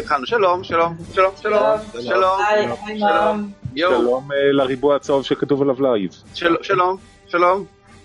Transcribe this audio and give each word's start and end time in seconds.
שהתחלנו. 0.00 0.26
שלום, 0.26 0.64
שלום, 0.64 0.94
שלום, 1.14 1.32
שלום, 1.42 1.78
שלום. 2.02 3.50
יואו, 3.76 3.92
שלום 4.00 4.32
אה, 4.32 4.52
לריבוע 4.52 4.96
הצהוב 4.96 5.24
שכתוב 5.24 5.62
עליו 5.62 5.82
לייב. 5.82 6.10
של- 6.34 6.56
שלום, 6.62 6.96
שלום, 7.26 7.64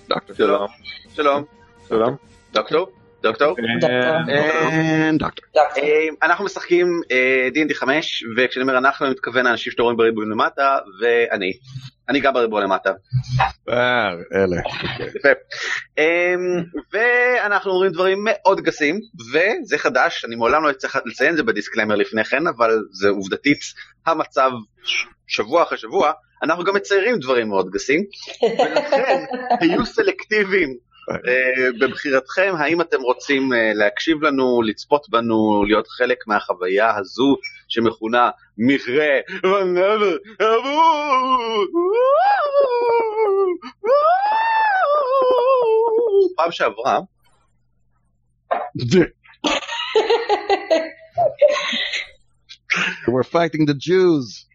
דוקטור. 0.09 0.35
שלום, 0.35 0.67
שלום, 1.15 1.43
שלום. 1.89 2.15
דוקטור, 2.53 2.87
דוקטור. 3.23 3.55
דוקטור. 3.81 3.87
And 4.27 5.17
דוקטור. 5.19 5.45
אה, 5.77 6.07
אנחנו 6.23 6.45
משחקים 6.45 6.87
אה, 7.11 7.47
D&D 7.55 7.73
5, 7.73 8.23
וכשאני 8.37 8.63
אומר 8.63 8.77
אנחנו, 8.77 9.05
אני 9.05 9.13
מתכוון 9.13 9.45
לאנשים 9.45 9.71
שאתם 9.71 9.83
רואים 9.83 9.97
בריבועים 9.97 10.31
למטה, 10.31 10.77
ואני. 11.01 11.51
אני 12.09 12.19
גם 12.19 12.33
בריבוע 12.33 12.61
למטה. 12.61 12.91
אה, 13.69 14.09
אלה. 14.33 14.61
יפה. 15.17 15.29
אמ, 15.97 16.63
ואנחנו 16.93 17.71
אומרים 17.71 17.91
דברים 17.91 18.17
מאוד 18.23 18.61
גסים, 18.61 18.99
וזה 19.33 19.77
חדש, 19.77 20.25
אני 20.25 20.35
מעולם 20.35 20.63
לא 20.63 20.73
צריך 20.73 20.99
לציין 21.05 21.31
את 21.31 21.37
זה 21.37 21.43
בדיסקלמר 21.43 21.95
לפני 21.95 22.23
כן, 22.23 22.47
אבל 22.47 22.79
זה 22.91 23.09
עובדתית 23.09 23.59
המצב 24.05 24.51
שבוע 25.27 25.63
אחרי 25.63 25.77
שבוע, 25.77 26.11
אנחנו 26.43 26.63
גם 26.63 26.75
מציירים 26.75 27.19
דברים 27.19 27.49
מאוד 27.49 27.69
גסים, 27.69 28.03
ולכן 28.43 29.23
היו 29.61 29.85
סלקטיביים. 29.85 30.77
אה, 31.11 31.71
בבחירתכם 31.79 32.53
האם 32.57 32.81
אתם 32.81 33.01
רוצים 33.01 33.53
אה, 33.53 33.73
להקשיב 33.73 34.21
לנו, 34.21 34.61
לצפות 34.61 35.09
בנו, 35.09 35.63
להיות 35.67 35.87
חלק 35.87 36.17
מהחוויה 36.27 36.97
הזו 36.97 37.35
שמכונה 37.72 38.30
מכרה 38.58 39.18
ונבר 39.44 40.16
פעם 46.36 46.52
שעברה 46.52 47.00
We're 53.08 53.22
fighting 53.24 53.64
the 53.66 53.74
Jews. 53.74 54.46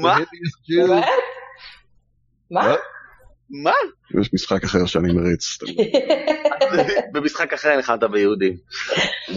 מה? 0.00 0.16
The 0.16 0.20
hideous 0.20 0.56
Jews. 0.68 0.88
באמת? 0.88 1.04
מה? 2.50 2.74
מה? 3.53 3.71
יש 4.21 4.33
משחק 4.33 4.63
אחר 4.63 4.85
שאני 4.85 5.13
מריץ. 5.13 5.57
במשחק 7.13 7.53
אחר 7.53 7.75
נלחמת 7.75 8.03
ביהודים. 8.03 8.53
Mm, 9.29 9.35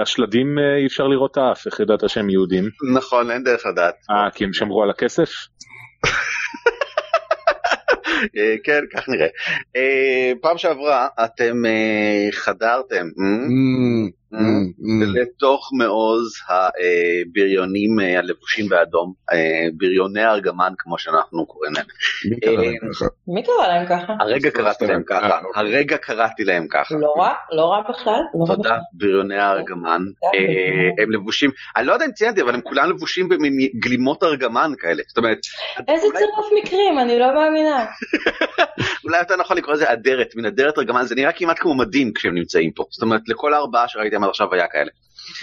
לשלדים 0.00 0.58
אה, 0.58 0.76
אי 0.76 0.86
אפשר 0.86 1.04
לראות 1.04 1.30
את 1.30 1.36
האף, 1.36 1.66
איך 1.66 1.80
ידעת 1.80 2.08
שהם 2.08 2.30
יהודים? 2.30 2.64
נכון, 2.94 3.30
אין 3.30 3.44
דרך 3.44 3.66
לדעת. 3.66 3.94
אה, 4.10 4.30
כי 4.30 4.44
הם 4.44 4.52
שמרו 4.52 4.82
על 4.82 4.90
הכסף? 4.90 5.30
אה, 8.36 8.54
כן, 8.64 8.80
כך 8.92 9.08
נראה. 9.08 9.28
אה, 9.76 10.32
פעם 10.40 10.58
שעברה 10.58 11.08
אתם 11.24 11.62
חדרתם 12.32 13.06
mm. 13.06 14.23
לתוך 15.14 15.70
מעוז 15.78 16.32
הבריונים 16.48 18.00
אה, 18.00 18.18
הלבושים 18.18 18.68
באדום, 18.68 19.12
אה, 19.32 19.66
בריוני 19.76 20.22
הארגמן 20.22 20.72
כמו 20.78 20.98
שאנחנו 20.98 21.46
קוראים 21.46 21.72
להם. 21.72 21.84
מי 23.28 23.42
קרא 23.42 23.66
להם 23.66 23.82
אה, 23.82 23.88
ככה? 23.88 24.12
הרגע 24.20 24.50
קראתי 24.50 24.86
להם 24.86 25.02
ככה, 25.06 25.30
אה, 25.30 25.38
אוקיי. 25.44 25.62
הרגע 25.62 25.96
קראתי 25.96 26.44
להם 26.44 26.66
ככה. 26.70 26.94
לא 26.94 27.14
רע? 27.18 27.32
לא 27.52 27.62
רע 27.62 27.80
בכלל? 27.88 28.20
לא 28.40 28.54
תודה. 28.54 28.78
בריוני 28.92 29.38
הארגמן. 29.38 30.02
אה, 30.24 31.02
הם 31.02 31.10
לבושים, 31.10 31.50
אני 31.76 31.86
לא 31.86 31.92
יודע 31.92 32.06
אם 32.06 32.12
ציינתי, 32.12 32.42
אבל 32.42 32.54
הם 32.54 32.60
כולם 32.60 32.90
לבושים 32.90 33.28
במין 33.28 33.58
גלימות 33.78 34.22
ארגמן 34.22 34.72
כאלה. 34.78 35.02
זאת 35.08 35.18
אומרת, 35.18 35.38
איזה 35.88 36.06
צירוף 36.18 36.46
מקרים, 36.62 36.98
אני 36.98 37.18
לא 37.18 37.34
מאמינה. 37.34 37.84
אולי 39.04 39.18
יותר 39.18 39.36
נכון 39.36 39.56
לקרוא 39.56 39.74
לזה 39.74 39.92
אדרת, 39.92 40.36
מין 40.36 40.46
אדרת 40.46 40.78
ארגמן, 40.78 41.04
זה 41.04 41.14
נראה 41.14 41.32
כמעט 41.32 41.58
כמו 41.58 41.74
מדים 41.74 42.12
כשהם 42.12 42.34
נמצאים 42.34 42.70
פה. 42.72 42.84
זאת 42.90 43.02
אומרת, 43.02 43.20
לכל 43.28 43.54
הארבעה 43.54 43.88
שראיתם 43.88 44.23
עד 44.24 44.30
עכשיו 44.30 44.54
היה 44.54 44.66
כאלה. 44.72 44.90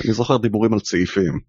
אני 0.05 0.13
זוכר 0.13 0.37
דיבורים 0.37 0.73
על 0.73 0.79
צעיפים. 0.79 1.39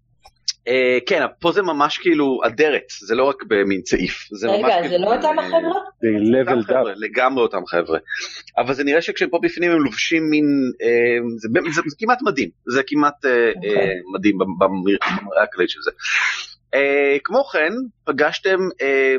אה, 0.67 0.97
כן, 1.05 1.21
פה 1.39 1.51
זה 1.51 1.61
ממש 1.61 1.97
כאילו 1.97 2.39
אדרת, 2.47 2.83
זה 3.07 3.15
לא 3.15 3.23
רק 3.23 3.43
במין 3.47 3.81
צעיף. 3.81 4.27
זה 4.39 4.47
ממש 4.47 4.57
רגע, 4.57 4.73
כאילו, 4.81 4.89
זה 4.89 4.97
לא 4.97 5.15
אותם 5.15 5.39
אה, 5.39 5.45
החבר'ה? 5.45 5.79
זה 6.01 6.07
level 6.51 6.69
up. 6.69 6.89
לגמרי 6.95 7.43
אותם 7.43 7.65
חבר'ה. 7.65 7.99
אבל 8.57 8.73
זה 8.73 8.83
נראה 8.83 9.01
שכשהם 9.01 9.29
פה 9.29 9.39
בפנים 9.43 9.71
הם 9.71 9.79
לובשים 9.83 10.23
מין, 10.29 10.45
אה, 10.83 10.87
זה, 11.37 11.49
זה, 11.75 11.81
זה 11.87 11.95
כמעט 11.99 12.17
מדהים, 12.21 12.49
זה 12.73 12.81
כמעט 12.87 13.25
אה, 13.25 13.51
אוקיי. 13.55 13.75
אה, 13.75 13.91
מדהים 14.13 14.37
במ- 14.37 14.59
במראה 14.59 15.43
הכללית 15.43 15.69
של 15.69 15.79
זה. 15.83 15.91
אה, 16.73 17.17
כמו 17.23 17.43
כן, 17.43 17.73
פגשתם 18.05 18.57
אה, 18.81 19.15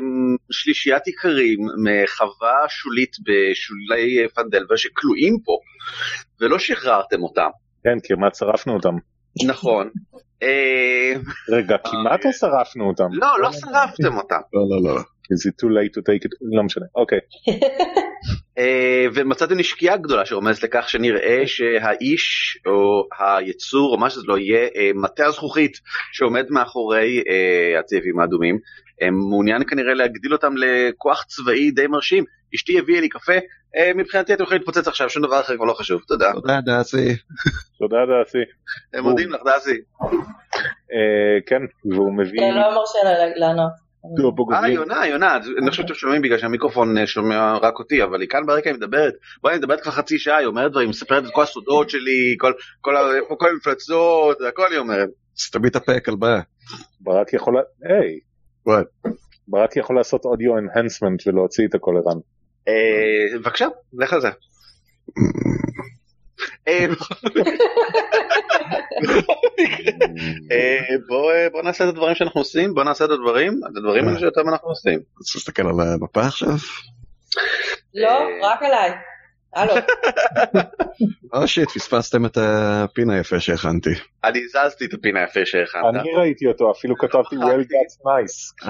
שלישיית 0.51 1.03
איכרים 1.07 1.59
מחווה 1.83 2.55
שולית 2.69 3.11
בשולי 3.25 4.27
פנדלבר 4.35 4.75
שכלואים 4.75 5.37
פה, 5.45 5.57
ולא 6.41 6.59
שחררתם 6.59 7.23
אותם, 7.23 7.49
כן, 7.85 7.97
כמעט 8.03 8.35
שרפנו 8.35 8.73
אותם. 8.73 8.95
נכון. 9.47 9.89
אה, 10.43 11.13
רגע, 11.49 11.77
כמעט 11.77 12.25
או 12.25 12.33
שרפנו 12.33 12.87
אותם? 12.87 13.07
לא, 13.11 13.27
לא 13.41 13.51
שרפתם 13.51 14.17
אותם. 14.17 14.39
לא, 14.53 14.61
לא, 14.69 14.95
לא. 14.95 14.99
Is 15.33 15.49
it 15.49 15.55
too 15.61 15.69
late 15.69 15.93
to 15.97 16.01
take 16.01 16.25
it? 16.25 16.31
לא 16.55 16.63
משנה, 16.63 16.85
אוקיי. 16.95 17.19
אה, 18.57 19.05
ומצאתם 19.13 19.57
נשקייה 19.57 19.97
גדולה 19.97 20.25
שרומזת 20.25 20.63
לכך 20.63 20.89
שנראה 20.89 21.43
שהאיש 21.45 22.57
או 22.65 23.07
היצור 23.19 23.93
או 23.93 23.97
מה 23.97 24.09
שזה 24.09 24.23
לא 24.27 24.37
יהיה 24.37 24.67
אה, 24.75 24.91
מטה 24.95 25.25
הזכוכית 25.25 25.79
שעומד 26.11 26.45
מאחורי 26.49 27.23
אה, 27.29 27.79
הצבעים 27.79 28.19
האדומים 28.19 28.59
אה, 29.01 29.11
מעוניין 29.11 29.63
כנראה 29.67 29.93
להגדיל 29.93 30.33
אותם 30.33 30.53
לכוח 30.57 31.23
צבאי 31.23 31.71
די 31.71 31.87
מרשים 31.87 32.23
אשתי 32.55 32.79
הביאה 32.79 33.01
לי 33.01 33.09
קפה 33.09 33.33
אה, 33.75 33.91
מבחינתי 33.95 34.33
אתם 34.33 34.43
יכולים 34.43 34.61
להתפוצץ 34.61 34.87
עכשיו 34.87 35.09
שום 35.09 35.23
דבר 35.23 35.41
אחר 35.41 35.55
כבר 35.55 35.65
לא 35.65 35.73
חשוב 35.73 36.01
תודה 36.07 36.33
תודה 36.33 36.61
דאסי. 36.61 37.15
תודה 37.79 37.97
דעתי. 38.07 38.37
הם 38.93 39.03
מודים 39.03 39.31
לך 39.31 39.41
דסי 39.45 39.77
אה, 40.93 41.41
כן, 41.45 41.91
והוא 41.91 42.17
מביא 42.17 42.39
כן, 42.39 42.53
לא 42.55 42.75
מרשה 42.75 42.99
לה 43.03 43.25
לענות. 43.35 43.85
אה. 44.53 44.69
יונה 44.69 45.07
יונה 45.07 45.37
אני 45.61 45.69
חושב 45.69 45.83
שאתם 45.83 45.93
שומעים 45.93 46.21
בגלל 46.21 46.37
שהמיקרופון 46.37 46.97
אה, 46.97 47.07
שומע 47.07 47.57
רק 47.61 47.79
אותי 47.79 48.03
אבל 48.03 48.21
היא 48.21 48.29
כאן 48.29 48.45
ברקע 48.45 48.69
היא 48.69 48.77
מדברת 48.77 49.13
בואי 49.41 49.53
אני 49.53 49.59
מדברת 49.59 49.81
כבר 49.81 49.91
חצי 49.91 50.19
שעה 50.19 50.37
היא 50.37 50.47
אומרת 50.47 50.71
דברים 50.71 50.89
מספרת 50.89 51.23
את 51.23 51.29
כל 51.33 51.43
הסודות 51.43 51.89
שלי 51.89 52.35
כל 53.37 53.49
המפלצות 53.49 54.37
הכל 54.49 54.67
היא 54.71 54.79
אומרת. 54.79 55.09
סתמי 55.37 55.67
את 55.67 55.75
הפה 55.75 55.99
כלבה. 55.99 56.39
ברק 57.01 57.33
יכול... 57.33 57.55
היי. 57.83 58.19
ברק 59.47 59.77
יכול 59.77 59.95
לעשות 59.95 60.25
אודיו 60.25 60.57
אנהנסמנט 60.57 61.27
ולהוציא 61.27 61.67
את 61.67 61.75
הכל. 61.75 61.95
אה, 61.97 62.13
בבקשה, 63.35 63.67
לך 63.93 64.13
על 64.13 64.21
זה. 64.21 64.29
אה, 66.67 66.85
אה, 70.51 70.79
בוא 71.07 71.31
אה, 71.31 71.61
נעשה 71.63 71.83
את 71.83 71.89
הדברים 71.89 72.15
שאנחנו 72.15 72.41
עושים, 72.41 72.73
בוא 72.73 72.83
נעשה 72.83 73.05
את 73.05 73.09
הדברים, 73.09 73.61
את 73.71 73.77
הדברים 73.77 74.07
האלה 74.07 74.19
שאותם 74.19 74.49
אנחנו 74.49 74.69
עושים. 74.69 74.99
רוצה 75.17 75.31
להסתכל 75.35 75.67
על 75.67 75.79
המפה 75.79 76.21
עכשיו? 76.21 76.55
לא, 77.93 78.27
רק 78.41 78.63
עליי. 78.63 78.91
הלו. 79.55 79.73
או 81.33 81.47
שיט, 81.47 81.69
פספסתם 81.69 82.25
את 82.25 82.37
הפין 82.41 83.09
היפה 83.09 83.39
שהכנתי. 83.39 83.89
אני 84.23 84.39
הזזתי 84.43 84.85
את 84.85 84.93
הפין 84.93 85.17
היפה 85.17 85.45
שהכנת. 85.45 85.83
אני 86.01 86.15
ראיתי 86.15 86.47
אותו, 86.47 86.71
אפילו 86.71 86.95
כתבתי 86.97 87.35
well 87.35 87.63
that's 87.63 88.05
nice. 88.05 88.67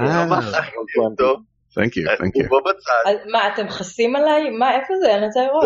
אה, 1.78 1.84
לא 1.84 1.88
thank 1.88 1.92
you, 1.92 2.20
thank 2.22 2.32
הוא 2.36 2.44
you. 2.44 2.50
פה 2.50 2.60
בצד. 2.70 3.10
אז 3.10 3.18
מה, 3.32 3.48
אתם 3.54 3.70
חסים 3.70 4.16
עליי? 4.16 4.50
מה, 4.50 4.76
איפה 4.76 4.94
זה? 5.02 5.16
אני 5.16 5.26
רוצה 5.26 5.40
לראות. 5.44 5.64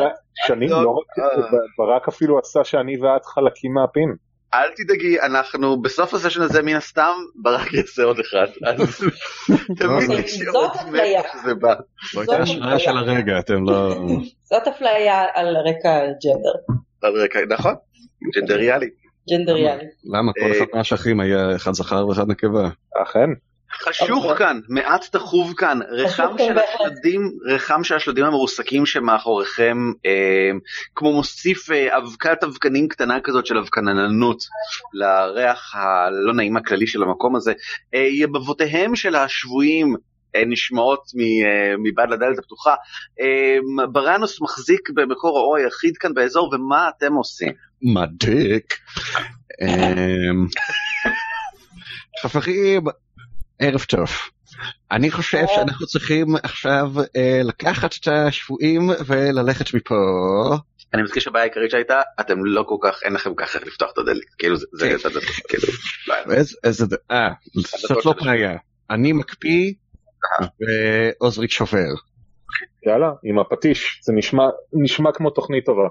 שנים 0.47 0.69
לא, 0.69 0.83
לא 0.83 0.89
רק, 0.89 1.19
אה. 1.19 1.41
ברק 1.77 2.07
אפילו 2.07 2.39
עשה 2.39 2.63
שאני 2.63 2.97
ואת 3.01 3.25
חלקים 3.25 3.73
מהפין. 3.73 4.13
אל 4.53 4.69
תדאגי, 4.75 5.19
אנחנו 5.21 5.81
בסוף 5.81 6.13
הסשן 6.13 6.41
הזה 6.41 6.61
מן 6.61 6.75
הסתם 6.75 7.11
ברק 7.35 7.73
יעשה 7.73 8.03
עוד 8.03 8.19
אחד. 8.19 8.47
אז 8.65 8.77
תמיד 9.79 10.19
יש 10.25 10.37
זאת 10.39 10.55
עוד. 10.55 10.89
מאיפה 10.91 11.27
שזה 11.33 11.53
בא. 11.55 11.75
זו 12.13 12.19
הייתה 12.21 12.37
השראה 12.37 12.79
של 12.79 12.97
הרגע, 12.97 13.39
אתם 13.39 13.63
לא... 13.63 13.95
זאת 14.43 14.67
אפליה 14.67 15.25
על 15.33 15.55
רקע 15.57 15.99
ג'נדר. 15.99 16.75
על 17.03 17.23
רקע- 17.23 17.45
נכון, 17.49 17.73
ג'נדריאלי. 18.35 18.89
ג'נדריאלי. 19.31 19.85
למה? 20.13 20.31
כל 20.39 20.51
אחד 20.57 20.65
מהאשכים 20.73 21.19
היה 21.19 21.55
אחד 21.55 21.71
זכר 21.73 22.07
ואחד 22.07 22.27
נקבה. 22.27 22.69
אכן. 23.03 23.29
חשוך 23.83 24.23
אוקיי. 24.25 24.37
כאן, 24.37 24.59
מעט 24.69 25.05
תכוב 25.11 25.53
כאן, 25.57 25.79
ריחם 25.91 26.27
כאן 26.37 26.47
של. 26.47 26.57
השלדים, 26.59 27.31
ריחם 27.45 27.83
של 27.83 27.95
השלדים 27.95 28.25
המרוסקים 28.25 28.85
שמאחוריכם, 28.85 29.77
אה, 30.05 30.51
כמו 30.95 31.13
מוסיף 31.13 31.71
אה, 31.71 31.97
אבקת 31.97 32.43
אבקנים 32.43 32.87
קטנה 32.87 33.17
כזאת 33.23 33.45
של 33.45 33.57
אבקננות 33.57 34.43
לריח 34.93 35.75
הלא 35.75 36.33
נעים 36.33 36.57
הכללי 36.57 36.87
של 36.87 37.03
המקום 37.03 37.35
הזה. 37.35 37.53
אה, 37.95 37.99
יבבותיהם 37.99 38.95
של 38.95 39.15
השבויים 39.15 39.95
אה, 40.35 40.43
נשמעות 40.47 41.03
מ- 41.15 41.45
אה, 41.45 41.73
מבעד 41.83 42.09
לדלת 42.09 42.39
הפתוחה. 42.39 42.75
אה, 43.21 43.57
בראנוס 43.91 44.41
מחזיק 44.41 44.89
במקור 44.93 45.37
האור 45.37 45.57
היחיד 45.57 45.97
כאן 45.97 46.13
באזור, 46.13 46.53
ומה 46.53 46.89
אתם 46.97 47.13
עושים? 47.13 47.53
מדיק. 47.81 48.73
אמ, 49.61 50.45
חברים, 52.21 52.81
ערב 53.59 53.81
טוב. 53.81 54.09
אני 54.91 55.11
חושב 55.11 55.45
שאנחנו 55.55 55.85
צריכים 55.87 56.35
עכשיו 56.43 56.91
אה, 57.15 57.41
לקחת 57.43 57.93
את 58.01 58.07
השבויים 58.07 58.89
וללכת 59.05 59.73
מפה. 59.73 59.95
אני 60.93 61.01
מזכיר 61.01 61.21
שהבעיה 61.21 61.43
העיקרית 61.43 61.71
שהייתה, 61.71 62.01
אתם 62.19 62.45
לא 62.45 62.63
כל 62.67 62.75
כך, 62.81 62.99
אין 63.03 63.13
לכם 63.13 63.35
ככה 63.35 63.59
לפתוח 63.59 63.91
את 63.93 63.97
הדלת. 63.97 64.23
כאילו 64.37 64.57
זה, 64.57 64.65
זה, 64.73 64.89
כן. 64.89 64.97
זה, 64.97 65.09
זה, 65.09 65.19
כאילו, 65.47 65.63
לא. 66.07 66.33
איזה, 66.33 66.55
איזה, 66.63 66.85
אה, 67.11 67.29
זאת 67.87 68.05
לא 68.05 68.13
בעיה. 68.25 68.57
אני 68.89 69.13
מקפיא 69.13 69.73
ועוזריק 70.59 71.51
שובר. 71.51 71.93
יאללה, 72.85 73.11
עם 73.23 73.39
הפטיש, 73.39 73.99
זה 74.03 74.13
נשמע, 74.13 74.43
נשמע 74.73 75.11
כמו 75.11 75.29
תוכנית 75.29 75.65
טובה. 75.65 75.87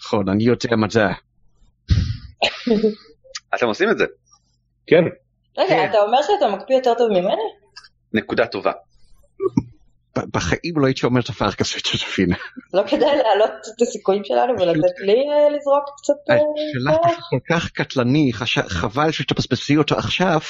נכון, 0.00 0.28
אני 0.28 0.44
יודע 0.44 0.76
מה 0.76 0.86
זה. 0.90 1.06
אתם 3.54 3.66
עושים 3.66 3.90
את 3.90 3.98
זה, 3.98 4.04
כן, 4.86 5.04
רגע, 5.58 5.68
כן. 5.68 5.90
אתה 5.90 5.98
אומר 5.98 6.22
שאתה 6.22 6.48
מקפיא 6.48 6.76
יותר 6.76 6.94
טוב 6.94 7.08
ממני? 7.10 7.42
נקודה 8.14 8.46
טובה. 8.46 8.72
בחיים 10.34 10.74
לא 10.76 10.86
הייתי 10.86 11.06
אומר 11.06 11.20
דבר 11.20 11.52
כזה, 11.52 11.78
ג'וזפינה. 11.92 12.36
לא 12.74 12.82
כדאי 12.86 13.16
להעלות 13.16 13.50
את 13.76 13.82
הסיכויים 13.82 14.24
שלנו 14.24 14.52
ולתת 14.52 15.00
לי 15.00 15.12
אה, 15.12 15.48
לזרוק 15.48 15.84
קצת... 15.96 16.14
אה, 16.30 16.34
השאלה 16.34 16.96
אה, 16.96 17.14
כל 17.30 17.54
כך 17.54 17.70
קטלני, 17.70 18.30
חבל 18.68 19.10
שתבזבזי 19.10 19.76
אותו 19.76 19.96
עכשיו, 19.96 20.40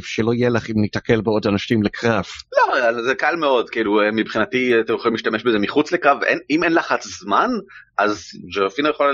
ושלא 0.00 0.34
יהיה 0.34 0.50
לך 0.50 0.70
אם 0.70 0.80
ניתקל 0.80 1.20
בעוד 1.20 1.46
אנשים 1.46 1.82
לקרב. 1.82 2.24
לא, 2.56 3.02
זה 3.02 3.14
קל 3.14 3.36
מאוד, 3.36 3.70
כאילו 3.70 4.00
אה, 4.00 4.10
מבחינתי 4.12 4.72
אתם 4.80 4.94
יכולים 4.94 5.14
להשתמש 5.14 5.42
בזה 5.42 5.58
מחוץ 5.58 5.92
לקו, 5.92 6.10
אין, 6.26 6.38
אם 6.50 6.64
אין 6.64 6.72
לחץ 6.74 7.06
זמן, 7.06 7.50
אז 7.98 8.30
ג'רפינה 8.56 8.88
יכולה 8.88 9.10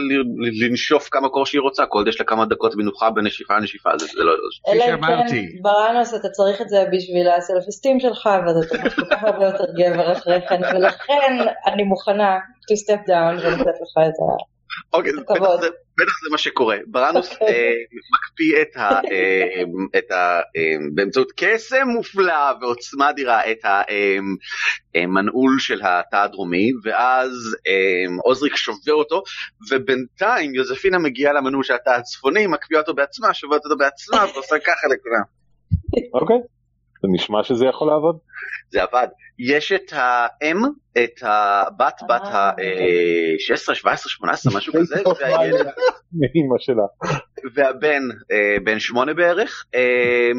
לנשוף 0.62 1.08
כמה 1.10 1.28
קור 1.28 1.46
שהיא 1.46 1.60
רוצה, 1.60 1.86
כל 1.86 1.98
עוד 1.98 2.08
יש 2.08 2.20
לה 2.20 2.26
כמה 2.26 2.46
דקות 2.46 2.74
מנוחה 2.76 3.10
בין 3.10 3.26
נשיפה 3.26 3.56
לנשיפה, 3.56 3.90
זה, 3.98 4.06
לא... 4.16 4.32
אלא 4.68 4.84
אם 4.84 4.88
שאמרתי. 4.90 5.30
כן, 5.30 5.62
בראנוס 5.62 6.14
אתה 6.14 6.28
צריך 6.28 6.60
את 6.60 6.68
זה 6.68 6.84
בשביל 6.92 7.28
הסלף 7.28 7.64
אסטים 7.84 8.00
שלך, 8.00 8.28
ואתה 8.46 8.68
תרגיש 8.68 8.94
כל 8.94 9.04
כך 9.10 9.22
הרבה 9.22 9.44
יותר 9.44 9.64
גבר 9.64 10.12
אחרי 10.12 10.40
כן, 10.48 10.60
ולכן 10.76 11.32
אני 11.66 11.82
מוכנה 11.82 12.38
to 12.38 12.74
step 12.74 13.08
down 13.08 13.46
ולתת 13.46 13.80
לך 13.82 13.98
את 13.98 14.18
ה... 14.20 14.44
אוקיי. 14.92 15.12
בטח 15.12 15.60
זה, 15.60 15.68
בטח 15.98 16.22
זה 16.24 16.30
מה 16.30 16.38
שקורה. 16.38 16.76
בראנוס 16.86 17.32
אוקיי. 17.32 17.48
אה, 17.48 17.72
מקפיא 18.14 18.62
את 18.62 18.76
ה... 18.76 19.00
אה, 19.10 19.62
את 19.98 20.10
ה 20.10 20.40
אה, 20.56 20.76
באמצעות 20.94 21.32
קסם 21.36 21.88
מופלא 21.88 22.52
ועוצמה 22.60 23.10
אדירה 23.10 23.50
את 23.50 23.58
המנעול 24.94 25.58
של 25.58 25.80
התא 25.82 26.16
הדרומי, 26.16 26.70
ואז 26.84 27.56
אה, 27.66 28.16
עוזריק 28.24 28.56
שובר 28.56 28.92
אותו, 28.92 29.22
ובינתיים 29.70 30.54
יוזפינה 30.54 30.98
מגיעה 30.98 31.32
למנעול 31.32 31.64
של 31.64 31.74
התא 31.74 31.90
הצפוני, 31.90 32.46
מקפיאה 32.46 32.80
אותו 32.80 32.94
בעצמה, 32.94 33.34
שוברת 33.34 33.64
אותו 33.64 33.76
בעצמה, 33.76 34.24
ועושה 34.34 34.58
ככה 34.58 34.86
לכולם. 34.88 35.22
אוקיי. 36.14 36.36
זה 37.04 37.08
נשמע 37.12 37.44
שזה 37.44 37.66
יכול 37.66 37.88
לעבוד. 37.88 38.16
זה 38.70 38.82
עבד. 38.82 39.06
יש 39.38 39.72
את 39.72 39.92
האם, 39.92 40.56
את 41.04 41.22
הבת, 41.22 42.00
בת 42.08 42.22
אה. 42.22 42.50
ה-16, 42.50 43.74
17, 43.74 44.10
18, 44.10 44.52
משהו 44.56 44.72
כזה, 44.72 44.94
והילד- 45.20 45.66
שלה. 46.58 46.82
והבן 47.54 48.02
אה, 48.32 48.56
בן 48.64 48.78
שמונה 48.78 49.14
בערך, 49.14 49.64
אה, 49.74 50.30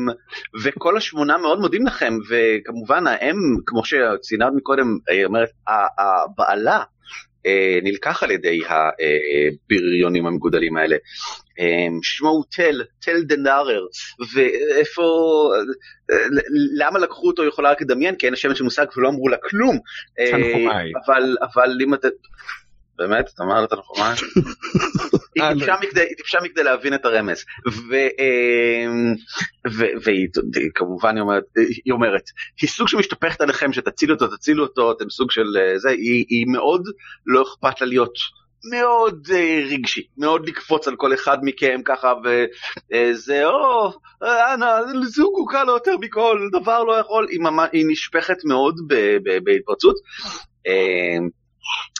וכל 0.66 0.98
השמונה 0.98 1.38
מאוד 1.38 1.60
מודים 1.60 1.86
לכם, 1.88 2.14
וכמובן 2.30 3.08
האם, 3.08 3.36
כמו 3.66 3.82
שציינה 3.86 4.46
מקודם, 4.56 4.98
היא 5.10 5.26
אומרת, 5.26 5.50
הבעלה 5.68 6.78
אה, 6.78 6.84
נלקח 7.83 8.24
על 8.24 8.31
ידי 8.31 8.59
הבריונים 8.69 10.25
המגודלים 10.25 10.77
האלה. 10.77 10.95
אה, 11.59 11.88
שמו 12.01 12.30
הוא 12.30 12.44
תל, 12.51 12.81
תל 13.00 13.24
דנארר, 13.24 13.86
ואיפה, 14.33 15.03
אה, 16.12 16.15
למה 16.77 17.00
לקחו 17.00 17.27
אותו 17.27 17.45
יכולה 17.45 17.71
רק 17.71 17.81
לדמיין, 17.81 18.15
כי 18.15 18.25
אין 18.25 18.33
לשמש 18.33 18.57
של 18.57 18.63
מושג 18.63 18.86
ולא 18.97 19.09
אמרו 19.09 19.30
לה 19.30 19.38
כלום. 19.38 19.80
אה. 20.19 20.31
אבל, 21.06 21.36
אבל 21.42 21.77
אם 21.83 21.94
אתה... 21.94 22.07
באמת? 22.97 23.25
אתה 23.33 23.44
אומר 23.44 23.62
לה 23.62 23.68
תנחומיי? 23.68 24.13
היא 25.36 25.44
אה, 25.44 25.53
טיפשה 25.53 25.75
מכדי- 25.81 26.01
היא 26.01 26.15
טיפשה 26.18 26.38
מכדי 26.44 26.63
להבין 26.63 26.94
את 26.94 27.06
הרמז. 27.06 27.44
ו- 27.68 27.95
אמ, 28.19 29.15
ו- 29.77 30.03
והיא 30.03 30.27
היא 30.56 30.69
כמובן 30.75 31.15
היא 31.86 31.94
אומרת, 31.94 32.24
היא 32.62 32.69
סוג 32.69 32.88
שמשתפכת 32.88 33.42
עליכם 33.42 33.74
שתצילו 33.74 34.13
אותו, 34.13 34.27
תצילו 34.38 34.63
אותו, 34.63 34.92
אתם 34.92 35.09
סוג 35.09 35.31
של 35.31 35.57
אה, 35.59 35.77
זה, 35.80 35.89
היא 36.30 36.45
מאוד 36.47 36.81
לא 37.25 37.42
אכפת 37.44 37.81
לה 37.81 37.88
להיות 37.88 38.13
מאוד 38.71 39.27
אה, 39.33 39.63
רגשי, 39.71 40.01
מאוד 40.18 40.50
לקפוץ 40.50 40.88
על 40.88 40.95
כל 40.95 41.13
אחד 41.13 41.38
מכם 41.42 41.81
ככה, 41.86 42.13
וזה, 42.24 43.45
או, 43.45 43.92
אנא, 44.53 44.68
זוג 45.03 45.33
הוא 45.38 45.50
קל 45.50 45.63
לו 45.63 45.74
יותר 45.74 45.97
מכל, 46.01 46.39
דבר 46.51 46.83
לא 46.83 46.94
יכול, 46.94 47.27
היא, 47.30 47.39
ממש, 47.39 47.69
היא 47.74 47.86
נשפכת 47.89 48.38
מאוד 48.45 48.75
בהתפרצות. 49.44 49.95
אמ, 50.68 51.30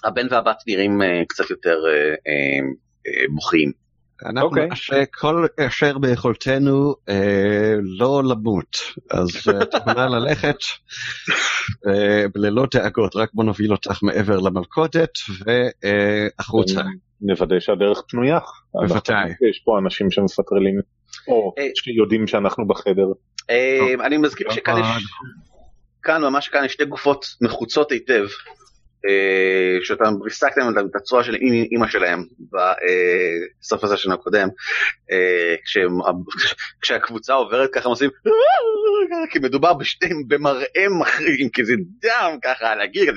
הבן 0.04 0.28
והבת 0.32 0.58
נראים 0.68 1.02
אה, 1.02 1.22
קצת 1.28 1.50
יותר 1.50 1.78
אה, 1.88 2.14
אה, 3.08 3.28
בוכים. 3.30 3.86
אנחנו 4.26 4.50
אוקיי. 4.50 4.68
נעשה 4.68 5.04
כל 5.14 5.46
אשר 5.60 5.98
ביכולתנו 5.98 6.96
אה, 7.10 7.76
לא 7.98 8.24
למות, 8.24 8.78
אז 9.12 9.30
את 9.62 9.74
יכולה 9.74 10.06
ללכת 10.16 10.58
אה, 11.88 12.26
ללא 12.36 12.66
דאגות, 12.74 13.16
רק 13.16 13.30
בוא 13.34 13.44
נוביל 13.44 13.72
אותך 13.72 14.04
מעבר 14.04 14.40
למלכודת 14.40 15.12
והחוצה. 15.46 16.82
נוודא 17.22 17.60
שהדרך 17.60 18.02
פנויה. 18.10 18.40
בוודאי. 18.74 19.30
יש 19.50 19.62
פה 19.66 19.80
אנשים 19.80 20.12
שמפטרלים, 20.12 20.80
או. 21.28 21.54
שיודעים 21.76 22.28
שאנחנו 22.28 22.68
בחדר. 22.68 23.08
אה, 23.50 24.06
אני 24.06 24.18
מזכיר 24.18 24.52
שכאן 24.52 24.80
יש, 24.80 25.04
כאן 26.04 26.22
ממש 26.22 26.48
כאן 26.48 26.66
יש 26.66 26.74
שתי 26.74 26.86
גופות 26.86 27.26
מחוצות 27.42 27.92
היטב. 27.92 28.28
אה, 29.10 29.78
שאתם 29.86 30.22
ריסקתם 30.24 30.62
את 30.80 30.96
הצורה 30.96 31.24
של 31.24 31.36
אמא 31.75 31.88
שלהם 31.88 32.24
בסוף 32.52 33.84
הזה 33.84 33.98
של 33.98 34.12
הקודם 34.12 34.48
אה, 35.12 35.56
כשהקבוצה 36.81 37.34
עוברת 37.34 37.69
ככה 37.74 37.86
הם 37.86 37.90
עושים 37.90 38.10
כי 39.31 39.40
מדובר 39.40 39.74
בשתי 39.74 40.07
במראה 40.28 40.85
מחרידים 41.02 41.50
כי 41.50 41.66
זה 41.66 41.74
דם 42.04 42.38
ככה 42.44 42.68
על 42.71 42.81
הגיר 42.81 43.14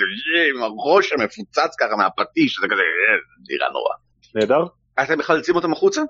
עם 0.56 0.62
הראש 0.62 1.12
המפוצץ 1.12 1.76
ככה 1.80 1.96
מהפטיש 1.96 2.58
זה 2.60 2.66
כזה 2.66 2.80
אה, 2.82 3.18
נראה 3.50 3.68
נורא. 3.72 3.94
נהדר? 4.34 4.66
אתם 5.02 5.18
בכלל 5.18 5.36
יוצאים 5.36 5.56
אותם 5.56 5.72
החוצה? 5.72 6.02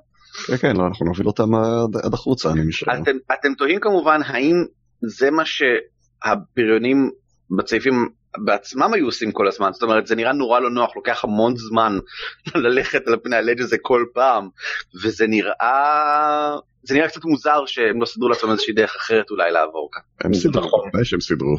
כן, 0.47 0.56
כן, 0.56 0.76
לא, 0.76 0.87
אנחנו 0.87 1.06
נוביל 1.06 1.26
אותם 1.26 1.54
עד- 2.04 2.14
החוצה, 2.14 2.50
אני 2.50 2.61
משער. 2.68 3.02
אתם, 3.02 3.16
אתם 3.32 3.54
תוהים 3.54 3.80
כמובן 3.80 4.20
האם 4.25 4.54
זה 5.02 5.30
מה 5.30 5.42
שהבריונים 5.47 7.11
בצעיפים 7.58 8.08
בעצמם 8.37 8.94
היו 8.94 9.06
עושים 9.06 9.32
כל 9.32 9.49
הזמן, 9.49 9.73
זאת 9.73 9.82
אומרת 9.82 10.06
זה 10.06 10.16
נראה 10.16 10.32
נורא 10.32 10.61
לא 10.61 10.70
נוח, 10.70 10.97
לוקח 10.97 11.25
המון 11.25 11.56
זמן 11.56 11.99
ללכת 12.64 13.06
על 13.06 13.16
פני 13.23 13.37
הלג' 13.37 13.61
הזה 13.61 13.76
כל 13.82 14.04
פעם, 14.14 14.49
וזה 15.02 15.26
נראה, 15.26 16.56
זה 16.82 16.94
נראה 16.94 17.08
קצת 17.08 17.25
מוזר 17.25 17.66
שהם 17.66 18.00
לא 18.00 18.06
סידרו 18.06 18.28
לעצמם 18.28 18.50
איזושהי 18.50 18.75
דרך 18.75 18.97
אחרת 18.97 19.30
אולי 19.30 19.50
לעבור 19.52 19.88
כאן. 19.92 20.02
הם 20.25 20.35
סידרו, 20.35 20.66
נכון. 20.66 20.88
ודאי 20.88 21.04
שהם 21.04 21.20
סידרו. 21.20 21.54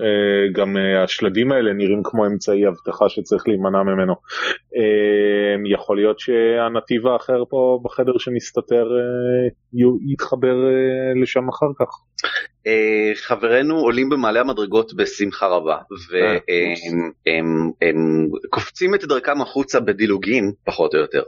אה, 0.00 0.52
גם 0.52 0.76
אה, 0.76 1.04
השלדים 1.04 1.52
האלה 1.52 1.72
נראים 1.72 2.02
כמו 2.04 2.26
אמצעי 2.26 2.68
אבטחה 2.68 3.08
שצריך 3.08 3.48
להימנע 3.48 3.82
ממנו. 3.82 4.14
אה, 4.76 5.72
יכול 5.72 5.96
להיות 5.96 6.18
שהנתיב 6.20 7.06
האחר 7.06 7.44
פה 7.50 7.80
בחדר 7.84 8.18
שמסתתר 8.18 8.86
יתחבר 10.12 10.56
אה, 10.66 11.22
לשם 11.22 11.48
אחר 11.48 11.72
כך. 11.78 11.86
חברינו 13.14 13.74
עולים 13.74 14.08
במעלה 14.08 14.40
המדרגות 14.40 14.94
בשמחה 14.94 15.46
רבה, 15.46 15.76
והם 16.10 17.10
הם, 17.26 17.70
הם 17.82 18.28
קופצים 18.50 18.94
את 18.94 19.04
דרכם 19.04 19.40
החוצה 19.40 19.80
בדילוגים 19.80 20.52
פחות 20.64 20.94
או 20.94 21.00
יותר. 21.00 21.22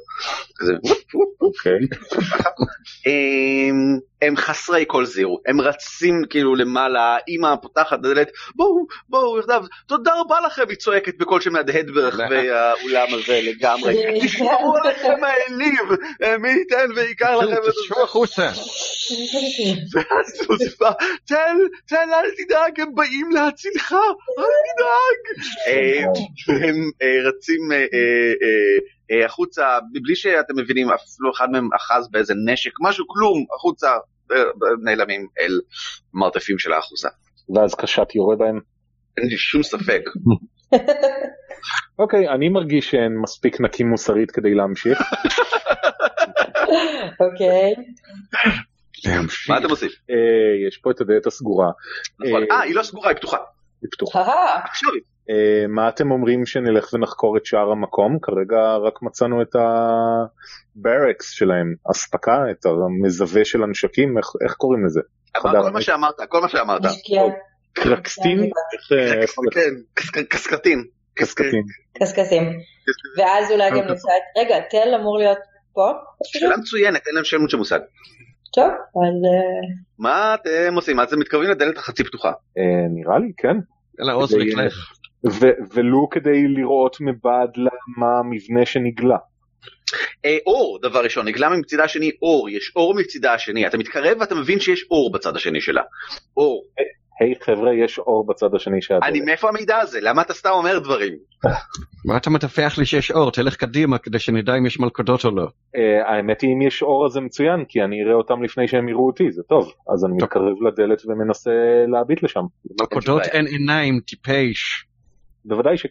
הם, 3.69 3.99
הם 4.23 4.37
חסרי 4.37 4.85
כל 4.87 5.07
זהירות, 5.07 5.41
הם 5.47 5.61
רצים 5.61 6.23
כאילו 6.31 6.55
למעלה, 6.55 7.17
אמא 7.29 7.57
פותחת 7.63 8.01
את 8.01 8.05
הדלת, 8.05 8.31
בואו, 8.55 8.87
בואו 9.09 9.39
יחדיו, 9.39 9.63
תודה 9.87 10.13
רבה 10.21 10.41
לכם, 10.47 10.63
היא 10.69 10.77
צועקת 10.77 11.19
בקול 11.19 11.41
שמהדהד 11.41 11.91
ברחבי 11.91 12.51
האולם 12.59 13.07
הזה 13.15 13.41
לגמרי, 13.43 14.21
תשמרו 14.25 14.77
עליכם 14.77 15.25
האליב, 15.25 15.99
מי 16.41 16.51
ייתן 16.51 16.91
ויקר 16.97 17.37
לכם. 17.37 17.53
את 17.53 17.59
תצאו 17.59 18.05
החוצה. 18.05 18.51
ואז 19.93 20.49
מוסיפה, 20.51 20.91
תל, 21.25 21.57
תל 21.87 21.97
אל 21.97 22.31
תדאג, 22.37 22.81
הם 22.81 22.95
באים 22.95 23.31
להצילך, 23.31 23.93
אל 24.39 24.45
תדאג. 24.69 25.45
אה, 25.69 26.05
והם 26.49 26.91
אה, 27.03 27.29
רצים 27.29 27.73
אה, 27.73 27.85
החוצה, 29.25 29.79
מבלי 29.95 30.17
שאתם 30.17 30.57
מבינים, 30.57 30.87
אפילו 30.87 31.33
אחד 31.37 31.47
מהם 31.53 31.69
אחז 31.77 32.11
באיזה 32.11 32.35
נשק, 32.47 32.71
משהו, 32.81 33.05
כלום, 33.09 33.45
החוצה, 33.57 33.91
אה, 34.33 34.37
נעלמים 34.85 35.27
אל 35.41 35.61
מרתפים 36.15 36.59
של 36.59 36.73
האחוזה. 36.73 37.09
ואז 37.55 37.75
קשת 37.75 38.15
יורה 38.15 38.37
בהם. 38.37 38.61
אין 39.17 39.27
לי 39.27 39.37
שום 39.37 39.63
ספק. 39.63 40.03
אוקיי, 41.99 42.29
אני 42.29 42.49
מרגיש 42.49 42.91
שהן 42.91 43.13
מספיק 43.23 43.61
נקי 43.61 43.85
מוסרית 43.85 44.31
כדי 44.31 44.55
להמשיך. 44.55 44.99
אוקיי. 47.25 47.75
להמשיך. 49.07 49.51
מה 49.51 49.59
אתם 49.59 49.71
עושים? 49.71 49.89
אה, 50.11 50.69
יש 50.69 50.77
פה 50.77 50.91
את 50.91 51.01
הדלת 51.01 51.27
הסגורה. 51.27 51.71
נכון. 52.21 52.43
אה, 52.43 52.57
אה, 52.57 52.61
היא 52.61 52.75
לא 52.75 52.83
סגורה, 52.83 53.09
היא 53.09 53.17
פתוחה. 53.17 53.37
היא 53.83 53.89
פתוחה. 53.93 54.21
אהה, 54.21 54.65
עכשיו 54.65 54.93
היא. 54.93 55.03
אה, 55.31 55.67
מה 55.69 55.89
אתם 55.89 56.11
אומרים 56.11 56.47
שנלך 56.47 56.95
ונחקור 56.95 57.37
את 57.37 57.47
שאר 57.47 57.71
המקום? 57.73 58.19
כרגע 58.23 58.77
רק 58.77 59.03
מצאנו 59.03 59.43
את 59.43 59.57
הברקס 60.77 61.31
שלהם, 61.31 61.75
אספקה, 61.91 62.39
את 62.51 62.67
המזווה 62.67 63.45
של 63.45 63.63
הנשקים, 63.63 64.19
איך, 64.19 64.27
איך 64.45 64.53
קוראים 64.55 64.87
לזה? 64.87 65.01
כל 65.39 65.49
מה 65.73 65.81
שאמרת, 65.81 66.15
כל 66.29 66.41
מה 66.41 66.49
שאמרת. 66.49 66.81
קרקסטין? 67.73 68.51
כן, 69.53 69.71
קס- 69.95 70.11
קסקטין. 70.29 70.85
קסקטין. 71.15 71.63
קשקשים. 72.03 72.43
ואז 73.19 73.51
אולי 73.51 73.71
גם 73.71 73.77
נמצא 73.77 74.09
את... 74.09 74.39
רגע, 74.45 74.57
תל 74.71 74.95
אמור 75.01 75.19
להיות 75.19 75.39
פה? 75.73 75.91
שאלה 76.25 76.57
מצוינת, 76.57 77.07
אין 77.07 77.15
להם 77.15 77.25
שם 77.25 77.49
של 77.49 77.57
מושג. 77.57 77.79
טוב, 78.55 78.65
אז... 78.69 78.73
אה, 79.25 79.69
מה 79.99 80.35
אתם 80.35 80.75
עושים? 80.75 80.97
מה 80.97 81.03
אתם 81.03 81.19
מתקרבים 81.21 81.51
לדלת 81.51 81.79
החצי 81.79 82.05
פתוחה? 82.05 82.29
אה, 82.29 82.63
נראה 82.91 83.19
לי, 83.19 83.33
כן. 83.37 83.57
אלא 84.01 84.13
עוז 84.13 84.35
כדי- 84.35 84.45
לך. 84.67 84.93
ו- 85.27 85.75
ולו 85.75 86.09
כדי 86.11 86.49
לראות 86.49 86.97
מבעד 87.01 87.51
למה 87.57 88.19
המבנה 88.19 88.67
שנגלה. 88.67 89.17
אה, 90.25 90.37
אור, 90.47 90.79
דבר 90.83 91.01
ראשון, 91.05 91.29
נגלה 91.29 91.49
מצידה 91.49 91.85
השני 91.85 92.11
אור, 92.23 92.49
יש 92.51 92.73
אור 92.77 92.95
מצידה 92.95 93.35
השני, 93.35 93.67
אתה 93.67 93.79
מתקרב 93.79 94.17
ואתה 94.21 94.35
מבין 94.35 94.61
שיש 94.61 94.87
אור 94.91 95.13
בצד 95.13 95.37
השני 95.37 95.61
שלה. 95.61 95.83
אור. 96.37 96.65
היי 97.21 97.35
חבר'ה, 97.43 97.75
יש 97.75 97.99
אור 97.99 98.27
בצד 98.27 98.55
השני 98.55 98.83
של 98.83 98.95
הדלת. 98.95 99.09
אני, 99.09 99.21
מאיפה 99.21 99.49
המידע 99.49 99.77
הזה? 99.79 99.99
למה 100.03 100.23
אתה 100.23 100.35
סתם 100.35 100.51
אומר 100.51 100.79
דברים? 100.79 101.13
מה 102.05 102.17
אתה 102.17 102.31
מטפח 102.31 102.79
לי 102.79 102.87
שיש 102.87 103.11
אור? 103.11 103.31
תלך 103.31 103.57
קדימה 103.57 103.99
כדי 103.99 104.19
שנדע 104.19 104.55
אם 104.59 104.67
יש 104.67 104.81
מלכודות 104.81 105.25
או 105.25 105.31
לא. 105.31 105.47
אה, 105.77 106.11
האמת 106.11 106.41
היא 106.41 106.51
אם 106.55 106.63
יש 106.63 106.83
אור 106.83 107.07
אז 107.07 107.13
זה 107.13 107.21
מצוין 107.21 107.65
כי 107.69 107.83
אני 107.83 108.03
אראה 108.05 108.15
אותם 108.15 108.43
לפני 108.43 108.69
שהם 108.69 108.89
יראו 108.89 109.07
אותי 109.07 109.31
זה 109.31 109.43
טוב 109.43 109.73
אז 109.95 110.05
אני 110.05 110.19
טוב. 110.19 110.29
מתקרב 110.29 110.63
לדלת 110.67 111.03
ומנסה 111.07 111.51
להביט 111.89 112.23
לשם. 112.23 112.41
מלכודות. 112.81 113.23
אין 113.23 113.47
עיניים, 113.47 114.01
טיפש. 114.07 114.88
בוודאי 115.45 115.79
ש... 115.79 115.87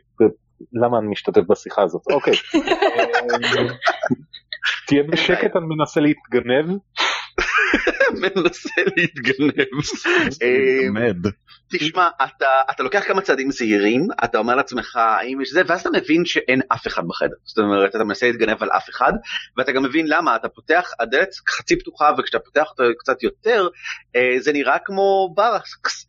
למה 0.74 1.00
אני 1.00 1.08
משתתף 1.08 1.42
בשיחה 1.50 1.84
הזאת? 1.84 2.01
אוקיי. 2.12 2.34
תהיה 4.88 5.04
בשקט 5.04 5.56
אני 5.56 5.66
מנסה 5.66 6.01
להתגנב. 6.01 6.77
מנסה 8.22 8.82
להתגנב. 8.98 9.80
אה. 11.74 11.80
תשמע, 11.80 12.08
אתה, 12.24 12.48
אתה 12.72 12.84
לוקח 12.84 13.04
כמה 13.08 13.22
צעדים 13.22 13.52
זהירים, 13.52 14.08
אתה 14.24 14.38
אומר 14.38 14.56
לעצמך 14.56 14.96
האם 14.96 15.42
יש 15.42 15.50
זה, 15.50 15.62
ואז 15.68 15.82
אתה 15.82 15.90
מבין 15.90 16.26
שאין 16.26 16.62
אף 16.74 16.88
אחד 16.88 17.04
בחדר. 17.08 17.36
זאת 17.44 17.58
אומרת, 17.58 17.96
אתה 17.96 18.04
מנסה 18.04 18.28
להתגנב 18.28 18.64
על 18.64 18.70
אף 18.72 18.90
אחד, 18.90 19.14
ואתה 19.58 19.72
גם 19.72 19.84
מבין 19.84 20.06
למה, 20.08 20.36
אתה 20.36 20.50
פותח, 20.50 20.92
הדלת 21.00 21.30
חצי 21.50 21.80
פתוחה, 21.80 22.12
וכשאתה 22.18 22.40
פותח 22.40 22.66
אותה 22.72 22.84
קצת 22.98 23.24
יותר, 23.24 23.68
אה, 24.16 24.36
זה 24.40 24.54
נראה 24.54 24.78
כמו 24.86 25.34
בר, 25.36 25.58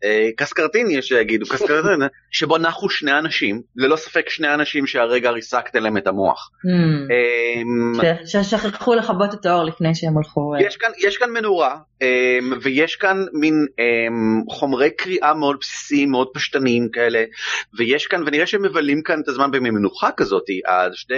אה, 0.03 0.29
קסקרטין 0.37 0.87
יש 0.91 1.07
שיגידו, 1.07 1.45
קסקרטין, 1.45 1.99
שבו 2.31 2.57
נחו 2.57 2.89
שני 2.89 3.19
אנשים, 3.19 3.61
ללא 3.75 3.95
ספק 3.95 4.29
שני 4.29 4.53
אנשים 4.53 4.87
שהרגע 4.87 5.29
ריסקת 5.29 5.75
להם 5.75 5.97
את 5.97 6.07
המוח. 6.07 6.49
hmm, 6.65 7.11
אה, 7.11 8.25
ש- 8.25 8.35
ששכחו 8.35 8.95
לכבות 8.95 9.33
את 9.33 9.45
האור 9.45 9.63
לפני 9.63 9.95
שהם 9.95 10.17
הלכו. 10.17 10.55
אה, 10.55 10.61
יש 10.61 10.77
כאן, 10.77 10.89
יש 10.97 11.17
כאן 11.17 11.29
מנורה, 11.29 11.77
אמ, 12.01 12.53
ויש 12.61 12.95
כאן 12.95 13.17
מין 13.33 13.65
אמ, 13.79 14.41
חומרי 14.49 14.89
קריאה 14.91 15.33
מאוד 15.33 15.48
בסיסיים, 15.57 16.11
מאוד 16.11 16.27
פשטניים 16.33 16.89
כאלה, 16.93 17.23
ויש 17.77 18.07
כאן, 18.07 18.23
ונראה 18.25 18.47
שהם 18.47 18.61
מבלים 18.65 19.01
כאן 19.03 19.21
את 19.21 19.27
הזמן 19.27 19.51
במנוחה 19.51 20.09
כזאת, 20.17 20.43
ה- 20.67 20.93
שני 20.93 21.17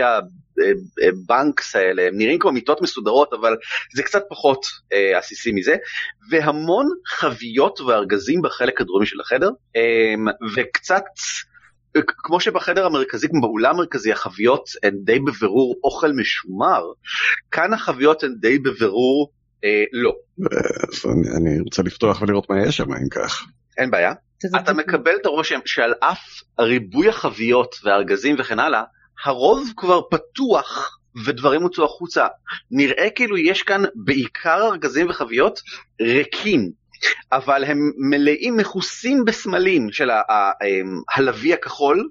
הבנקס 1.07 1.75
האלה, 1.75 2.07
הם 2.07 2.17
נראים 2.17 2.39
כמו 2.39 2.51
מיטות 2.51 2.81
מסודרות, 2.81 3.33
אבל 3.33 3.55
זה 3.95 4.03
קצת 4.03 4.23
פחות 4.29 4.59
אה, 4.93 5.17
עסיסי 5.17 5.51
מזה, 5.51 5.75
והמון 6.31 6.85
חביות 7.07 7.81
וארגזים 7.81 8.41
בחלק 8.41 8.81
הדרומי 8.81 9.05
של 9.05 9.21
החדר, 9.21 9.49
אמ, 9.75 10.25
וקצת... 10.55 11.03
כמו 12.17 12.39
שבחדר 12.39 12.85
המרכזי, 12.85 13.27
כמו 13.29 13.41
באולם 13.41 13.75
המרכזי, 13.75 14.11
החביות 14.11 14.69
הן 14.83 14.93
די 15.03 15.19
בבירור 15.19 15.75
אוכל 15.83 16.11
משומר, 16.11 16.81
כאן 17.51 17.73
החביות 17.73 18.23
הן 18.23 18.35
די 18.39 18.59
בבירור 18.59 19.31
אה, 19.63 19.83
לא, 19.93 20.13
אז 20.93 21.05
אני- 21.05 21.37
אני 21.37 21.59
רוצה 21.61 21.83
לפתוח 21.83 22.21
ולראות 22.21 22.49
מה 22.49 22.61
יש 22.67 22.77
שם 22.77 22.93
אם 22.93 23.09
כך. 23.11 23.43
אין 23.77 23.91
בעיה. 23.91 24.13
אתה 24.55 24.73
מקבל 24.73 25.15
את 25.21 25.25
הרושם 25.25 25.59
שעל 25.65 25.93
אף 25.99 26.19
ריבוי 26.59 27.09
החביות 27.09 27.75
והארגזים 27.83 28.35
וכן 28.39 28.59
הלאה, 28.59 28.83
הרוב 29.25 29.69
כבר 29.77 30.01
פתוח 30.01 30.97
ודברים 31.25 31.61
הוצאו 31.61 31.85
החוצה. 31.85 32.27
נראה 32.71 33.09
כאילו 33.15 33.37
יש 33.37 33.63
כאן 33.63 33.83
בעיקר 33.95 34.67
ארגזים 34.71 35.09
וחביות 35.09 35.59
ריקים, 36.01 36.71
אבל 37.31 37.63
הם 37.63 37.77
מלאים, 38.09 38.57
מכוסים 38.57 39.25
בסמלים 39.25 39.91
של 39.91 40.11
אמ, 40.11 41.01
הלוי 41.15 41.53
הכחול. 41.53 42.09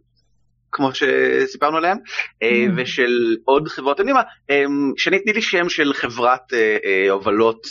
כמו 0.72 0.90
שסיפרנו 0.94 1.76
עליהם, 1.76 1.98
אה, 2.42 2.48
Mm. 2.48 2.70
ושל 2.76 3.36
עוד 3.44 3.68
חברות, 3.68 3.94
אתם 3.94 4.08
יודעים 4.08 4.16
מה, 4.16 4.22
אמ, 4.50 4.92
שני 4.96 5.18
תני 5.18 5.32
לי 5.32 5.42
שם 5.42 5.68
של 5.68 5.92
חברת 5.92 6.52
אה, 6.52 6.76
אה, 6.84 7.10
הובלות 7.10 7.66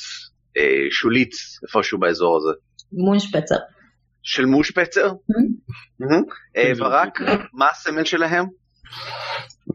אה, 0.58 0.88
שולית 0.92 1.32
איפשהו 1.64 2.00
באזור 2.00 2.38
הזה. 2.38 2.52
מונשפצר. 2.92 3.56
של 4.24 4.46
מושפצר? 4.46 5.14
מהמם. 6.00 6.24
אה, 6.58 6.72
ברק, 6.80 7.20
מה 7.54 7.68
הסמל 7.72 8.04
שלהם? 8.04 8.46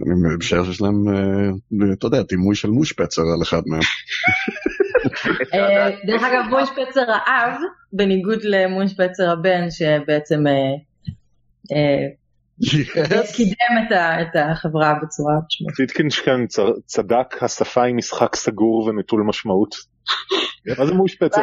אני 0.06 0.36
משער 0.38 0.64
שיש 0.64 0.80
להם, 0.80 1.08
אה, 1.08 1.92
אתה 1.92 2.06
יודע, 2.06 2.22
דימוי 2.22 2.54
של 2.56 2.70
מושפצר 2.70 3.22
על 3.22 3.42
אחד 3.42 3.62
מהם. 3.66 3.80
אה, 5.54 5.90
דרך 6.06 6.22
אגב, 6.22 6.44
מונשפצר 6.50 7.04
האב, 7.10 7.52
בניגוד 7.92 8.38
למונשפצר 8.44 9.30
הבן, 9.30 9.70
שבעצם 9.70 10.44
קידם 13.36 13.74
את 14.22 14.36
החברה 14.36 14.94
בצורה 15.02 15.34
משמעותית. 15.46 15.80
ויטקינשטיין 15.80 16.46
צ- 16.46 16.58
צדק 16.86 17.42
השפה 17.42 17.82
היא 17.82 17.94
משחק 17.94 18.36
סגור 18.36 18.84
ונטול 18.86 19.22
משמעות. 19.22 19.74
מה 20.78 20.86
זה 20.86 20.94
מאושפצר? 20.94 21.40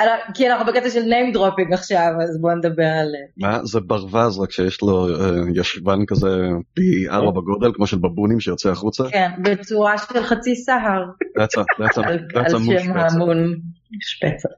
אה, 0.00 0.06
כי 0.34 0.50
אנחנו 0.50 0.66
בקטע 0.66 0.90
של 0.90 1.02
name 1.02 1.36
dropping 1.36 1.74
עכשיו, 1.74 2.08
אז 2.22 2.40
בואו 2.40 2.54
נדבר 2.54 2.84
על... 2.84 3.08
אה, 3.44 3.50
מה 3.50 3.64
זה 3.64 3.80
ברווז 3.80 4.38
רק 4.40 4.50
שיש 4.50 4.82
לו 4.82 5.08
אה, 5.08 5.30
ישבן 5.54 6.06
כזה 6.06 6.28
פי 6.74 7.08
ארבע 7.08 7.30
בגודל 7.30 7.72
כמו 7.74 7.86
של 7.86 7.96
בבונים 7.96 8.40
שיוצא 8.40 8.70
החוצה? 8.70 9.04
כן, 9.10 9.30
בצורה 9.42 9.98
של 9.98 10.22
חצי 10.22 10.54
סהר, 10.54 11.02
על 11.36 12.48
שם. 12.48 12.92
המון 12.96 13.54
שפצר. 14.00 14.48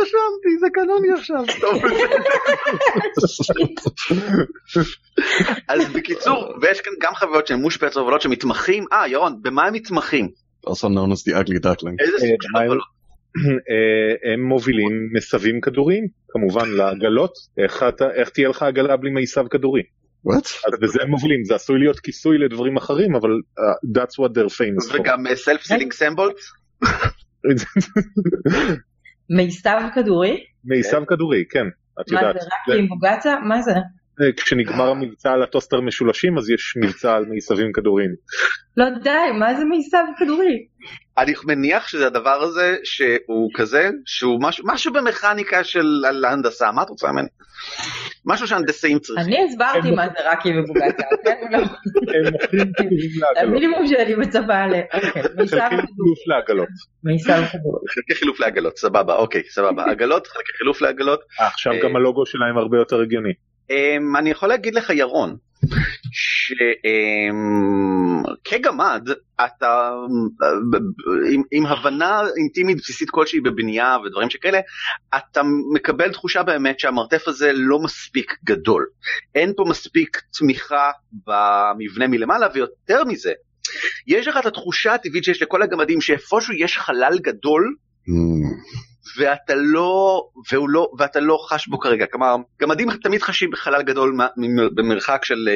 רשמתי, 0.00 0.58
זה 0.60 0.66
קנוני 0.72 1.12
עכשיו. 1.18 1.44
טוב. 1.60 1.82
אז 5.68 5.92
בקיצור, 5.94 6.54
ויש 6.62 6.80
כאן 6.80 6.92
גם 7.00 7.14
חוויות 7.14 7.46
של 7.46 7.54
מושפצר 7.54 8.00
הובלות 8.00 8.20
שמתמחים, 8.20 8.84
אה 8.92 9.08
ירון, 9.08 9.42
במה 9.42 9.66
הם 9.66 9.74
מתמחים? 9.74 10.28
Also 10.66 10.88
known 10.88 11.12
as 11.12 11.22
the 11.22 11.32
ugly 11.32 11.58
duckling. 11.58 11.96
איזה 12.00 12.18
סוג 12.18 12.42
של 12.42 12.56
אה? 12.56 12.62
אה, 12.62 12.76
הם 14.32 14.42
מובילים 14.42 15.08
מסבים 15.12 15.60
כדוריים 15.60 16.04
כמובן 16.28 16.68
לעגלות 16.76 17.32
איך 17.58 17.82
אתה- 17.88 18.10
איך 18.14 18.28
תהיה 18.28 18.48
לך 18.48 18.62
עגלה 18.62 18.96
בלי 18.96 19.10
מיסב 19.10 19.48
כדורי 19.48 19.82
What? 20.28 20.38
אז 20.68 20.80
בזה 20.80 21.02
הם 21.02 21.10
מובילים 21.10 21.44
זה 21.44 21.54
עשוי 21.54 21.78
להיות 21.78 22.00
כיסוי 22.00 22.38
לדברים 22.38 22.76
אחרים 22.76 23.14
אבל 23.14 23.30
uh, 23.30 23.98
that's 23.98 24.14
what 24.24 24.30
they're 24.30 24.52
famous 24.54 24.92
for. 24.92 25.00
וגם 25.00 25.24
self-sealing 25.34 25.62
stem 25.62 25.92
bolt? 25.92 26.36
מיסב 29.30 29.80
כדורי? 29.94 30.44
מיסב 30.64 31.04
כדורי 31.08 31.44
כן 31.50 31.66
את 32.00 32.12
מה 32.12 32.20
יודעת 32.20 32.40
זה, 32.40 32.46
רק 32.46 32.78
עם 32.78 32.88
בוגצה? 32.88 33.40
מה 33.40 33.62
זה? 33.62 33.72
אה, 34.22 34.32
כשנגמר 34.36 34.88
המבצע 34.88 35.32
על 35.32 35.42
הטוסטר 35.42 35.80
משולשים 35.80 36.38
אז 36.38 36.50
יש 36.50 36.74
מבצע 36.84 37.14
על 37.14 37.24
מיסבים 37.24 37.72
כדוריים. 37.72 38.10
לא 38.76 38.84
די, 39.02 39.10
מה 39.38 39.54
זה 39.54 39.64
מיסב 39.64 40.04
כדורי? 40.18 40.66
אני 41.18 41.32
מניח 41.44 41.88
שזה 41.88 42.06
הדבר 42.06 42.42
הזה 42.42 42.76
שהוא 42.84 43.50
כזה, 43.54 43.90
שהוא 44.06 44.38
משהו, 44.42 44.64
משהו 44.66 44.92
במכניקה 44.92 45.64
של 45.64 46.02
הנדסה, 46.30 46.72
מה 46.72 46.82
את 46.82 46.88
רוצה 46.88 47.12
ממני? 47.12 47.28
משהו 48.26 48.46
שהנדסאים 48.46 48.98
צריכים. 48.98 49.26
אני 49.26 49.44
הסברתי 49.44 49.90
מה 49.90 50.06
זה 50.08 50.30
רק 50.30 50.46
עם 50.46 50.64
בוגצה, 50.66 51.02
כן? 51.24 51.36
לא. 51.50 51.58
הם 51.58 52.32
מוכרים 52.32 52.72
כדורים 52.72 53.10
לעגלות. 53.20 53.48
המינימום 53.48 53.86
שאני 53.86 54.14
מצפה 54.14 54.66
ל... 54.66 54.74
אוקיי, 54.94 55.22
מיסב 55.36 55.56
חלקי 55.56 55.76
כדורי. 55.76 55.86
חילוף 55.86 56.26
לעגלות. 56.26 56.68
מיסב. 57.04 57.42
חלקי 57.94 58.14
חילוף 58.14 58.40
לעגלות, 58.40 58.78
סבבה, 58.78 59.14
אוקיי, 59.14 59.42
סבבה. 59.48 59.84
עגלות, 59.92 60.26
חלקי 60.26 60.52
חילוף 60.58 60.82
לעגלות. 60.82 61.20
אה, 61.40 61.46
עכשיו 61.46 61.72
אה, 61.72 61.78
גם 61.82 61.96
הלוגו 61.96 62.26
שלהם 62.26 62.58
הרבה 62.58 62.78
יותר 62.78 63.00
הגיוני. 63.00 63.32
Um, 63.70 64.18
אני 64.18 64.30
יכול 64.30 64.48
להגיד 64.48 64.74
לך 64.74 64.90
ירון, 64.90 65.36
שכגמד 68.44 69.08
אתה 69.44 69.90
עם, 71.32 71.42
עם 71.50 71.66
הבנה 71.66 72.20
אינטימית 72.36 72.76
בסיסית 72.76 73.10
כלשהי 73.10 73.40
בבנייה 73.40 73.96
ודברים 74.04 74.30
שכאלה, 74.30 74.60
אתה 75.16 75.42
מקבל 75.74 76.12
תחושה 76.12 76.42
באמת 76.42 76.80
שהמרתף 76.80 77.28
הזה 77.28 77.50
לא 77.54 77.78
מספיק 77.78 78.36
גדול. 78.44 78.86
אין 79.34 79.52
פה 79.56 79.64
מספיק 79.68 80.22
תמיכה 80.38 80.90
במבנה 81.26 82.06
מלמעלה 82.08 82.46
ויותר 82.54 83.04
מזה. 83.04 83.32
יש 84.06 84.28
לך 84.28 84.36
את 84.36 84.46
התחושה 84.46 84.94
הטבעית 84.94 85.24
שיש 85.24 85.42
לכל 85.42 85.62
הגמדים 85.62 86.00
שאיפשהו 86.00 86.54
יש 86.54 86.78
חלל 86.78 87.18
גדול 87.22 87.74
Hmm. 88.08 88.54
ואתה 89.18 89.54
לא, 89.56 90.22
והוא 90.52 90.68
לא, 90.68 90.88
ואתה 90.98 91.20
לא 91.20 91.38
חש 91.48 91.68
בו 91.68 91.78
כרגע, 91.78 92.06
כלומר, 92.06 92.36
גמדים 92.62 92.88
תמיד 93.02 93.22
חשים 93.22 93.50
בחלל 93.50 93.82
גדול 93.82 94.12
מה- 94.12 94.26
במרחק 94.74 95.24
של 95.24 95.48
אה, 95.48 95.54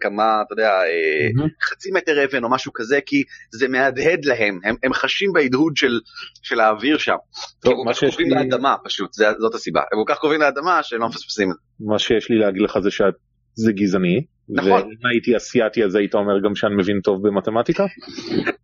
כמה, 0.00 0.22
אתה 0.46 0.52
יודע, 0.52 0.70
אה, 0.70 1.28
מהמם. 1.34 1.48
חצי 1.62 1.90
מטר 1.92 2.24
אבן 2.24 2.44
או 2.44 2.50
משהו 2.50 2.72
כזה, 2.74 2.98
כי 3.06 3.22
זה 3.52 3.68
מהדהד 3.68 4.24
להם, 4.24 4.60
הם, 4.64 4.74
הם 4.82 4.92
חשים 4.92 5.32
בהדהוד 5.32 5.76
של, 5.76 6.00
של 6.42 6.60
האוויר 6.60 6.98
שם. 6.98 7.16
טוב, 7.60 7.72
הם 7.72 7.84
כל 7.84 7.92
כך 7.92 7.98
קרובים 7.98 8.28
לי- 8.30 8.34
לאדמה 8.50 8.74
פשוט, 8.84 9.12
זה, 9.12 9.26
זאת 9.38 9.54
הסיבה, 9.54 9.80
הם 9.80 10.04
כל 10.04 10.12
כך 10.14 10.18
קרובים 10.20 10.40
לאדמה 10.40 10.82
שהם 10.82 11.00
לא 11.00 11.08
מפספסים 11.08 11.50
את 11.50 11.54
זה. 11.54 11.84
מה 11.86 11.98
שיש 11.98 12.30
לי 12.30 12.36
להגיד 12.38 12.62
לך 12.62 12.78
זה 12.78 12.90
שזה 12.90 13.72
גזעני. 13.72 14.24
נכון. 14.50 14.70
ואם 14.70 15.10
הייתי 15.10 15.36
אסיאתי 15.36 15.84
אז 15.84 15.94
היית 15.94 16.14
אומר 16.14 16.40
גם 16.44 16.54
שאני 16.54 16.74
מבין 16.74 17.00
טוב 17.00 17.28
במתמטיקה. 17.28 17.84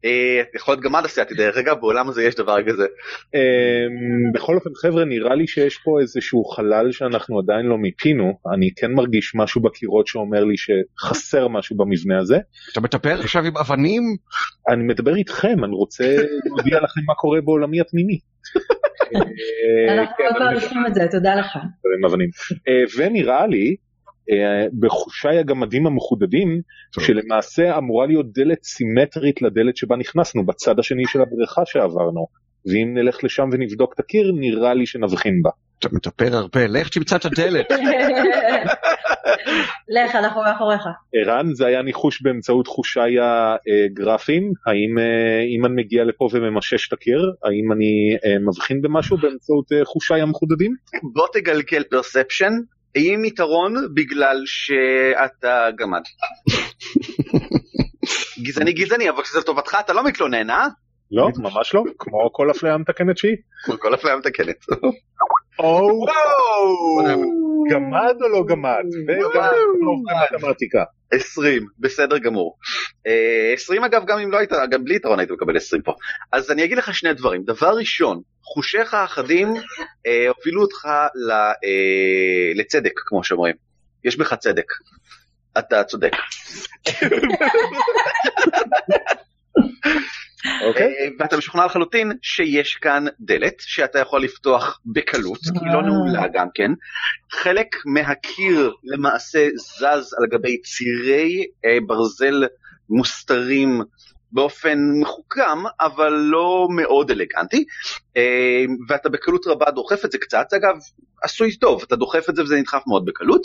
אה, 0.04 0.42
יכול 0.56 0.74
להיות 0.74 0.84
גמד 0.84 1.04
אסיאתי 1.04 1.34
דרך 1.34 1.56
אגב, 1.56 1.76
בעולם 1.80 2.08
הזה 2.08 2.22
יש 2.22 2.34
דבר 2.34 2.62
כזה. 2.62 2.86
אמ, 3.34 4.32
בכל 4.34 4.54
אופן 4.54 4.70
חבר'ה 4.82 5.04
נראה 5.04 5.34
לי 5.34 5.46
שיש 5.46 5.78
פה 5.84 6.00
איזשהו 6.00 6.44
חלל 6.44 6.92
שאנחנו 6.92 7.38
עדיין 7.38 7.66
לא 7.66 7.78
מיפינו 7.78 8.38
אני 8.54 8.70
כן 8.76 8.92
מרגיש 8.92 9.32
משהו 9.34 9.60
בקירות 9.60 10.06
שאומר 10.06 10.44
לי 10.44 10.54
שחסר 10.56 11.48
משהו 11.48 11.76
במבנה 11.76 12.18
הזה 12.18 12.38
אתה 12.72 12.80
מטפל 12.80 13.20
עכשיו 13.20 13.44
עם 13.44 13.56
אבנים? 13.56 14.02
אני 14.68 14.82
מדבר 14.82 15.16
איתכם 15.16 15.64
אני 15.64 15.74
רוצה 15.74 16.16
להודיע 16.46 16.80
לכם 16.80 17.00
מה 17.06 17.14
קורה 17.14 17.40
בעולמי 17.40 17.80
הפנימי. 17.80 18.18
אה, 19.14 19.94
אנחנו 19.94 20.14
כן, 20.16 20.24
מאוד 20.24 20.36
אני 20.36 20.44
מעריכים 20.44 20.86
את 20.86 20.94
זה, 20.94 21.00
תודה 21.10 21.34
לך. 21.34 21.58
מדבר. 21.98 22.16
אה, 22.68 22.84
ונראה 22.98 23.46
לי 23.46 23.76
בחושיי 24.80 25.38
הגמדים 25.38 25.86
המחודדים 25.86 26.60
טוב. 26.92 27.04
שלמעשה 27.04 27.78
אמורה 27.78 28.06
להיות 28.06 28.26
דלת 28.32 28.62
סימטרית 28.64 29.42
לדלת 29.42 29.76
שבה 29.76 29.96
נכנסנו 29.96 30.46
בצד 30.46 30.78
השני 30.78 31.02
של 31.06 31.20
הבריכה 31.20 31.62
שעברנו 31.64 32.26
ואם 32.66 32.94
נלך 32.94 33.24
לשם 33.24 33.48
ונבדוק 33.52 33.94
את 33.94 34.00
הקיר 34.00 34.32
נראה 34.34 34.74
לי 34.74 34.86
שנבחין 34.86 35.42
בה. 35.42 35.50
אתה 35.78 35.88
מטפל 35.92 36.34
הרבה, 36.34 36.66
לך 36.66 36.88
תמצא 36.88 37.16
את 37.16 37.24
הדלת. 37.24 37.66
לך, 39.96 40.14
אנחנו 40.14 40.42
מאחוריך. 40.42 40.82
ערן 41.14 41.54
זה 41.54 41.66
היה 41.66 41.82
ניחוש 41.82 42.22
באמצעות 42.22 42.66
חושיי 42.66 43.14
הגרפיים 43.20 44.52
האם 44.66 44.98
אה, 44.98 45.40
אם 45.58 45.66
אני 45.66 45.74
מגיע 45.82 46.04
לפה 46.04 46.28
וממשש 46.32 46.88
את 46.88 46.92
הקיר 46.92 47.32
האם 47.44 47.72
אני 47.72 48.16
אה, 48.24 48.38
מבחין 48.38 48.80
במשהו 48.82 49.16
באמצעות 49.16 49.72
אה, 49.72 49.84
חושיי 49.84 50.20
המחודדים? 50.20 50.74
בוא 51.14 51.26
תגלגל 51.32 51.84
פרספשן 51.90 52.52
עם 52.94 53.24
יתרון 53.24 53.74
בגלל 53.94 54.42
שאתה 54.46 55.68
גמד. 55.78 56.02
גזעני 58.42 58.72
גזעני 58.72 59.10
אבל 59.10 59.22
כשזה 59.22 59.38
לטובתך 59.38 59.76
אתה 59.80 59.92
לא 59.92 60.04
מתלונן 60.04 60.50
אה? 60.50 60.66
לא 61.10 61.28
ממש 61.38 61.74
לא 61.74 61.82
כמו 61.98 62.32
כל 62.32 62.50
אפליה 62.50 62.78
מתקנת 62.78 63.18
שהיא. 63.18 63.36
כמו 63.64 63.78
כל 63.78 63.94
אפליה 63.94 64.16
מתקנת. 64.16 64.56
גמד 67.70 68.14
או 68.22 68.28
לא 68.28 68.44
גמד? 68.48 68.84
וגם 69.08 69.48
טוב 69.84 70.02
במתמטיקה. 70.32 70.84
20 71.14 71.66
בסדר 71.78 72.18
גמור. 72.18 72.58
אה, 73.06 73.52
20 73.54 73.84
אגב 73.84 74.04
גם 74.06 74.18
אם 74.18 74.30
לא 74.30 74.38
היית 74.38 74.50
גם 74.70 74.84
בלי 74.84 74.96
יתרון 74.96 75.18
היית 75.18 75.30
מקבל 75.30 75.56
20 75.56 75.82
פה. 75.82 75.92
אז 76.32 76.50
אני 76.50 76.64
אגיד 76.64 76.78
לך 76.78 76.94
שני 76.94 77.14
דברים 77.14 77.42
דבר 77.44 77.76
ראשון 77.76 78.20
חושיך 78.42 78.94
האחדים 78.94 79.54
אה, 80.06 80.28
הובילו 80.36 80.62
אותך 80.62 80.88
ל, 81.14 81.30
אה, 81.30 82.52
לצדק 82.54 82.92
כמו 82.96 83.24
שאומרים. 83.24 83.54
יש 84.04 84.16
בך 84.16 84.34
צדק. 84.34 84.66
אתה 85.58 85.84
צודק. 85.84 86.12
אוקיי. 90.68 90.86
אה, 90.86 91.08
ואתה 91.18 91.36
משוכנע 91.36 91.66
לחלוטין 91.66 92.12
שיש 92.22 92.74
כאן 92.74 93.04
דלת 93.20 93.54
שאתה 93.58 93.98
יכול 93.98 94.24
לפתוח 94.24 94.80
בקלות, 94.86 95.38
כי 95.38 95.64
היא 95.64 95.72
לא 95.72 95.78
אה. 95.78 95.82
נעולה 95.82 96.28
גם 96.32 96.46
כן. 96.54 96.70
חלק 97.32 97.76
מהקיר 97.86 98.74
למעשה 98.84 99.48
זז 99.56 100.14
על 100.18 100.26
גבי 100.30 100.62
צירי 100.62 101.46
אה, 101.64 101.78
ברזל 101.86 102.44
מוסתרים 102.90 103.82
באופן 104.32 104.78
מחוכם, 105.00 105.58
אבל 105.80 106.12
לא 106.12 106.68
מאוד 106.76 107.10
אלגנטי, 107.10 107.64
אה, 108.16 108.64
ואתה 108.88 109.08
בקלות 109.08 109.46
רבה 109.46 109.70
דוחף 109.70 110.04
את 110.04 110.12
זה 110.12 110.18
קצת, 110.18 110.46
זה 110.50 110.56
אגב 110.56 110.76
עשוי 111.22 111.56
טוב, 111.56 111.82
אתה 111.86 111.96
דוחף 111.96 112.30
את 112.30 112.36
זה 112.36 112.42
וזה 112.42 112.56
נדחף 112.56 112.82
מאוד 112.86 113.04
בקלות, 113.04 113.42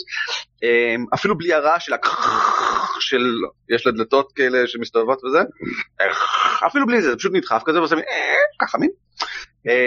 אה, 0.64 0.94
אפילו 1.14 1.38
בלי 1.38 1.52
הרעש 1.52 1.86
של 1.86 1.92
ה... 1.92 1.96
של, 3.00 3.40
יש 3.68 3.86
לה 3.86 3.92
דלתות 3.92 4.32
כאלה 4.34 4.66
שמסתובבות 4.66 5.24
וזה, 5.24 5.38
אפילו 6.66 6.86
בלי 6.86 7.02
זה, 7.02 7.16
פשוט 7.16 7.32
נדחף 7.34 7.62
כזה 7.66 7.78
ועושה 7.78 7.96
מין 7.96 8.04
אה, 8.04 8.66
ככה 8.66 8.78
מין. 8.78 8.90
אה, 9.68 9.84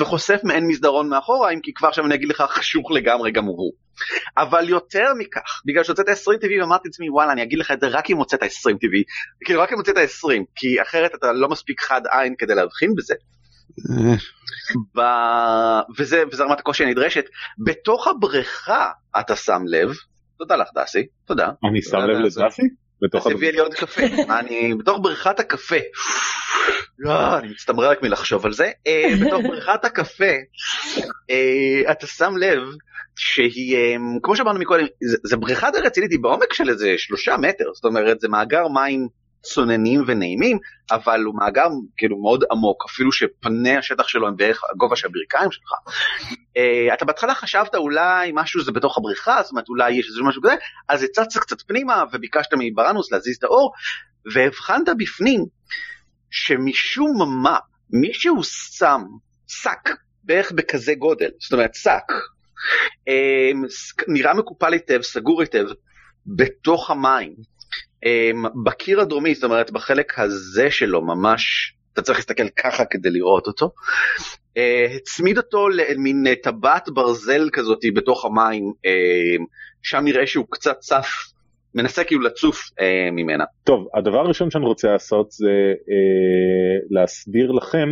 וחושף 0.00 0.40
מעין 0.44 0.66
מסדרון 0.66 1.08
מאחורה, 1.08 1.50
אם 1.50 1.60
כי 1.60 1.74
כבר 1.74 1.88
עכשיו 1.88 2.06
אני 2.06 2.14
אגיד 2.14 2.28
לך 2.28 2.44
חשוך 2.48 2.90
לגמרי 2.90 3.32
גם 3.32 3.44
הוא. 3.44 3.72
אבל 4.38 4.68
יותר 4.68 5.14
מכך, 5.18 5.62
בגלל 5.66 5.84
שהוצאת 5.84 6.08
20 6.08 6.38
טבעי 6.38 6.60
ואמרתי 6.60 6.88
לעצמי 6.88 7.10
וואלה 7.10 7.32
אני 7.32 7.42
אגיד 7.42 7.58
לך 7.58 7.70
את 7.70 7.80
זה 7.80 7.86
רק 7.86 8.10
אם 8.10 8.16
הוצאת 8.16 8.42
20 8.42 8.78
טבעי, 8.78 9.02
כאילו 9.44 9.60
רק 9.60 9.72
אם 9.72 9.78
הוצאת 9.78 9.96
20, 9.96 10.44
כי 10.54 10.82
אחרת 10.82 11.14
אתה 11.14 11.32
לא 11.32 11.48
מספיק 11.48 11.80
חד 11.80 12.00
עין 12.10 12.34
כדי 12.38 12.54
להבחין 12.54 12.94
בזה. 12.94 13.14
ב... 14.96 15.00
וזה, 15.98 16.22
וזה 16.32 16.44
רמת 16.44 16.60
הקושי 16.60 16.84
הנדרשת, 16.84 17.24
בתוך 17.64 18.08
הבריכה 18.08 18.90
אתה 19.20 19.36
שם 19.36 19.62
לב, 19.66 19.88
תודה 20.40 20.56
לך 20.56 20.68
דסי, 20.74 21.06
תודה. 21.26 21.48
אני 21.70 21.82
שם 21.82 21.96
לא, 21.96 22.06
לב 22.06 22.18
לדסי? 22.18 22.62
בתוך 23.02 23.26
אז 23.26 23.32
הביאה 23.32 23.52
לי 23.52 23.58
עוד 23.58 23.74
קפה, 23.74 24.02
אני 24.38 24.74
בתוך 24.74 24.98
בריכת 25.02 25.40
הקפה, 25.40 25.76
לא, 26.98 27.38
אני 27.38 27.48
מצטמרר 27.48 27.90
רק 27.90 28.02
מלחשוב 28.02 28.46
על 28.46 28.52
זה, 28.52 28.70
אה, 28.86 29.10
בתוך 29.26 29.42
בריכת 29.42 29.84
הקפה 29.84 30.34
אה, 31.30 31.92
אתה 31.92 32.06
שם 32.06 32.32
לב 32.36 32.62
שהיא, 33.16 33.76
אה, 33.76 33.96
כמו 34.22 34.36
שאמרנו 34.36 34.58
מקודם, 34.58 34.84
זה, 35.10 35.16
זה 35.24 35.36
בריכה 35.36 35.70
די 35.70 35.78
רצינית, 35.78 36.10
היא 36.10 36.20
בעומק 36.22 36.52
של 36.52 36.68
איזה 36.68 36.94
שלושה 36.98 37.36
מטר, 37.36 37.64
זאת 37.74 37.84
אומרת 37.84 38.20
זה 38.20 38.28
מאגר 38.28 38.68
מים 38.68 39.08
צוננים 39.42 40.02
ונעימים, 40.06 40.58
אבל 40.90 41.22
הוא 41.22 41.34
מאגר 41.34 41.68
כאילו 41.96 42.22
מאוד 42.22 42.44
עמוק, 42.52 42.84
אפילו 42.90 43.12
שפני 43.12 43.76
השטח 43.76 44.08
שלו 44.08 44.28
הם 44.28 44.36
בערך 44.36 44.62
הגובה 44.70 44.96
של 44.96 45.06
הברכיים 45.06 45.50
שלך. 45.50 45.72
אה, 46.56 46.94
אתה 46.94 47.04
בהתחלה 47.04 47.34
חשבת 47.34 47.74
אולי 47.74 48.30
משהו 48.34 48.62
זה 48.62 48.72
בתוך 48.72 48.98
הבריכה, 48.98 49.42
זאת 49.42 49.50
אומרת 49.50 49.68
אולי 49.68 49.92
יש 49.92 50.06
איזה 50.08 50.22
משהו 50.22 50.42
כזה, 50.42 50.54
אז 50.88 51.02
הצצת 51.02 51.40
קצת 51.40 51.62
פנימה 51.62 52.04
וביקשת 52.12 52.50
מבראנוס 52.58 53.12
להזיז 53.12 53.36
את 53.36 53.44
האור, 53.44 53.72
והבחנת 54.34 54.88
בפנים 54.98 55.44
שמשום 56.30 57.42
מה 57.42 57.58
מישהו 57.90 58.44
שם 58.44 59.02
שק 59.46 59.90
בערך 60.24 60.52
בכזה 60.52 60.94
גודל, 60.94 61.30
זאת 61.40 61.52
אומרת 61.52 61.74
שק, 61.74 62.12
אה, 63.08 63.50
נראה 64.08 64.34
מקופל 64.34 64.72
היטב, 64.72 65.02
סגור 65.02 65.40
היטב, 65.40 65.66
בתוך 66.26 66.90
המים. 66.90 67.34
אמ, 68.06 68.44
בקיר 68.64 69.00
הדרומי, 69.00 69.34
זאת 69.34 69.44
אומרת 69.44 69.70
בחלק 69.70 70.18
הזה 70.18 70.70
שלו 70.70 71.02
ממש, 71.02 71.74
אתה 71.92 72.02
צריך 72.02 72.18
להסתכל 72.18 72.48
ככה 72.48 72.84
כדי 72.84 73.10
לראות 73.10 73.46
אותו, 73.46 73.70
אה, 74.56 74.86
הצמיד 74.96 75.36
אותו 75.36 75.68
למין 75.68 76.26
אה, 76.26 76.34
טבעת 76.42 76.88
ברזל 76.88 77.48
כזאתי 77.52 77.90
בתוך 77.90 78.24
המים, 78.24 78.72
אה, 78.86 79.44
שם 79.82 80.00
נראה 80.04 80.26
שהוא 80.26 80.46
קצת 80.50 80.78
צף, 80.78 81.08
מנסה 81.74 82.04
כאילו 82.04 82.22
לצוף 82.22 82.70
אה, 82.80 83.10
ממנה. 83.12 83.44
טוב, 83.64 83.88
הדבר 83.94 84.18
הראשון 84.18 84.50
שאני 84.50 84.64
רוצה 84.64 84.88
לעשות 84.88 85.30
זה 85.30 85.74
אה, 85.90 86.86
להסביר 86.90 87.52
לכם 87.52 87.88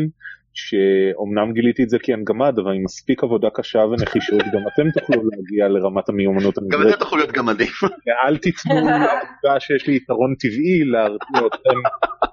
שאומנם 0.58 1.52
גיליתי 1.52 1.82
את 1.82 1.90
זה 1.90 1.98
כי 2.02 2.14
אני 2.14 2.24
גמד, 2.24 2.58
אבל 2.58 2.72
עם 2.74 2.84
מספיק 2.84 3.22
עבודה 3.24 3.48
קשה 3.54 3.78
ונחישות 3.78 4.42
גם 4.52 4.62
אתם 4.74 5.00
תוכלו 5.00 5.22
להגיע 5.30 5.68
לרמת 5.68 6.08
המיומנות 6.08 6.54
גם 6.58 6.64
הנדרשת. 6.64 6.96
אתה 6.96 7.04
יכול 7.04 7.18
להיות 7.18 7.32
גמדים. 7.32 7.72
ואל 7.82 8.36
תיתנו 8.38 8.74
לעובדה 8.74 9.60
שיש 9.60 9.86
לי 9.86 9.96
יתרון 9.96 10.34
טבעי 10.38 10.84
להרתיע 10.84 11.46
אתכם 11.46 11.78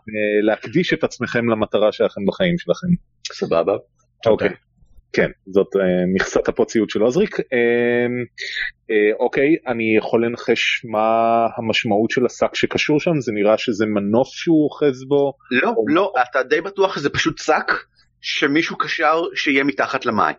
אה, 0.10 0.42
להקדיש 0.42 0.94
את 0.94 1.04
עצמכם 1.04 1.50
למטרה 1.50 1.92
שלכם 1.92 2.22
בחיים 2.28 2.58
שלכם. 2.58 2.88
סבבה. 3.32 3.74
אוקיי. 4.26 4.50
כן, 5.16 5.30
זאת 5.48 5.68
אה, 5.76 5.82
מכסת 6.16 6.48
הפוציות 6.48 6.90
של 6.90 7.02
עוזריק. 7.02 7.40
אה, 7.40 8.08
אה, 8.92 9.12
אוקיי, 9.20 9.56
אני 9.68 9.98
יכול 9.98 10.26
לנחש 10.26 10.86
מה 10.86 11.08
המשמעות 11.58 12.10
של 12.10 12.26
השק 12.26 12.56
שקשור 12.56 13.00
שם, 13.00 13.20
זה 13.20 13.32
נראה 13.32 13.58
שזה 13.58 13.86
מנוף 13.86 14.28
שהוא 14.28 14.64
אוחז 14.64 15.04
בו. 15.08 15.34
לא, 15.52 15.74
לא, 15.88 16.14
אתה 16.22 16.44
די 16.44 16.62
בטוח 16.62 16.96
שזה 16.96 17.10
פשוט 17.10 17.38
שק 17.38 17.72
שמישהו 18.26 18.78
קשר 18.78 19.22
שיהיה 19.36 19.64
מתחת 19.64 20.06
למים. 20.06 20.36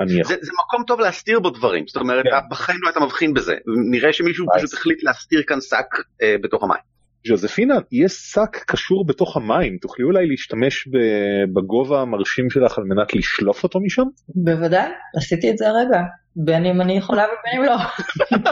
אני. 0.00 0.24
זה, 0.24 0.34
זה 0.40 0.52
מקום 0.64 0.84
טוב 0.86 1.00
להסתיר 1.00 1.40
בו 1.40 1.50
דברים, 1.50 1.84
זאת 1.86 1.96
אומרת, 1.96 2.24
כן. 2.24 2.36
בחיים 2.50 2.78
לא 2.82 2.88
היית 2.88 2.96
מבחין 2.96 3.34
בזה. 3.34 3.54
נראה 3.90 4.12
שמישהו. 4.12 4.46
פשוט 4.56 4.72
החליט 4.72 5.02
להסתיר 5.02 5.42
כאן 5.46 5.60
שק 5.60 5.86
אה, 6.22 6.34
בתוך 6.42 6.62
המים. 6.62 6.94
ז'וזפינה, 7.26 7.74
יש 7.92 8.12
שק 8.12 8.56
קשור 8.66 9.06
בתוך 9.06 9.36
המים, 9.36 9.78
תוכלי 9.80 10.04
אולי 10.04 10.26
להשתמש 10.26 10.88
ב- 10.88 11.58
בגובה 11.58 12.00
המרשים 12.00 12.50
שלך 12.50 12.78
על 12.78 12.84
מנת 12.84 13.14
לשלוף 13.14 13.62
אותו 13.62 13.80
משם? 13.80 14.02
בוודאי, 14.28 14.88
עשיתי 15.16 15.50
את 15.50 15.58
זה 15.58 15.68
הרגע. 15.68 16.00
בין 16.36 16.66
אם 16.66 16.80
אני 16.80 16.98
יכולה 16.98 17.22
ובין 17.22 17.60
אם 17.60 17.64
לא. 17.64 17.76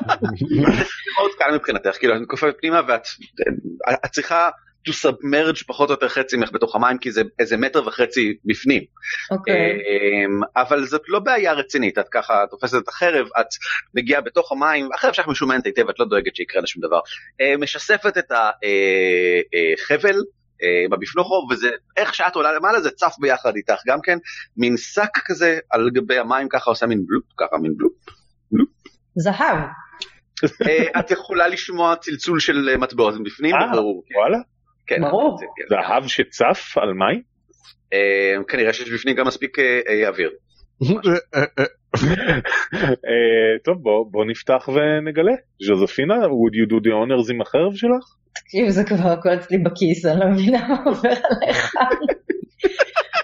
זה 0.79 0.85
מאוד 1.19 1.31
קל 1.39 1.55
מבחינתך, 1.55 1.99
כאילו 1.99 2.17
את 2.17 2.21
מכופפת 2.21 2.55
פנימה 2.61 2.81
ואת 2.89 3.03
את 4.05 4.11
צריכה 4.11 4.51
to 4.88 4.92
submerge 4.92 5.64
פחות 5.66 5.88
או 5.88 5.95
יותר 5.95 6.09
חצי 6.09 6.37
ממך 6.37 6.53
בתוך 6.53 6.77
המים 6.77 6.99
כי 6.99 7.12
זה 7.12 7.23
איזה 7.38 7.57
מטר 7.57 7.87
וחצי 7.87 8.37
בפנים. 8.45 8.83
אוקיי. 9.31 9.55
אמ, 9.55 10.40
אבל 10.57 10.85
זאת 10.85 11.03
לא 11.09 11.18
בעיה 11.18 11.53
רצינית 11.53 11.99
את 11.99 12.09
ככה 12.11 12.45
תופסת 12.51 12.79
את 12.83 12.88
החרב 12.88 13.27
את 13.40 13.47
מגיעה 13.95 14.21
בתוך 14.21 14.53
המים 14.53 14.88
החרב 14.95 15.12
שלך 15.12 15.29
משומנת 15.29 15.66
היטב 15.66 15.88
את 15.88 15.99
לא 15.99 16.07
דואגת 16.07 16.37
שיקרה 16.37 16.61
לה 16.61 16.66
שום 16.66 16.83
דבר 16.83 17.01
אה, 17.40 17.57
משספת 17.57 18.18
את 18.18 18.33
החבל. 18.33 20.16
בבפנוכו 20.90 21.47
וזה 21.51 21.71
איך 21.97 22.14
שאת 22.14 22.35
עולה 22.35 22.53
למעלה 22.53 22.81
זה 22.81 22.90
צף 22.90 23.14
ביחד 23.21 23.57
איתך 23.57 23.81
גם 23.87 23.99
כן 24.03 24.18
מין 24.57 24.77
שק 24.77 25.18
כזה 25.25 25.59
על 25.71 25.90
גבי 25.90 26.18
המים 26.18 26.49
ככה 26.49 26.71
עושה 26.71 26.87
מין 26.87 27.07
בלופ 27.07 27.25
ככה 27.38 27.57
מין 27.59 27.73
בלופ. 27.77 27.92
זהב. 29.16 29.59
אה, 30.68 31.01
את 31.01 31.11
יכולה 31.11 31.49
לשמוע 31.49 31.97
צלצול 31.97 32.40
של 32.40 32.68
אה, 32.68 32.77
מטבעות 32.77 33.14
מבפנים 33.21 33.55
אה, 33.55 33.73
ברור. 33.73 34.05
וואלה, 34.16 34.38
כן, 34.87 35.01
ברור. 35.03 35.37
זה- 35.38 35.47
כן. 35.57 35.64
זהב 35.68 36.07
שצף 36.07 36.79
על 36.79 36.92
מים? 36.92 37.23
אה, 37.92 37.99
כנראה 38.49 38.73
שיש 38.73 38.90
בפנים 38.90 39.16
גם 39.16 39.27
מספיק 39.27 39.59
אה, 39.59 39.81
אה, 39.88 40.09
אוויר. 40.09 40.31
טוב 43.64 43.77
בוא 43.83 44.05
בוא 44.11 44.25
נפתח 44.25 44.68
ונגלה. 44.68 45.33
ז'וזפינה, 45.66 46.14
would 46.14 46.55
you 46.59 46.71
do 46.73 46.85
the 46.85 46.90
honors 46.90 47.33
עם 47.35 47.40
החרב 47.40 47.75
שלך? 47.75 48.05
תקשיב, 48.35 48.68
זה 48.68 48.85
כבר 48.85 49.09
הכל 49.12 49.29
אצלי 49.35 49.59
בכיס, 49.59 50.07
אני 50.07 50.21
לא 50.21 50.27
מבינה 50.27 50.68
מה 50.68 50.83
עובר 50.87 51.09
עליך. 51.09 51.75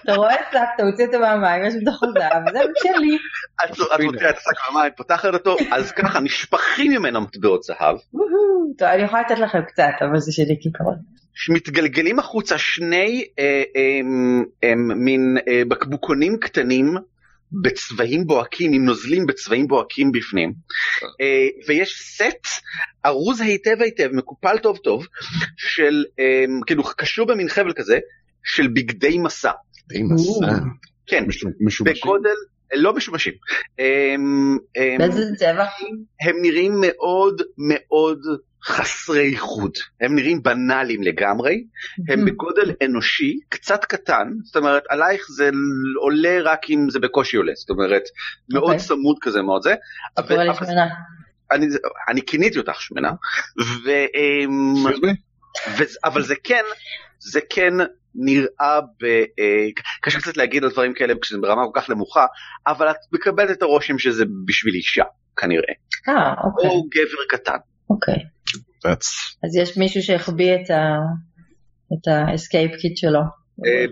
אתה 0.03 0.13
רואה 0.15 0.35
שק, 0.51 0.57
אתה 0.75 0.83
מוציא 0.83 1.05
אותו 1.05 1.19
מהמים, 1.19 1.65
יש 1.67 1.73
בתוכו 1.81 2.05
זהב, 2.19 2.43
זה 2.53 2.59
שלי. 2.83 3.17
את 3.65 3.99
מוציאה 4.03 4.29
את 4.29 4.35
השק 4.37 4.73
מהמים, 4.73 4.91
פותחת 4.97 5.33
אותו, 5.33 5.55
אז 5.71 5.91
ככה 5.91 6.19
נשפכים 6.19 6.91
ממנו 6.91 7.21
מטבעות 7.21 7.63
זהב. 7.63 7.97
טוב, 8.77 8.87
אני 8.87 9.03
יכולה 9.03 9.21
לתת 9.21 9.39
לכם 9.39 9.59
קצת, 9.67 9.83
אבל 10.01 10.19
זה 10.19 10.31
שלי 10.31 10.55
כעיקרון. 10.61 10.95
מתגלגלים 11.49 12.19
החוצה 12.19 12.57
שני 12.57 13.25
אה, 13.39 13.63
אה, 13.75 13.99
אה, 14.63 14.75
מין 14.75 15.37
אה, 15.47 15.61
בקבוקונים 15.67 16.37
קטנים 16.37 16.95
בצבעים 17.51 18.27
בוהקים 18.27 18.73
עם 18.73 18.85
נוזלים 18.85 19.25
בצבעים 19.25 19.67
בוהקים 19.67 20.11
בפנים 20.11 20.53
אה, 21.21 21.47
ויש 21.67 21.95
סט 22.01 22.63
ארוז 23.05 23.41
היטב 23.41 23.81
היטב 23.81 24.09
מקופל 24.13 24.57
טוב 24.57 24.77
טוב 24.77 25.07
של 25.57 26.03
אה, 26.19 26.45
כאילו 26.67 26.83
קשור 26.83 27.27
במין 27.27 27.49
חבל 27.49 27.73
כזה 27.73 27.99
של 28.43 28.67
בגדי 28.67 29.17
מסע 29.17 29.51
די 29.87 30.03
מסע. 30.03 30.53
כן 31.07 31.23
משומשים. 31.59 31.85
בגודל 31.85 32.35
לא 32.73 32.93
משומשים 32.93 33.33
הם, 33.79 34.57
הם, 34.75 34.97
באיזה 34.97 35.35
צבע? 35.35 35.65
הם 36.21 36.35
נראים 36.41 36.73
מאוד 36.81 37.41
מאוד 37.57 38.21
חסרי 38.63 39.33
איכות. 39.33 39.77
הם 40.01 40.15
נראים 40.15 40.43
בנאליים 40.43 41.03
לגמרי. 41.03 41.63
הם 42.09 42.25
בגודל 42.25 42.71
אנושי 42.83 43.39
קצת 43.49 43.85
קטן. 43.85 44.27
זאת 44.43 44.55
אומרת 44.55 44.83
עלייך 44.89 45.25
זה 45.35 45.49
עולה 46.01 46.37
רק 46.43 46.69
אם 46.69 46.89
זה 46.89 46.99
בקושי 46.99 47.37
עולה. 47.37 47.51
זאת 47.55 47.69
אומרת 47.69 48.03
מאוד 48.53 48.63
אוקיי. 48.63 48.79
צמוד 48.79 49.17
כזה 49.21 49.41
מאוד 49.41 49.63
זה. 49.63 49.75
אני, 51.51 51.65
אני 52.09 52.21
כיניתי 52.25 52.59
אותך 52.59 52.81
שמנה. 52.81 53.11
ו, 53.61 53.89
וזה, 55.77 55.99
אבל 56.05 56.21
זה 56.21 56.35
כן 56.43 56.63
זה 57.19 57.39
כן 57.49 57.73
נראה 58.15 58.81
ב... 58.81 59.05
אה, 59.39 59.67
קשה 60.01 60.19
קצת 60.19 60.37
להגיד 60.37 60.63
על 60.63 60.69
דברים 60.69 60.93
כאלה 60.93 61.13
כשזה 61.21 61.37
ברמה 61.41 61.61
כל 61.65 61.81
כך 61.81 61.89
נמוכה 61.89 62.25
אבל 62.67 62.89
את 62.89 62.95
מקבלת 63.11 63.51
את 63.51 63.61
הרושם 63.61 63.99
שזה 63.99 64.23
בשביל 64.45 64.73
אישה 64.73 65.03
כנראה. 65.37 65.73
אה, 66.09 66.33
אוקיי, 66.43 66.69
או 66.69 66.83
גבר 66.83 67.23
קטן. 67.29 67.57
אוקיי. 67.89 68.15
That's- 68.85 69.35
אז 69.43 69.55
יש 69.55 69.77
מישהו 69.77 70.01
שהחביא 70.03 70.55
את 70.55 70.69
ה... 70.69 70.95
את 71.93 72.07
ה 72.07 72.16
escape 72.16 72.71
kit 72.81 72.97
שלו. 72.97 73.19
אה. 73.65 73.85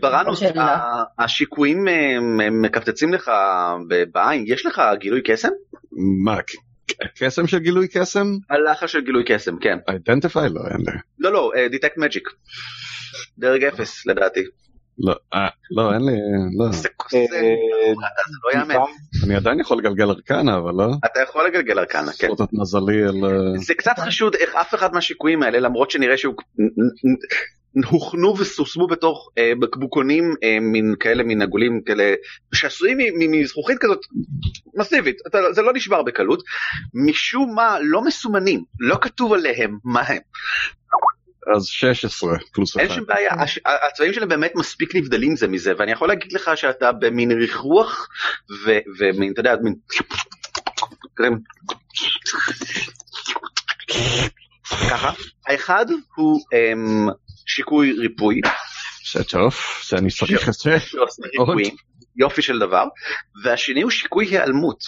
ה- 0.63 1.03
השיקויים 1.19 1.87
אה, 1.87 2.17
מקפצצים 2.51 3.13
לך 3.13 3.31
בעין, 4.11 4.43
יש 4.47 4.65
לך 4.65 4.81
גילוי 4.99 5.21
קסם? 5.25 5.49
מה, 6.23 6.37
קסם 7.19 7.47
של 7.47 7.59
גילוי 7.59 7.87
קסם? 7.87 8.27
הלחש 8.49 8.91
של 8.91 9.01
גילוי 9.01 9.23
קסם, 9.27 9.57
כן. 9.61 9.77
Identify? 9.89 10.49
לא, 10.49 10.61
אין 10.71 10.79
לי. 10.79 10.91
לא, 11.19 11.33
לא, 11.33 11.51
detect 11.71 11.97
magic. 11.97 12.29
דרג 13.37 13.63
אפס 13.63 14.05
לדעתי. 14.05 14.43
לא, 14.99 15.15
אה, 15.33 15.47
לא, 15.71 15.93
אין 15.93 16.01
לי, 16.01 16.11
לא. 16.57 16.71
זה 16.71 16.89
קוסם, 16.97 17.17
אה, 17.17 17.23
זה 18.29 18.37
לא 18.43 18.59
יאמן. 18.59 18.75
אני 19.25 19.35
עדיין 19.35 19.59
יכול 19.59 19.77
לגלגל 19.77 20.09
arcana, 20.09 20.57
אבל 20.57 20.73
לא. 20.73 20.91
אתה 21.05 21.19
יכול 21.21 21.47
לגלגל 21.47 21.79
arcana, 21.79 22.11
כן. 22.19 22.27
לעשות 22.27 22.49
את 22.49 22.53
מזלי 22.53 23.03
על... 23.03 23.25
אה, 23.25 23.57
זה 23.57 23.73
קצת 23.73 23.99
חשוד 23.99 24.35
איך 24.35 24.55
אף 24.55 24.75
אחד 24.75 24.93
מהשיקויים 24.93 25.43
האלה, 25.43 25.59
למרות 25.59 25.91
שנראה 25.91 26.17
שהוא 26.17 26.33
הוכנו 27.85 28.37
וסוסמו 28.37 28.87
בתוך 28.87 29.29
אה, 29.37 29.51
בקבוקונים 29.59 30.33
אה, 30.43 30.57
מין 30.61 30.95
כאלה 30.99 31.23
מין 31.23 31.41
עגולים 31.41 31.81
כאלה 31.85 32.13
שעשויים 32.53 32.97
מזכוכית 33.31 33.77
כזאת 33.79 33.99
מסיבית 34.75 35.17
אתה, 35.27 35.37
זה 35.51 35.61
לא 35.61 35.73
נשבר 35.73 36.03
בקלות 36.03 36.43
משום 36.93 37.55
מה 37.55 37.77
לא 37.81 38.01
מסומנים 38.01 38.63
לא 38.79 38.97
כתוב 39.01 39.33
עליהם 39.33 39.77
מה 39.83 40.01
הם 40.01 40.21
אז 41.55 41.65
16 41.65 42.33
פלוס 42.51 42.77
אין 42.77 42.87
1. 42.87 42.95
שום 42.95 43.05
בעיה. 43.05 43.31
הצבעים 43.87 44.13
שלהם 44.13 44.29
באמת 44.29 44.51
מספיק 44.55 44.95
נבדלים 44.95 45.35
זה 45.35 45.47
מזה 45.47 45.73
ואני 45.77 45.91
יכול 45.91 46.07
להגיד 46.07 46.33
לך 46.33 46.51
שאתה 46.55 46.91
במין 46.91 47.31
ריחוח 47.31 48.09
ומין 48.99 49.33
אתה 49.33 49.39
יודע 49.39 49.55
מין. 49.61 49.75
ככה. 54.89 55.11
האחד 55.47 55.85
הוא 56.15 56.41
אמ, 56.53 57.07
שיקוי 57.45 57.91
ריפוי. 57.91 58.41
זה 59.13 59.23
טוב, 59.23 59.55
זה 59.89 59.97
אני 59.97 60.09
צריך 60.09 60.49
את 60.49 60.53
זה. 60.53 60.77
יופי 62.15 62.41
של 62.41 62.59
דבר. 62.59 62.83
והשני 63.43 63.81
הוא 63.81 63.91
שיקוי 63.91 64.25
היעלמות 64.25 64.79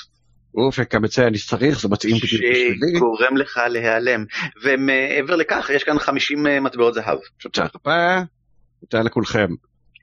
את 1.05 1.11
זה 1.11 1.27
אני 1.27 1.37
צריך, 1.37 1.79
זה 1.79 1.87
מתאים 1.89 2.15
בדיוק 2.15 2.43
בשבילי. 2.43 2.95
שגורם 2.95 3.37
לך 3.37 3.59
להיעלם 3.69 4.25
ומעבר 4.63 5.35
לכך 5.35 5.69
יש 5.73 5.83
כאן 5.83 5.99
50 5.99 6.43
מטבעות 6.61 6.93
זהב. 6.93 7.19
תודה 7.37 7.67
רבה, 7.75 8.23
תודה 8.81 9.03
לכולכם. 9.03 9.47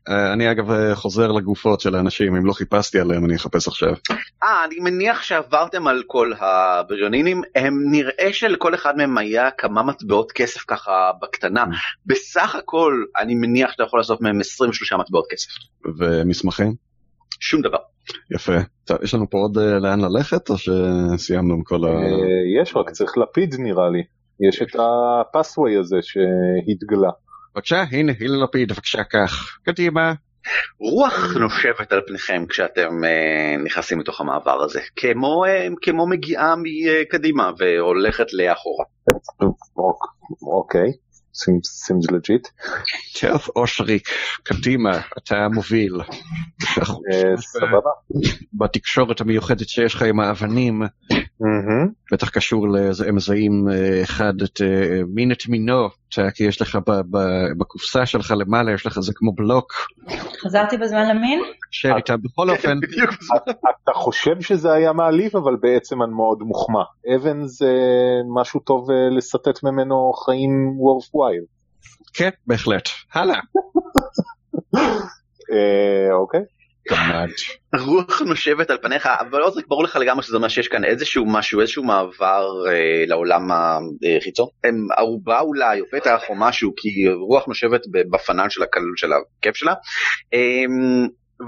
אה, 0.08 0.32
אני 0.32 0.50
אגב 0.50 0.70
אה, 0.70 0.94
חוזר 0.94 1.32
לגופות 1.32 1.80
של 1.80 1.94
האנשים, 1.94 2.36
אם 2.36 2.46
לא 2.46 2.52
חיפשתי 2.52 3.00
עליהם 3.00 3.24
אני 3.24 3.36
אחפש 3.36 3.68
עכשיו. 3.68 3.94
אה, 4.42 4.64
אני 4.64 4.80
מניח 4.80 5.22
שעברתם 5.22 5.86
על 5.86 6.02
כל 6.06 6.32
הבריונינים, 6.38 7.42
הם 7.54 7.74
נראה 7.90 8.32
שלכל 8.32 8.74
אחד 8.74 8.96
מהם 8.96 9.18
היה 9.18 9.50
כמה 9.50 9.82
מטבעות 9.82 10.32
כסף 10.32 10.60
ככה 10.66 11.10
בקטנה. 11.22 11.64
בסך 12.06 12.54
הכל 12.54 13.04
אני 13.16 13.34
מניח 13.34 13.72
שאתה 13.72 13.82
יכול 13.82 14.00
לעשות 14.00 14.20
מהם 14.20 14.40
23 14.40 14.92
מטבעות 14.92 15.26
כסף. 15.30 15.50
ומסמכים? 15.98 16.74
שום 17.40 17.62
דבר. 17.62 17.78
יפה. 18.34 18.52
טוב, 18.84 18.98
יש 19.02 19.14
לנו 19.14 19.30
פה 19.30 19.38
עוד 19.38 19.58
אה, 19.58 19.78
לאן 19.78 20.00
ללכת, 20.00 20.50
או 20.50 20.54
שסיימנו 20.58 21.54
עם 21.54 21.62
כל 21.64 21.84
ה... 21.84 21.88
אה, 21.88 22.62
יש 22.62 22.76
רק 22.76 22.90
צריך 22.90 23.18
לפיד 23.18 23.54
נראה 23.58 23.90
לי. 23.90 24.02
יש 24.48 24.62
את 24.62 24.76
הפסווי 24.80 25.76
הזה 25.76 25.96
שהתגלה. 26.02 27.10
בבקשה, 27.54 27.82
הנה, 27.92 28.12
הנה 28.20 28.44
לפיד, 28.44 28.72
בבקשה, 28.72 29.04
קח. 29.04 29.58
קדימה. 29.64 30.12
רוח 30.80 31.36
נושבת 31.40 31.92
על 31.92 32.00
פניכם 32.06 32.44
כשאתם 32.48 33.04
אה, 33.04 33.62
נכנסים 33.64 34.00
לתוך 34.00 34.20
המעבר 34.20 34.62
הזה, 34.62 34.80
כמו, 34.96 35.44
אה, 35.44 35.66
כמו 35.82 36.08
מגיעה 36.08 36.54
מקדימה 36.56 37.50
והולכת 37.58 38.26
לאחורה. 38.32 38.84
אוק- 39.76 40.16
אוקיי. 40.56 40.88
Seems 41.36 42.06
legit. 42.10 42.50
טוב, 43.20 43.40
אושריק, 43.56 44.08
קדימה, 44.42 45.00
אתה 45.18 45.48
מוביל. 45.54 46.00
אה, 46.78 47.36
סבבה. 47.36 47.90
בתקשורת 48.52 49.20
המיוחדת 49.20 49.68
שיש 49.68 49.94
לך 49.94 50.02
עם 50.02 50.20
האבנים, 50.20 50.82
מהמם. 51.40 51.88
בטח 52.12 52.28
קשור 52.30 52.68
לזה, 52.68 53.08
הם 53.08 53.14
מזהים 53.14 53.68
אה, 53.68 54.02
אחד 54.02 54.42
את 54.42 54.60
אה, 54.62 55.00
מין 55.14 55.32
את 55.32 55.48
מינו, 55.48 55.88
כי 56.34 56.44
יש 56.44 56.62
לך 56.62 56.78
ב- 56.86 57.00
ב- 57.16 57.52
בקופסה 57.58 58.06
שלך 58.06 58.34
למעלה, 58.36 58.72
יש 58.72 58.86
לך 58.86 59.00
זה 59.00 59.12
כמו 59.14 59.32
בלוק, 59.32 59.72
חזרתי 60.42 60.76
בזמן 60.76 61.08
למין? 61.08 61.40
שב 61.70 61.92
איתה 61.96 62.16
בכל 62.16 62.50
אופן, 62.50 62.80
בדיוק. 62.80 63.10
אתה 63.84 63.92
חושב 63.94 64.40
שזה 64.40 64.72
היה 64.72 64.92
מעליב 64.92 65.36
אבל 65.36 65.56
בעצם 65.60 66.02
אני 66.02 66.12
מאוד 66.12 66.38
מוחמא. 66.42 66.82
אבן 67.16 67.46
זה 67.46 67.72
משהו 68.40 68.60
טוב 68.60 68.90
אה, 68.90 68.96
לשרטט 69.16 69.62
ממנו 69.62 70.12
חיים 70.12 70.78
וורף 70.78 71.14
ווייל. 71.14 71.42
כן, 72.14 72.30
בהחלט. 72.46 72.88
הלאה. 73.14 73.40
אה, 75.52 76.12
אוקיי. 76.12 76.40
גמד. 76.90 77.28
רוח 77.86 78.20
נושבת 78.20 78.70
על 78.70 78.78
פניך 78.82 79.06
אבל 79.06 79.40
לא 79.40 79.52
ברור 79.68 79.84
לך 79.84 79.96
לגמרי 79.96 80.22
שזה 80.22 80.36
אומר 80.36 80.48
שיש 80.48 80.68
כאן 80.68 80.84
איזשהו 80.84 81.24
משהו 81.26 81.60
איזשהו 81.60 81.84
מעבר 81.84 82.46
אה, 82.68 83.04
לעולם 83.06 83.50
החיצון 83.50 84.46
הם 84.64 84.86
ערובה 84.96 85.40
אולי 85.40 85.80
או 85.80 85.86
פתח 85.90 86.20
או 86.28 86.34
משהו 86.34 86.72
כי 86.76 87.08
רוח 87.08 87.46
נושבת 87.46 87.80
בפנן 88.10 88.50
של 88.50 88.62
הכלול 88.62 88.94
של 88.96 89.10
הכיף 89.12 89.56
שלה. 89.56 89.74
אה, 90.34 90.64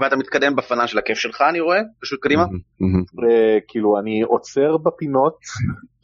ואתה 0.01 0.15
מתקדם 0.15 0.55
בפנה 0.55 0.87
של 0.87 0.97
הכיף 0.97 1.17
שלך 1.17 1.41
אני 1.49 1.59
רואה, 1.59 1.79
פשוט 2.01 2.19
קדימה. 2.21 2.43
כאילו 3.67 3.99
אני 3.99 4.21
עוצר 4.21 4.77
בפינות 4.77 5.37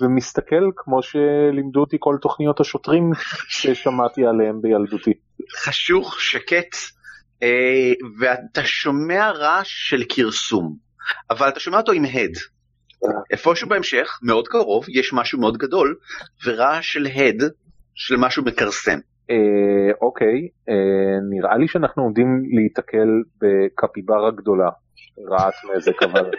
ומסתכל 0.01 0.69
כמו 0.75 1.03
שלימדו 1.03 1.79
אותי 1.79 1.97
כל 1.99 2.15
תוכניות 2.21 2.59
השוטרים 2.59 3.11
ששמעתי 3.47 4.25
עליהם 4.25 4.61
בילדותי. 4.61 5.13
חשוך, 5.63 6.21
שקט, 6.21 6.75
ואתה 8.19 8.63
שומע 8.63 9.31
רעש 9.31 9.89
של 9.89 10.03
כרסום, 10.09 10.75
אבל 11.29 11.49
אתה 11.49 11.59
שומע 11.59 11.77
אותו 11.77 11.91
עם 11.91 12.05
הד. 12.05 12.31
איפשהו 13.31 13.69
בהמשך, 13.69 14.19
מאוד 14.21 14.47
קרוב, 14.47 14.85
יש 14.89 15.13
משהו 15.13 15.39
מאוד 15.39 15.57
גדול, 15.57 15.95
ורעש 16.45 16.93
של 16.93 17.07
הד 17.15 17.43
של 17.95 18.15
משהו 18.17 18.43
מכרסם. 18.43 18.99
אה, 19.29 19.93
אוקיי, 20.01 20.47
אה, 20.69 21.19
נראה 21.29 21.57
לי 21.57 21.67
שאנחנו 21.67 22.03
עומדים 22.03 22.27
להיתקל 22.55 23.07
בקפיברה 23.41 24.31
גדולה. 24.31 24.69
רעת 25.29 25.53
מזק 25.75 26.03
אבל. 26.03 26.29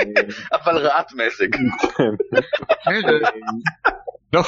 אה, 0.00 0.22
אבל 0.58 0.78
רעת 0.78 1.12
מזג. 1.12 1.56
לא, 4.34 4.40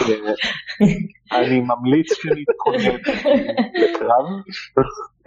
אה, 1.33 1.40
אני 1.40 1.61
ממליץ 1.61 2.12
שנתכונן 2.12 2.96
לקרב. 3.75 4.25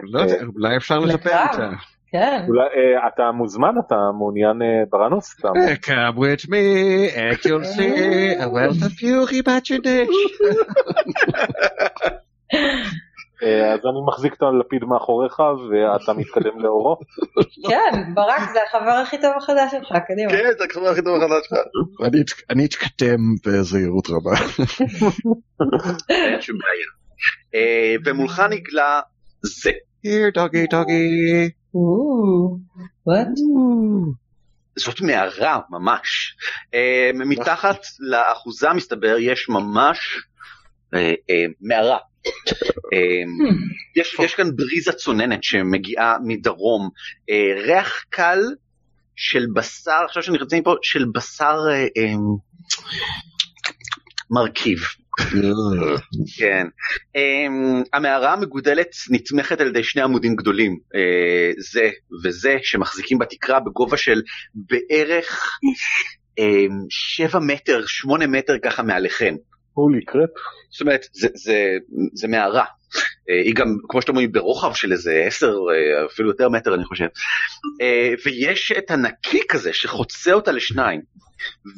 לא 0.00 0.20
יודע, 0.20 0.34
אולי 0.54 0.76
אפשר 0.76 0.98
לשפר 0.98 1.30
לקרב. 1.30 1.48
אותה. 1.52 1.70
כן. 2.12 2.44
אולי 2.48 2.62
אה, 2.62 3.08
אתה 3.08 3.30
מוזמן 3.32 3.74
אתה 3.86 3.96
מעוניין 4.18 4.62
אה, 4.62 4.82
ברנוס? 4.90 5.36
Come 5.40 6.16
with 6.16 6.48
me, 6.48 7.08
and 7.22 7.38
you'll 7.44 7.64
see 7.64 8.34
a 8.34 8.48
wealth 8.48 8.82
of 8.82 8.92
fury 8.92 9.38
imagination. 9.38 10.08
אה, 13.42 13.72
אז 13.72 13.78
אני 13.78 14.00
מחזיק 14.08 14.34
את 14.34 14.42
הלפיד 14.42 14.84
מאחוריך 14.84 15.38
ואתה 15.38 16.12
מתקדם 16.12 16.58
לאורו. 16.62 16.96
כן, 17.68 18.14
ברק 18.14 18.42
זה 18.52 18.58
החבר 18.68 18.90
הכי 18.90 19.20
טוב 19.20 19.30
החדש 19.36 19.70
שלך, 19.70 19.92
קדימה. 20.08 20.30
כן, 20.30 20.48
זה 20.58 20.64
הכי 20.64 20.88
הכי 20.92 21.02
טוב 21.02 21.16
החדש 21.22 21.46
שלך. 21.48 21.58
אני 22.06 22.20
את- 22.20 22.50
אני 22.50 22.64
אתקדם 22.66 23.18
בזהירות 23.46 24.08
רבה. 24.10 24.30
אין 26.10 26.40
שום 26.40 26.56
בעיה. 26.58 26.90
אה, 27.54 27.94
ומולך 28.06 28.42
נגלה 28.50 29.00
זה. 29.42 29.70
Here, 30.06 30.36
doggy, 30.38 30.72
doggy. 30.74 31.50
זאת 34.78 35.00
מערה 35.00 35.58
ממש. 35.70 36.36
אה, 36.74 37.10
מתחת 37.14 37.78
לאחוזה 38.00 38.72
מסתבר 38.74 39.16
יש 39.18 39.48
ממש 39.48 39.98
מערה. 41.60 41.98
אה, 42.94 43.22
יש, 43.96 44.16
יש 44.24 44.34
כאן 44.34 44.56
בריזה 44.56 44.92
צוננת 44.92 45.44
שמגיעה 45.44 46.16
מדרום, 46.24 46.88
אה, 47.30 47.62
ריח 47.62 48.04
קל 48.10 48.38
של 49.16 49.46
בשר, 49.54 50.04
עכשיו 50.08 50.22
שנכנסים 50.22 50.62
פה, 50.62 50.74
של 50.82 51.04
בשר 51.14 51.56
אה, 51.70 51.82
אה, 51.96 52.14
מרכיב. 54.30 54.78
כן. 56.38 56.66
Um, 57.16 57.84
המערה 57.92 58.32
המגודלת 58.32 58.88
נתמכת 59.10 59.60
על 59.60 59.66
ידי 59.66 59.84
שני 59.84 60.02
עמודים 60.02 60.36
גדולים, 60.36 60.78
uh, 60.94 61.60
זה 61.72 61.90
וזה, 62.24 62.56
שמחזיקים 62.62 63.18
בתקרה 63.18 63.60
בגובה 63.60 63.96
של 63.96 64.22
בערך 64.54 65.58
um, 66.40 66.42
7 66.90 67.38
מטר, 67.40 67.86
8 67.86 68.26
מטר 68.26 68.58
ככה 68.64 68.82
מעליכם. 68.82 69.34
הולי 69.80 70.04
קרפ. 70.04 70.30
זאת 70.70 70.80
אומרת, 70.80 71.06
זה, 71.12 71.28
זה, 71.34 71.76
זה 72.14 72.28
מערה. 72.28 72.64
Uh, 72.64 73.44
היא 73.44 73.54
גם, 73.54 73.66
כמו 73.88 74.00
שאתם 74.00 74.12
אומרים, 74.12 74.32
ברוחב 74.32 74.74
של 74.74 74.92
איזה 74.92 75.24
10, 75.26 75.46
uh, 75.46 76.12
אפילו 76.12 76.28
יותר 76.28 76.48
מטר 76.48 76.74
אני 76.74 76.84
חושב. 76.84 77.04
Uh, 77.04 78.20
ויש 78.26 78.72
את 78.78 78.90
הנקיק 78.90 79.54
הזה 79.54 79.72
שחוצה 79.72 80.32
אותה 80.32 80.52
לשניים, 80.52 81.00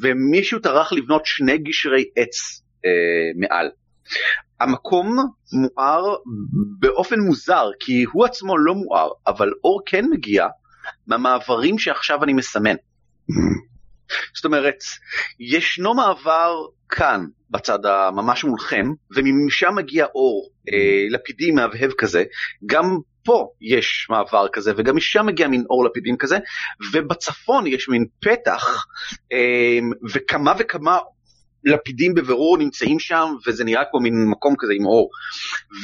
ומישהו 0.03 0.59
טרח 0.59 0.93
לבנות 0.93 1.27
שני 1.27 1.59
גשרי 1.59 2.05
עץ 2.17 2.63
מעל. 3.37 3.71
המקום 4.61 5.17
מואר 5.53 6.17
באופן 6.79 7.21
מוזר, 7.21 7.71
כי 7.81 8.05
הוא 8.13 8.25
עצמו 8.25 8.59
לא 8.59 8.75
מואר, 8.75 9.11
אבל 9.27 9.51
אור 9.65 9.81
כן 9.87 10.05
מגיע 10.11 10.47
מהמעברים 11.07 11.79
שעכשיו 11.79 12.25
אני 12.25 12.33
מסמן. 12.33 12.75
זאת 14.35 14.45
אומרת, 14.45 14.79
ישנו 15.41 15.95
מעבר 15.95 16.55
כאן, 16.89 17.27
בצד 17.51 17.87
הממש 17.87 18.45
מולכם, 18.45 18.87
ומשם 19.17 19.75
מגיע 19.77 20.07
אור 20.15 20.49
אה, 20.73 21.07
לפידי 21.11 21.51
מהבהב 21.51 21.93
כזה, 21.99 22.25
גם 22.67 22.85
פה 23.25 23.49
יש 23.61 24.07
מעבר 24.11 24.47
כזה, 24.53 24.73
וגם 24.77 24.97
משם 24.97 25.27
מגיע 25.27 25.49
מין 25.49 25.65
אור 25.71 25.85
לפידים 25.85 26.17
כזה, 26.17 26.39
ובצפון 26.93 27.67
יש 27.67 27.89
מין 27.89 28.05
פתח, 28.21 28.87
אה, 29.33 29.79
וכמה 30.15 30.53
וכמה 30.59 30.99
לפידים 31.65 32.15
בבירור 32.15 32.59
נמצאים 32.59 32.99
שם, 32.99 33.35
וזה 33.47 33.65
נראה 33.65 33.83
כמו 33.91 34.01
מין 34.01 34.15
מקום 34.31 34.55
כזה 34.59 34.73
עם 34.77 34.87
אור. 34.87 35.11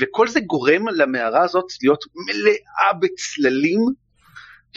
וכל 0.01 0.29
זה 0.29 0.41
גורם 0.41 0.88
למערה 0.88 1.43
הזאת 1.45 1.64
להיות 1.83 2.05
מלאה 2.27 2.93
בצללים, 3.01 3.81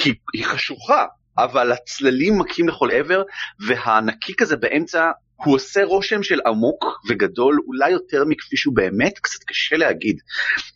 היא, 0.03 0.13
היא 0.33 0.45
חשוכה, 0.45 1.05
אבל 1.37 1.71
הצללים 1.71 2.37
מכים 2.37 2.67
לכל 2.67 2.91
עבר, 2.91 3.23
והנקיק 3.67 4.41
הזה 4.41 4.55
באמצע, 4.55 5.11
הוא 5.45 5.55
עושה 5.55 5.83
רושם 5.83 6.23
של 6.23 6.39
עמוק 6.45 6.85
וגדול, 7.09 7.59
אולי 7.67 7.89
יותר 7.91 8.23
מכפי 8.25 8.57
שהוא 8.57 8.75
באמת, 8.75 9.19
קצת 9.19 9.43
קשה 9.43 9.77
להגיד. 9.77 10.19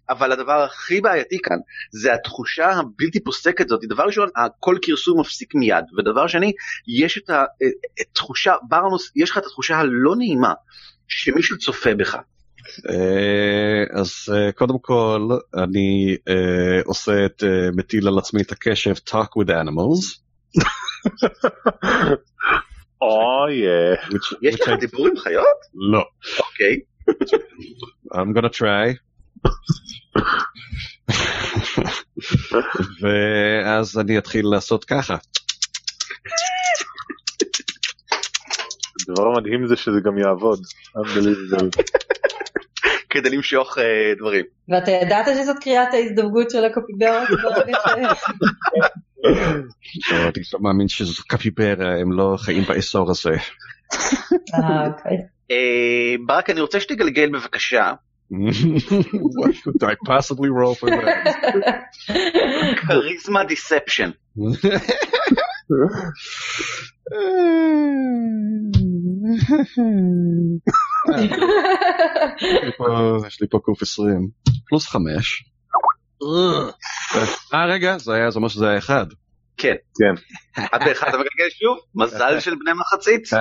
אבל 0.10 0.32
הדבר 0.32 0.64
הכי 0.64 1.02
בעייתי 1.02 1.38
כאן, 1.44 1.58
זה 1.92 2.14
התחושה 2.14 2.72
הבלתי 2.72 3.24
פוסקת 3.24 3.66
הזאת. 3.66 3.82
דבר 3.90 4.04
ראשון, 4.04 4.30
כל 4.60 4.78
כרסום 4.82 5.20
מפסיק 5.20 5.56
מיד, 5.56 5.86
ודבר 5.98 6.28
שני, 6.28 6.52
יש 6.88 7.18
את 7.18 7.30
התחושה, 8.12 8.54
ברנוס, 8.68 9.12
יש 9.16 9.30
לך 9.32 9.38
את 9.38 9.46
התחושה 9.46 9.78
הלא 9.78 10.16
נעימה, 10.18 10.54
שמישהו 11.08 11.58
צופה 11.58 11.96
בך. 11.96 12.18
אה, 12.90 14.00
אז 14.00 14.12
אה, 14.34 14.52
קודם 14.52 14.80
כל 14.82 15.30
אני 15.54 16.16
אה, 16.28 16.82
עושה 16.86 17.26
את, 17.26 17.44
אה, 17.44 17.72
מטיל 17.76 18.08
על 18.08 18.18
עצמי 18.18 18.42
את 18.42 18.52
הקשב 18.52 18.94
talk 18.94 19.42
with 19.42 19.50
animals. 19.50 20.25
אוי, 23.02 23.68
אה, 23.68 23.94
which- 24.10 24.38
יש 24.42 24.62
לך 24.62 24.70
דיבור 24.80 25.08
עם 25.08 25.18
חיות? 25.18 25.58
לא. 25.92 26.04
אוקיי. 26.40 26.80
I'm 28.14 28.38
gonna 28.38 28.50
try. 28.60 28.96
ואז 33.02 33.98
אני 33.98 34.18
אתחיל 34.18 34.46
לעשות 34.52 34.86
ככה. 34.86 35.16
הדבר 39.10 39.28
המדהים 39.28 39.68
זה 39.68 39.76
שזה 39.76 40.00
גם 40.04 40.18
יעבוד. 40.18 40.60
כדי 43.10 43.30
למשוך 43.30 43.78
אה, 43.78 44.14
דברים. 44.18 44.46
ואתה 44.70 44.92
ידעת 44.92 45.26
שזאת 45.42 45.56
קריאת 45.62 45.94
ההזדווגות 45.94 46.50
של. 46.52 46.62
לא, 46.62 46.68
אני 50.12 50.44
לא 50.54 50.60
מאמין 50.62 50.88
שזו 50.88 51.24
קפיברה, 51.28 52.00
הם 52.02 52.12
לא 52.12 52.36
חיים 52.38 52.64
באזור 52.64 53.10
הזה. 53.12 53.30
אה, 53.30 54.88
אוקיי. 54.88 55.18
אה, 55.52 56.16
ברק, 56.26 56.50
אני 56.50 56.62
רוצה 56.62 56.80
שתגלגל 56.80 57.30
בבקשה 57.34 57.94
What 58.32 59.56
could 59.64 59.84
I 59.84 59.96
possibly 60.10 60.50
roll 60.50 60.76
for 60.80 60.90
that? 60.90 61.30
כריזמה 62.88 63.44
דיספשן. 63.44 64.10
לי 72.42 72.72
פה- 72.78 73.18
יש 73.28 73.42
לי 73.42 73.48
פה 73.48 73.60
קוף 73.60 73.82
20, 73.82 74.30
פלוס 74.70 74.88
5. 74.88 75.46
אה 77.54 77.66
רגע, 77.66 77.98
זה 77.98 78.14
היה, 78.14 78.32
זה 78.32 78.36
אומר 78.36 78.48
שזה 78.48 78.70
היה 78.70 78.78
אחד. 78.78 79.06
כן. 79.58 79.76
כן. 79.98 80.14
את 80.76 80.82
באחד 80.86 81.08
אתה 81.08 81.18
מגלגל 81.18 81.50
שוב? 81.50 81.78
מזל 81.96 82.40
של 82.40 82.56
בני 82.56 82.74
מחצית? 82.74 83.30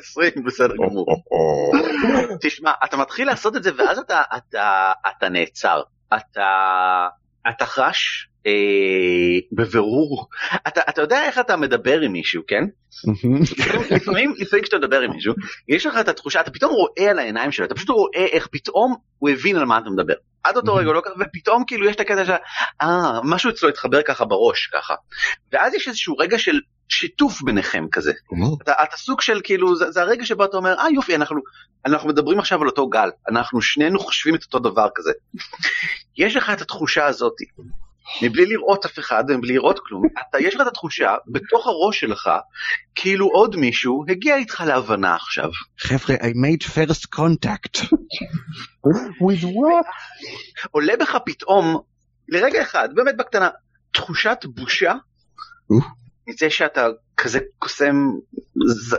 20 0.00 0.32
בסדר 0.46 0.74
גמור. 0.74 1.06
תשמע, 2.40 2.72
אתה 2.84 2.96
מתחיל 2.96 3.26
לעשות 3.26 3.56
את 3.56 3.62
זה 3.62 3.70
ואז 3.78 3.98
אתה 3.98 5.28
נעצר. 5.30 5.82
אתה, 6.14 7.08
אתה 7.48 7.66
חש 7.66 8.28
אה, 8.46 8.52
בבירור, 9.52 10.28
אתה, 10.68 10.80
אתה 10.88 11.02
יודע 11.02 11.24
איך 11.24 11.38
אתה 11.38 11.56
מדבר 11.56 12.00
עם 12.00 12.12
מישהו, 12.12 12.42
כן? 12.46 12.64
לפעמים, 13.96 14.34
לפעמים 14.38 14.64
כשאתה 14.64 14.78
מדבר 14.78 15.00
עם 15.00 15.10
מישהו, 15.10 15.34
יש 15.68 15.86
לך 15.86 15.96
את 16.00 16.08
התחושה, 16.08 16.40
אתה 16.40 16.50
פתאום 16.50 16.72
רואה 16.72 17.10
על 17.10 17.18
העיניים 17.18 17.52
שלו, 17.52 17.66
אתה 17.66 17.74
פשוט 17.74 17.88
רואה 17.88 18.26
איך 18.26 18.48
פתאום 18.52 18.94
הוא 19.18 19.30
הבין 19.30 19.56
על 19.56 19.64
מה 19.64 19.78
אתה 19.78 19.90
מדבר. 19.90 20.14
עד 20.44 20.56
אותו 20.56 20.74
רגע 20.74 20.92
לא 20.92 21.02
ככה, 21.04 21.14
ופתאום 21.20 21.64
כאילו 21.66 21.86
יש 21.86 21.96
את 21.96 22.00
הקטע 22.00 22.24
של, 22.24 22.32
אה, 22.82 23.20
משהו 23.24 23.50
אצלו 23.50 23.68
התחבר 23.68 24.02
ככה 24.02 24.24
בראש, 24.24 24.66
ככה. 24.66 24.94
ואז 25.52 25.74
יש 25.74 25.88
איזשהו 25.88 26.16
רגע 26.16 26.38
של 26.38 26.60
שיתוף 26.88 27.42
ביניכם 27.42 27.86
כזה. 27.92 28.12
או, 28.30 28.56
אתה, 28.62 28.72
אתה 28.72 28.96
סוג 28.96 29.20
של 29.20 29.40
כאילו 29.44 29.76
זה, 29.76 29.90
זה 29.90 30.02
הרגע 30.02 30.24
שבו 30.24 30.44
אתה 30.44 30.56
אומר 30.56 30.74
אה 30.78 30.90
יופי 30.90 31.14
אנחנו 31.14 31.40
אנחנו 31.86 32.08
מדברים 32.08 32.38
עכשיו 32.38 32.62
על 32.62 32.68
אותו 32.68 32.88
גל 32.88 33.10
אנחנו 33.28 33.62
שנינו 33.62 33.98
חושבים 33.98 34.34
את 34.34 34.42
אותו 34.42 34.58
דבר 34.58 34.88
כזה. 34.94 35.12
יש 36.18 36.36
לך 36.36 36.50
את 36.50 36.60
התחושה 36.60 37.06
הזאתי 37.06 37.44
מבלי 38.22 38.46
לראות 38.46 38.84
אף 38.84 38.98
אחד 38.98 39.24
ומבלי 39.28 39.54
לראות 39.54 39.78
כלום 39.78 40.02
אתה 40.28 40.38
יש 40.40 40.54
לך 40.54 40.60
את 40.60 40.66
התחושה 40.66 41.14
בתוך 41.26 41.66
הראש 41.66 42.00
שלך 42.00 42.30
כאילו 42.94 43.26
עוד 43.26 43.56
מישהו 43.56 44.04
הגיע 44.08 44.36
איתך 44.36 44.62
להבנה 44.66 45.14
עכשיו. 45.14 45.50
חבר'ה, 45.78 46.14
I 46.16 46.34
made 46.34 46.64
first 46.64 47.06
contact. 47.16 47.80
with 49.22 49.44
what? 49.44 49.86
עולה 50.70 50.92
בך 51.00 51.16
פתאום 51.24 51.80
לרגע 52.28 52.62
אחד 52.62 52.88
באמת 52.94 53.16
בקטנה 53.16 53.48
תחושת 53.92 54.38
בושה 54.44 54.92
מזה 56.28 56.50
שאתה 56.50 56.86
כזה 57.16 57.38
קוסם 57.58 57.96
ז- 58.66 58.96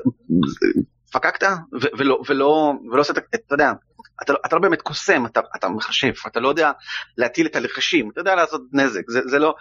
פקקת 1.13 1.47
ו- 1.81 1.97
ולא 1.97 2.21
ולא 2.29 2.73
ולא 2.91 3.01
עושה 3.01 3.13
אתה 3.35 3.53
יודע 3.53 3.71
אתה, 4.23 4.33
לא- 4.33 4.39
אתה 4.45 4.55
לא 4.55 4.61
באמת 4.61 4.81
קוסם 4.81 5.25
אתה, 5.25 5.39
אתה 5.55 5.69
מכשף 5.69 6.23
אתה 6.27 6.39
לא 6.39 6.49
יודע 6.49 6.71
להטיל 7.17 7.45
את 7.45 7.55
הלחשים 7.55 8.09
אתה 8.09 8.21
יודע 8.21 8.35
לעשות 8.35 8.61
נזק 8.73 9.01
זה, 9.07 9.21
זה 9.25 9.39
לא 9.39 9.55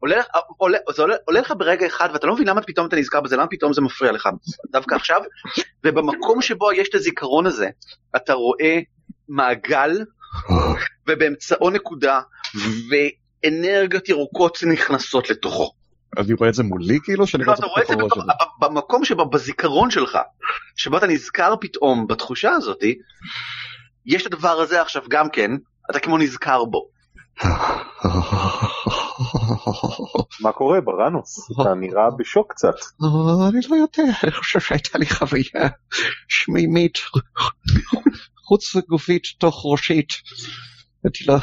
עולה, 0.00 0.22
עולה, 0.56 0.78
זה 0.96 1.02
עולה, 1.02 1.16
עולה 1.24 1.40
לך 1.40 1.52
ברגע 1.58 1.86
אחד 1.86 2.08
ואתה 2.12 2.26
לא 2.26 2.34
מבין 2.34 2.48
למה 2.48 2.62
פתאום 2.62 2.86
אתה 2.86 2.96
נזכר 2.96 3.20
בזה 3.20 3.36
למה 3.36 3.46
פתאום 3.46 3.72
זה 3.72 3.80
מפריע 3.80 4.12
לך 4.12 4.28
דווקא 4.72 4.94
עכשיו 4.94 5.20
ובמקום 5.84 6.42
שבו 6.42 6.72
יש 6.72 6.88
את 6.88 6.94
הזיכרון 6.94 7.46
הזה 7.46 7.68
אתה 8.16 8.32
רואה 8.32 8.78
מעגל 9.28 10.04
ובאמצעו 11.08 11.70
נקודה 11.70 12.20
ואנרגיות 12.90 14.08
ירוקות 14.08 14.58
נכנסות 14.72 15.30
לתוכו. 15.30 15.77
אני 16.18 16.32
רואה 16.32 16.48
את 16.48 16.54
זה 16.54 16.62
מולי 16.62 16.98
כאילו? 17.04 17.26
שאני 17.26 17.44
לא, 17.44 17.52
רואה 17.52 17.58
אתה 17.58 17.66
רואה 17.66 17.82
את 17.82 17.86
זה 17.86 17.96
בתוך 17.96 18.16
הראש? 18.16 18.26
במקום 18.60 19.04
שבו 19.04 19.30
בזיכרון 19.30 19.90
שלך, 19.90 20.18
שבו 20.76 20.98
אתה 20.98 21.06
נזכר 21.06 21.54
פתאום 21.60 22.06
בתחושה 22.06 22.50
הזאתי, 22.50 22.98
יש 24.06 24.26
את 24.26 24.32
הדבר 24.32 24.60
הזה 24.60 24.82
עכשיו 24.82 25.02
גם 25.08 25.30
כן, 25.30 25.50
אתה 25.90 26.00
כמו 26.00 26.18
נזכר 26.18 26.64
בו. 26.64 26.88
מה 30.42 30.52
קורה 30.52 30.80
בראנוס? 30.80 31.50
אתה 31.60 31.74
נראה 31.74 32.10
בשוק 32.18 32.52
קצת. 32.52 32.74
אני 33.48 33.60
לא 33.68 33.76
יודע, 33.76 34.12
אני 34.22 34.32
חושב 34.32 34.60
שהייתה 34.60 34.98
לי 34.98 35.06
חוויה 35.06 35.68
שמימית, 36.28 36.98
חוץ 38.46 38.76
גופית 38.88 39.22
תוך 39.38 39.62
ראשית. 39.64 40.08
לא, 41.26 41.34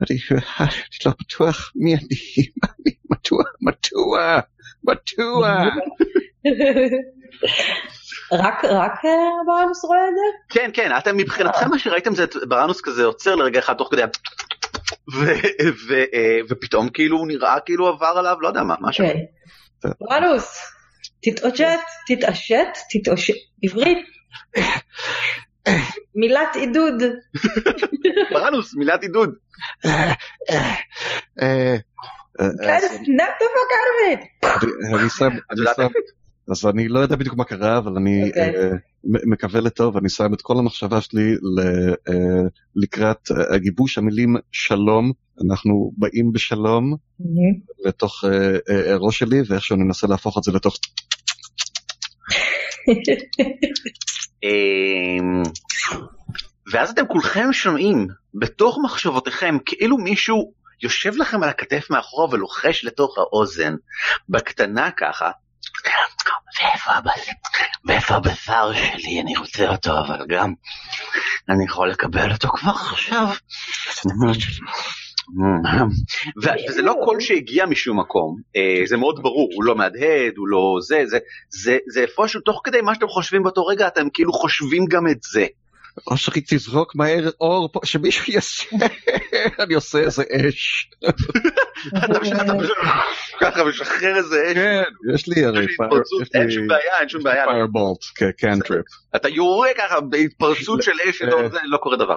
אני, 0.00 0.18
אני 0.60 0.68
לא 1.06 1.12
בטוח 1.20 1.72
מי 1.76 1.94
אני, 1.94 2.46
מדוע, 3.10 3.44
מדוע, 3.60 4.40
מדוע. 4.84 5.64
רק 8.32 8.64
רק 8.64 9.04
אה, 9.04 9.44
בראנוס 9.46 9.84
רואה 9.84 9.98
את 9.98 10.14
זה? 10.14 10.54
כן, 10.54 10.70
כן, 10.74 10.90
אתם 10.98 11.16
מבחינתכם 11.16 11.70
מה 11.70 11.78
שראיתם 11.78 12.14
זה 12.14 12.24
בראנוס 12.48 12.80
כזה 12.80 13.04
עוצר 13.04 13.34
לרגע 13.34 13.58
אחד 13.58 13.74
תוך 13.74 13.88
כדי 13.90 14.02
ה- 14.02 14.06
ו- 15.14 15.64
ו- 15.88 16.04
אה, 16.14 16.38
ופתאום 16.50 16.88
כאילו 16.88 17.18
הוא 17.18 17.28
נראה 17.28 17.60
כאילו 17.60 17.88
עבר 17.88 18.14
עליו 18.18 18.40
לא 18.40 18.48
יודע 18.48 18.62
מה 18.62 18.74
משהו. 18.80 19.04
כן. 19.06 19.18
בראנוס, 20.00 20.58
תתעושת, 21.22 21.78
תתעשת, 22.06 22.68
תתעושת, 22.90 23.34
עברית. 23.62 23.98
מילת 26.14 26.56
עידוד. 26.56 27.02
בראנוס 28.32 28.74
מילת 28.74 29.02
עידוד. 29.02 29.34
שם, 35.08 35.28
איך? 35.80 35.92
אז 36.50 36.66
אני 36.66 36.88
לא 36.88 36.98
יודע 36.98 37.16
בדיוק 37.16 37.36
מה 37.36 37.44
קרה, 37.44 37.78
אבל 37.78 37.92
אני 37.96 38.28
אוקיי. 38.28 38.42
אה, 38.56 38.70
מקווה 39.04 39.60
לטוב, 39.60 39.96
אני 39.96 40.08
שם 40.08 40.34
את 40.34 40.42
כל 40.42 40.54
המחשבה 40.58 41.00
שלי 41.00 41.34
ל- 41.34 41.94
אה, 42.08 42.42
לקראת 42.76 43.30
אה, 43.52 43.58
גיבוש 43.58 43.98
המילים 43.98 44.36
שלום, 44.52 45.12
אנחנו 45.46 45.92
באים 45.96 46.32
בשלום 46.32 46.96
לתוך 47.84 48.24
אה, 48.24 48.30
אה, 48.70 48.92
הראש 48.92 49.18
שלי, 49.18 49.42
ואיכשהו 49.48 49.76
אני 49.76 49.84
מנסה 49.84 50.06
להפוך 50.06 50.38
את 50.38 50.42
זה 50.42 50.52
לתוך... 50.52 50.76
אמ, 54.44 55.42
ואז 56.72 56.90
אתם 56.90 57.06
כולכם 57.08 57.52
שומעים 57.52 58.06
בתוך 58.34 58.78
מחשבותיכם 58.84 59.56
כאילו 59.66 59.98
מישהו 59.98 60.52
יושב 60.82 61.12
לכם 61.16 61.42
על 61.42 61.48
הכתף 61.48 61.90
מאחורה 61.90 62.28
ולוחש 62.30 62.84
לתוך 62.84 63.18
האוזן 63.18 63.74
בקטנה 64.28 64.90
ככה. 64.90 65.30
ואיפה 67.88 68.14
הבשר, 68.14 68.72
שלי 68.74 69.20
אני 69.20 69.36
רוצה 69.36 69.68
אותו 69.68 69.90
אבל 69.90 70.26
גם 70.28 70.52
אני 71.48 71.64
יכול 71.64 71.90
לקבל 71.90 72.32
אותו 72.32 72.48
כבר 72.48 72.72
עכשיו. 72.92 73.28
וזה 76.68 76.82
לא 76.82 76.94
קול 77.04 77.20
שהגיע 77.20 77.66
משום 77.66 78.00
מקום, 78.00 78.36
אה, 78.56 78.82
זה 78.86 78.96
מאוד 78.96 79.22
ברור, 79.22 79.50
הוא 79.54 79.64
לא 79.64 79.76
מהדהד, 79.76 80.32
הוא 80.36 80.48
לא 80.48 80.76
זה, 80.80 81.02
זה, 81.06 81.18
זה, 81.48 81.78
זה 81.92 82.00
איפשהו 82.00 82.40
תוך 82.40 82.60
כדי 82.64 82.80
מה 82.80 82.94
שאתם 82.94 83.08
חושבים 83.08 83.42
באותו 83.42 83.66
רגע, 83.66 83.86
אתם 83.86 84.06
כאילו 84.14 84.32
חושבים 84.32 84.84
גם 84.90 85.08
את 85.08 85.22
זה. 85.22 85.46
או 86.06 86.16
שרק 86.16 86.34
תזרוק 86.48 86.96
מהר 86.96 87.30
אור 87.40 87.68
פה, 87.72 87.80
שמישהו 87.84 88.32
יעשה, 88.32 88.66
אני 89.62 89.74
עושה 89.74 89.98
איזה 89.98 90.22
אש. 90.48 90.90
ככה 93.40 93.64
משחרר 93.64 94.16
איזה 94.16 94.42
אש, 94.50 94.54
כן, 94.54 94.82
יש 95.14 95.28
לי 95.28 95.44
הרי, 95.44 95.66
אין 96.34 96.50
שום 96.50 96.66
בעיה, 96.68 97.00
אין 97.00 97.08
שום 97.08 97.22
בעיה, 97.22 97.44
פיירבולט, 97.46 97.98
cantrip. 98.38 98.84
אתה 99.16 99.28
יורה 99.28 99.68
ככה 99.78 100.00
בהתפרצות 100.00 100.82
של 100.86 100.92
אש, 101.08 101.22
אה. 101.22 101.26
לא- 101.26 101.38
לא 101.64 101.76
קורה 101.76 101.96
דבר. 101.96 102.16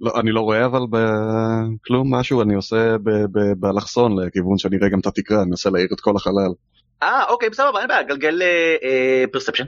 לא, 0.00 0.12
אני 0.20 0.30
לא 0.30 0.40
רואה 0.40 0.66
אבל 0.66 0.80
בכלום 0.90 2.14
משהו, 2.14 2.42
אני 2.42 2.54
עושה 2.54 2.96
באלכסון 3.56 4.18
לכיוון 4.18 4.58
שאני 4.58 4.76
אראה 4.76 4.88
גם 4.88 5.00
את 5.00 5.06
התקרה, 5.06 5.42
אני 5.42 5.50
מנסה 5.50 5.70
להאיר 5.70 5.88
את 5.92 6.00
כל 6.00 6.12
החלל. 6.16 6.52
אה, 7.02 7.24
אוקיי, 7.28 7.50
בסדר, 7.50 7.70
אין 7.80 7.88
בעיה, 7.88 8.02
גלגל 8.02 8.42
perception. 9.32 9.64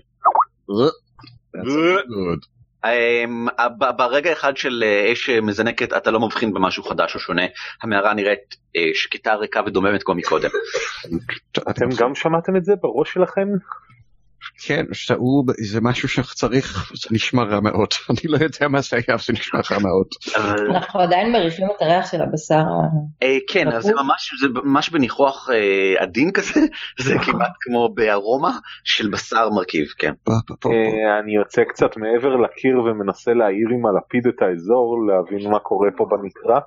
אמ, 2.84 3.46
ב- 3.78 3.96
ברגע 3.96 4.32
אחד 4.32 4.56
של 4.56 4.84
אה, 4.86 5.12
אש 5.12 5.30
מזנקת 5.30 5.92
אתה 5.92 6.10
לא 6.10 6.20
מבחין 6.20 6.54
במשהו 6.54 6.82
חדש 6.82 7.14
או 7.14 7.20
שונה, 7.20 7.42
המערה 7.82 8.14
נראית 8.14 8.56
אה, 8.76 8.90
שקטה 8.94 9.34
ריקה 9.34 9.60
ודוממת 9.66 10.02
כמו 10.02 10.14
מקודם. 10.14 10.50
אתם 11.70 11.88
גם 11.98 12.14
שמעתם 12.14 12.56
את 12.56 12.64
זה 12.64 12.72
בראש 12.82 13.12
שלכם? 13.12 13.48
כן, 14.66 14.84
שהוא, 14.92 15.44
זה 15.60 15.80
משהו 15.80 16.08
שצריך, 16.08 16.92
זה 16.94 17.08
נשמע 17.10 17.42
רע 17.42 17.60
מאוד, 17.60 17.88
אני 18.10 18.20
לא 18.24 18.36
יודע 18.44 18.68
מה 18.68 18.80
זה 18.80 18.96
היה, 18.96 19.04
אבל 19.08 19.22
זה 19.26 19.32
נשמע 19.32 19.60
רע 19.70 19.78
מאוד. 19.78 20.06
אנחנו 20.76 21.00
עדיין 21.00 21.32
מריחים 21.32 21.66
את 21.76 21.82
הריח 21.82 22.10
של 22.10 22.22
הבשר. 22.22 22.62
אה, 23.22 23.36
כן, 23.48 23.68
אז 23.68 23.82
זה 23.82 23.92
נכון. 23.92 24.06
ממש, 24.06 24.34
זה 24.40 24.48
ממש 24.64 24.90
בניחוח 24.90 25.50
אה, 25.50 26.02
עדין 26.02 26.32
כזה, 26.32 26.60
זה 27.04 27.14
כמעט 27.26 27.52
כמו 27.60 27.88
בארומה 27.94 28.58
של 28.84 29.10
בשר 29.10 29.50
מרכיב, 29.50 29.86
כן. 29.98 30.12
אה, 30.30 31.18
אני 31.22 31.34
יוצא 31.34 31.62
קצת 31.64 31.96
מעבר 31.96 32.36
לקיר 32.36 32.78
ומנסה 32.78 33.32
להאיר 33.32 33.68
עם 33.72 33.86
הלפיד 33.86 34.26
את 34.26 34.42
האזור, 34.42 34.96
להבין 35.08 35.50
מה 35.50 35.58
קורה 35.58 35.88
פה 35.96 36.06
במקרא. 36.10 36.60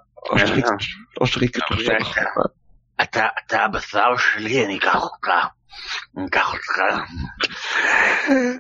אתה, 3.02 3.28
אתה 3.48 3.64
הבשר 3.66 4.18
שלי, 4.18 4.66
אני 4.66 4.78
אקח 4.78 5.04
אותך. 5.04 5.30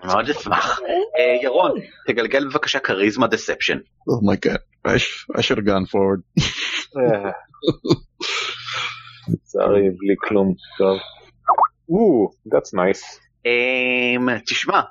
מאוד 0.03 0.29
אשמח. 0.29 0.79
אה, 1.19 1.43
ירון, 1.43 1.71
תגלגל 2.07 2.47
בבקשה 2.47 2.79
charisma 2.79 3.27
deception. 3.27 3.77
oh 4.07 4.20
my 4.20 4.32
god, 4.32 4.57
I 4.87 5.39
should 5.39 5.57
have 5.57 5.65
gone 5.67 5.87
forward. 5.91 6.21
לצערי 9.29 9.81
בלי 9.81 10.15
כלום. 10.27 10.53
טוב. 10.77 10.97
או, 11.89 12.29
that's 12.47 12.73
nice. 12.73 13.19
אמ, 13.45 14.39
תשמע, 14.45 14.81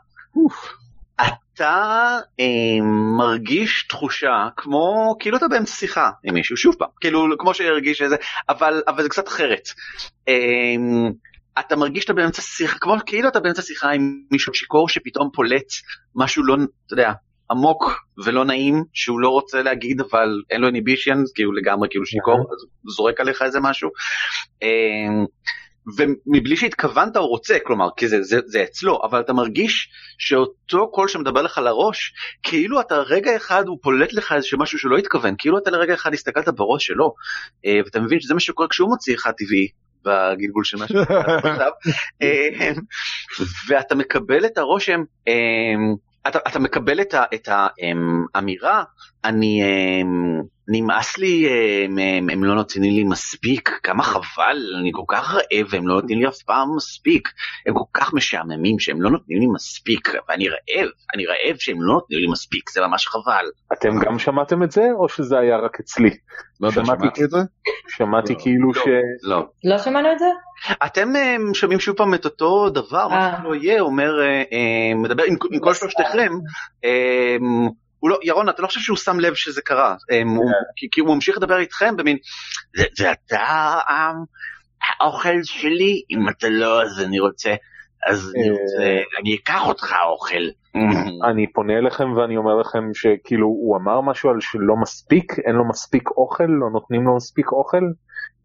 אתה 1.60 2.18
אמ, 2.38 3.16
מרגיש 3.16 3.86
תחושה 3.88 4.48
כמו 4.56 5.16
כאילו 5.20 5.36
אתה 5.36 5.48
באמצע 5.48 5.72
שיחה 5.72 6.10
עם 6.24 6.34
מישהו 6.34 6.56
שוב 6.56 6.74
פעם 6.78 6.88
כאילו 7.00 7.26
כמו 7.38 7.54
שהרגיש 7.54 8.02
איזה 8.02 8.16
אבל 8.48 8.82
אבל 8.88 9.02
זה 9.02 9.08
קצת 9.08 9.28
אחרת. 9.28 9.68
אמ, 10.28 11.12
אתה 11.58 11.76
מרגיש 11.76 12.02
שאתה 12.02 12.12
באמצע 12.12 12.42
שיחה 12.42 12.78
כמו 12.78 12.94
כאילו 13.06 13.28
אתה 13.28 13.40
באמצע 13.40 13.62
שיחה 13.62 13.90
עם 13.90 14.20
מישהו 14.30 14.54
שיכור 14.54 14.88
שפתאום 14.88 15.30
פולט 15.34 15.72
משהו 16.14 16.44
לא 16.44 16.54
אתה 16.86 16.94
יודע 16.94 17.12
עמוק 17.50 17.84
ולא 18.24 18.44
נעים 18.44 18.84
שהוא 18.92 19.20
לא 19.20 19.28
רוצה 19.28 19.62
להגיד 19.62 20.00
אבל 20.00 20.42
אין 20.50 20.60
לו 20.60 20.66
איניבישן 20.66 21.18
כי 21.34 21.42
הוא 21.42 21.54
לגמרי 21.54 21.88
כאילו 21.90 22.06
שיכור 22.06 22.34
אז 22.34 22.62
הוא 22.82 22.92
זורק 22.92 23.20
עליך 23.20 23.42
איזה 23.42 23.60
משהו. 23.60 23.90
אמ, 24.62 25.24
ומבלי 25.96 26.56
שהתכוונת 26.56 27.16
הוא 27.16 27.28
רוצה 27.28 27.58
כלומר 27.66 27.88
כי 27.96 28.08
זה, 28.08 28.22
זה, 28.22 28.40
זה 28.46 28.62
אצלו 28.62 29.00
אבל 29.04 29.20
אתה 29.20 29.32
מרגיש 29.32 29.88
שאותו 30.18 30.90
קול 30.90 31.08
שמדבר 31.08 31.42
לך 31.42 31.58
לראש 31.58 32.12
כאילו 32.42 32.80
אתה 32.80 32.94
רגע 32.94 33.36
אחד 33.36 33.64
הוא 33.66 33.78
פולט 33.82 34.12
לך 34.12 34.32
איזה 34.32 34.48
משהו 34.58 34.78
שלא 34.78 34.96
התכוון 34.96 35.34
כאילו 35.38 35.58
אתה 35.58 35.70
לרגע 35.70 35.94
אחד 35.94 36.14
הסתכלת 36.14 36.48
בראש 36.48 36.86
שלו 36.86 37.14
אה, 37.66 37.80
ואתה 37.84 38.00
מבין 38.00 38.20
שזה 38.20 38.34
מה 38.34 38.40
שקורה 38.40 38.68
כשהוא 38.68 38.88
מוציא 38.88 39.14
לך 39.14 39.28
טבעי 39.38 39.68
בגלגול 40.04 40.64
של 40.64 40.82
עכשיו, 41.44 41.70
אמ, 42.22 42.74
ואתה 43.68 43.94
מקבל 43.94 44.46
את 44.46 44.58
הרושם, 44.58 45.02
אמ, 45.26 45.94
אתה, 46.28 46.38
אתה 46.48 46.58
מקבל 46.58 47.00
את, 47.00 47.14
האמירה, 48.34 48.82
אני, 49.24 49.62
אמ, 49.62 50.42
נמאס 50.72 51.18
לי, 51.18 51.48
הם, 51.84 51.98
הם, 51.98 52.30
הם 52.30 52.44
לא 52.44 52.54
נותנים 52.54 52.92
לי 52.92 53.04
מספיק, 53.04 53.80
כמה 53.82 54.02
חבל, 54.02 54.56
אני 54.80 54.90
כל 54.92 55.02
כך 55.08 55.34
רעב 55.34 55.66
והם 55.70 55.88
לא 55.88 55.94
נותנים 55.94 56.18
לי 56.18 56.28
אף 56.28 56.42
פעם 56.46 56.76
מספיק, 56.76 57.28
הם 57.66 57.74
כל 57.74 57.84
כך 57.94 58.14
משעממים 58.14 58.78
שהם 58.78 59.02
לא 59.02 59.10
נותנים 59.10 59.38
לי 59.40 59.46
מספיק, 59.54 60.08
ואני 60.28 60.48
רעב, 60.48 60.88
אני 61.14 61.26
רעב 61.26 61.56
שהם 61.58 61.82
לא 61.82 61.92
נותנים 61.94 62.20
לי 62.20 62.26
מספיק, 62.26 62.70
זה 62.70 62.80
ממש 62.80 63.06
חבל. 63.06 63.44
אתם 63.72 63.88
גם 64.04 64.18
שמעתם 64.18 64.62
את 64.62 64.72
זה, 64.72 64.82
או 64.98 65.08
שזה 65.08 65.38
היה 65.38 65.56
רק 65.56 65.80
אצלי? 65.80 66.10
לא 66.60 66.68
יודע, 66.68 66.84
שמעתי 66.84 67.00
שמעתי 67.02 67.24
את 67.24 67.30
זה? 67.30 67.38
שמעתי 67.88 68.34
כאילו 68.38 68.74
ש... 68.74 68.78
לא. 69.22 69.46
לא 69.64 69.78
שמענו 69.78 70.12
את 70.12 70.18
זה? 70.18 70.26
אתם 70.86 71.08
um, 71.08 71.54
שומעים 71.54 71.80
שוב 71.80 71.96
פעם 71.96 72.14
את 72.14 72.24
אותו 72.24 72.70
דבר, 72.70 73.08
מה 73.08 73.16
אה. 73.16 73.38
שלא 73.42 73.54
יהיה, 73.54 73.80
אומר, 73.80 74.12
מדבר 75.02 75.22
עם, 75.22 75.36
עם 75.52 75.60
כל 75.60 75.74
שלושתכם, 75.74 76.32
הוא 78.00 78.10
לא, 78.10 78.18
ירון, 78.22 78.48
אתה 78.48 78.62
לא 78.62 78.66
חושב 78.66 78.80
שהוא 78.80 78.96
שם 78.96 79.20
לב 79.20 79.34
שזה 79.34 79.62
קרה, 79.62 79.94
um, 79.94 80.28
הוא, 80.36 80.50
כי, 80.76 80.88
כי 80.90 81.00
הוא 81.00 81.14
ממשיך 81.14 81.36
לדבר 81.36 81.58
איתכם 81.58 81.96
במין, 81.96 82.16
זה, 82.76 82.84
זה 82.96 83.12
אתה 83.12 83.78
האוכל 85.00 85.42
שלי, 85.42 86.02
אם 86.10 86.28
אתה 86.28 86.48
לא 86.48 86.82
אז 86.82 87.00
אני 87.00 87.20
רוצה, 87.20 87.54
אז 88.06 88.32
אני 88.34 88.48
אה. 88.48 88.52
רוצה, 88.52 89.02
אני 89.20 89.36
אקח 89.36 89.60
אותך 89.66 89.92
האוכל. 89.92 90.48
אני 91.30 91.52
פונה 91.52 91.78
אליכם 91.78 92.12
ואני 92.16 92.36
אומר 92.36 92.54
לכם 92.56 92.78
שכאילו 92.94 93.46
הוא 93.46 93.76
אמר 93.76 94.00
משהו 94.00 94.30
על 94.30 94.36
שלא 94.40 94.76
מספיק, 94.82 95.32
אין 95.46 95.54
לו 95.54 95.68
מספיק 95.68 96.10
אוכל, 96.10 96.44
לא 96.44 96.70
נותנים 96.72 97.02
לו 97.02 97.16
מספיק 97.16 97.52
אוכל. 97.52 97.82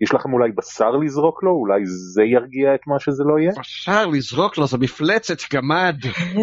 יש 0.01 0.13
לכם 0.13 0.34
אולי 0.34 0.51
בשר 0.51 0.91
לזרוק 0.91 1.43
לו, 1.43 1.51
אולי 1.51 1.86
זה 1.86 2.23
ירגיע 2.23 2.76
את 2.76 2.80
מה 2.88 2.99
שזה 2.99 3.23
לא 3.23 3.39
יהיה? 3.39 3.51
אפשר 3.59 4.05
לזרוק 4.05 4.57
לו, 4.57 4.67
זו 4.67 4.78
מפלצת 4.78 5.38
גמד. 5.53 5.95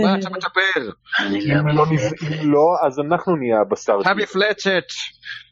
מה 0.03 0.19
אתה 0.19 0.29
מדבר? 0.31 0.91
אם 1.61 1.69
לא 1.69 1.85
לא 2.45 2.67
אז 2.87 3.01
אנחנו 3.01 3.37
נהיה 3.37 3.61
הבשר 3.61 3.93
אתה 4.01 4.11
שלי. 4.15 4.23
מפלצת. 4.23 4.85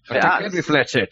אתה 0.06 0.14
ואז- 0.14 0.52
כן 0.52 0.58
מפלצת. 0.58 1.08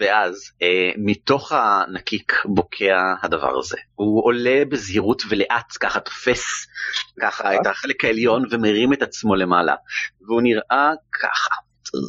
ואז 0.00 0.34
אה, 0.62 0.90
מתוך 1.04 1.52
הנקיק 1.52 2.32
בוקע 2.44 2.96
הדבר 3.22 3.58
הזה. 3.58 3.76
הוא 3.94 4.24
עולה 4.24 4.62
בזהירות 4.68 5.22
ולאט 5.30 5.72
ככה 5.80 6.00
תופס 6.00 6.66
ככה 7.20 7.54
את 7.54 7.66
החלק 7.66 8.04
העליון 8.04 8.44
ומרים 8.54 8.92
את 8.92 9.02
עצמו 9.02 9.34
למעלה. 9.34 9.74
והוא 10.26 10.42
נראה 10.42 10.92
ככה. 11.22 11.54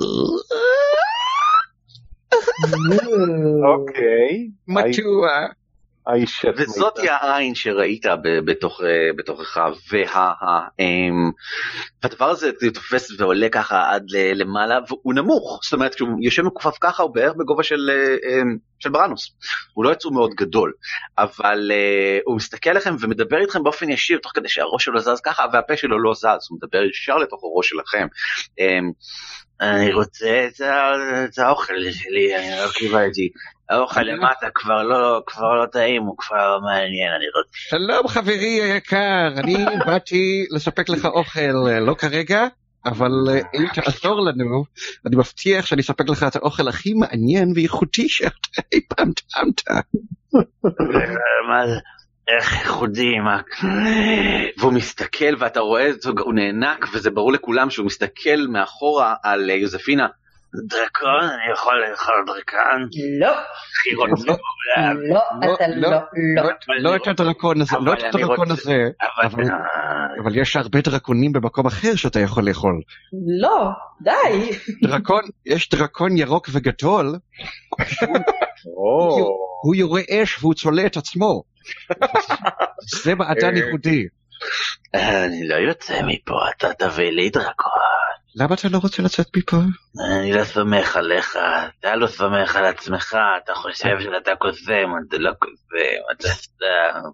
אוקיי. 3.74 4.50
מתוע. 4.68 5.30
האיש 6.08 6.46
וזאת 6.58 6.98
היא 6.98 7.12
העין 7.12 7.56
שראית 7.56 8.06
בתוך, 8.46 8.82
אה, 8.84 9.14
בתוכך. 9.18 9.58
וה, 9.92 10.34
אמ, 10.80 11.32
והדבר 12.04 12.30
הזה 12.30 12.52
תופס 12.74 13.20
ועולה 13.20 13.50
ככה 13.50 13.90
עד 13.92 14.04
למעלה 14.12 14.80
והוא 14.88 15.14
נמוך. 15.14 15.60
זאת 15.64 15.74
אומרת 15.74 15.96
כשהוא 15.96 16.10
יושב 16.22 16.42
מכופף 16.42 16.78
ככה 16.82 17.04
הוא 17.04 17.14
בערך 17.16 17.34
בגובה 17.38 17.64
של, 17.64 17.90
אה, 17.90 18.42
אמ, 18.42 18.58
של 18.80 18.90
בראנוס. 18.90 19.32
הוא 19.74 19.86
לא 19.86 19.92
יצור 19.92 20.14
מאוד 20.14 20.32
גדול. 20.34 20.74
אבל 21.18 21.72
uh, 21.72 22.22
הוא 22.26 22.36
מסתכל 22.36 22.70
עליכם 22.70 22.96
ומדבר 23.00 23.38
איתכם 23.42 23.64
באופן 23.64 23.90
ישיר 23.90 24.20
תוך 24.24 24.32
כדי 24.36 24.50
שהראש 24.50 24.84
שלו 24.84 25.00
זז 25.00 25.22
ככה 25.24 25.46
והפה 25.54 25.78
שלו 25.78 26.00
לא 26.00 26.14
זז, 26.14 26.48
הוא 26.50 26.58
מדבר 26.62 26.84
ישר 26.84 27.18
לתוך 27.18 27.44
הראש 27.44 27.70
שלכם. 27.70 28.08
Um, 28.60 28.94
אני 29.62 29.94
רוצה 29.94 30.48
את 31.30 31.38
האוכל 31.38 31.74
שלי, 31.92 32.36
אני 32.36 32.66
לא 32.66 32.72
קיבלתי. 32.72 33.30
האוכל 33.70 34.02
למטה 34.02 34.48
כבר 34.56 34.84
לא, 34.84 35.22
כבר 35.26 35.54
לא 35.54 35.66
טעים, 35.66 36.04
הוא 36.04 36.16
כבר 36.18 36.56
לא 36.56 36.62
מעניין, 36.62 37.12
אני 37.18 37.26
רוצה... 37.36 37.50
שלום 37.54 38.08
חברי 38.08 38.62
היקר, 38.62 39.28
אני 39.38 39.56
באתי 39.86 40.46
לספק 40.52 40.90
לך 40.90 41.06
אוכל, 41.06 41.68
אה, 41.68 41.80
לא 41.80 41.94
כרגע, 41.94 42.48
אבל 42.86 43.12
אה, 43.30 43.40
אם 43.54 43.68
תעזור 43.74 44.22
לנו, 44.22 44.64
אני 45.06 45.16
מבטיח 45.16 45.66
שאני 45.66 45.82
אספק 45.82 46.10
לך 46.10 46.24
את 46.24 46.36
האוכל 46.36 46.68
הכי 46.68 46.94
מעניין 46.94 47.52
ואיכותי 47.56 48.10
שאתה 48.10 48.62
אי 48.74 48.82
פעם 48.90 49.12
טעמת. 49.12 49.62
מה 51.50 51.68
זה? 51.68 51.80
איך 52.28 52.54
ייחודי, 52.54 53.20
מה... 53.20 53.42
והוא 54.58 54.74
מסתכל 54.74 55.36
ואתה 55.40 55.60
רואה, 55.60 55.90
הוא 56.20 56.34
נאנק 56.34 56.86
וזה 56.94 57.10
ברור 57.10 57.32
לכולם 57.32 57.70
שהוא 57.70 57.86
מסתכל 57.86 58.48
מאחורה 58.50 59.16
על 59.24 59.50
אה, 59.50 59.56
יוזפינה. 59.56 60.08
דרקון, 60.68 61.24
אני 61.24 61.52
יכול 61.54 61.74
לאכול 61.90 62.16
דרקון? 62.28 62.90
לא, 63.20 63.34
בעולם. 63.98 64.98
לא, 65.14 65.22
לא, 65.48 65.56
אתה 65.56 65.68
לא, 65.68 65.90
לא, 65.90 65.98
לא. 66.36 66.44
לא- 66.44 66.92
לא 66.92 66.96
את 66.96 67.08
הדרקון 67.08 67.62
הזה, 67.62 67.78
לא 67.82 67.94
את 67.94 68.04
הדרקון 68.04 68.52
הזה, 68.52 68.90
אבל... 70.20 70.38
יש 70.38 70.56
הרבה 70.56 70.82
דרקונים 70.82 71.32
במקום 71.32 71.66
אחר 71.66 71.96
שאתה 71.96 72.20
יכול 72.20 72.48
לאכול. 72.48 72.82
לא, 73.42 73.70
די. 74.02 74.52
דרקון, 74.84 75.22
יש 75.46 75.70
דרקון 75.70 76.18
ירוק 76.18 76.50
וגדול, 76.52 77.06
הוא 79.64 79.76
יורה 79.76 80.02
אש 80.10 80.40
והוא 80.44 80.54
צולע 80.54 80.86
את 80.86 80.98
עצמו. 80.98 81.44
זה 83.04 83.16
מעדן 83.16 83.54
אה. 83.56 83.60
ייחודי. 83.60 84.08
אני 84.94 85.48
לא 85.48 85.56
יוצא 85.56 86.02
מפה, 86.08 86.50
אתה 86.58 86.74
תביא 86.74 87.12
לי 87.12 87.30
דרקון. 87.30 87.95
למה 88.36 88.56
אתה 88.56 88.68
לא 88.70 88.78
רוצה 88.78 89.02
לצאת 89.02 89.28
מפה? 89.38 89.58
אני 90.20 90.34
לא 90.34 90.44
סומך 90.44 90.98
עליך, 90.98 91.38
אתה 91.80 91.96
לא 91.96 92.08
סומך 92.08 92.56
על 92.56 92.66
עצמך, 92.66 93.18
אתה 93.44 93.54
חושב 93.56 94.00
שאתה 94.00 94.32
קוסם, 94.40 94.92
אתה 95.08 95.18
לא 95.18 95.32
קוסם, 95.40 96.02
אתה 96.12 96.28
סתם. 96.28 97.10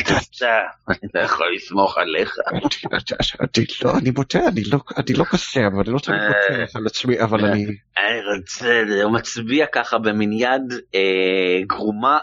אתה 0.00 0.14
סתם, 0.14 0.46
אני 0.88 1.10
לא 1.14 1.20
יכול 1.20 1.54
לסמוך 1.54 1.98
עליך. 1.98 2.36
אני 2.50 2.60
לא, 3.84 3.98
אני 3.98 4.10
מודה, 4.10 4.48
אני 4.48 4.62
לא, 4.72 4.78
אני 4.96 5.14
לא 5.16 5.24
קוסם, 5.24 5.80
אני 5.80 5.92
לא 5.92 5.98
תמיד 5.98 6.20
בוטח 6.20 6.76
על 6.76 6.86
עצמי, 6.86 7.20
אבל 7.20 7.44
אני... 7.44 7.64
אני 7.98 8.20
רוצה, 8.36 8.82
הוא 9.02 9.12
מצביע 9.12 9.66
ככה 9.72 9.98
במין 9.98 10.32
יד 10.32 10.72
אה, 10.94 11.60
גרומה, 11.66 12.18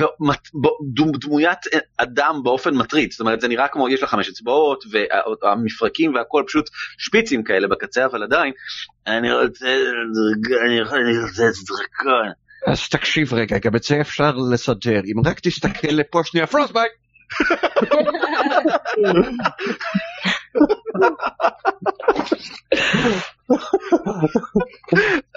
אה, 0.00 0.06
אה, 0.30 1.12
דמוית 1.20 1.58
אדם 1.96 2.40
באופן 2.44 2.74
מטריד, 2.74 3.10
זאת 3.10 3.20
אומרת 3.20 3.40
זה 3.40 3.48
נראה 3.48 3.68
כמו 3.68 3.88
יש 3.88 4.02
לה 4.02 4.08
חמש 4.08 4.28
אצבעות 4.28 4.84
והמפרקים 5.42 6.14
והכל 6.14 6.42
פשוט 6.46 6.70
שפיצים 6.98 7.42
כאלה 7.42 7.68
בקצה 7.68 8.04
אבל 8.06 8.22
עדיין 8.22 8.52
אני 9.06 9.32
רוצה 9.32 9.76
דרקון. 11.68 12.32
אז 12.66 12.88
תקשיב 12.88 13.34
רגע, 13.34 13.58
גם 13.58 13.76
את 13.76 13.82
זה 13.82 14.00
אפשר 14.00 14.32
לסדר. 14.52 15.00
אם 15.00 15.22
רק 15.26 15.40
תסתכל 15.40 15.88
לפה 15.90 16.20
שנייה, 16.24 16.46
frostbite! 16.46 16.92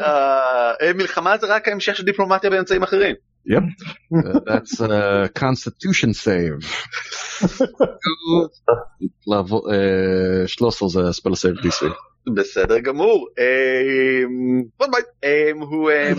אה, 0.02 0.72
אה, 0.82 0.94
מלחמה 0.96 1.38
זה 1.38 1.48
רק 1.48 1.68
ההמשך 1.68 1.96
של 1.96 2.04
דיפלומטיה 2.04 2.50
באמצעים 2.50 2.84
אחרים. 2.84 3.16
Yep. 3.46 3.64
Uh, 4.14 4.40
that's 4.46 4.80
a 4.82 5.30
constitution 5.34 6.14
save. 6.14 6.66
לעבור, 9.28 9.74
אה, 9.74 10.48
13 10.48 10.90
זה 10.90 11.00
spell 11.00 11.32
save 11.32 11.66
DC. 11.66 11.86
בסדר 12.36 12.80
גמור. 12.80 13.28
אה, 13.40 14.24
בוא 14.80 14.88
ביי. 14.88 15.02
אה, 15.24 15.52
הוא... 15.62 15.92
אה, 15.92 16.14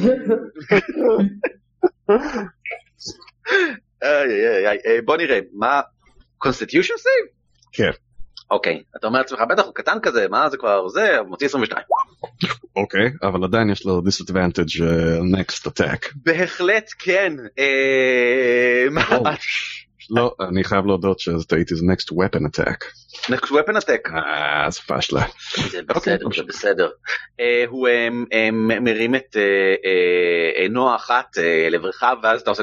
איי, 4.03 4.49
איי, 4.49 4.69
איי, 4.69 4.79
אה, 4.87 4.99
בוא 5.05 5.17
נראה 5.17 5.39
מה 5.53 5.81
constitution 6.39 6.95
save? 6.97 7.27
כן. 7.73 7.91
אוקיי 8.53 8.83
אתה 8.97 9.07
אומר 9.07 9.19
לעצמך 9.19 9.41
בטח 9.51 9.65
הוא 9.65 9.75
קטן 9.75 9.99
כזה 10.03 10.27
מה 10.31 10.51
זה 10.51 10.57
כבר 10.57 10.89
זה 10.89 11.19
הוא 11.19 11.29
מוציא 11.29 11.47
22 11.47 11.83
אוקיי, 12.77 13.11
אבל 13.23 13.45
עדיין 13.45 13.71
יש 13.71 13.87
לו 13.87 14.01
disadvantage 14.01 14.81
uh, 14.81 15.37
next 15.37 15.67
attack. 15.67 16.13
בהחלט 16.17 16.91
כן 16.99 17.33
אה. 17.59 18.87
לא, 20.11 20.35
אני 20.49 20.65
חייב 20.65 20.87
להודות 20.87 21.21
שטעיתי, 21.21 21.75
זה 21.75 21.87
next 21.87 22.15
weapon 22.15 22.41
attack. 22.41 22.85
next 23.29 23.49
weapon 23.49 23.77
attack 23.77 24.15
אה, 24.15 24.71
זה 24.71 24.81
פשלה. 24.87 25.23
זה 25.71 25.81
אוקיי, 25.95 26.17
בסדר 26.17 26.29
זה 26.37 26.43
בסדר 26.43 26.91
אה, 27.41 27.65
הוא 27.69 27.89
אה, 27.89 28.09
אה, 28.33 28.51
מרים 28.81 29.15
את 29.15 29.37
אה, 29.37 29.43
אה, 29.85 30.63
עינו 30.63 30.91
האחת 30.91 31.39
אה, 31.39 31.69
לעברך 31.71 32.03
ואז 32.23 32.41
אתה 32.41 32.51
עושה 32.51 32.63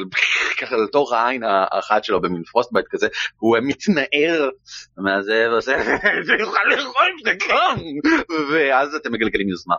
ככה 0.62 0.76
לתוך 0.78 1.14
העין 1.14 1.44
האחת 1.44 2.04
שלו 2.04 2.22
במין 2.22 2.44
frostbite 2.44 2.86
כזה 2.90 3.08
הוא 3.38 3.56
אה, 3.56 3.62
מתנער 3.62 4.50
מהזה 4.98 5.48
ועושה 5.52 5.84
זה 6.26 6.34
יוכל 6.40 6.60
לאכול 6.70 7.12
זה 7.24 7.32
כאן 7.40 7.76
ואז 8.54 8.96
אתם 8.96 9.12
מגלגלים 9.14 9.50
יוזמה. 9.50 9.76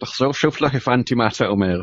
תחזור 0.00 0.34
שוב 0.34 0.56
לא 0.60 0.68
הבנתי 0.74 1.14
מה 1.14 1.28
אתה 1.28 1.46
אומר. 1.46 1.80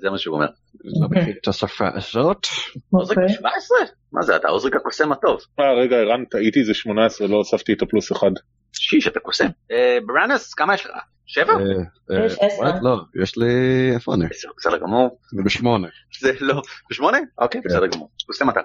זה 0.00 0.10
מה 0.10 0.18
שהוא 0.18 0.34
אומר. 0.34 0.46
לא 0.84 1.08
מכיר 1.10 1.34
את 1.42 1.48
השפה 1.48 1.88
הזאת. 1.94 2.46
עוזריק 2.90 3.18
אוקיי. 3.18 3.34
17? 3.34 3.78
מה 4.12 4.22
זה 4.22 4.36
אתה 4.36 4.48
עוזריק 4.48 4.76
הקוסם 4.76 5.12
הטוב. 5.12 5.40
אה 5.60 5.72
רגע 5.82 5.96
ערן 5.96 6.24
טעיתי 6.24 6.64
זה 6.64 6.74
18 6.74 7.28
לא 7.28 7.36
הוספתי 7.36 7.72
את 7.72 7.82
הפלוס 7.82 8.12
אחד. 8.12 8.30
שיש 8.72 9.06
אתה 9.08 9.20
קוסם. 9.20 9.48
אה, 9.72 9.98
בראנס 10.06 10.54
כמה 10.54 10.74
יש 10.74 10.86
לך? 10.86 10.92
שבע? 11.26 11.52
אה, 11.52 12.16
אה, 12.16 12.26
יש 12.26 12.36
עשר. 12.40 12.64
לא, 12.82 12.96
יש 13.22 13.36
לי... 13.36 13.46
איפה 13.94 14.14
אני? 14.14 14.24
בסדר 14.56 14.78
גמור. 14.78 15.18
אני 15.34 15.42
בשמונה. 15.42 15.88
זה 16.20 16.32
לא, 16.40 16.62
בשמונה? 16.90 17.18
אוקיי, 17.38 17.60
בסדר 17.64 17.86
גמור. 17.86 18.10
עושה 18.28 18.44
מתי. 18.44 18.60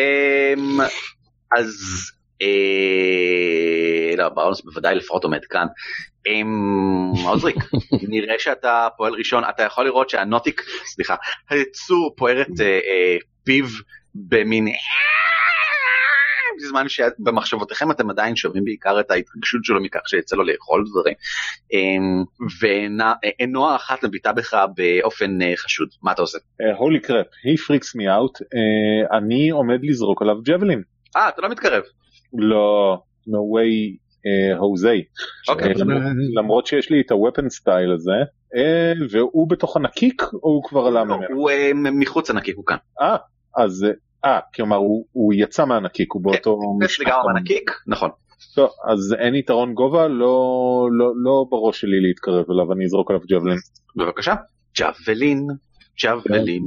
אמ, 0.00 0.80
אז, 1.58 1.74
לא, 4.18 4.28
בראונס 4.28 4.60
בוודאי 4.60 4.94
לפחות 4.94 5.24
עומד 5.24 5.44
כאן. 5.44 5.66
אמ, 6.26 7.12
עוזריק, 7.24 7.56
נראה 8.12 8.34
שאתה 8.38 8.88
פועל 8.96 9.12
ראשון, 9.12 9.44
אתה 9.44 9.62
יכול 9.62 9.84
לראות 9.84 10.10
שהנוטיק, 10.10 10.62
סליחה, 10.84 11.14
היצור 11.50 12.14
פוער 12.16 12.42
את 12.42 12.60
אה, 12.60 12.66
אה, 12.66 13.16
פיו 13.44 13.66
במין... 14.14 14.68
בזמן 16.62 16.88
שבמחשבותיכם 16.88 17.90
אתם 17.90 18.10
עדיין 18.10 18.36
שומעים 18.36 18.64
בעיקר 18.64 19.00
את 19.00 19.10
ההתרגשות 19.10 19.64
שלו 19.64 19.82
מכך 19.82 20.00
שיצא 20.06 20.36
לו 20.36 20.44
לאכול 20.44 20.84
דברים, 20.90 21.14
אמ, 21.72 22.24
ועינו 22.60 23.68
האחת 23.68 24.04
מביטה 24.04 24.32
בך 24.32 24.64
באופן 24.76 25.42
אה, 25.42 25.52
חשוד, 25.56 25.88
מה 26.02 26.12
אתה 26.12 26.22
עושה? 26.22 26.38
הולי 26.78 27.00
קרפ, 27.00 27.26
he 27.26 27.60
freaks 27.60 27.96
me 27.96 28.04
out, 28.04 28.44
אה, 28.54 29.18
אני 29.18 29.50
עומד 29.50 29.78
לזרוק 29.82 30.22
עליו 30.22 30.42
ג'בלין. 30.42 30.82
אה, 31.16 31.28
אתה 31.28 31.42
לא 31.42 31.48
מתקרב. 31.48 31.82
לא, 32.38 32.98
no 33.28 33.32
way, 33.32 33.96
אה, 34.26 34.56
הוזי. 34.58 35.02
אוקיי. 35.48 35.68
אה, 35.68 35.72
למרות- 35.76 36.02
למרות 36.34 36.66
שיש 36.66 36.90
לי 36.90 37.00
את 37.00 37.10
הוופן 37.10 37.48
סטייל 37.48 37.92
הזה, 37.92 38.12
אה, 38.56 38.92
והוא 39.10 39.48
בתוך 39.50 39.76
הנקיק 39.76 40.22
או 40.22 40.38
הוא 40.48 40.64
כבר 40.64 40.86
עלה 40.86 41.04
ממנו? 41.04 41.34
הוא 41.34 41.50
אה, 41.50 41.70
מחוץ 41.74 42.30
לנקיק, 42.30 42.56
הוא 42.56 42.66
כאן. 42.66 42.76
אה, 43.00 43.16
אז, 43.56 43.86
אה, 44.24 44.38
כלומר 44.54 44.76
הוא 44.76 45.04
הוא 45.12 45.32
יצא 45.36 45.64
מהנקיק, 45.64 46.12
הוא 46.12 46.22
באותו 46.22 46.58
יש 46.84 47.00
לגמרי 47.00 47.32
מהנקיק, 47.34 47.70
נכון. 47.86 48.10
טוב, 48.54 48.70
אז 48.88 49.16
אין 49.18 49.34
יתרון 49.34 49.74
גובה, 49.74 50.08
לא, 50.08 50.34
לא, 50.92 51.12
לא 51.16 51.44
בראש 51.50 51.80
שלי 51.80 52.00
להתקרב 52.00 52.44
אליו, 52.50 52.72
אני 52.72 52.84
אזרוק 52.84 53.10
עליו 53.10 53.22
ג'בלין. 53.30 53.58
בבקשה. 53.96 54.34
ג'אבלין, 54.78 55.46
ג'אבלין. 56.02 56.62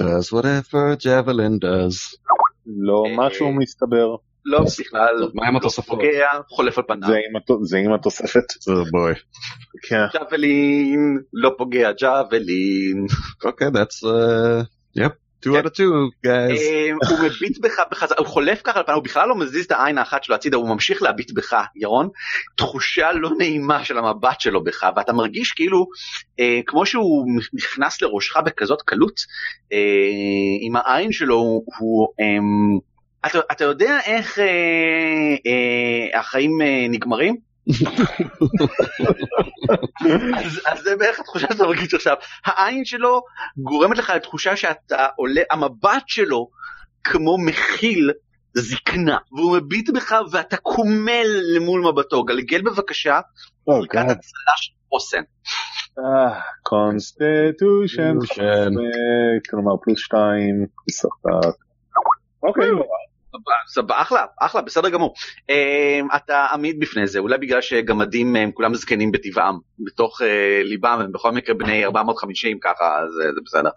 does 0.00 0.32
whatever 0.32 0.96
javelin 1.04 1.64
does. 1.64 2.18
לא 2.66 3.04
אה, 3.06 3.14
משהו 3.18 3.52
מסתבר, 3.52 4.14
לא, 4.44 4.60
בכלל. 4.80 5.28
מה 5.34 5.46
עם 5.46 5.52
לא 5.52 5.58
התוספות? 5.58 5.98
פוגע, 5.98 6.28
חולף 6.48 6.78
על 6.78 6.84
פניו. 6.88 7.08
זה 7.62 7.78
עם, 7.78 7.92
התוספת. 7.92 8.52
Oh 8.52 8.88
boy. 8.94 9.18
כן. 9.88 10.04
ג'אבלין, 10.12 11.18
לא 11.32 11.50
פוגע, 11.58 11.92
ג'אבלין. 11.92 13.06
Okay, 13.44 13.70
that's 13.70 14.02
uh, 14.04 14.64
yep, 14.98 15.12
two 15.42 15.56
out 15.56 15.66
of 15.66 15.72
two, 15.72 16.10
guys. 16.26 16.60
אה, 16.60 16.90
הוא 17.10 17.18
מביט 17.26 17.58
בך 17.58 17.80
בחזרה, 17.90 18.18
הוא 18.18 18.26
חולף 18.26 18.62
ככה 18.64 18.78
על 18.78 18.84
פניו, 18.84 18.96
הוא 18.96 19.04
בכלל 19.04 19.28
לא 19.28 19.34
מזיז 19.34 19.64
את 19.64 19.72
העין 19.72 19.98
האחת 19.98 20.24
שלו 20.24 20.34
הצידה, 20.34 20.56
הוא 20.56 20.68
ממשיך 20.68 21.02
להביט 21.02 21.30
בך, 21.30 21.56
ירון. 21.76 22.08
תחושה 22.56 23.12
לא 23.12 23.30
נעימה 23.38 23.84
של 23.84 23.98
המבט 23.98 24.40
שלו 24.40 24.64
בך, 24.64 24.86
ואתה 24.96 25.12
מרגיש 25.12 25.52
כאילו, 25.52 25.86
אה, 26.40 26.60
כמו 26.66 26.86
שהוא 26.86 27.26
נכנס 27.52 28.02
לראשך 28.02 28.36
בכזאת 28.36 28.82
קלות, 28.82 29.20
אה, 29.72 29.78
עם 30.60 30.76
העין 30.76 31.12
שלו, 31.12 31.36
הוא... 31.36 31.64
הוא 31.78 32.08
אה, 32.20 32.38
אתה, 33.26 33.38
אתה 33.52 33.64
יודע 33.64 33.98
איך 34.04 34.38
אה, 34.38 34.44
אה, 35.46 36.20
החיים 36.20 36.60
אה, 36.62 36.86
נגמרים? 36.88 37.36
אז, 40.36 40.60
אז 40.66 40.82
זה 40.82 40.96
בערך 40.96 41.20
התחושה 41.20 41.46
שאתה 41.52 41.64
מרגיש 41.64 41.94
עכשיו. 41.94 42.16
העין 42.44 42.84
שלו 42.84 43.22
גורמת 43.56 43.98
לך 43.98 44.12
לתחושה 44.16 44.56
שאתה 44.56 45.06
עולה, 45.16 45.40
המבט 45.50 46.02
שלו 46.06 46.48
כמו 47.04 47.38
מכיל 47.38 48.10
זקנה, 48.54 49.18
והוא 49.32 49.56
מביט 49.56 49.90
בך 49.90 50.14
ואתה 50.32 50.56
קומל 50.56 51.26
למול 51.56 51.80
מבטו. 51.80 52.24
גלגל 52.24 52.62
בבקשה, 52.62 53.20
לקראת 53.68 54.04
הצלה 54.04 54.54
של 54.56 54.72
חוסן. 54.88 55.22
constitution, 56.62 58.16
Constitution. 58.18 58.72
כלומר 59.50 59.72
פלוס 59.82 59.98
שתיים, 59.98 60.66
משחק. 60.88 61.08
אוקיי, 62.42 62.70
סבבה, 63.68 64.02
אחלה, 64.02 64.24
אחלה, 64.40 64.62
בסדר 64.62 64.88
גמור. 64.88 65.14
אמ, 65.50 66.08
אתה 66.16 66.46
עמיד 66.52 66.80
בפני 66.80 67.06
זה, 67.06 67.18
אולי 67.18 67.38
בגלל 67.38 67.60
שגמדים 67.60 68.36
הם 68.36 68.50
כולם 68.52 68.74
זקנים 68.74 69.12
בטבעם, 69.12 69.58
בתוך 69.78 70.22
אה, 70.22 70.62
ליבם 70.64 70.98
הם 71.04 71.12
בכל 71.12 71.32
מקרה 71.32 71.54
בני 71.54 71.84
450 71.84 72.58
ככה, 72.62 72.98
אז 72.98 73.26
אה, 73.26 73.34
זה 73.34 73.40
בסדר. 73.44 73.70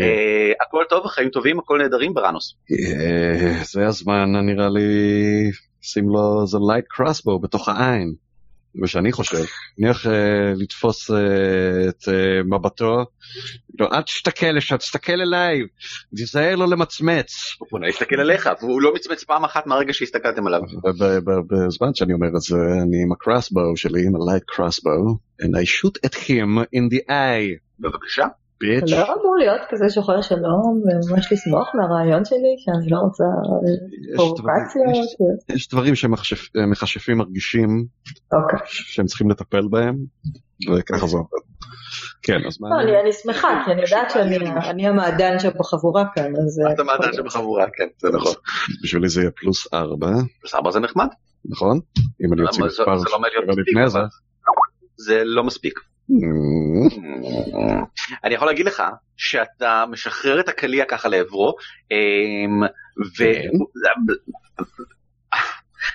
אה, 0.00 0.52
הכל 0.66 0.84
טוב, 0.88 1.06
החיים 1.06 1.28
טובים, 1.28 1.58
הכל 1.58 1.78
נהדרים 1.82 2.14
בראנוס. 2.14 2.54
זה 3.62 3.86
הזמן 3.86 4.32
נראה 4.46 4.68
לי 4.68 4.80
שים 5.82 6.08
לו 6.08 6.42
איזה 6.42 6.58
light 6.72 6.84
crossbow 6.88 7.38
בתוך 7.38 7.68
העין. 7.68 8.23
מה 8.74 8.86
שאני 8.86 9.12
חושב. 9.12 9.44
נניח 9.78 10.06
אה, 10.06 10.52
לתפוס 10.56 11.10
אה, 11.10 11.16
את 11.88 12.08
אה, 12.08 12.42
מבטו, 12.44 13.04
לא, 13.80 13.88
אל 13.92 14.02
תסתכל 14.02 14.46
לשם, 14.46 14.76
תסתכל 14.76 15.12
אליי, 15.12 15.60
תיזהר 16.16 16.56
לא 16.56 16.68
למצמץ. 16.68 17.56
הוא 17.58 17.68
פונה 17.70 17.86
להסתכל 17.86 18.20
עליך, 18.20 18.48
והוא 18.60 18.82
לא 18.82 18.94
מצמץ 18.94 19.24
פעם 19.24 19.44
אחת 19.44 19.66
מהרגע 19.66 19.92
שהסתכלתם 19.92 20.46
עליו. 20.46 20.60
בזמן 21.50 21.94
שאני 21.94 22.12
אומר 22.12 22.28
את 22.36 22.40
זה, 22.40 22.56
אני 22.82 23.02
עם 23.02 23.12
הקרוסבו 23.12 23.76
שלי, 23.76 24.06
עם 24.06 24.12
הלייט 24.16 24.44
קרוסבו, 24.46 25.18
and 25.42 25.44
I 25.44 25.64
shoot 25.66 26.06
at 26.06 26.14
him 26.14 26.76
in 26.76 26.94
the 26.94 27.10
eye, 27.10 27.58
בבקשה. 27.80 28.26
אתה 28.56 29.00
לא 29.00 29.14
אמור 29.20 29.36
להיות 29.38 29.60
כזה 29.70 29.90
שוחר 29.90 30.20
שלום 30.22 30.82
וממש 30.84 31.32
לשמוח 31.32 31.68
מהרעיון 31.74 32.24
שלי 32.24 32.54
שאני 32.58 32.90
לא 32.90 32.98
רוצה 32.98 33.24
פרובוקציות. 34.16 34.86
יש- 35.50 35.56
יש 35.56 35.68
דברים 35.68 35.94
שמכשפים 35.94 37.18
מרגישים 37.18 37.84
אוקיי. 38.32 38.58
שהם 38.66 39.06
צריכים 39.06 39.30
לטפל 39.30 39.68
בהם, 39.70 39.96
וככה 40.76 41.06
זה 41.06 41.16
עובד. 41.16 41.44
כן, 42.22 42.38
אז 42.46 42.60
מה... 42.60 42.68
לא, 42.70 42.80
אני- 42.82 43.00
אני 43.00 43.12
שמחה 43.12 43.62
כי 43.64 43.72
אני 43.72 43.82
יודעת 43.82 44.10
שאני 44.10 44.36
אני 44.70 44.86
המעדן 44.88 45.38
שבחבורה 45.38 46.04
כאן 46.14 46.32
אז 46.46 46.60
אה, 46.66 46.72
אתה 46.72 46.82
מעדן 46.84 47.12
שבחבורה, 47.12 47.66
כן, 47.76 47.86
זה 47.98 48.08
נכון. 48.16 48.32
בשבילי 48.82 49.08
זה 49.08 49.20
יהיה 49.20 49.30
פלוס 49.30 49.74
ארבע, 49.74 50.10
פלוס 50.40 50.54
ארבע 50.54 50.70
זה 50.70 50.80
נחמד. 50.80 51.06
נכון? 51.50 51.80
אם 52.24 52.32
אני 52.32 52.42
אוציא 52.42 52.64
מספר 52.64 52.94
לא 52.94 53.54
לפני 53.68 53.82
זה 54.96 55.22
לא 55.24 55.44
מספיק. 55.44 55.78
אני 58.24 58.34
יכול 58.34 58.48
להגיד 58.48 58.66
לך 58.66 58.82
שאתה 59.16 59.84
משחרר 59.90 60.40
את 60.40 60.48
הקליע 60.48 60.84
ככה 60.84 61.08
לעברו, 61.08 61.54
אמ, 61.90 62.62
ו... 63.18 63.18
כן. 63.18 63.50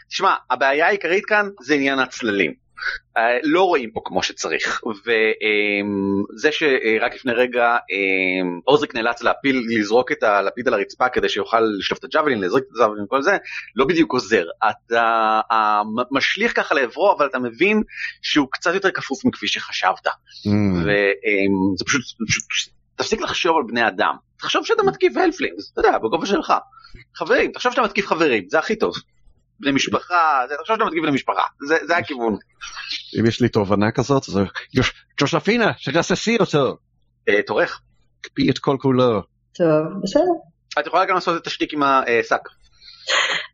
תשמע, 0.09 0.33
הבעיה 0.49 0.87
העיקרית 0.87 1.25
כאן 1.25 1.49
זה 1.61 1.73
עניין 1.73 1.99
הצללים. 1.99 2.68
אה, 3.17 3.37
לא 3.43 3.63
רואים 3.63 3.91
פה 3.91 4.01
כמו 4.05 4.23
שצריך, 4.23 4.81
וזה 5.05 6.51
שרק 6.51 7.15
לפני 7.15 7.31
רגע 7.31 7.77
אמ, 7.91 8.59
עוזריק 8.63 8.95
נאלץ 8.95 9.21
להפיל, 9.21 9.65
לזרוק 9.69 10.11
את 10.11 10.23
הלפיד 10.23 10.67
על 10.67 10.73
הרצפה 10.73 11.09
כדי 11.09 11.29
שיוכל 11.29 11.61
לשלוף 11.79 11.99
את 11.99 12.03
הג'אבלין, 12.03 12.41
לזרוק 12.41 12.63
את 12.63 12.75
הג'אבלין 12.75 13.03
וכל 13.03 13.21
זה, 13.21 13.37
לא 13.75 13.85
בדיוק 13.85 14.13
עוזר. 14.13 14.45
אתה 14.69 15.41
משליך 16.11 16.55
ככה 16.55 16.75
לעברו, 16.75 17.15
אבל 17.17 17.25
אתה 17.25 17.39
מבין 17.39 17.81
שהוא 18.21 18.47
קצת 18.51 18.73
יותר 18.73 18.91
כפוף 18.91 19.25
מכפי 19.25 19.47
שחשבת. 19.47 20.07
mm, 20.07 20.49
וזה 20.77 21.85
פשוט, 21.85 22.01
פשוט 22.49 22.69
תפסיק 22.95 23.21
לחשוב 23.21 23.57
על 23.57 23.63
בני 23.67 23.87
אדם 23.87 24.15
תחשוב 24.39 24.65
שאתה 24.65 24.83
מתקיף 24.83 25.17
הלפלינגס 25.17 25.71
אתה 25.71 25.79
יודע 25.79 25.97
בגובה 25.97 26.25
שלך 26.25 26.53
חברים 27.15 27.51
תחשוב 27.51 27.71
שאתה 27.71 27.81
מתקיף 27.81 28.07
חברים 28.07 28.43
זה 28.49 28.59
הכי 28.59 28.75
טוב. 28.75 28.93
בני 29.59 29.71
משפחה 29.71 30.41
זה, 30.49 30.55
תחשוב 30.59 30.75
שאתה 30.75 30.85
מתקיף 30.85 31.03
בני 31.03 31.11
משפחה 31.11 31.41
זה, 31.67 31.77
זה 31.87 31.97
הכיוון. 31.97 32.37
אם 33.19 33.25
יש 33.25 33.41
לי 33.41 33.49
תובנה 33.49 33.91
כזאת, 33.91 34.23
גוש- 34.75 35.05
ג'ושפינה, 35.19 35.71
שתעשי 35.77 36.37
אותו, 36.39 36.77
אה, 37.29 37.41
תורך. 37.47 37.81
קפיא 38.21 38.51
את 38.51 38.59
כל 38.59 38.77
כולו. 38.79 39.21
טוב 39.53 39.67
בסדר. 40.03 40.21
את 40.79 40.87
יכולה 40.87 41.05
גם 41.05 41.15
לעשות 41.15 41.41
את 41.41 41.47
השטיק 41.47 41.73
עם 41.73 41.83
השק 41.83 42.41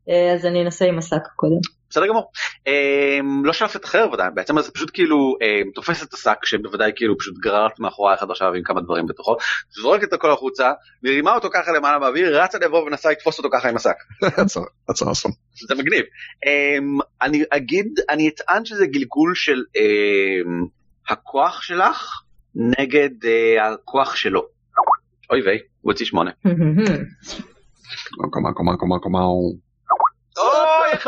אה, 0.10 0.34
אז 0.36 0.46
אני 0.46 0.62
אנסה 0.66 0.86
עם 0.86 0.98
השק 0.98 1.22
קודם. 1.36 1.60
בסדר 1.96 2.08
גמור 2.08 2.32
אה, 2.68 3.20
לא 3.44 3.54
שלפת 3.54 3.86
אחר 3.86 4.08
ודאי 4.14 4.28
בעצם 4.34 4.62
זה 4.62 4.72
פשוט 4.72 4.92
כאילו 4.94 5.36
אה, 5.42 5.62
תופס 5.76 6.04
את 6.04 6.14
השק 6.14 6.46
שבוודאי 6.46 6.92
כאילו 6.96 7.18
פשוט 7.18 7.38
גררת 7.38 7.80
מאחורי 7.80 8.14
אחד 8.14 8.32
עכשיו 8.32 8.54
עם 8.54 8.64
כמה 8.64 8.82
דברים 8.82 9.06
בתוכו 9.08 9.36
זורקת 9.82 10.04
את 10.04 10.14
הכל 10.14 10.32
החוצה 10.32 10.72
מרימה 11.04 11.36
אותו 11.36 11.50
ככה 11.54 11.72
למעלה 11.72 12.00
באוויר 12.00 12.42
רצה 12.42 12.58
לעבור 12.58 12.84
ומנסה 12.84 13.12
לתפוס 13.12 13.38
אותו 13.38 13.50
ככה 13.54 13.70
עם 13.70 13.76
השק. 13.76 13.96
That's 14.90 15.04
awesome. 15.04 15.34
זה 15.68 15.76
מגניב. 15.76 16.06
Um, 16.46 17.04
אני 17.22 17.44
אגיד, 17.52 18.00
אני 18.10 18.30
אטען 18.30 18.66
שזה 18.66 18.86
גלגול 18.88 19.36
של 19.36 19.64
הכוח 21.10 21.62
שלך 21.62 22.22
נגד 22.56 23.10
uh, 23.24 23.62
הכוח 23.62 24.16
שלו. 24.16 24.42
אוי 25.32 25.42
ויי, 25.42 25.60
הוא 25.82 25.92
הוציא 25.92 26.06
שמונה. 26.06 26.32
קומה, 28.32 28.54
קומה, 28.54 28.78
קומה, 28.78 29.00
קומה. 29.00 29.20
איך! 30.96 31.08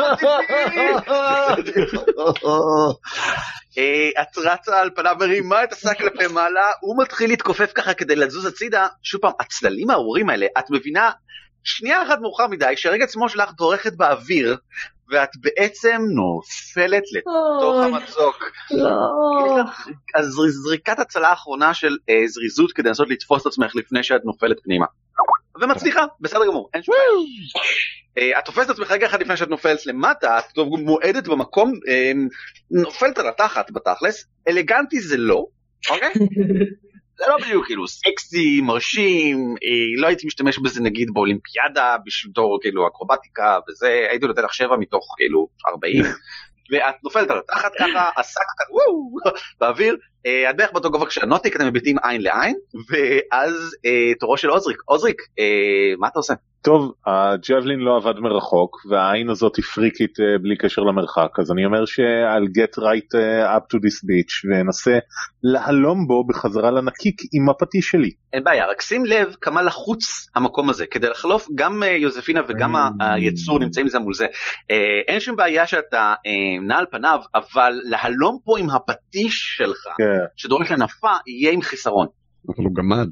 אה, 3.78 4.22
את 4.22 4.38
רצה 4.38 4.80
על 4.80 4.90
פניו 4.94 5.16
מרימה 5.20 5.64
את 5.64 5.72
השק 5.72 5.98
כלפי 5.98 6.26
מעלה, 6.26 6.66
הוא 6.80 7.02
מתחיל 7.02 7.30
להתכופף 7.30 7.72
ככה 7.74 7.94
כדי 7.94 8.16
לזוז 8.16 8.46
הצידה, 8.46 8.86
שוב 9.02 9.20
פעם, 9.20 9.32
הצללים 9.40 9.90
הארורים 9.90 10.30
האלה, 10.30 10.46
את 10.58 10.70
מבינה 10.70 11.10
שנייה 11.64 12.02
אחת 12.02 12.18
מאוחר 12.20 12.46
מדי, 12.46 12.72
שרגל 12.76 13.06
שמאל 13.06 13.28
שלך 13.28 13.50
דורכת 13.52 13.92
באוויר, 13.96 14.56
ואת 15.10 15.30
בעצם 15.40 16.02
נופלת 16.14 17.02
לתוך 17.12 17.76
המצוק. 17.84 18.44
לא. 18.70 18.90
אז 20.14 20.26
זריקת 20.50 20.98
הצלה 20.98 21.28
האחרונה 21.28 21.74
של 21.74 21.96
אה, 22.10 22.22
זריזות 22.26 22.72
כדי 22.72 22.88
לנסות 22.88 23.08
לתפוס 23.10 23.42
את 23.42 23.46
עצמך 23.46 23.76
לפני 23.76 24.02
שאת 24.02 24.24
נופלת 24.24 24.56
פנימה. 24.64 24.86
ומצליחה, 25.60 26.04
בסדר 26.20 26.46
גמור. 26.46 26.70
אה, 28.18 28.38
את 28.38 28.44
תופסת 28.44 28.70
עצמך 28.70 28.90
רגע 28.90 29.06
אחד 29.06 29.20
לפני 29.22 29.36
שאת 29.36 29.48
נופלת 29.48 29.86
למטה, 29.86 30.38
את 30.38 30.58
מועדת 30.58 31.28
במקום, 31.28 31.72
אה, 31.88 32.12
נופלת 32.70 33.18
על 33.18 33.28
התחת 33.28 33.70
בתכלס, 33.70 34.26
אלגנטי 34.48 35.00
זה 35.00 35.16
לא, 35.16 35.46
אוקיי? 35.90 36.12
זה 37.18 37.24
לא 37.28 37.36
בדיוק 37.38 37.66
כאילו 37.66 37.88
סקסי, 37.88 38.60
מרשים, 38.60 39.54
אה, 39.64 40.00
לא 40.00 40.06
הייתי 40.06 40.26
משתמש 40.26 40.58
בזה 40.58 40.82
נגיד 40.82 41.08
באולימפיאדה 41.12 41.96
בתור 42.30 42.58
כאילו 42.62 42.88
אקרובטיקה 42.88 43.58
וזה, 43.68 44.06
הייתי 44.10 44.26
נותן 44.26 44.42
לך 44.42 44.54
שבע 44.54 44.76
מתוך 44.76 45.14
כאילו 45.16 45.48
40. 45.68 46.04
ואת 46.70 46.94
נופלת 47.04 47.30
על 47.30 47.38
התחת 47.38 47.72
ככה, 47.78 48.10
השק 48.16 48.40
ככה 48.40 48.72
וואו, 48.72 49.10
באוויר, 49.60 49.96
אה, 50.26 50.50
את 50.50 50.56
בערך 50.56 50.72
באותו 50.72 50.90
גובה 50.90 51.06
כשהנוטיק, 51.06 51.56
אתם 51.56 51.66
מביטים 51.66 51.96
עין 52.02 52.22
לעין, 52.22 52.56
ואז 52.90 53.76
אה, 53.86 54.14
תורו 54.20 54.36
של 54.36 54.48
עוזריק, 54.48 54.82
עוזריק, 54.84 55.22
אה, 55.38 55.94
מה 55.98 56.08
אתה 56.08 56.18
עושה? 56.18 56.34
טוב, 56.62 56.92
הג'בלין 57.06 57.78
לא 57.78 57.96
עבד 57.96 58.18
מרחוק 58.20 58.76
והעין 58.90 59.30
הזאת 59.30 59.56
היא 59.56 59.64
פריקית 59.64 60.20
אה, 60.20 60.38
בלי 60.42 60.56
קשר 60.56 60.82
למרחק 60.82 61.38
אז 61.40 61.52
אני 61.52 61.64
אומר 61.64 61.84
שעל 61.86 62.42
get 62.42 62.78
right 62.78 63.18
אה, 63.20 63.56
up 63.56 63.60
to 63.60 63.76
this 63.78 63.96
beach 64.04 64.50
ואנסה 64.50 64.98
להלום 65.42 66.06
בו 66.06 66.26
בחזרה 66.26 66.70
לנקיק 66.70 67.20
עם 67.32 67.48
הפטיש 67.50 67.88
שלי. 67.88 68.10
אין 68.32 68.44
בעיה, 68.44 68.66
רק 68.70 68.80
שים 68.80 69.04
לב 69.04 69.34
כמה 69.40 69.62
לחוץ 69.62 70.28
המקום 70.34 70.70
הזה, 70.70 70.86
כדי 70.86 71.08
לחלוף 71.08 71.46
גם 71.54 71.82
אה, 71.82 71.88
יוזפינה 71.88 72.40
וגם 72.48 72.76
ה- 72.76 72.90
היצור 73.00 73.58
נמצאים 73.58 73.88
זה 73.88 73.98
מול 73.98 74.14
זה. 74.14 74.26
אין 75.08 75.20
שום 75.20 75.36
בעיה 75.36 75.66
שאתה 75.66 76.14
נע 76.68 76.78
על 76.78 76.86
פניו, 76.90 77.20
אבל 77.34 77.72
להלום 77.84 78.38
פה 78.44 78.58
עם 78.58 78.70
הפטיש 78.70 79.54
שלך, 79.56 79.84
כן. 79.98 80.04
שדורש 80.36 80.70
לנפה, 80.72 81.10
יהיה 81.26 81.52
עם 81.52 81.62
חיסרון. 81.62 82.06
אבל 82.48 82.64
הוא 82.64 82.74
גמד. 82.74 83.08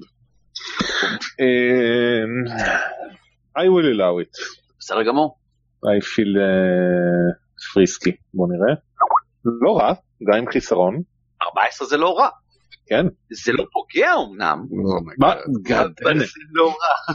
I 3.56 3.66
will 3.68 3.88
allow 3.96 4.14
it. 4.24 4.58
בסדר 4.78 5.02
גמור. 5.02 5.38
I 5.84 6.00
feel 6.02 6.36
uh, 6.36 7.34
frisky. 7.58 8.12
בוא 8.34 8.46
נראה. 8.48 8.74
לא 9.62 9.78
רע, 9.78 9.92
גם 10.28 10.38
עם 10.38 10.50
חיסרון. 10.52 11.02
14 11.42 11.88
זה 11.88 11.96
לא 11.96 12.18
רע. 12.18 12.28
כן. 12.86 13.06
זה 13.30 13.52
לא 13.52 13.64
פוגע 13.72 14.12
אמנם, 14.14 14.64
Oh 14.70 15.02
מה? 15.18 15.32
my 15.32 15.36
God. 15.36 15.70
God 15.70 16.04
אבל. 16.04 16.18
זה 16.18 16.26
לא 16.52 16.68
רע. 16.68 17.14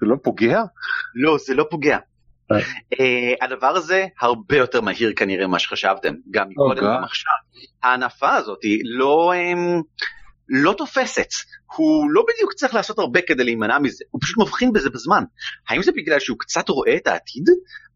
זה 0.00 0.06
לא 0.06 0.16
פוגע? 0.22 0.62
לא, 1.14 1.36
זה 1.46 1.54
לא 1.54 1.64
פוגע. 1.70 1.98
אה. 2.52 2.56
אה, 3.00 3.46
הדבר 3.46 3.66
הזה 3.66 4.06
הרבה 4.20 4.56
יותר 4.56 4.80
מהיר 4.80 5.12
כנראה 5.16 5.46
ממה 5.46 5.58
שחשבתם, 5.58 6.14
גם 6.30 6.48
מקודם 6.48 6.70
אוקיי. 6.70 6.96
גם 6.96 7.04
עכשיו. 7.04 7.32
ההנפה 7.82 8.34
הזאת 8.34 8.58
היא 8.62 8.80
לא, 8.84 9.32
אמ, 9.36 9.80
לא 10.48 10.72
תופסת, 10.78 11.28
הוא 11.76 12.10
לא 12.10 12.24
בדיוק 12.28 12.52
צריך 12.52 12.74
לעשות 12.74 12.98
הרבה 12.98 13.20
כדי 13.20 13.44
להימנע 13.44 13.78
מזה, 13.78 14.04
הוא 14.10 14.20
פשוט 14.22 14.38
מבחין 14.38 14.72
בזה 14.72 14.90
בזמן. 14.90 15.24
האם 15.68 15.82
זה 15.82 15.92
בגלל 15.92 16.18
שהוא 16.18 16.38
קצת 16.38 16.68
רואה 16.68 16.96
את 16.96 17.06
העתיד, 17.06 17.44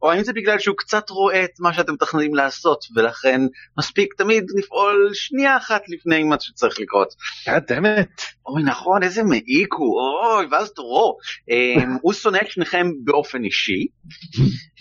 או 0.02 0.12
האם 0.12 0.24
זה 0.24 0.32
בגלל 0.32 0.58
שהוא 0.58 0.76
קצת 0.76 1.10
רואה 1.10 1.44
את 1.44 1.60
מה 1.60 1.74
שאתם 1.74 1.92
מתכננים 1.92 2.34
לעשות, 2.34 2.84
ולכן 2.96 3.40
מספיק 3.78 4.14
תמיד 4.18 4.44
לפעול 4.58 5.10
שנייה 5.14 5.56
אחת 5.56 5.82
לפני 5.88 6.22
מה 6.22 6.36
שצריך 6.40 6.80
לקרות. 6.80 7.14
It. 7.48 8.22
אוי 8.46 8.62
נכון 8.62 9.02
איזה 9.02 9.22
מעיק 9.22 9.74
הוא 9.74 10.00
אוי 10.00 10.46
ואז 10.50 10.72
תורו 10.72 11.16
אמ, 11.50 11.96
הוא 12.02 12.12
שונא 12.12 12.38
את 12.42 12.50
שניכם 12.50 12.86
באופן 13.04 13.44
אישי 13.44 13.86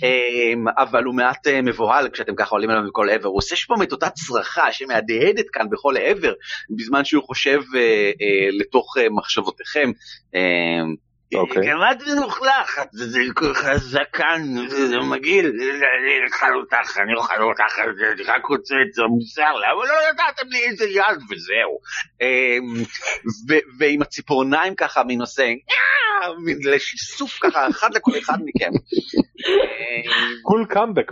אמ, 0.03 0.65
אבל 0.77 1.03
הוא 1.03 1.15
מעט 1.15 1.47
אה, 1.47 1.61
מבוהל 1.61 2.09
כשאתם 2.09 2.35
ככה 2.35 2.55
עולים 2.55 2.69
עליו 2.69 2.83
מכל 2.83 3.09
עבר 3.09 3.27
הוא 3.27 3.37
עושה 3.37 3.55
שם 3.55 3.81
את 3.83 3.91
אותה 3.91 4.09
צרחה 4.09 4.71
שמהדהדת 4.71 5.45
כאן 5.53 5.69
בכל 5.69 5.97
עבר 5.97 6.33
בזמן 6.77 7.05
שהוא 7.05 7.23
חושב 7.23 7.61
אה, 7.75 8.11
אה, 8.21 8.49
לתוך 8.82 8.97
אה, 8.97 9.07
מחשבותיכם. 9.09 9.91
אמ, 10.36 10.95
אוקיי. 11.36 11.63
כמעט 11.71 12.01
מלוכלך, 12.07 12.79
זה 12.91 13.19
זקן, 13.77 14.41
זה 14.69 14.97
מגעיל, 14.99 15.45
אני 15.45 16.25
אוכל 16.27 16.55
אותך, 16.55 16.97
אני 16.97 17.13
אוכל 17.17 17.41
אותך, 17.41 17.79
אני 18.13 18.23
רק 18.23 18.45
רוצה 18.45 18.75
את 18.88 18.93
זה 18.93 19.01
מוסר, 19.03 19.53
למה 19.53 19.86
לא 19.86 19.93
נתתם 20.11 20.47
לי 20.49 20.59
איזה 20.65 20.86
יד 20.86 21.19
וזהו. 21.29 21.79
ו- 23.49 23.65
ועם 23.79 24.01
הציפורניים 24.01 24.75
ככה 24.75 25.03
מין 25.03 25.21
עושה, 25.21 25.43
"אה", 25.43 26.27
לשיסוף 26.73 27.39
ככה, 27.41 27.67
אחד 27.69 27.89
לכל 27.95 28.11
אחד 28.19 28.38
מכם. 28.45 28.71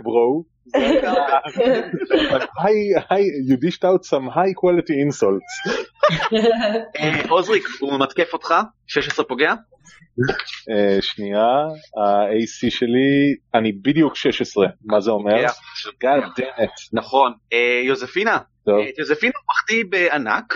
High- 0.00 0.46
high- 0.46 0.49
you 3.48 3.56
dished 3.56 3.84
out 3.84 4.04
some 4.04 4.26
high 4.28 4.52
quality 4.52 4.94
insults. 5.06 5.52
אה, 7.00 7.22
עוזריק, 7.28 7.64
הוא 7.80 7.98
מתקף 7.98 8.32
אותך, 8.32 8.54
16 8.86 9.24
פוגע, 9.24 9.54
אה, 10.70 11.02
שנייה, 11.02 11.46
ה-AC 11.96 12.70
שלי, 12.70 13.34
אני 13.54 13.72
בדיוק 13.72 14.16
16, 14.16 14.66
מה 14.84 15.00
זה 15.00 15.10
אומר? 15.10 15.44
נכון. 16.92 17.32
אה, 17.52 17.80
יוזפינה. 17.84 18.38
את 18.88 18.98
יוזפינה 18.98 19.32
הוא 19.36 19.44
מחטיא 19.50 19.84
בענק, 19.90 20.54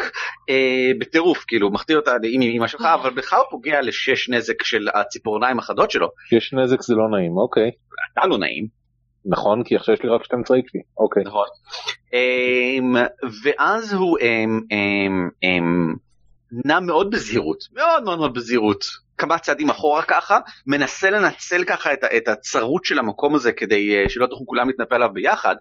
אה, 0.51 0.91
בטירוף, 0.99 1.45
כאילו, 1.49 1.71
מחטיא 1.71 1.97
אותה 1.97 2.13
עם 2.33 2.43
אמא 2.43 2.67
שלך, 2.67 2.85
אבל 2.95 3.11
בך 3.11 3.33
הוא 3.33 3.45
פוגע 3.51 3.81
לשש 3.83 4.29
נזק 4.29 4.63
של 4.63 4.89
הציפורניים 4.95 5.59
החדות 5.59 5.91
שלו. 5.91 6.09
יש 6.33 6.53
נזק 6.53 6.83
זה 6.83 6.95
לא 6.95 7.19
נעים, 7.19 7.37
אוקיי. 7.37 7.71
אתה 8.13 8.27
לא 8.27 8.39
נעים. 8.39 8.84
נכון, 9.27 9.65
כי 9.65 9.77
עכשיו 9.77 9.95
יש 9.95 10.03
לי 10.03 10.09
רק 10.09 10.25
12 10.25 10.59
HP, 10.59 10.79
אוקיי. 10.99 11.23
נכון. 11.25 11.47
אמ, 12.13 12.97
ואז 13.45 13.93
הוא 13.93 14.19
אמ, 14.21 14.61
אמ, 15.45 15.95
נע 16.65 16.81
מאוד 16.81 17.11
בזהירות, 17.11 17.59
מאוד 17.73 18.03
מאוד 18.05 18.19
מאוד 18.19 18.35
בזהירות, 18.35 18.85
כמה 19.19 19.39
צעדים 19.39 19.71
אחורה 19.71 20.03
ככה, 20.03 20.39
מנסה 20.67 21.11
לנצל 21.11 21.65
ככה 21.65 21.93
את, 21.93 22.05
את 22.17 22.29
הצרות 22.29 22.85
של 22.85 22.99
המקום 22.99 23.35
הזה 23.35 23.53
כדי 23.53 23.97
אה, 23.97 24.09
שלא 24.09 24.27
תוכלו 24.27 24.47
כולם 24.47 24.69
להתנפל 24.69 24.95
עליו 24.95 25.09
ביחד. 25.13 25.57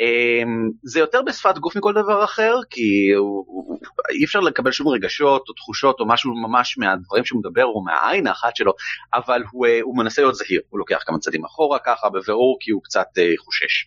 אמ, 0.00 0.70
זה 0.82 1.00
יותר 1.00 1.22
בשפת 1.22 1.58
גוף 1.58 1.76
מכל 1.76 1.92
דבר 1.92 2.24
אחר, 2.24 2.54
כי 2.70 3.12
הוא, 3.16 3.78
אי 4.10 4.24
אפשר 4.24 4.40
לקבל 4.40 4.72
שום 4.72 4.88
רגשות 4.88 5.48
או 5.48 5.54
תחושות 5.54 6.00
או 6.00 6.06
משהו 6.06 6.34
ממש 6.34 6.78
מהדברים 6.78 7.24
שהוא 7.24 7.40
מדבר 7.40 7.64
או 7.64 7.84
מהעין 7.84 8.26
האחת 8.26 8.56
שלו, 8.56 8.72
אבל 9.14 9.42
הוא, 9.50 9.66
אה, 9.66 9.80
הוא 9.82 9.98
מנסה 9.98 10.22
להיות 10.22 10.34
זהיר, 10.34 10.60
הוא 10.68 10.78
לוקח 10.78 11.02
כמה 11.06 11.18
צעדים 11.18 11.44
אחורה 11.44 11.78
ככה 11.78 12.08
בבירור 12.08 12.56
כי 12.60 12.70
הוא 12.70 12.82
קצת 12.82 13.06
אה, 13.18 13.32
חושש. 13.44 13.86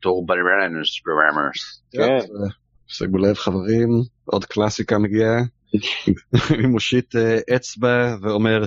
תור 0.00 0.26
ברמרס. 0.26 1.82
כן. 1.92 2.18
שימו 2.88 3.18
לב 3.18 3.34
חברים, 3.34 3.88
עוד 4.24 4.44
קלאסיקה 4.44 4.98
מגיעה. 4.98 5.36
אני 6.50 6.66
מושיט 6.66 7.16
אה, 7.16 7.56
אצבע 7.56 8.16
ואומר, 8.22 8.64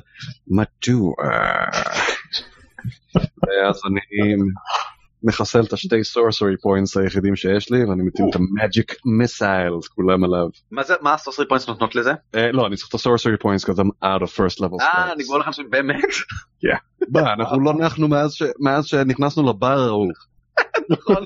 מדוע? 0.47 1.13
ואז 3.15 3.81
אני 3.85 4.35
מחסל 5.23 5.61
את 5.61 5.73
השתי 5.73 6.03
sorcery 6.03 6.57
points 6.61 6.97
היחידים 6.97 7.35
שיש 7.35 7.71
לי, 7.71 7.85
ואני 7.85 8.03
מטיל 8.03 8.25
את 8.29 8.35
ה 8.35 8.45
magic 8.45 8.95
missiles 9.05 9.87
כולם 9.87 10.23
עליו. 10.23 10.47
מה 10.71 10.83
זה, 10.83 10.93
מה 11.01 11.13
ה 11.13 11.17
sorcery 11.17 11.47
points 11.47 11.67
נותנות 11.67 11.95
לזה? 11.95 12.13
אה, 12.35 12.51
לא, 12.51 12.67
אני 12.67 12.75
צריך 12.75 12.89
את 12.89 12.93
ה 12.93 12.99
sorcery 12.99 13.37
points 13.37 13.65
כי 13.65 13.71
I'm 13.71 14.05
out 14.05 14.21
of 14.23 14.37
first 14.37 14.59
level 14.59 14.81
אה, 14.81 15.11
spells. 15.11 15.19
נגמור 15.19 15.39
לכם 15.39 15.51
שבאמת? 15.51 15.95
מה, 17.09 17.33
אנחנו 17.33 17.59
לא 17.59 17.73
נחנו 17.73 18.07
מאז 18.59 18.85
שנכנסנו 18.85 19.49
לבר 19.49 19.79
ההוא. 19.79 20.11
נכון. 20.89 21.23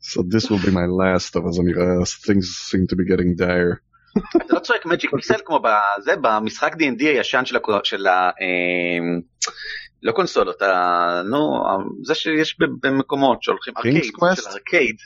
So 0.00 0.22
this 0.22 0.50
will 0.50 0.58
be 0.58 0.70
my 0.70 0.86
last, 0.86 1.36
אבל 1.36 1.52
זה 1.52 1.62
נראה, 1.62 1.84
things 2.26 2.46
seem 2.70 2.86
to 2.86 2.96
be 2.96 3.04
getting 3.10 3.34
dire. 3.40 3.74
אתה 4.46 4.54
לא 4.54 4.60
צועק 4.60 4.86
מג'יק 4.86 5.12
מיסל 5.12 5.38
כמו 5.44 5.60
בזה, 5.62 6.16
במשחק 6.20 6.72
D&D 6.74 7.04
הישן 7.04 7.42
של 7.84 8.06
ה... 8.06 8.30
אמ, 8.40 9.20
לא 10.02 10.12
קונסולות, 10.12 10.62
נו, 11.30 11.64
זה 12.04 12.14
שיש 12.14 12.56
במקומות 12.80 13.42
שהולכים, 13.42 13.74
ארקייד? 13.76 14.04
של 14.34 14.48
ארקייד, 14.48 14.96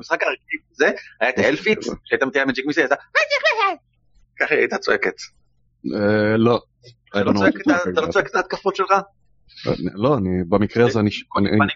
משחק 0.00 0.22
ארקייד, 0.22 0.60
זה, 0.72 0.90
היה 1.20 1.30
את 1.30 1.38
האלפית, 1.38 1.78
שהייתה 2.04 2.26
מתארת 2.26 2.46
מג'יק 2.46 2.66
מיסל, 2.66 2.80
הייתה 2.80 2.94
ככה 4.40 4.54
היא 4.54 4.60
הייתה 4.60 4.78
צועקת. 4.78 5.14
אה, 5.94 6.36
לא. 6.36 6.60
I 6.86 7.20
אתה 7.20 7.24
לא 7.24 7.32
לא. 8.06 8.10
צועק 8.12 8.26
את 8.26 8.34
ההתקפות 8.34 8.76
שלך? 8.76 8.92
אה, 9.66 9.72
לא, 9.94 10.16
אני, 10.18 10.44
במקרה 10.48 10.86
הזה 10.86 11.00
אני, 11.00 11.10
אני, 11.38 11.48
אני? 11.50 11.72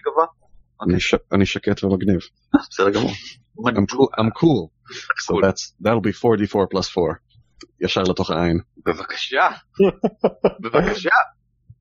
אני, 0.81 0.99
ש, 0.99 1.15
אני 1.31 1.45
שקט 1.45 1.83
ומגניב. 1.83 2.19
בסדר 2.69 2.89
גמור. 2.89 3.11
I'm 3.59 3.85
cool, 3.91 4.09
I'm 4.19 4.31
cool. 4.41 4.71
So 5.25 5.33
that's, 5.41 5.73
that'll 5.81 6.01
be 6.01 6.13
4d4 6.13 6.67
plus 6.71 6.87
4. 6.97 7.13
ישר 7.81 8.01
לתוך 8.01 8.31
העין. 8.31 8.59
בבקשה, 8.85 9.49
בבקשה. 10.61 11.09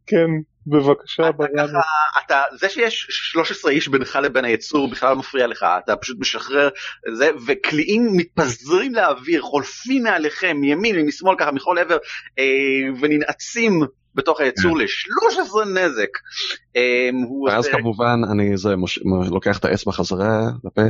כן, 0.06 0.30
בבקשה, 0.66 1.22
אתה 1.28 1.32
ברנוס. 1.36 1.70
ככה, 1.70 2.24
אתה, 2.26 2.42
זה 2.56 2.68
שיש 2.68 3.06
13 3.10 3.72
איש 3.72 3.88
בינך 3.88 4.18
לבין 4.22 4.44
היצור 4.44 4.90
בכלל 4.90 5.14
מפריע 5.14 5.46
לך, 5.46 5.66
אתה 5.84 5.96
פשוט 5.96 6.16
משחרר 6.20 6.68
זה, 7.14 7.30
וקליעים 7.46 8.08
מתפזרים 8.16 8.94
לאוויר, 8.94 9.42
חולפים 9.42 10.02
מעליכם, 10.02 10.56
מימין 10.56 10.96
ומשמאל 11.00 11.34
ככה 11.38 11.52
מכל 11.52 11.78
עבר, 11.78 11.98
אה, 12.38 12.44
וננעצים 13.00 13.80
בתוך 14.14 14.40
היצור 14.40 14.78
ל-13 14.78 15.68
נזק. 15.68 16.08
הוא 17.28 17.48
ואז 17.48 17.68
כמובן 17.68 18.20
אני 18.32 18.56
זה 18.56 18.76
מוש... 18.76 18.98
מ- 19.04 19.32
לוקח 19.34 19.58
את 19.58 19.64
האצבע 19.64 19.92
חזרה 19.92 20.40
לפה. 20.64 20.82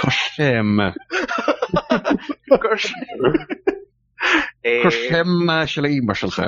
קושם, 0.00 0.76
קושם 4.82 5.66
של 5.66 5.84
האימא 5.84 6.14
שלך. 6.14 6.42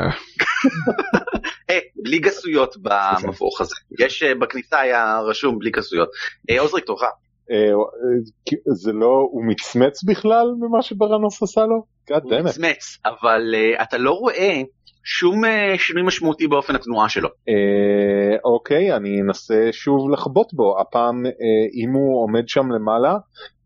אה, 1.70 1.78
בלי 2.02 2.18
גסויות 2.18 2.76
במבוך 2.82 3.60
הזה. 3.60 3.74
יש 3.98 4.22
אה, 4.22 4.34
בכניסה 4.34 4.80
היה 4.80 5.20
רשום 5.20 5.58
בלי 5.58 5.70
גסויות. 5.70 6.08
אה, 6.50 6.60
עוזריק 6.60 6.84
תורך. 6.84 7.02
זה 8.74 8.92
לא, 8.92 9.28
הוא 9.30 9.44
מצמץ 9.46 10.04
בכלל 10.04 10.46
ממה 10.58 10.82
שברנוס 10.82 11.42
עשה 11.42 11.60
לו? 11.60 11.84
הוא. 12.24 12.42
מצמץ, 12.42 12.98
אבל 13.04 13.54
אתה 13.82 13.98
לא 13.98 14.10
רואה 14.10 14.62
שום 15.04 15.44
אה, 15.44 15.74
שינוי 15.78 16.02
משמעותי 16.02 16.48
באופן 16.48 16.74
התנועה 16.74 17.08
שלו. 17.08 17.28
אה, 17.48 18.36
אוקיי, 18.44 18.96
אני 18.96 19.20
אנסה 19.20 19.68
שוב 19.72 20.10
לחבוט 20.10 20.52
בו. 20.52 20.80
הפעם, 20.80 21.26
אה, 21.26 21.32
אם 21.84 21.92
הוא 21.92 22.22
עומד 22.22 22.48
שם 22.48 22.72
למעלה, 22.72 23.16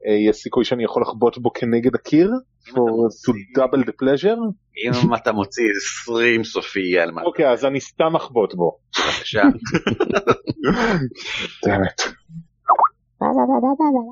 אה, 0.07 0.13
יש 0.29 0.37
סיכוי 0.37 0.65
שאני 0.65 0.85
יכול 0.85 1.03
לחבוט 1.03 1.39
בו 1.39 1.53
כנגד 1.53 1.95
הקיר? 1.95 2.31
For 2.69 2.73
to 2.73 3.33
double 3.59 3.85
the 3.85 3.93
pleasure? 4.03 4.41
אם 5.05 5.15
אתה 5.15 5.33
מוציא 5.33 5.65
20 6.03 6.45
סופי 6.45 6.81
יהיה 6.81 7.03
על 7.03 7.11
מה. 7.11 7.23
אוקיי, 7.23 7.51
אז 7.51 7.65
אני 7.65 7.81
סתם 7.81 8.17
אחבוט 8.17 8.55
בו. 8.55 8.79
בבקשה. 8.99 9.43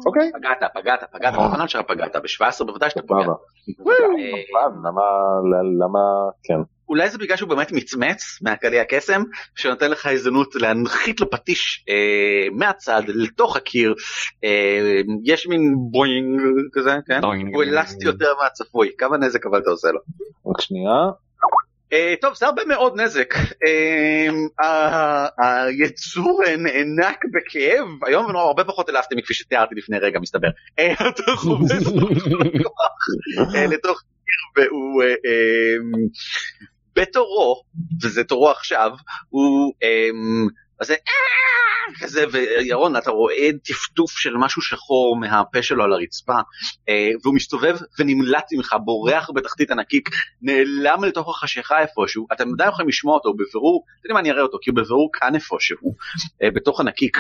אוקיי. 0.07 0.31
פגעת, 0.35 0.59
פגעת, 0.75 1.01
פגעת, 1.13 1.35
בכוונה 1.35 1.69
שלך 1.69 1.83
פגעת, 1.89 2.17
ב-17 2.17 2.65
בוודאי 2.65 2.91
שאתה 2.91 3.03
פוגע. 3.07 3.21
אה, 3.21 4.67
למה, 4.85 5.03
למה, 5.81 6.01
כן. 6.43 6.74
אולי 6.89 7.11
זה 7.11 7.19
בגלל 7.19 7.37
שהוא 7.37 7.49
באמת 7.49 7.73
מצמץ 7.73 8.39
מהקליע 8.43 8.83
הקסם, 8.83 9.23
שנותן 9.55 9.91
לך 9.91 10.07
הזדמנות 10.07 10.55
להנחית 10.55 11.21
לו 11.21 11.31
פטיש 11.31 11.85
אה, 11.89 11.95
מהצד 12.53 13.03
לתוך 13.07 13.57
הקיר, 13.57 13.95
אה, 14.45 15.01
יש 15.25 15.47
מין 15.47 15.75
בוינג 15.91 16.41
כזה, 16.73 16.97
כן? 17.07 17.21
בוינג. 17.21 17.55
הוא 17.55 17.63
אלסטי 17.63 18.07
יותר 18.07 18.33
מהצפוי, 18.43 18.91
כמה 18.99 19.17
נזק 19.17 19.47
אבל 19.47 19.59
אתה 19.59 19.71
עושה 19.71 19.89
לו. 19.89 19.99
רק 20.47 20.61
שנייה. 20.61 20.91
אה, 21.93 22.15
טוב 22.21 22.35
זה 22.35 22.47
הרבה 22.47 22.65
מאוד 22.65 23.01
נזק, 23.01 23.35
אה, 23.67 24.29
ה- 24.67 25.29
היצור 25.69 26.43
אה, 26.47 26.57
נאנק 26.57 27.19
בכאב, 27.35 27.87
היום 28.07 28.31
הוא 28.31 28.41
הרבה 28.41 28.65
פחות 28.65 28.91
אלסטי 28.91 29.15
מכפי 29.15 29.35
שתיארתי 29.35 29.75
לפני 29.75 29.99
רגע 29.99 30.21
מסתבר, 30.21 30.49
אה, 30.79 30.93
אתה 30.93 31.23
אה, 33.57 33.67
לתוך 33.67 34.03
קיר 34.25 34.65
והוא 34.67 35.03
אה, 35.03 35.09
אה, 35.09 35.77
בתורו, 36.97 37.63
וזה 38.03 38.25
תורו 38.25 38.51
עכשיו, 38.51 38.91
הוא 39.29 39.73
אה, 39.83 40.09
עושה 40.81 40.95
כזה 42.01 42.25
וירון 42.33 42.97
אתה 42.97 43.11
רואה 43.11 43.49
טפטוף 43.65 44.11
של 44.11 44.37
משהו 44.37 44.63
שחור 44.63 45.17
מהפה 45.17 45.63
שלו 45.63 45.85
על 45.85 45.93
הרצפה 45.93 46.37
אה, 46.89 47.11
והוא 47.23 47.35
מסתובב 47.35 47.77
ונמלט 47.99 48.45
ממך 48.53 48.77
בורח 48.85 49.31
בתחתית 49.35 49.71
הנקיק 49.71 50.09
נעלם 50.43 51.05
לתוך 51.05 51.29
החשיכה 51.29 51.81
איפשהו 51.81 52.27
אתם 52.33 52.53
עדיין 52.55 52.71
יכולים 52.71 52.89
לשמוע 52.89 53.15
אותו 53.15 53.29
הוא 53.29 53.39
בבירור 53.39 53.85
אתם 53.87 53.99
יודעים 53.99 54.15
מה 54.15 54.21
אני 54.21 54.31
אראה 54.31 54.43
אותו 54.43 54.59
כי 54.63 54.71
הוא 54.71 54.77
בבירור 54.77 55.11
כאן 55.13 55.35
איפשהו 55.35 55.95
אה, 56.43 56.51
בתוך 56.51 56.81
הנקיק 56.81 57.19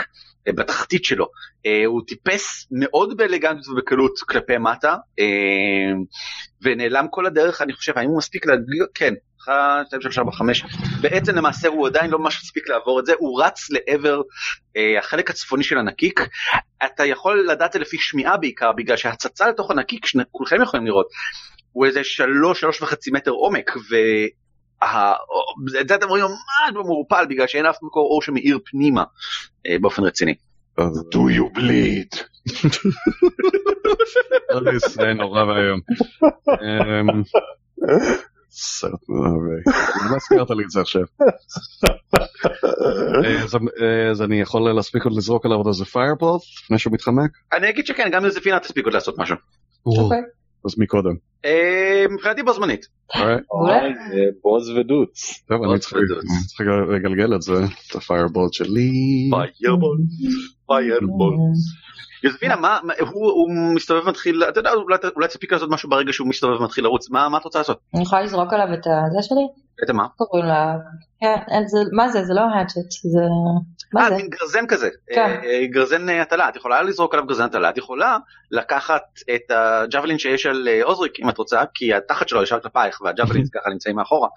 אה, 0.48 0.52
בתחתית 0.52 1.04
שלו 1.04 1.26
אה, 1.66 1.86
הוא 1.86 2.02
טיפס 2.06 2.66
מאוד 2.70 3.16
באלגנטיות 3.16 3.68
ובקלות 3.68 4.18
כלפי 4.18 4.58
מטה 4.58 4.96
אה, 5.18 5.92
ונעלם 6.62 7.06
כל 7.10 7.26
הדרך 7.26 7.62
אני 7.62 7.72
חושב 7.72 7.92
האם 7.98 8.08
הוא 8.08 8.18
מספיק 8.18 8.46
להגיד 8.46 8.82
כן. 8.94 9.14
1, 9.48 9.86
2, 9.86 10.02
3, 10.02 10.18
4, 10.18 10.32
5, 10.32 10.64
בעצם 11.00 11.34
למעשה 11.34 11.68
הוא 11.68 11.86
עדיין 11.86 12.10
לא 12.10 12.18
ממש 12.18 12.40
מספיק 12.42 12.68
לעבור 12.68 13.00
את 13.00 13.06
זה, 13.06 13.12
הוא 13.18 13.42
רץ 13.42 13.70
לעבר 13.70 14.22
אה, 14.76 14.98
החלק 14.98 15.30
הצפוני 15.30 15.64
של 15.64 15.78
הנקיק, 15.78 16.20
אתה 16.84 17.04
יכול 17.04 17.46
לדעת 17.48 17.68
את 17.68 17.72
זה 17.72 17.78
לפי 17.78 17.96
שמיעה 18.00 18.36
בעיקר, 18.36 18.72
בגלל 18.72 18.96
שהצצה 18.96 19.48
לתוך 19.48 19.70
הנקיק, 19.70 20.06
שכולכם 20.06 20.62
יכולים 20.62 20.86
לראות, 20.86 21.06
הוא 21.72 21.86
איזה 21.86 22.04
שלוש, 22.04 22.60
שלוש 22.60 22.82
וחצי 22.82 23.10
מטר 23.10 23.30
עומק, 23.30 23.70
ואת 23.90 25.88
זה 25.88 25.94
אתם 25.94 26.08
רואים 26.08 26.24
ממש 26.24 26.74
במעורפל, 26.74 27.26
בגלל 27.28 27.46
שאין 27.46 27.66
אף 27.66 27.76
מקור 27.82 28.10
אור 28.10 28.22
שמאיר 28.22 28.58
פנימה 28.64 29.04
אה, 29.66 29.76
באופן 29.80 30.02
רציני. 30.02 30.34
אז 30.78 31.04
Do 31.12 31.18
you 31.18 31.58
bleed? 31.58 32.20
זה 34.94 35.12
נורא 35.14 35.44
ואיום. 35.44 35.80
סרט 38.56 39.08
נורא 39.08 39.28
ואיום. 39.28 39.62
למה 40.06 40.16
הזכרת 40.16 40.50
לי 40.50 40.64
את 40.64 40.70
זה 40.70 40.80
עכשיו? 40.80 41.02
אה, 43.24 43.42
אז- 43.44 43.54
אה, 43.54 44.10
אז 44.10 44.22
אני 44.22 44.40
יכול 44.40 44.72
להספיק 44.76 45.04
עוד 45.04 45.16
לזרוק 45.16 45.44
עליו 45.46 45.56
עוד 45.58 45.66
איזה 45.66 45.84
פיירבול 45.84 46.38
לפני 46.64 46.78
שהוא 46.78 46.92
מתחמק? 46.92 47.30
אני 47.52 47.70
אגיד 47.70 47.86
שכן, 47.86 48.08
גם 48.12 48.24
יוזפינה 48.24 48.60
תספיק 48.60 48.84
עוד 48.84 48.94
לעשות 48.94 49.14
משהו. 49.18 49.36
אוקיי. 49.86 50.18
אז 50.66 50.74
מקודם. 50.78 51.14
אה, 51.44 52.04
מבחינתי 52.14 52.42
בו 52.42 52.52
זמנית. 52.52 52.86
אוקיי. 53.14 53.34
אה, 53.76 53.90
בוז 54.42 54.70
ודוץ. 54.70 55.42
טוב, 55.48 55.62
אני 55.70 55.78
צריך 55.78 55.94
לגלגל 56.94 57.34
את 57.34 57.42
זה, 57.42 57.52
את 57.90 57.96
הפיירבול 57.96 58.48
שלי. 58.52 58.90
פיירבול, 59.30 59.96
פיירבול. 60.66 61.34
יוזפינה, 62.24 62.56
מה, 62.56 62.78
מה- 62.82 62.94
הוא, 63.00 63.30
הוא 63.30 63.74
מסתובב 63.74 64.08
מתחיל, 64.08 64.44
אתה 64.48 64.60
יודע, 64.60 64.70
אולי, 65.16 65.28
תספיק 65.28 65.52
לעשות 65.52 65.70
משהו 65.70 65.90
ברגע 65.90 66.12
שהוא 66.12 66.28
מסתובב 66.28 66.60
ומתחיל 66.60 66.84
לרוץ, 66.84 67.10
מה, 67.10 67.28
מה 67.28 67.38
את 67.38 67.44
רוצה 67.44 67.58
לעשות? 67.58 67.78
אני 67.94 68.02
יכולה 68.02 68.22
לזרוק 68.22 68.52
עליו 68.52 68.66
את 68.74 68.86
הזה 68.86 69.22
שלי? 69.22 69.46
את 69.84 69.90
מה? 69.90 70.06
קוראים 70.16 70.46
לה... 70.46 70.74
כן, 71.20 71.34
זה- 71.66 71.78
מה 71.92 72.08
זה? 72.08 72.24
זה 72.24 72.34
לא 72.34 72.40
האצ'ט, 72.40 72.90
זה... 72.90 73.20
מה 73.94 74.00
אה, 74.04 74.08
זה? 74.08 74.16
מין 74.16 74.28
גרזן 74.28 74.66
כזה, 74.68 74.88
כן. 75.14 75.20
אה, 75.20 75.44
אה, 75.44 75.66
גרזן 75.66 76.08
אה, 76.08 76.22
הטלה, 76.22 76.48
את 76.48 76.56
יכולה 76.56 76.82
לזרוק 76.82 77.14
עליו 77.14 77.26
גרזן 77.26 77.44
הטלה, 77.44 77.70
את 77.70 77.78
יכולה 77.78 78.16
לקחת 78.50 79.02
את 79.34 79.50
הג'בלין 79.50 80.18
שיש 80.18 80.46
על 80.46 80.68
אה, 80.68 80.80
עוזריק 80.84 81.20
אם 81.20 81.28
את 81.28 81.38
רוצה, 81.38 81.62
כי 81.74 81.94
התחת 81.94 82.28
שלו 82.28 82.42
ישר 82.42 82.60
כלפייך 82.60 83.00
והג'בלין 83.00 83.44
ככה 83.54 83.70
נמצאים 83.70 83.96
מאחורה. 83.96 84.28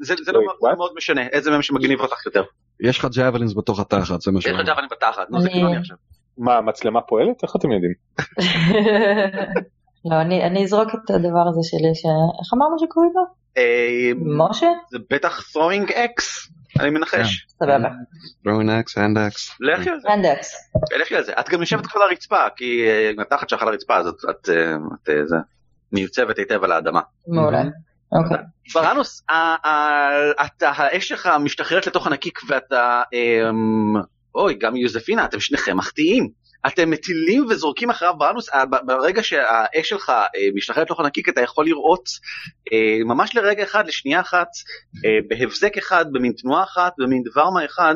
אה, 0.00 0.04
זה 0.06 0.14
זה 0.24 0.32
לא 0.32 0.40
what? 0.40 0.76
מאוד 0.76 0.92
משנה, 0.96 1.26
איזה 1.26 1.50
מהם 1.50 1.62
שמגניב 1.62 2.00
אותך 2.00 2.26
יותר. 2.26 2.42
יש 2.80 2.98
לך 2.98 3.06
ג'אבלינס 3.16 3.54
בתוך 3.56 3.80
התחת, 3.80 4.20
זה 4.20 4.32
מה 4.32 4.40
ש... 4.40 4.46
יש 4.46 4.52
לך 4.52 4.60
ג'בלין 4.66 4.88
בתחת, 4.90 5.30
נו 5.30 5.40
זה 5.40 5.48
כאילו 5.48 5.68
אני 5.68 5.76
עכשיו. 5.76 5.96
מה, 6.38 6.56
המצלמה 6.56 7.00
פועלת? 7.00 7.42
איך 7.42 7.56
אתם 7.56 7.68
יודעים? 7.72 7.92
לא, 10.10 10.20
אני, 10.20 10.44
אני 10.44 10.64
אזרוק 10.64 10.88
את 10.94 11.10
הדבר 11.10 11.44
הזה 11.48 11.60
שלי, 11.62 11.94
ש... 11.94 12.04
איך 12.40 12.52
אמרנו 12.54 12.78
שקוראים 12.78 13.12
לו? 13.14 13.22
אה, 13.56 14.10
משה? 14.48 14.66
זה 14.90 14.98
בטח 15.10 15.40
throwing 15.40 15.90
X, 15.90 16.22
אני 16.80 16.90
מנחש. 16.90 17.46
סבבה. 17.48 17.88
throwing 18.46 18.68
axe, 18.68 18.92
hand 18.94 19.16
axe. 19.18 19.56
לכי 19.60 19.90
על 19.90 20.00
זה, 20.00 20.08
רנדקס. 20.08 20.54
לכי 21.02 21.16
על 21.16 21.22
זה. 21.24 21.32
את 21.40 21.48
גם 21.48 21.60
יושבת 21.60 21.86
כבר 21.86 22.00
על 22.02 22.08
הרצפה, 22.10 22.36
כי 22.56 22.84
אה, 22.88 23.22
התחת 23.22 23.48
שלך 23.48 23.62
על 23.62 23.68
הרצפה, 23.68 23.96
אז 23.96 24.06
את- 24.06 24.48
אה, 24.48 24.72
אה, 25.08 25.40
מיוצבת 25.92 26.38
היטב 26.38 26.64
על 26.64 26.72
האדמה. 26.72 27.00
מעולה. 27.28 27.62
אוקיי. 28.12 28.36
אתה, 30.46 30.70
האש 30.70 31.08
שלך 31.08 31.30
משתחררת 31.40 31.86
לתוך 31.86 32.06
הנקיק 32.06 32.38
ואתה, 32.48 33.02
אמ, 33.12 34.02
אוי, 34.34 34.54
גם 34.54 34.76
יוזפינה, 34.76 35.24
אתם 35.24 35.40
שניכם 35.40 35.76
מחטיאים. 35.76 36.42
אתם 36.66 36.90
מטילים 36.90 37.46
וזורקים 37.50 37.90
אחריו 37.90 38.14
ברנוס, 38.18 38.48
ה- 38.48 38.66
ב- 38.66 38.86
ברגע 38.86 39.22
שהאש 39.22 39.88
שלך 39.88 40.10
אה, 40.10 40.24
משתחררת 40.54 40.86
לתוך 40.86 41.00
הנקיק 41.00 41.28
אתה 41.28 41.40
יכול 41.40 41.64
לראות 41.66 42.04
אה, 42.72 43.04
ממש 43.04 43.36
לרגע 43.36 43.62
אחד, 43.62 43.86
לשנייה 43.86 44.20
אחת, 44.20 44.48
אה, 45.04 45.18
בהבזק 45.28 45.78
אחד, 45.78 46.04
במין 46.12 46.32
תנועה 46.32 46.62
אחת, 46.62 46.92
במין 46.98 47.22
דבר 47.22 47.50
מה 47.50 47.64
אחד. 47.64 47.94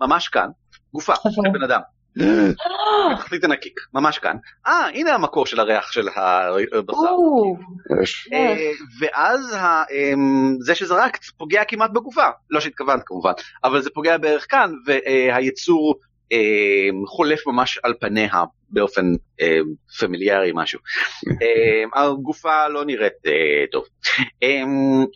ממש 0.00 0.28
כאן, 0.28 0.48
גופה? 0.94 1.14
של 1.30 1.42
בן 1.52 1.62
אדם, 1.62 1.80
בתחתית 3.12 3.44
הנקיק, 3.44 3.80
ממש 3.94 4.18
כאן. 4.18 4.36
אה, 4.66 4.88
הנה 4.94 5.14
המקור 5.14 5.46
של 5.46 5.60
הריח 5.60 5.92
של 5.92 6.08
הבשר. 6.72 7.16
יש. 8.02 8.28
אה, 8.32 8.70
ואז 9.00 9.56
אמ, 9.90 10.56
זה 10.60 10.74
שזרקת 10.74 11.24
פוגע 11.24 11.64
כמעט 11.64 11.90
בגופה, 11.90 12.26
לא 12.50 12.60
שהתכוונת 12.60 13.02
כמובן, 13.06 13.32
אבל 13.64 13.82
זה 13.82 13.90
פוגע 13.90 14.18
בערך 14.18 14.46
כאן, 14.50 14.72
והיצור 14.86 15.94
אמ, 16.32 17.06
חולף 17.06 17.46
ממש 17.46 17.78
על 17.82 17.94
פניה 18.00 18.44
באופן 18.70 19.06
אמ, 19.40 19.64
פמיליארי 20.00 20.50
משהו. 20.54 20.80
הגופה 21.94 22.68
לא 22.68 22.84
נראית 22.84 23.12
אה, 23.26 23.64
טוב. 23.72 23.84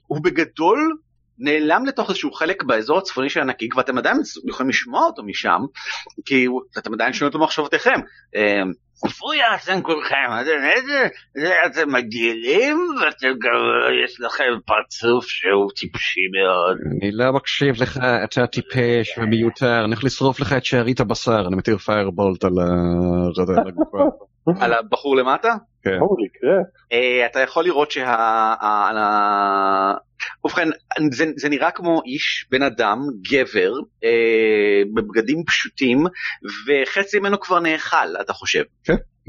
הוא 0.06 0.18
בגדול 0.22 0.96
נעלם 1.38 1.86
לתוך 1.86 2.08
איזשהו 2.10 2.32
חלק 2.32 2.62
באזור 2.62 2.98
הצפוני 2.98 3.30
של 3.30 3.40
הנקיק 3.40 3.76
ואתם 3.76 3.98
עדיין 3.98 4.16
יכולים 4.48 4.70
לשמוע 4.70 5.06
אותו 5.06 5.22
משם 5.22 5.60
כי 6.24 6.46
אתם 6.78 6.94
עדיין 6.94 7.12
שומעים 7.12 7.28
אותו 7.28 7.38
במחשבותיכם. 7.38 8.00
אה, 8.36 8.62
פויה 9.18 9.46
אתם 9.64 9.82
כולכם, 9.82 10.26
אתם 11.66 11.92
מגעילים 11.92 12.76
ואתם 13.00 13.26
גם 13.26 13.60
יש 14.04 14.20
לכם 14.20 14.44
פרצוף 14.66 15.26
שהוא 15.26 15.70
טיפשי 15.76 16.20
מאוד. 16.36 16.76
אני 17.02 17.10
לא 17.12 17.32
מקשיב 17.32 17.82
לך, 17.82 17.98
אתה 18.24 18.46
טיפש 18.46 19.18
ומיותר, 19.18 19.78
אני 19.78 19.86
הולך 19.86 20.04
לשרוף 20.04 20.40
לך 20.40 20.52
את 20.52 20.64
שארית 20.64 21.00
הבשר, 21.00 21.46
אני 21.46 21.56
מתיר 21.56 21.76
פיירבולט 21.76 22.44
על 22.44 22.52
הגופה. 23.68 24.26
על 24.60 24.72
הבחור 24.72 25.16
למטה? 25.16 25.54
כן. 25.82 25.98
אה, 26.92 27.26
אתה 27.26 27.40
יכול 27.40 27.64
לראות 27.64 27.90
שה... 27.90 28.54
ובכן 30.44 30.68
זה, 31.12 31.24
זה 31.36 31.48
נראה 31.48 31.70
כמו 31.70 32.02
איש 32.06 32.46
בן 32.50 32.62
אדם 32.62 32.98
גבר 33.30 33.72
אה, 34.04 34.82
בבגדים 34.94 35.44
פשוטים 35.46 36.04
וחצי 36.66 37.18
ממנו 37.18 37.40
כבר 37.40 37.60
נאכל 37.60 38.20
אתה 38.20 38.32
חושב 38.32 38.62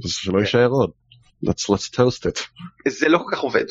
אז 0.04 0.12
שלא 0.12 0.40
יישאר 0.40 0.68
עוד. 0.68 0.92
let's 1.46 1.74
let's 1.74 1.96
toast 1.96 2.26
it. 2.26 2.48
זה 2.88 3.10
לא 3.10 3.18
כל 3.18 3.36
כך 3.36 3.40
עובד 3.40 3.66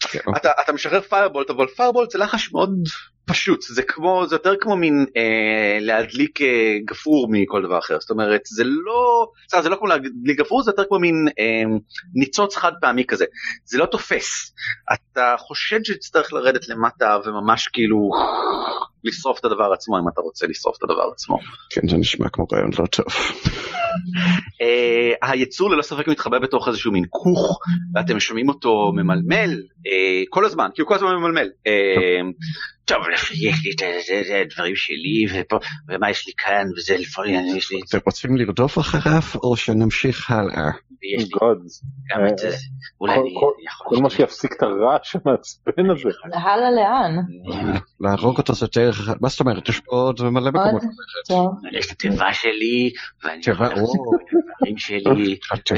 כן, 0.00 0.18
אתה, 0.36 0.50
אתה 0.64 0.72
משחרר 0.72 1.00
פיירבולט 1.00 1.50
אבל 1.50 1.66
פיירבולט 1.66 2.10
זה 2.10 2.18
לחש 2.18 2.52
מאוד 2.52 2.70
פשוט 3.30 3.62
זה 3.62 3.82
כמו 3.82 4.26
זה 4.28 4.34
יותר 4.34 4.52
כמו 4.60 4.76
מין 4.76 5.06
אה, 5.16 5.78
להדליק 5.80 6.40
אה, 6.40 6.76
גפרור 6.84 7.28
מכל 7.30 7.62
דבר 7.62 7.78
אחר 7.78 8.00
זאת 8.00 8.10
אומרת 8.10 8.40
זה 8.44 8.64
לא 8.64 9.26
זה 9.62 9.68
לא 9.68 9.76
כמו 9.76 9.86
להדליק 9.86 10.38
גפרור 10.38 10.62
זה 10.62 10.70
יותר 10.70 10.82
כמו 10.88 10.98
מין 10.98 11.28
אה, 11.38 11.62
ניצוץ 12.14 12.56
חד 12.56 12.72
פעמי 12.80 13.04
כזה 13.04 13.24
זה 13.64 13.78
לא 13.78 13.86
תופס 13.86 14.54
אתה 14.92 15.34
חושד 15.38 15.84
שתצטרך 15.84 16.32
לרדת 16.32 16.68
למטה 16.68 17.18
וממש 17.24 17.68
כאילו 17.68 18.10
לשרוף 19.04 19.40
את 19.40 19.44
הדבר 19.44 19.72
עצמו 19.72 19.98
אם 19.98 20.08
אתה 20.12 20.20
רוצה 20.20 20.46
לשרוף 20.46 20.76
את 20.78 20.82
הדבר 20.82 21.10
עצמו. 21.12 21.38
כן 21.70 21.88
זה 21.88 21.96
נשמע 21.96 22.28
כמו 22.28 22.46
רעיון 22.52 22.70
לא 22.78 22.86
טוב. 22.86 23.06
אה, 24.62 25.30
היצור 25.30 25.70
ללא 25.70 25.82
ספק 25.82 26.08
מתחבא 26.08 26.38
בתוך 26.38 26.68
איזשהו 26.68 26.92
מין 26.92 27.04
כוך 27.10 27.58
ואתם 27.94 28.20
שומעים 28.20 28.48
אותו 28.48 28.92
ממלמל 28.94 29.50
אה, 29.86 30.22
כל 30.30 30.44
הזמן 30.44 30.68
כי 30.74 30.82
הוא 30.82 30.88
כל 30.88 30.94
הזמן 30.94 31.14
ממלמל. 31.14 31.48
אה, 31.66 31.72
טוב 32.84 32.98
יש 33.32 33.64
לי 33.64 33.70
את 33.72 33.78
זה- 33.78 34.22
זה 34.28 34.40
הדברים 34.40 34.76
שלי 34.76 35.42
ומה 35.88 36.10
יש 36.10 36.26
לי 36.26 36.32
כאן 36.38 36.64
וזה 36.76 36.96
לפעמים 36.98 37.56
יש 37.56 37.72
לי 37.72 37.78
אתם 37.88 37.98
רוצים 38.06 38.36
לרדוף 38.36 38.78
אחריו 38.78 39.22
או 39.42 39.56
שנמשיך 39.56 40.30
הלאה? 40.30 40.70
את 42.32 42.38
זה 42.38 42.56
כל 43.78 43.96
מה 44.02 44.10
שיפסיק 44.10 44.52
את 44.52 44.62
הרעש 44.62 45.16
המעצבן 45.16 45.90
הזה. 45.90 46.08
הלאה 46.34 46.70
לאן? 46.70 47.16
להרוג 48.00 48.38
אותו 48.38 48.52
זה 48.54 48.66
דרך 48.76 49.00
אחת, 49.00 49.20
מה 49.20 49.28
זאת 49.28 49.40
אומרת? 49.40 49.68
יש 49.68 49.80
פה 49.80 49.96
עוד 49.96 50.22
מלא 50.22 50.50
מקומות. 50.50 50.82
יש 51.72 51.86
את 51.86 51.92
התיבה 51.92 52.34
שלי 52.34 52.92
ואני 53.24 53.40
יכול 53.52 53.66
לעשות. 53.66 53.80
את 53.80 53.84
הדברים 54.60 54.78
שלי? 54.78 55.38
ואת 55.52 55.70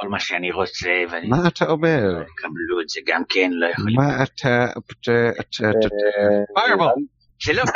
כל 0.00 0.08
מה 0.08 0.20
שאני 0.20 0.52
רוצה 0.52 0.90
ואני 1.10 1.28
מה 1.28 1.48
אתה 1.48 1.64
אומר? 1.68 2.00
קבלו 2.36 2.80
את 2.82 2.88
זה 2.88 3.00
גם 3.06 3.22
כן 3.28 3.50
לא 3.52 3.66
יכול 3.66 3.84
מה 3.96 4.22
אתה... 4.22 4.66
פיירבול. 6.54 6.92
זה 7.44 7.52
לא 7.52 7.62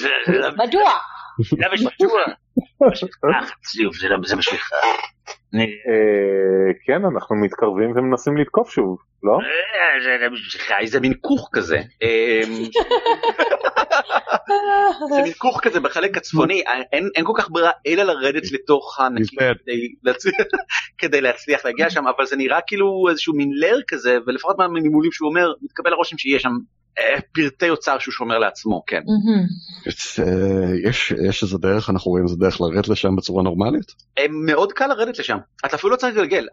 זה 0.00 0.08
זה 0.26 0.32
לא 0.32 0.50
מדוע? 0.50 0.90
למה 1.58 1.76
שבטוח? 1.78 2.10
אה, 3.24 3.46
ציוף, 3.62 3.96
זה 3.96 4.08
לא, 4.08 4.16
זה 4.26 4.36
משהו 4.36 4.56
אחד. 4.56 4.76
אני- 4.84 4.92
אה, 4.92 5.34
כן, 6.86 7.00
אנחנו 7.14 7.36
מתקרבים 7.36 7.90
ומנסים 7.96 8.36
לתקוף 8.36 8.70
שוב, 8.70 8.98
לא? 9.22 9.32
אה, 9.32 9.40
זה- 10.04 10.16
זה 10.20 10.28
בשבילך, 10.30 10.72
זה 10.84 11.00
מין 11.00 11.12
כוך 11.20 11.48
כזה. 11.52 11.76
אמ, 12.02 12.64
זה 15.16 15.22
מין 15.22 15.32
כוך 15.38 15.60
כזה 15.62 15.80
בחלק 15.80 16.16
הצפוני, 16.16 16.62
אין 16.92 17.24
כל 17.24 17.32
כך 17.36 17.50
ברירה 17.50 17.70
אלא 17.86 18.02
לרדת 18.02 18.52
לתוך 18.52 19.00
הנקי 19.00 19.36
dead. 19.40 19.54
כדי 20.98 21.20
להצליח- 21.20 21.64
להגיע 21.64 21.90
שם, 21.90 22.04
אבל 22.16 22.26
זה 22.26 22.36
נראה 22.36 22.58
כאילו 22.66 23.06
איזשהו 23.10 23.34
מין 23.36 23.50
לר 23.54 23.78
כזה, 23.88 24.18
ולפחות 24.26 24.56
מהנימולים 24.58 25.12
שהוא 25.12 25.28
אומר, 25.28 25.52
מתקבל 25.62 25.92
הרושם 25.92 26.18
שיש 26.18 26.42
שם 26.42 26.48
אה, 26.48 26.54
פרטי 27.34 27.70
אוצר 27.70 27.98
שהוא 27.98 28.12
שומר 28.12 28.38
לעצמו, 28.38 28.82
כן. 28.86 29.00
אה, 30.18 30.88
יש 30.88 31.12
יש 31.28 31.42
איזה 31.42 31.58
דרך, 31.58 31.90
אנחנו 31.90 32.10
רואים 32.10 32.24
איזה 32.24 32.36
דרך 32.36 32.60
לרדת 32.60 32.88
לשם 32.88 33.16
בצורה 33.16 33.42
נורמלית? 33.42 33.94
אה, 34.18 34.24
מאוד 34.30 34.72
קל 34.72 34.86
לרדת 34.86 35.18
לשם 35.18 35.38
אתה 35.66 35.76
אפילו 35.76 35.90
לא 35.90 35.96
צריך 35.96 36.16
לגלגל 36.16 36.46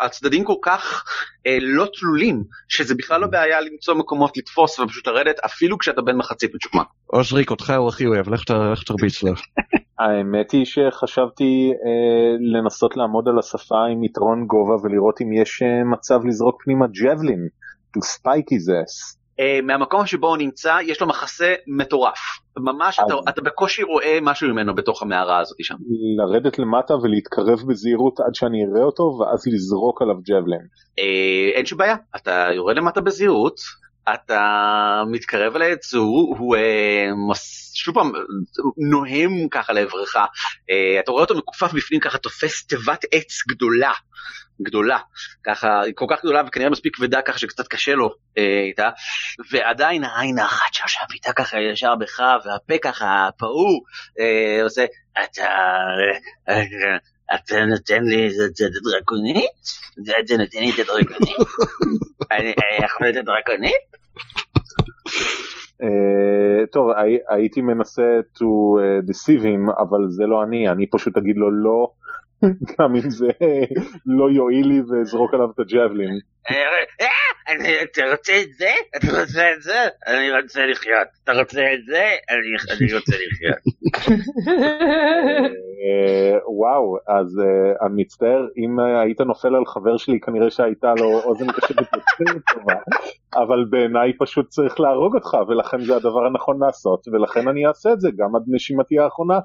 הצדדים 0.00 0.44
כל 0.44 0.56
כך 0.62 1.04
אה, 1.46 1.58
לא 1.60 1.86
תלולים 1.98 2.44
שזה 2.68 2.94
בכלל 2.94 3.20
לא 3.20 3.26
בעיה 3.26 3.60
למצוא 3.60 3.94
מקומות 3.94 4.36
לתפוס 4.36 4.78
ופשוט 4.78 5.06
לרדת 5.06 5.38
אפילו 5.44 5.78
כשאתה 5.78 6.02
בן 6.02 6.16
מחצית 6.16 6.50
משוקמן. 6.54 6.82
עוזריק, 7.06 7.50
אותך 7.50 7.72
הוא 7.76 7.88
הכי 7.88 8.06
אוהב, 8.06 8.28
לך 8.28 8.44
תרביץ 8.86 9.22
לו. 9.22 9.32
האמת 9.98 10.50
היא 10.50 10.64
שחשבתי 10.64 11.70
אה, 11.84 12.58
לנסות 12.58 12.96
לעמוד 12.96 13.28
על 13.28 13.38
השפה 13.38 13.84
עם 13.92 14.04
יתרון 14.04 14.46
גובה 14.46 14.74
ולראות 14.82 15.20
אם 15.22 15.32
יש 15.32 15.62
אה, 15.62 15.84
מצב 15.84 16.24
לזרוק 16.24 16.62
פנימה 16.64 16.86
ג'בלין, 16.86 17.48
to 17.96 18.00
spike 18.00 18.48
his 18.50 18.68
ass. 18.68 19.21
אה, 19.40 19.58
מהמקום 19.62 20.06
שבו 20.06 20.26
הוא 20.28 20.36
נמצא 20.36 20.78
יש 20.82 21.00
לו 21.00 21.06
מחסה 21.06 21.54
מטורף 21.66 22.18
ממש 22.56 22.98
אתה, 23.06 23.14
אז- 23.14 23.20
אתה 23.28 23.40
בקושי 23.42 23.82
רואה 23.82 24.18
משהו 24.22 24.48
ממנו 24.48 24.74
בתוך 24.74 25.02
המערה 25.02 25.38
הזאת 25.38 25.56
שם. 25.62 25.74
לרדת 26.18 26.58
למטה 26.58 26.94
ולהתקרב 26.94 27.58
בזהירות 27.68 28.20
עד 28.20 28.34
שאני 28.34 28.58
אראה 28.64 28.84
אותו 28.84 29.02
ואז 29.02 29.46
לזרוק 29.46 30.02
עליו 30.02 30.16
ג'בלין. 30.16 30.66
אה, 30.98 31.50
אין 31.54 31.66
שום 31.66 31.78
בעיה 31.78 31.96
אתה 32.16 32.48
יורד 32.54 32.76
למטה 32.76 33.00
בזהירות 33.00 33.60
אתה 34.14 35.02
מתקרב 35.10 35.56
אל 35.56 35.62
היצור 35.62 36.36
הוא 36.38 36.56
אה, 36.56 37.14
מוס, 37.26 37.72
שוב 37.74 37.94
פעם 37.94 38.12
נוהם 38.90 39.48
ככה 39.50 39.72
לעברך 39.72 40.16
אה, 40.16 41.00
אתה 41.00 41.10
רואה 41.10 41.22
אותו 41.22 41.34
מכופף 41.34 41.72
בפנים 41.72 42.00
ככה 42.00 42.18
תופס 42.18 42.66
תיבת 42.66 43.04
עץ 43.12 43.42
גדולה 43.48 43.92
גדולה 44.62 44.98
ככה 45.44 45.80
היא 45.80 45.92
כל 45.96 46.06
כך 46.10 46.20
גדולה 46.20 46.42
וכנראה 46.46 46.70
מספיק 46.70 46.96
כבדה 46.96 47.22
ככה 47.22 47.38
שקצת 47.38 47.68
קשה 47.68 47.94
לו 47.94 48.14
אה, 48.38 48.62
איתה 48.68 48.90
ועדיין 49.50 50.04
העין 50.04 50.38
האחת 50.38 50.74
שיושב 50.74 51.12
איתה 51.12 51.32
ככה 51.32 51.60
ישר 51.60 51.94
בך 51.94 52.20
והפה 52.44 52.74
ככה 52.82 53.28
פעור 53.38 53.84
אה, 54.20 54.62
עושה 54.62 54.84
אתה 55.24 55.48
אה, 56.48 56.54
אה, 56.54 56.96
אתה 57.34 57.64
נותן 57.64 58.04
לי 58.04 58.26
את 58.26 58.56
זה 58.56 58.66
דרקונית? 58.90 59.50
אתה 59.92 60.36
נותן 60.38 60.58
לי 60.58 60.70
את 60.70 60.78
הדרקונית? 60.78 61.36
אני 62.32 62.54
יכול 62.84 63.06
לתת 63.06 63.24
דרקונית? 63.24 63.82
אה, 65.82 66.66
טוב, 66.72 66.90
הי, 66.90 67.18
הייתי 67.28 67.60
מנסה 67.60 68.20
to 68.36 68.44
אה, 68.80 68.98
deceive 69.08 69.42
him, 69.42 69.80
אבל 69.82 70.08
זה 70.08 70.26
לא 70.26 70.42
אני, 70.42 70.68
אני 70.68 70.86
פשוט 70.86 71.16
אגיד 71.16 71.36
לו 71.36 71.50
לא, 71.50 71.90
גם 72.78 72.94
אם 72.94 73.10
זה 73.10 73.28
לא 74.06 74.30
יועיל 74.30 74.66
לי 74.68 74.80
ואזרוק 74.80 75.34
עליו 75.34 75.50
את 75.54 75.58
הג'בלין. 75.58 76.18
אה, 76.50 77.06
אני- 77.48 77.82
אתה 77.82 78.02
רוצה 78.10 78.32
את 78.42 78.52
זה? 78.58 78.70
אתה 78.96 79.20
רוצה 79.20 79.52
את 79.56 79.62
זה? 79.62 79.78
אני 80.06 80.40
רוצה 80.42 80.66
לחיות. 80.66 81.08
אתה 81.24 81.32
רוצה 81.32 81.60
את 81.74 81.84
זה? 81.86 82.02
אני- 82.30 82.92
רוצה 82.94 83.12
לחיות. 83.12 83.58
אה, 85.82 86.38
וואו, 86.46 86.96
אז 87.08 87.38
אה, 87.38 87.86
אני 87.86 88.02
מצטער, 88.02 88.46
אם 88.56 88.80
אה, 88.80 89.00
היית 89.00 89.20
נופל 89.20 89.54
על 89.54 89.66
חבר 89.66 89.96
שלי 89.96 90.20
כנראה 90.20 90.50
שהייתה 90.50 90.94
לו 90.98 91.20
אוזן 91.24 91.52
קשבת 91.52 91.86
יותר 91.94 92.38
טובה, 92.54 92.74
אבל 93.34 93.64
בעיניי 93.70 94.12
פשוט 94.18 94.48
צריך 94.48 94.80
להרוג 94.80 95.14
אותך, 95.14 95.36
ולכן 95.48 95.80
זה 95.80 95.96
הדבר 95.96 96.26
הנכון 96.26 96.60
לעשות, 96.62 97.08
ולכן 97.08 97.48
אני 97.48 97.66
אעשה 97.66 97.92
את 97.92 98.00
זה 98.00 98.08
גם 98.18 98.36
עד 98.36 98.42
נשימתי 98.48 98.98
האחרונה. 98.98 99.38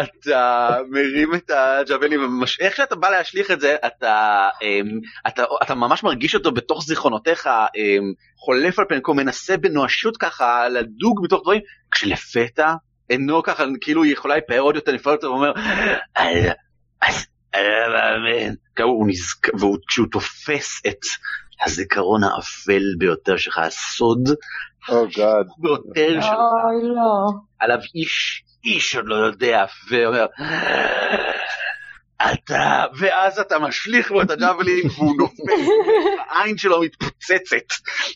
אתה 0.00 0.68
מרים 0.90 1.34
את 1.34 1.50
הג'אבלים 1.50 2.24
וממש... 2.24 2.60
איך 2.60 2.76
שאתה 2.76 2.96
בא 2.96 3.10
להשליך 3.10 3.50
את 3.50 3.60
זה 3.60 3.76
אתה, 3.86 4.48
אמ, 4.62 5.00
אתה, 5.28 5.44
אתה 5.62 5.74
ממש 5.74 6.02
מרגיש 6.02 6.34
אותו 6.34 6.52
בתוך 6.52 6.84
זיכרונותיך 6.84 7.46
אמ, 7.46 8.12
חולף 8.36 8.78
על 8.78 8.84
פנקו 8.88 9.14
מנסה 9.14 9.56
בנואשות 9.56 10.16
ככה 10.16 10.68
לדוג 10.68 11.24
בתוך 11.24 11.42
דברים 11.42 11.60
כשלפתע 11.90 12.74
אינו 13.10 13.42
ככה 13.42 13.64
כאילו 13.80 14.02
היא 14.02 14.12
יכולה 14.12 14.34
להיפאר 14.34 14.58
עוד 14.60 14.74
יותר 14.76 14.92
נפרד 14.92 15.12
יותר 15.12 15.30
ואומר 15.32 15.52
"אני- 16.16 16.48
לא 17.54 17.92
מאמין 17.92 18.54
כאילו 18.76 18.88
הוא 18.88 19.08
נזכר 19.08 19.50
והוא 19.58 19.78
כשהוא 19.88 20.06
תופס 20.12 20.80
את 20.86 20.98
הזיכרון 21.64 22.24
האפל 22.24 22.82
ביותר 22.98 23.36
שלך 23.36 23.58
הסוד 23.58 24.28
או 24.88 25.06
גאד. 25.16 25.46
ביותר 25.58 26.20
שלך 26.20 26.32
לא. 26.96 27.32
עליו 27.60 27.78
איש, 27.94 28.44
איש 28.64 28.96
עוד 28.96 29.04
לא 29.06 29.14
יודע, 29.14 29.64
ואומר, 29.90 30.26
אתה, 32.34 32.84
ואז 32.98 33.38
אתה 33.38 33.58
משליך 33.58 34.10
בו 34.12 34.22
את 34.22 34.30
הג'אבלין 34.30 34.86
והוא 34.96 35.16
נופל, 35.18 35.42
העין 36.30 36.58
שלו 36.58 36.80
מתפוצצת, 36.82 37.66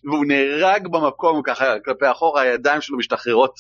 והוא 0.05 0.25
נהרג 0.27 0.89
במקום 0.89 1.41
ככה 1.45 1.65
כלפי 1.85 2.11
אחורה, 2.11 2.43
הידיים 2.43 2.81
שלו 2.81 2.99
משתחררות, 2.99 3.55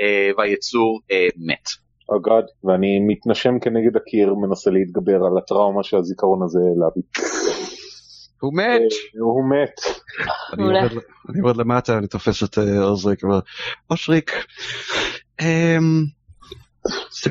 אה, 0.00 0.30
והיצור 0.38 1.00
אה, 1.10 1.26
מת. 1.36 1.68
או 2.08 2.20
גאד, 2.20 2.44
ואני 2.64 2.98
מתנשם 3.08 3.58
כנגד 3.58 3.96
הקיר, 3.96 4.34
מנסה 4.34 4.70
להתגבר 4.70 5.16
על 5.32 5.38
הטראומה 5.38 5.82
שהזיכרון 5.82 6.42
הזה 6.44 6.58
העלה 6.58 6.86
בי. 6.96 7.02
הוא 8.40 8.52
מת. 8.56 8.92
הוא 9.20 9.44
מת. 9.50 10.02
אני. 10.52 10.64
יורד- 11.38 11.56
למטה, 11.56 11.98
אני 11.98 12.06
תופס 12.06 12.42
את 12.42 12.58
אה, 12.58 12.82
אושריק, 12.84 13.22
ואומר, 13.24 13.38
אושריק, 13.90 14.32
אמ, 15.40 15.46
זה- 15.46 16.66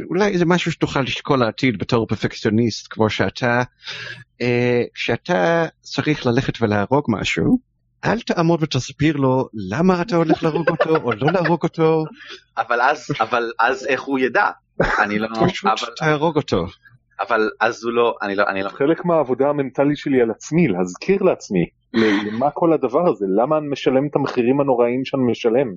אולי 0.10 0.38
זה 0.38 0.46
משהו 0.46 0.72
שתוכל 0.72 1.02
לשקול 1.02 1.40
לעתיד 1.40 1.78
בתור 1.78 2.08
פרפקציוניסט 2.08 2.88
כמו 2.90 3.10
שאתה, 3.10 3.64
אה, 4.42 4.84
כשאתה 4.94 5.66
צריך 5.82 6.26
ללכת 6.26 6.62
ולהרוג 6.62 7.06
משהו, 7.08 7.60
אל 8.06 8.22
תעמוד 8.22 8.64
ותסביר 8.64 9.18
לו 9.18 9.48
למה 9.70 10.02
אתה 10.02 10.16
הולך 10.16 10.44
להרוג 10.44 10.70
אותו 10.70 10.96
או 10.96 11.12
לא 11.12 11.32
להרוג 11.32 11.64
אותו, 11.64 12.04
אבל 12.58 12.82
אז, 12.82 13.08
אבל 13.20 13.52
אז 13.60 13.88
איך 13.88 14.02
הוא 14.02 14.20
ידע? 14.20 14.50
אני 15.04 15.20
לא, 15.20 15.28
פשוט 15.48 15.66
אבל, 15.66 15.94
תהרוג 15.98 16.36
אותו. 16.36 16.66
אבל 17.20 17.50
אז 17.60 17.84
הוא 17.84 17.94
לא, 17.94 18.16
אני 18.22 18.36
לא, 18.36 18.44
אני 18.48 18.64
לא, 18.64 18.70
חלק 18.70 19.06
מהעבודה 19.06 19.50
המנטלית 19.50 19.98
שלי 19.98 20.22
על 20.22 20.32
עצמי, 20.32 20.68
להזכיר 20.68 21.24
לעצמי, 21.24 21.66
למה 21.94 22.52
כל 22.52 22.74
הדבר 22.74 23.10
הזה, 23.10 23.26
למה 23.42 23.58
אני 23.58 23.68
משלם 23.68 24.08
את 24.08 24.16
המחירים 24.16 24.62
הנוראים 24.62 25.06
שאני 25.06 25.24
משלם. 25.32 25.68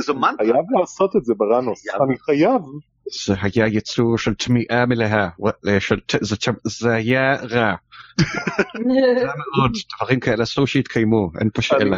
זו 0.00 0.14
מנטרה, 0.14 0.36
חייב 0.46 0.64
לעשות 0.80 1.16
את 1.16 1.24
זה 1.24 1.34
בראנוס. 1.36 1.84
אני 2.08 2.18
חייב. 2.18 2.60
זה 3.26 3.34
היה 3.42 3.66
יצור 3.66 4.18
של 4.18 4.34
טמיעה 4.34 4.86
מלאה, 4.86 5.28
של- 5.78 5.98
זה- 6.20 6.36
זה 6.64 6.92
היה 6.94 7.34
רע. 7.50 7.60
רע 7.60 7.74
מאוד, 9.56 9.72
דברים 10.00 10.20
כאלה 10.20 10.42
אסור 10.42 10.66
שיתקיימו, 10.66 11.30
אין 11.40 11.50
פה 11.54 11.62
שאלה. 11.62 11.96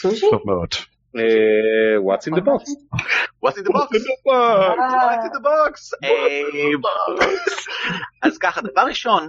סושי? 0.00 0.26
טוב 0.30 0.40
מאוד. 0.46 0.68
אה, 1.16 2.14
What's 2.14 2.32
in 2.32 2.36
the 2.36 2.44
box? 2.44 2.62
what's 3.46 3.56
in 3.56 3.64
the 3.64 3.72
box? 3.72 3.88
what's 3.88 5.24
in 5.26 5.34
the 5.36 5.42
box? 5.44 5.74
אה, 6.04 7.26
אז 8.22 8.38
ככה, 8.38 8.60
דבר 8.60 8.82
ראשון, 8.88 9.28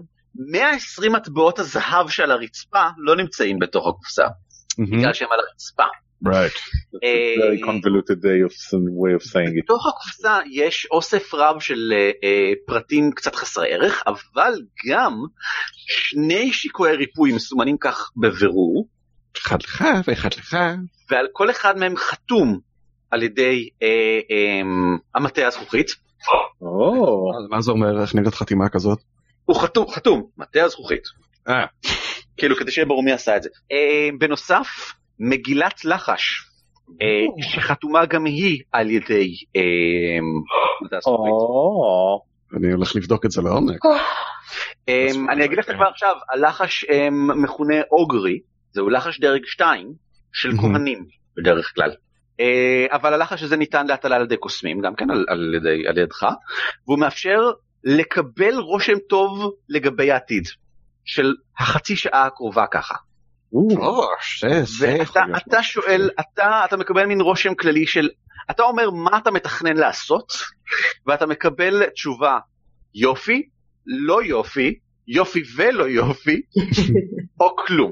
120 0.52 1.12
מטבעות 1.14 1.60
הזהב 1.60 2.10
שעל 2.10 2.32
הרצפה 2.32 2.84
לא 2.98 3.16
נמצאים 3.16 3.60
בתוך 3.60 3.88
הקופסה, 3.88 4.26
בגלל 4.80 5.14
שהם 5.14 5.28
על 5.32 5.40
הרצפה. 5.50 5.84
Right. 6.26 6.58
אה, 7.04 7.36
Very 7.38 7.62
convoluted 7.62 8.20
way 8.24 8.42
of, 8.48 8.54
way 9.04 9.14
of 9.20 9.24
saying 9.24 9.54
it. 9.58 9.64
בתוך 9.64 9.88
הקופסה 9.88 10.40
יש 10.52 10.88
אוסף 10.92 11.34
רב 11.34 11.60
של 11.60 11.94
אה, 11.94 12.12
אה, 12.24 12.54
פרטים 12.66 13.12
קצת 13.12 13.36
חסרי 13.36 13.74
ערך, 13.74 14.04
אבל 14.08 14.54
גם 14.90 15.14
שני 15.88 16.54
שיקויי 16.54 16.96
ריפוי 16.96 17.34
מסומנים 17.34 17.78
כך 17.78 18.12
בבירור, 18.18 18.88
אחד 19.38 19.62
לך 19.62 19.86
ואחד 20.08 20.30
לך. 20.34 20.58
ועל 21.10 21.28
כל 21.34 21.50
אחד 21.50 21.78
מהם 21.78 21.96
חתום 21.98 22.60
על 23.12 23.24
ידי 23.24 23.70
אה, 23.84 24.20
אה, 24.32 24.62
המטה 25.16 25.48
הזכוכית. 25.48 25.88
או, 26.62 27.32
מה 27.50 27.62
זה 27.62 27.72
אומר 27.72 28.02
איך 28.02 28.16
נראית 28.16 28.34
חתימה 28.34 28.70
כזאת? 28.70 29.00
הוא 29.46 29.56
חתום, 29.62 29.90
חתום, 29.90 30.24
מטה 30.38 30.64
הזכוכית. 30.64 31.04
אה. 31.48 31.66
כאילו 32.38 32.56
כדי 32.56 32.72
שיהיה 32.72 32.86
ברור 32.86 33.04
מי 33.04 33.12
עשה 33.12 33.38
את 33.38 33.44
זה. 33.44 33.50
אה, 33.72 34.10
בנוסף, 34.20 34.94
מגילת 35.20 35.86
לחש, 35.86 36.46
אה, 37.02 37.26
שחתומה 37.42 38.06
גם 38.06 38.26
היא 38.26 38.62
על 38.72 38.90
ידי 38.90 39.36
אה, 39.56 39.62
אני 42.58 42.72
הולך 42.72 42.96
לבדוק 42.96 43.26
את 43.26 43.32
זה 43.32 43.42
לעומק. 43.42 43.86
אמ, 44.88 45.30
אני 45.30 45.46
אגיד 45.46 45.58
לך 45.60 45.72
כבר 45.72 45.86
עכשיו, 45.86 46.16
הלחש 46.34 46.86
מכונה 47.44 47.76
אוגרי, 47.92 48.40
זהו 48.72 48.90
לחש 48.90 49.20
דרג 49.20 49.46
2 49.46 49.94
של. 50.34 50.50
כהנים 50.62 51.06
בדרך 51.38 51.72
כלל. 51.76 51.92
אה, 52.40 52.86
אבל 52.92 53.14
הלחש 53.14 53.44
הזה 53.44 53.58
ניתן 53.58 53.88
להטלה 53.88 54.16
על 54.16 54.24
ידי 54.24 54.38
קוסמים, 54.38 54.82
גם 54.82 54.96
כן 54.96 55.12
על, 55.12 55.26
על, 55.28 55.54
ידי, 55.56 55.88
על 55.88 55.98
ידך, 55.98 56.28
והוא 56.88 57.00
מאפשר 57.00 57.52
לקבל 57.84 58.56
רושם 58.56 58.98
טוב 59.10 59.54
לגבי 59.70 60.12
העתיד, 60.12 60.44
של 61.06 61.34
החצי 61.60 61.96
שעה 61.96 62.26
הקרובה 62.26 62.66
ככה. 62.72 62.96
יכול 63.72 64.06
ואתה 65.34 65.64
שואל, 65.64 66.10
אתה, 66.20 66.62
אתה 66.66 66.78
מקבל 66.78 67.06
מין 67.06 67.22
רושם 67.22 67.56
כללי 67.56 67.88
של, 67.88 68.10
אתה 68.52 68.64
אומר 68.64 68.90
מה 68.90 69.18
אתה 69.18 69.32
מתכנן 69.32 69.78
לעשות, 69.78 70.34
ואתה 71.08 71.26
מקבל 71.26 71.86
תשובה 71.86 72.40
יופי, 72.96 73.50
לא 73.86 74.24
יופי, 74.24 74.80
יופי 75.08 75.44
ולא 75.56 75.90
יופי, 75.90 76.42
או 77.40 77.56
כלום. 77.56 77.92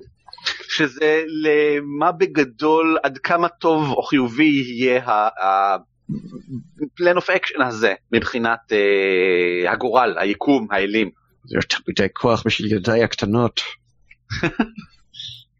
שזה 0.70 1.24
למה 1.28 2.12
בגדול, 2.12 2.98
עד 3.04 3.18
כמה 3.18 3.50
טוב 3.50 3.92
או 3.92 4.04
חיובי 4.04 4.44
יהיה 4.44 5.08
ה-plan 5.08 7.18
of 7.18 7.30
action 7.30 7.66
הזה 7.66 7.94
מבחינת 8.12 8.60
אה, 8.72 9.72
הגורל, 9.72 10.16
היקום, 10.18 10.68
האלים. 10.72 11.10
זה 11.46 11.58
יותר 11.58 11.78
מדי 11.88 12.08
כוח 12.14 12.44
בשביל 12.46 12.74
ידיי 12.74 13.04
הקטנות. 13.04 13.62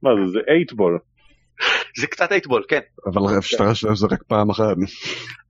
מה 0.04 0.10
זה, 0.26 0.32
זה 0.32 0.40
8 0.48 0.66
בול. 0.76 1.00
זה 1.98 2.08
קצת 2.08 2.32
היטבול, 2.32 2.64
כן. 2.68 2.80
אבל 3.06 3.38
אפשר 3.38 3.64
לשלם 3.70 3.96
זה 3.96 4.08
רק 4.12 4.24
פעם 4.24 4.50
אחת. 4.50 4.76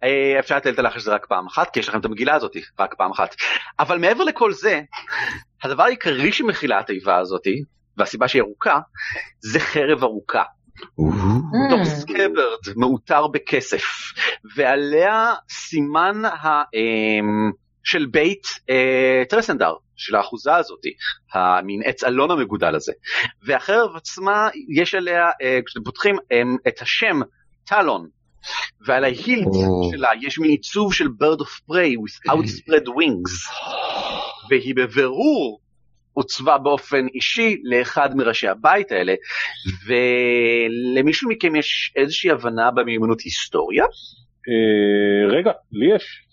אה, 0.04 0.40
אפשר 0.40 0.58
לתת 0.58 0.80
הלחש 0.80 0.98
הזה 0.98 1.14
רק 1.14 1.26
פעם 1.26 1.48
אחת, 1.48 1.74
כי 1.74 1.80
יש 1.80 1.90
לכם 1.90 2.00
את 2.00 2.06
המגילה 2.06 2.36
הזאת 2.36 2.58
רק 2.80 2.94
פעם 2.98 3.12
אחת. 3.12 3.36
אבל 3.80 3.98
מעבר 3.98 4.24
לכל 4.24 4.54
זה, 4.54 4.82
הדבר 5.64 5.84
העיקרי 5.84 6.32
שמכילה 6.32 6.80
התיבה 6.80 7.18
הזאת, 7.18 7.48
והסיבה 7.98 8.28
שהיא 8.28 8.42
ארוכה, 8.42 8.80
זה 9.40 9.60
חרב 9.60 10.04
ארוכה. 10.04 10.44
דור 11.70 11.86
סקברד 11.86 12.76
מעוטר 12.76 13.28
בכסף, 13.28 13.84
ועליה 14.56 15.34
סימן 15.50 16.26
ה, 16.26 16.48
אמ, 16.48 17.52
של 17.88 18.06
בית 18.06 18.48
אה, 18.70 19.24
טרסנדר, 19.30 19.74
של 19.96 20.16
האחוזה 20.16 20.56
הזאתי, 20.56 20.94
המין 21.34 21.82
עץ 21.86 22.04
אלון 22.04 22.32
המגודל 22.32 22.76
הזה. 22.76 22.94
והחרב 23.44 23.96
עצמה, 23.96 24.50
יש 24.76 24.96
עליה, 24.96 25.30
אה, 25.42 25.60
כשאתם 25.66 25.84
פותחים 25.84 26.16
אמ, 26.32 26.58
את 26.68 26.82
השם 26.82 27.20
טלון, 27.68 28.08
ועל 28.86 29.04
ההילט 29.04 29.46
או. 29.46 29.92
שלה 29.92 30.10
יש 30.22 30.40
מין 30.40 30.50
עיצוב 30.50 30.94
של 30.94 31.06
bird 31.06 31.42
of 31.42 31.72
prey 31.72 31.96
with 31.96 32.32
outspread 32.32 32.88
wings, 32.88 33.54
והיא 34.50 34.76
בבירור 34.76 35.60
עוצבה 36.14 36.58
באופן 36.58 37.08
אישי 37.14 37.62
לאחד 37.64 38.16
מראשי 38.16 38.48
הבית 38.48 38.92
האלה, 38.92 39.14
ולמישהו 39.86 41.30
מכם 41.30 41.56
יש 41.56 41.94
איזושהי 41.96 42.32
הבנה 42.32 42.72
במיומנות 42.72 43.22
היסטוריה? 43.22 43.84
אה, 43.84 45.38
רגע, 45.38 45.52
לי 45.72 45.96
יש. 45.96 46.27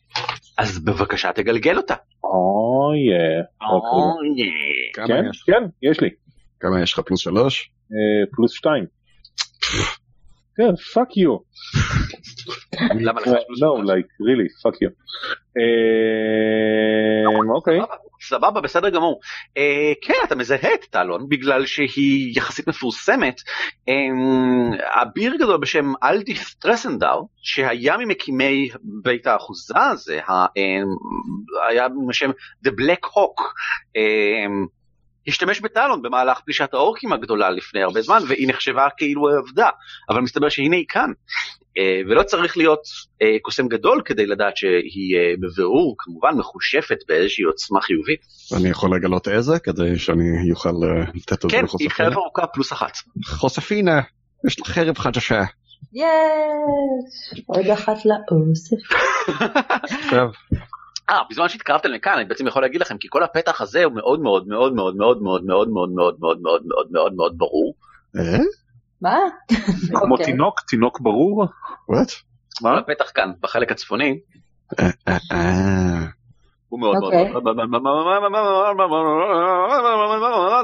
אז 0.58 0.84
בבקשה 0.84 1.32
תגלגל 1.32 1.76
אותה. 1.76 1.94
או 2.24 2.92
יא. 2.94 3.42
אוקיי. 3.70 4.92
כמה 4.94 5.06
כן, 5.06 5.24
יש? 5.30 5.42
כן, 5.46 5.62
יש 5.82 6.00
לי. 6.00 6.08
כמה 6.60 6.82
יש 6.82 6.92
לך 6.92 7.00
פלוס 7.00 7.20
שלוש? 7.20 7.70
אה, 7.92 8.26
פלוס 8.36 8.52
2. 8.52 8.86
כן, 10.56 10.76
fuck 10.94 11.16
you. 11.16 11.36
למה 13.00 13.20
לך 13.20 13.26
לא, 13.26 13.34
שלוש? 13.56 13.90
like, 13.90 14.08
really, 14.26 14.48
fuck 14.62 14.76
you. 14.76 14.90
אה, 15.58 17.54
אוקיי. 17.54 17.78
סבבה, 18.22 18.60
בסדר 18.60 18.88
גמור. 18.88 19.20
אה, 19.56 19.92
כן, 20.02 20.14
אתה 20.24 20.34
מזהה 20.34 20.74
את 20.74 20.84
טלון 20.84 21.28
בגלל 21.28 21.66
שהיא 21.66 22.36
יחסית 22.36 22.68
מפורסמת. 22.68 23.40
אה, 23.88 25.02
אביר 25.02 25.36
גדול 25.36 25.56
בשם 25.56 25.92
אלדיס 26.02 26.54
טרסנדר, 26.54 27.20
שהיה 27.42 27.96
ממקימי 27.96 28.68
בית 28.82 29.26
האחוזה 29.26 29.80
הזה, 29.80 30.20
אה, 30.28 30.46
היה 31.68 31.86
בשם 32.08 32.30
The 32.66 32.70
Black 32.70 33.06
Hawk, 33.06 33.42
אה, 33.96 34.46
השתמש 35.26 35.60
בטלון 35.60 36.02
במהלך 36.02 36.40
פלישת 36.40 36.74
האורקים 36.74 37.12
הגדולה 37.12 37.50
לפני 37.50 37.82
הרבה 37.82 38.00
זמן, 38.00 38.18
והיא 38.28 38.48
נחשבה 38.48 38.88
כאילו 38.96 39.22
עבדה, 39.38 39.68
אבל 40.10 40.20
מסתבר 40.20 40.48
שהנה 40.48 40.76
היא 40.76 40.84
כאן. 40.88 41.10
אה, 41.78 42.00
ולא 42.08 42.22
צריך 42.22 42.56
להיות 42.56 42.80
אה, 43.22 43.36
קוסם 43.42 43.68
גדול 43.68 44.02
כדי 44.04 44.26
לדעת 44.26 44.56
שהיא 44.56 45.16
אה, 45.16 45.34
בבירור 45.40 45.94
כמובן 45.98 46.34
מחושפת 46.38 46.98
באיזושהי 47.08 47.44
עוצמה 47.44 47.80
חיובית. 47.80 48.20
אני 48.56 48.68
יכול 48.68 48.96
לגלות 48.96 49.28
איזה 49.28 49.58
כדי 49.58 49.98
שאני 49.98 50.50
אוכל 50.50 50.68
אה, 50.68 51.04
לתת 51.14 51.32
את 51.32 51.42
זה 51.42 51.48
כן, 51.48 51.56
היא 51.56 51.64
לחוספינה? 51.64 51.94
חרב 51.94 52.12
ארוכה 52.12 52.46
פלוס 52.46 52.72
אחת. 52.72 52.92
חוספינה, 53.26 54.00
יש 54.46 54.60
לך 54.60 54.66
חרב 54.66 54.98
חדשה. 54.98 55.40
יש! 55.92 57.42
עוד 57.46 57.66
אחת 57.66 57.96
לאוסף. 58.04 58.96
עכשיו, 59.82 60.28
אה, 61.10 61.18
בזמן 61.30 61.48
שהתקרבתם 61.48 61.88
לכאן 61.88 62.12
אני 62.16 62.24
בעצם 62.24 62.46
יכול 62.46 62.62
להגיד 62.62 62.80
לכם 62.80 62.98
כי 62.98 63.08
כל 63.10 63.22
הפתח 63.22 63.60
הזה 63.60 63.84
הוא 63.84 63.92
מאוד 63.92 64.20
מאוד 64.20 64.48
מאוד 64.48 64.74
מאוד 64.74 64.96
מאוד 64.96 65.22
מאוד 65.22 65.68
מאוד 65.68 65.90
מאוד 65.90 66.16
מאוד 66.20 66.40
מאוד 66.40 66.62
מאוד 66.66 66.86
מאוד 66.90 67.14
מאוד 67.14 67.34
ברור. 67.38 67.74
מה? 69.00 69.18
כמו 69.94 70.16
תינוק, 70.16 70.60
תינוק 70.60 71.00
ברור? 71.00 71.46
מה? 72.62 72.80
בטח 72.88 73.10
כאן, 73.14 73.32
בחלק 73.40 73.72
הצפוני. 73.72 74.18
הוא 76.68 76.80
מאוד 76.80 76.96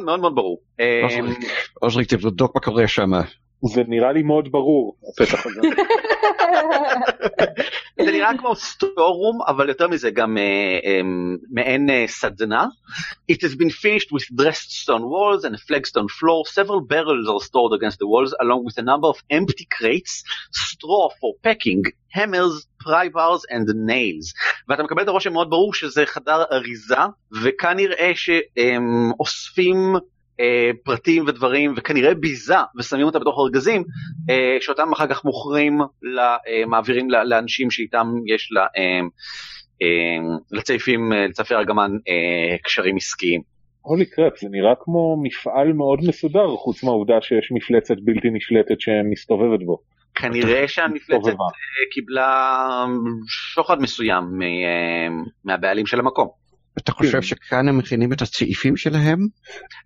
מאוד 0.05 0.21
מאוד 0.21 0.35
ברור. 0.35 0.61
אושריק 1.83 2.09
תבדוק 2.09 2.55
מה 2.55 2.61
קורה 2.61 2.89
שם. 2.89 3.11
זה 3.65 3.83
נראה 3.89 4.13
לי 4.13 4.23
מאוד 4.23 4.53
ברור, 4.53 4.97
הפתח 5.09 5.47
הזה. 5.47 5.61
זה 8.05 8.11
נראה 8.13 8.39
כמו 8.39 8.57
סטורום, 8.57 9.43
אבל 9.47 9.69
יותר 9.69 9.89
מזה 9.89 10.11
גם 10.11 10.39
אה, 10.39 10.79
אה, 10.85 11.01
מעין 11.51 11.91
אה, 11.91 12.05
סדנה. 12.07 12.67
It 13.33 13.43
has 13.43 13.55
been 13.55 13.71
finished 13.71 14.11
with 14.13 14.25
dressed 14.41 14.71
stone 14.83 15.03
walls 15.03 15.45
and 15.45 15.55
a 15.55 15.59
flagstone 15.59 16.09
floor. 16.19 16.47
Several 16.47 16.81
barrels 16.81 17.27
are 17.29 17.43
stored 17.49 17.73
against 17.79 17.99
the 18.03 18.09
walls, 18.13 18.33
along 18.45 18.65
with 18.67 18.77
a 18.79 18.87
number 18.91 19.09
of 19.15 19.19
empty 19.39 19.67
crates, 19.77 20.15
straw 20.53 21.09
for 21.21 21.31
packing, 21.47 21.83
hammers, 22.17 22.55
pry 22.85 23.07
bars 23.17 23.43
and 23.55 23.67
nails. 23.93 24.35
ואתה 24.69 24.83
מקבל 24.83 25.03
את 25.03 25.09
הרושם 25.09 25.33
מאוד 25.33 25.51
ברור 25.51 25.75
שזה 25.75 26.07
חדר 26.07 26.43
אריזה, 26.53 27.05
וכנראה 27.43 28.13
שהם 28.15 29.11
אוספים 29.21 29.95
אה, 30.41 30.71
פרטים 30.85 31.25
ודברים 31.27 31.75
וכנראה 31.77 32.15
ביזה 32.15 32.55
ושמים 32.79 33.07
אותה 33.07 33.19
בתוך 33.19 33.39
ארגזים 33.47 33.85
אה, 34.31 34.57
שאותם 34.61 34.93
אחר 34.93 35.07
כך 35.07 35.25
מוכרים, 35.25 35.79
לה, 36.03 36.37
אה, 36.49 36.67
מעבירים 36.67 37.11
לה, 37.11 37.25
לאנשים 37.25 37.71
שאיתם 37.71 38.07
יש 38.27 38.49
לה, 38.53 38.63
אה, 38.63 39.01
אה, 39.83 40.37
לצייפים, 40.53 41.13
אה, 41.13 41.27
לצייפי 41.27 41.55
ארגמן 41.55 41.91
אה, 42.09 42.57
קשרים 42.65 42.97
עסקיים. 42.97 43.41
הולי 43.83 44.07
קרפ, 44.07 44.39
זה 44.39 44.49
נראה 44.51 44.75
כמו 44.81 45.23
מפעל 45.23 45.73
מאוד 45.73 45.99
מסודר, 46.09 46.57
חוץ 46.57 46.85
מהעובדה 46.85 47.15
שיש 47.21 47.53
מפלצת 47.53 47.95
בלתי 48.05 48.31
נשלטת 48.31 48.81
שמסתובבת 48.81 49.61
בו. 49.67 49.79
כנראה 50.15 50.69
שהמפלצת. 50.73 51.29
אה, 51.29 51.91
קיבלה 51.93 52.87
שוחד 53.55 53.81
מסוים 53.81 54.25
אה, 54.43 55.09
מהבעלים 55.45 55.87
של 55.87 55.99
המקום. 55.99 56.40
אתה 56.85 56.93
חושב 56.93 57.23
שכאן 57.23 57.69
הם 57.69 57.79
מכינים 57.79 58.13
את 58.13 58.23
הצעיפים 58.23 58.77
שלהם? 58.77 59.19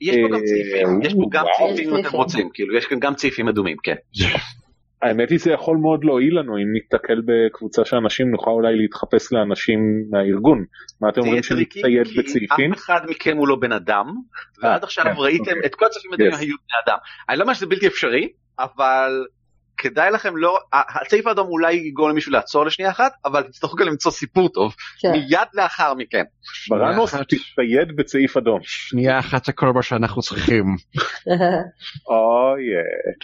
יש 0.01 0.17
פה 0.17 0.29
גם 0.29 0.35
אה, 0.35 0.41
צעיפים, 0.41 1.03
יש 1.03 1.15
פה 1.15 1.29
גם. 1.31 1.45
צעיפים 1.59 1.95
אם 1.95 2.07
אתם. 2.07 2.17
רוצים, 2.17 2.49
כאילו 2.55 2.77
יש 2.77 2.87
כאן 2.87 2.99
גם 3.01 3.15
צעיפים 3.15 3.49
אדומים, 3.49 3.77
כן. 3.83 3.95
האמת 5.03 5.31
היא 5.31 5.39
זה 5.39 5.53
יכול 5.53 5.77
מאוד 5.77 6.05
להועיל 6.05 6.39
לנו 6.39 6.57
אם 6.57 6.73
ניתקל 6.73 7.21
בקבוצה 7.27 7.85
של 7.85 7.97
אנשים 7.97 8.31
נוכל 8.31 8.51
אולי 8.51 8.77
להתחפש 8.77 9.33
לאנשים 9.33 9.81
מהארגון. 10.11 10.65
מה 11.01 11.09
אתם 11.09 11.21
אומרים 11.21 11.43
שנצטייד 11.43 12.09
בצעיפים? 12.19 12.73
אף 12.73 12.79
אחד 12.79 13.01
מכם 13.09 13.37
הוא 13.37 13.49
לא 13.49 13.57
בן 13.57 13.73
אדם, 13.73 14.07
ועד 14.63 14.85
עכשיו 14.85 15.05
כן, 15.05 15.15
ראיתם 15.17 15.43
אוקיי. 15.43 15.67
את 15.67 15.75
כל 15.75 15.85
הדברים 15.85 16.33
Yes. 16.33 16.37
היו 16.39 16.57
בני 16.57 16.77
אדם. 16.87 16.99
אני 17.29 17.39
לא 17.39 17.43
אומר 17.43 17.55
שזה 17.55 17.67
בלתי 17.67 17.87
אפשרי, 17.87 18.29
אבל 18.59 19.25
כדאי 19.77 20.11
לכם 20.11 20.37
לא, 20.37 20.59
הצעיף 20.73 21.27
האדום 21.27 21.49
אולי 21.49 21.75
יגרום 21.75 22.11
למישהו 22.11 22.33
לעצור 22.33 22.67
לשנייה 22.67 22.91
אחת, 22.91 23.13
אבל 23.25 23.43
תצטרכו 23.43 23.77
גם 23.77 23.87
למצוא 23.87 24.13
סיפור 24.13 24.49
טוב, 24.49 24.75
כן. 25.01 25.11
מיד 25.13 25.49
לאחר 25.55 25.95
מכן. 25.95 26.23
בראנוס. 26.69 27.15
תצטייד 27.15 27.97
בצעיף 27.97 28.37
אדום. 28.37 28.59
שנייה 28.63 29.19
אחת 29.19 29.45
זה 29.45 29.53
כל 29.53 29.73
מה 29.73 29.83
שאנחנו 29.83 30.23
צריכים. 30.23 30.65
אוי, 32.11 32.63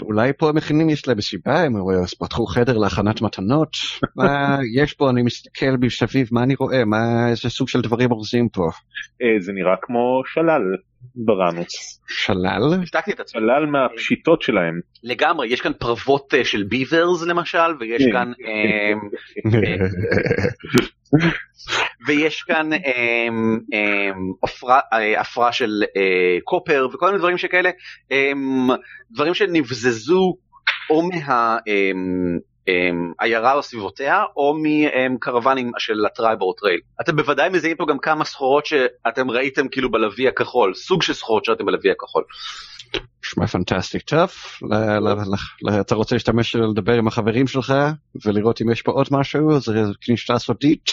אולי 0.00 0.32
פה 0.38 0.48
המכינים 0.48 0.90
יש 0.90 1.08
להם 1.08 1.18
מסיבה, 1.18 1.60
הם 1.60 1.72
פתחו 2.18 2.46
חדר 2.46 2.78
להכנת 2.78 3.22
מתנות. 3.22 3.70
מה 4.16 4.58
יש 4.74 4.94
פה, 4.94 5.10
אני 5.10 5.22
מסתכל 5.22 5.76
מסביב, 5.80 6.28
מה 6.32 6.42
אני 6.42 6.54
רואה, 6.54 6.84
מה, 6.84 7.28
איזה 7.30 7.50
סוג 7.50 7.68
של 7.68 7.80
דברים 7.80 8.12
אורזים 8.12 8.48
פה. 8.48 8.62
אה, 9.22 9.40
זה 9.40 9.52
נראה 9.52 9.74
כמו 9.82 10.22
שלל 10.26 10.62
בראנוס. 11.14 12.00
שלל? 12.08 12.82
השתקתי 12.82 13.12
את 13.12 13.20
עצמי. 13.20 13.40
שלל 13.40 13.66
מהפשיטות 13.66 14.42
שלהם. 14.42 14.80
לגמרי, 15.02 15.48
יש 15.48 15.60
כאן 15.60 15.72
פרוות 15.72 16.34
אה, 16.34 16.44
של 16.44 16.62
ביברס 16.62 17.26
למשל, 17.26 17.58
ויש 17.80 18.02
כן. 18.02 18.12
כאן... 18.12 18.32
אה, 18.46 18.92
ויש 22.06 22.42
כאן 22.42 22.70
עפרה 25.18 25.46
אה, 25.46 25.52
של 25.52 25.82
קופר 26.44 26.86
וכל 26.92 27.06
מיני 27.06 27.18
דברים 27.18 27.38
שכאלה, 27.38 27.70
דברים 29.10 29.34
שנבזזו 29.34 30.36
או 30.90 31.02
מהעיירה 32.92 33.54
או 33.54 33.62
סביבותיה 33.62 34.24
או 34.36 34.54
מקרוונים 35.10 35.70
של 35.78 36.06
ה 36.06 36.12
Triboar 36.12 36.54
Trail. 36.58 36.80
אתם 37.00 37.16
בוודאי 37.16 37.48
מזהים 37.48 37.76
פה 37.76 37.84
גם 37.88 37.98
כמה 37.98 38.24
סחורות 38.24 38.66
שאתם 38.66 39.30
ראיתם 39.30 39.68
כאילו 39.68 39.90
בלוי 39.90 40.28
הכחול, 40.28 40.74
סוג 40.74 41.02
של 41.02 41.12
סחורות 41.12 41.44
שראיתם 41.44 41.66
בלוי 41.66 41.90
הכחול. 41.90 42.24
נשמע 43.24 43.46
פנטסטי. 43.46 43.98
טוב, 43.98 44.28
אתה 45.80 45.94
רוצה 45.94 46.14
להשתמש 46.14 46.56
לדבר 46.56 46.92
עם 46.92 47.06
החברים 47.08 47.46
שלך 47.46 47.74
ולראות 48.26 48.62
אם 48.62 48.70
יש 48.70 48.82
פה 48.82 48.92
עוד 48.92 49.06
משהו? 49.10 49.60
זה 49.60 49.72
כניסה 50.00 50.38
סודית? 50.38 50.84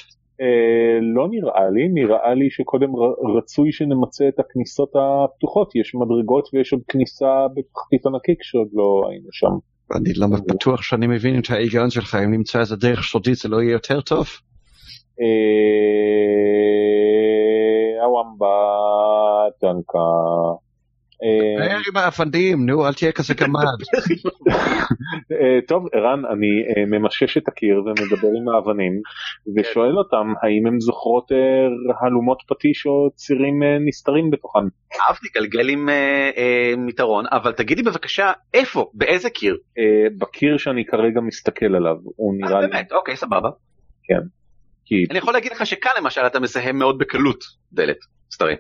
אה, 0.42 1.00
לא 1.16 1.28
נראה 1.32 1.70
לי, 1.74 1.88
נראה 1.94 2.34
לי 2.34 2.50
שקודם 2.50 2.96
ר- 2.96 3.38
רצוי 3.38 3.72
שנמצה 3.72 4.26
את 4.28 4.40
הכניסות 4.40 4.92
הפתוחות, 4.96 5.76
יש 5.76 5.96
מדרגות 5.96 6.50
ויש 6.54 6.74
עוד 6.74 6.82
כניסה 6.88 7.34
בתחתית 7.56 8.06
ענקית 8.06 8.38
שעוד 8.42 8.68
לא 8.74 9.10
היינו 9.10 9.28
שם. 9.32 9.54
אני 9.96 10.14
לא 10.14 10.28
בטוח 10.28 10.82
שאני 10.82 11.08
מבין 11.08 11.40
את 11.40 11.50
ההיגיון 11.50 11.90
שלך, 11.90 12.16
אם 12.16 12.32
נמצא 12.32 12.60
איזה 12.60 12.76
דרך 12.76 13.04
סודית 13.04 13.38
זה 13.38 13.50
לא 13.50 13.62
יהיה 13.62 13.72
יותר 13.72 14.02
טוב? 14.02 14.28
אה, 15.22 15.26
הוואמבה 18.06 18.48
טנקה. 19.60 20.00
אה, 21.24 21.66
דבר 21.66 21.76
עם 21.90 21.98
האפנדים, 21.98 22.66
נו, 22.66 22.88
אל 22.88 22.94
תהיה 22.94 23.12
כזה 23.12 23.34
גמד. 23.34 23.62
אה, 25.32 25.60
טוב, 25.68 25.86
ערן, 25.94 26.26
אני 26.26 26.48
אה, 26.68 26.86
ממשש 26.86 27.38
את 27.38 27.48
הקיר 27.48 27.78
ומדבר 27.86 28.28
עם 28.42 28.50
האבנים 28.50 29.02
ושואל 29.56 29.98
אותם 29.98 30.34
האם 30.42 30.68
הם 30.68 30.80
זוכרות 30.80 31.32
אה, 31.32 31.38
הלומות 32.02 32.44
פטיש 32.48 32.86
או 32.86 33.10
צירים 33.16 33.64
אה, 33.64 33.78
נסתרים 33.88 34.32
בתוכן. 34.32 34.60
אהבתי 35.08 35.28
גלגל 35.36 35.70
עם 35.70 35.90
אה, 35.90 36.30
אה, 36.38 36.74
יתרון, 36.90 37.26
אבל 37.32 37.52
תגידי 37.52 37.84
בבקשה 37.84 38.32
איפה, 38.54 38.92
באיזה 38.94 39.30
קיר? 39.30 39.58
אה, 39.78 40.08
בקיר 40.18 40.58
שאני 40.58 40.86
כרגע 40.86 41.22
מסתכל 41.22 41.76
עליו, 41.76 41.96
הוא 42.16 42.36
נראה 42.38 42.62
לי... 42.62 42.68
באמת, 42.68 42.92
אוקיי, 42.92 43.16
סבבה. 43.16 43.50
כי... 44.86 45.06
אני 45.10 45.18
יכול 45.18 45.34
להגיד 45.34 45.52
לך 45.52 45.66
שכאן 45.66 45.92
למשל 45.98 46.22
אתה 46.22 46.40
מזהה 46.40 46.72
מאוד 46.72 46.98
בקלות 46.98 47.44
דלת, 47.74 47.98
סתרים. 48.32 48.58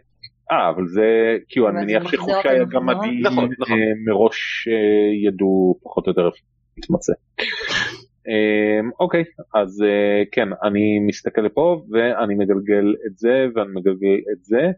אה, 0.51 0.69
אבל 0.69 0.87
זה, 0.87 1.37
כאילו, 1.49 1.69
אני 1.69 1.81
מניח 1.81 2.11
שחושי 2.11 2.49
הגמדים 2.61 3.23
מראש 4.05 4.67
אה, 4.67 5.27
ידעו 5.27 5.79
פחות 5.83 6.07
או 6.07 6.11
יותר 6.11 6.25
איפה 6.25 6.37
להתמצא. 6.77 7.13
אה, 8.27 8.89
אוקיי, 8.99 9.23
אז 9.55 9.83
אה, 9.83 10.23
כן, 10.31 10.49
אני 10.63 10.99
מסתכל 11.07 11.41
לפה 11.41 11.81
ואני 11.91 12.35
מגלגל 12.35 12.95
את 13.07 13.17
זה 13.17 13.45
ואני 13.55 13.69
מגלגל 13.73 14.17
את 14.31 14.43
זה, 14.43 14.71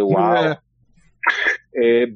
ווואו. 0.00 0.52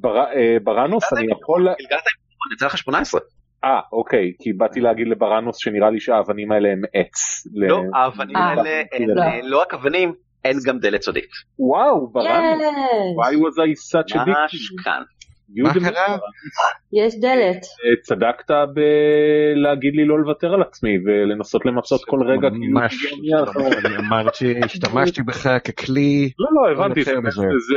בראנוס 0.64 1.12
אני 1.12 1.32
יכול... 1.32 1.60
גלגלת 1.60 2.02
עם 2.46 2.52
יצא 2.54 2.66
לך 2.66 2.78
18. 2.78 3.20
אה, 3.64 3.80
אוקיי, 3.92 4.32
כי 4.38 4.52
באתי 4.52 4.80
להגיד 4.80 5.08
לבראנוס 5.08 5.56
שנראה 5.58 5.90
לי 5.90 6.00
שהאבנים 6.00 6.52
האלה 6.52 6.68
הם 6.72 6.82
עץ. 6.94 7.46
לא, 7.54 7.82
האבנים. 7.94 8.36
האלה 8.36 8.82
לא 9.42 9.60
רק 9.60 9.74
אבנים, 9.74 10.12
אין 10.44 10.56
גם 10.66 10.78
דלת 10.78 11.02
סודית. 11.02 11.30
וואו. 11.58 12.12
יש, 12.20 12.26
Why 13.18 13.34
was 13.34 13.56
I 13.58 13.92
such 13.92 14.12
a 14.14 14.18
ממש 14.26 14.54
dick? 14.54 14.84
כאן. 14.84 15.02
מה 15.56 15.74
קרה? 15.74 16.18
יש 16.92 17.14
דלת. 17.20 17.56
אה, 17.56 17.96
צדקת 18.02 18.50
בלהגיד 18.74 19.94
לי 19.94 20.04
לא 20.04 20.18
לוותר 20.18 20.54
על 20.54 20.62
עצמי 20.62 20.98
ולנסות 21.06 21.66
למצות 21.66 22.04
כל 22.04 22.22
רגע 22.26 22.50
כאילו 22.50 22.80
ממש, 22.80 22.94
שהגיע 22.94 23.16
מיד 23.20 23.48
האחרון. 23.48 23.72
אני 23.84 23.96
אמרתי, 23.96 24.54
השתמשתי 24.64 25.22
בך 25.22 25.48
ככלי. 25.64 26.30
לא 26.38 26.48
לא 26.54 26.72
הבנתי 26.72 27.04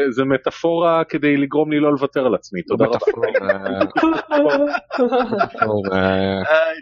זה 0.10 0.24
מטאפורה 0.26 1.04
כדי 1.04 1.38
לגרום 1.38 1.72
לי 1.72 1.80
לא 1.80 1.92
לוותר 1.92 2.26
על 2.26 2.36
עצמי 2.36 2.62
תודה 2.62 2.86
רבה. 2.86 2.98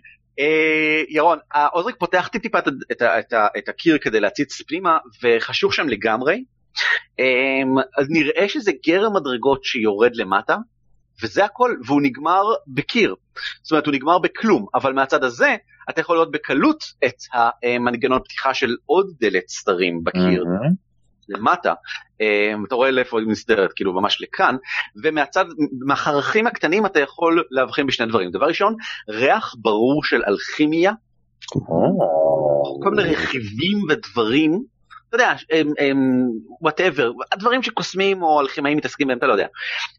אה, 0.39 1.03
ירון, 1.09 1.37
עוזריק 1.71 1.95
פותח 1.99 2.29
טיפ-טיפה 2.31 2.59
את 3.57 3.69
הקיר 3.69 3.97
כדי 3.97 4.19
להציץ 4.19 4.61
פנימה, 4.61 4.97
וחשוך 5.23 5.73
שם 5.73 5.87
לגמרי. 5.87 6.43
אה, 7.19 7.83
אז 7.97 8.07
נראה 8.09 8.49
שזה 8.49 8.71
גרם 8.87 9.15
מדרגות 9.15 9.63
שיורד 9.63 10.15
למטה, 10.15 10.57
וזה 11.23 11.45
הכל, 11.45 11.75
והוא 11.85 12.01
נגמר 12.01 12.43
בקיר. 12.67 13.15
זאת 13.63 13.71
אומרת, 13.71 13.85
הוא 13.85 13.93
נגמר 13.93 14.19
בכלום, 14.19 14.65
אבל 14.73 14.93
מהצד 14.93 15.23
הזה, 15.23 15.55
אתה 15.89 16.01
יכול 16.01 16.15
לראות 16.15 16.31
בקלות 16.31 16.83
את 17.05 17.15
המנגנון 17.33 18.19
פתיחה 18.23 18.53
של 18.53 18.75
עוד 18.85 19.07
דלת 19.19 19.49
סתרים 19.49 20.03
בקיר. 20.03 20.45
למטה, 21.29 21.73
אה, 22.21 22.53
אתה 22.67 22.75
רואה 22.75 22.91
לאיפה 22.91 23.19
היא 23.19 23.27
מסדרת, 23.27 23.73
כאילו 23.73 23.93
ממש 23.93 24.21
לכאן, 24.21 24.55
ומהצד, 25.03 25.45
מהחרכים 25.85 26.47
הקטנים 26.47 26.85
אתה 26.85 26.99
יכול 26.99 27.43
להבחין 27.51 27.87
בשני 27.87 28.05
דברים. 28.05 28.31
דבר 28.31 28.45
ראשון, 28.45 28.75
ריח 29.09 29.55
ברור 29.59 30.03
של 30.03 30.21
אלכימיה, 30.27 30.91
כל 32.83 32.89
מיני 32.95 33.09
רכיבים 33.09 33.77
ודברים, 33.89 34.63
אתה 35.15 35.23
יודע, 35.23 35.33
וואטאבר, 36.61 37.11
הדברים 37.31 37.63
שקוסמים 37.63 38.23
או 38.23 38.41
אלכימאים 38.41 38.77
מתעסקים 38.77 39.07
בהם, 39.07 39.17
אתה 39.17 39.27
לא 39.27 39.31
יודע. 39.31 39.47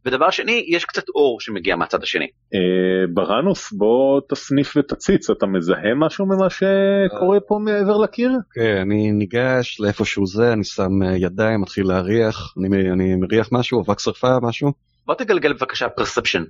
ודבר 0.05 0.31
שני, 0.31 0.65
יש 0.69 0.85
קצת 0.85 1.09
אור 1.09 1.41
שמגיע 1.41 1.77
מהצד 1.77 2.03
השני. 2.03 2.27
אה, 2.55 3.07
בראנוס 3.15 3.73
בוא 3.73 4.21
תסניף 4.29 4.77
ותציץ 4.77 5.31
אתה 5.31 5.47
מזהה 5.47 5.95
משהו 5.97 6.27
ממה 6.27 6.51
שקורה 6.51 7.41
פה 7.41 7.59
מעבר 7.65 7.97
לקיר? 7.97 8.31
כן, 8.55 8.77
אני 8.77 9.13
ניגש 9.13 9.81
לאיפה 9.81 10.05
שהוא 10.05 10.27
זה, 10.27 10.53
אני 10.53 10.65
שם 10.65 11.03
אה, 11.03 11.17
ידיים, 11.17 11.61
מתחיל 11.61 11.87
להריח, 11.87 12.55
אני, 12.93 13.15
מריח 13.15 13.49
משהו, 13.53 13.83
אבק 13.83 13.99
שרפה, 13.99 14.37
משהו. 14.43 14.73
בוא 15.07 15.15
תגלגל 15.15 15.53
בבקשה 15.53 15.89
פרספשן. 15.89 16.43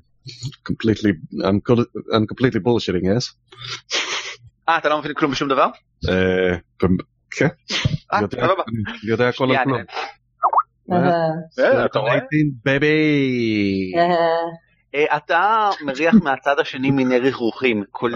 completely, 0.69 1.13
I'm, 1.43 1.61
co- 1.71 2.15
I'm 2.15 2.27
completely 2.33 2.61
bullshitting, 2.61 3.05
yes? 3.05 3.35
אה, 4.69 4.79
אתה 4.79 4.89
לא 4.89 4.99
מבין 4.99 5.15
כלום 5.15 5.33
בשום 5.33 5.49
דבר? 5.49 5.67
כן, 7.39 7.47
אה, 8.13 8.21
יודע- 8.21 8.37
סבבה. 8.47 8.63
אני 8.69 9.11
יודע 9.11 9.29
הכל 9.29 9.51
על 9.57 9.65
כלום. 9.65 9.79
אה, 10.93 10.99
אה, 14.95 15.17
אתה 15.17 15.41
מריח 15.85 16.15
מהצד 16.23 16.59
השני 16.59 16.91
מיני 16.91 17.19
ריחוכים, 17.19 17.85
כולל 17.91 18.15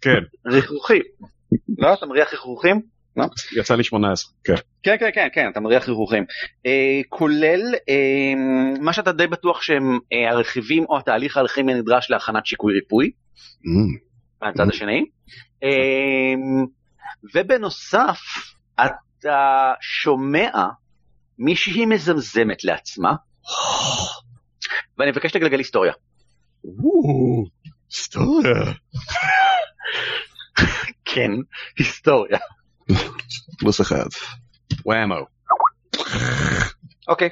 כן, 0.00 0.18
ריחוכים. 0.46 1.02
לא, 1.78 1.94
אתה 1.94 2.06
מריח 2.06 2.30
ריחוכים? 2.32 2.80
יצא 3.56 3.74
לי 3.74 3.84
18, 3.84 4.32
כן. 4.44 4.54
כן, 4.82 4.96
כן, 5.00 5.10
כן, 5.14 5.28
כן, 5.32 5.48
אתה 5.52 5.60
מריח 5.60 5.88
ריחוכים. 5.88 6.24
כולל 7.08 7.60
מה 8.80 8.92
שאתה 8.92 9.12
די 9.12 9.26
בטוח 9.26 9.62
שהם 9.62 9.98
הרכיבים 10.30 10.84
או 10.88 10.98
התהליך 10.98 11.36
הכימי 11.36 11.72
הנדרש 11.72 12.10
להכנת 12.10 12.46
שיקוי 12.46 12.74
ריפוי, 12.74 13.10
Mm, 13.64 13.98
מהצד 14.42 14.68
השני. 14.68 15.04
ובנוסף, 17.34 18.20
אתה 18.74 19.72
שומע 19.80 20.50
מישהי 21.38 21.86
מזמזמת 21.86 22.64
לעצמה, 22.64 23.14
ואני 24.98 25.10
מבקש 25.10 25.36
לגלגל 25.36 25.58
היסטוריה. 25.58 25.92
היסטוריה. 27.90 28.72
כן, 31.04 31.30
היסטוריה. 31.78 32.38
פלוס 33.58 33.80
אחד. 33.80 34.06
וואמו. 34.86 35.26
אוקיי. 37.08 37.28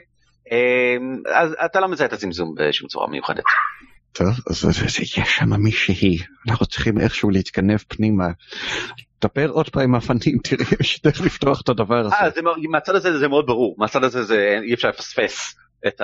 אמ, 0.50 1.22
אז 1.34 1.54
אתה 1.64 1.80
לא 1.80 1.88
מזהה 1.88 2.06
את 2.06 2.12
הזמזום 2.12 2.54
בשום 2.58 2.88
צורה 2.88 3.08
מיוחדת. 3.08 3.44
טוב, 4.12 4.28
אז 4.50 4.64
יש 5.02 5.18
שם 5.18 5.52
מישהי, 5.58 6.18
אנחנו 6.48 6.66
צריכים 6.66 6.98
איכשהו 7.00 7.30
להתכנב 7.30 7.78
פנימה. 7.88 8.28
דבר 9.24 9.48
עוד 9.48 9.68
פעם 9.68 9.82
עם 9.82 9.94
הפנים, 9.94 10.38
תראי, 10.44 10.64
יש 10.80 11.02
דרך 11.02 11.20
לפתוח 11.20 11.60
את 11.60 11.68
הדבר 11.68 11.94
אה, 11.94 12.00
הזה. 12.24 12.34
זה 12.34 12.42
מאוד- 12.42 12.58
מהצד 12.70 12.94
הזה 12.94 13.18
זה 13.18 13.28
מאוד 13.28 13.46
ברור, 13.46 13.76
מהצד 13.78 14.04
הזה 14.04 14.22
זה 14.22 14.58
אי 14.62 14.74
אפשר 14.74 14.88
לפספס 14.88 15.54
את 15.86 16.00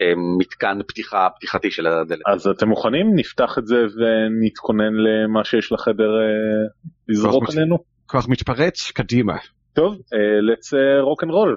המתקן 0.00 0.78
פתיחה 0.88 1.28
פתיחתי 1.36 1.70
של 1.70 1.86
הדלת. 1.86 2.20
אז 2.32 2.46
אתם 2.46 2.68
מוכנים? 2.68 3.06
נפתח 3.14 3.58
את 3.58 3.66
זה 3.66 3.76
ונתכונן 3.76 4.92
למה 4.94 5.44
שיש 5.44 5.72
לחדר 5.72 6.10
אה, 6.20 6.68
לזרוק 7.08 7.50
עלינו? 7.50 7.78
כוח 8.06 8.28
מתפרץ, 8.28 8.90
קדימה. 8.90 9.34
טוב, 9.72 9.92
אה, 9.94 10.18
let's 10.54 11.00
rock 11.02 11.24
and 11.24 11.30
roll. 11.32 11.56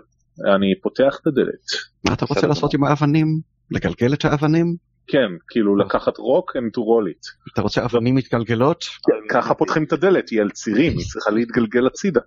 אני 0.56 0.82
פותח 0.82 1.18
את 1.22 1.28
הדלת. 1.28 1.66
מה 2.08 2.14
אתה 2.14 2.26
רוצה. 2.30 2.48
לעשות 2.48 2.74
עם 2.74 2.84
האבנים? 2.84 3.28
לגלגל 3.74 4.14
את 4.14 4.26
האבנים? 4.26 4.76
כן, 5.08 5.30
כאילו 5.50 5.78
לקחת 5.78 6.18
rock 6.18 6.52
and 6.52 6.80
to 6.80 6.82
roll 6.82 7.12
it. 7.12 7.52
אתה 7.54 7.62
רוצה 7.62 7.86
אבנים 7.86 8.16
מתגלגלות? 8.16 8.84
ככה 9.30 9.54
פותחים 9.54 9.84
את 9.84 9.94
הדלת, 9.94 10.30
היא 10.30 10.42
על 10.42 10.50
צירים, 10.50 10.92
היא 10.98 11.06
צריכה 11.14 11.32
להתגלגל 11.32 11.88
הצידה. 11.88 12.22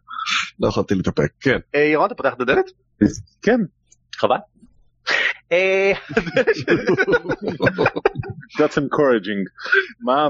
לא 0.60 0.68
יכולתי 0.68 0.94
להתאפק, 0.94 1.28
כן. 1.40 1.59
אה, 1.74 1.81
ירון, 1.81 2.06
אתה 2.06 2.14
פותח 2.14 2.35
את 2.35 2.40
הדלת? 2.40 2.64
כן, 3.43 3.60
חבל. 4.16 4.36
אה, 5.52 5.93
that's 8.59 8.77
encouraging. 8.78 9.43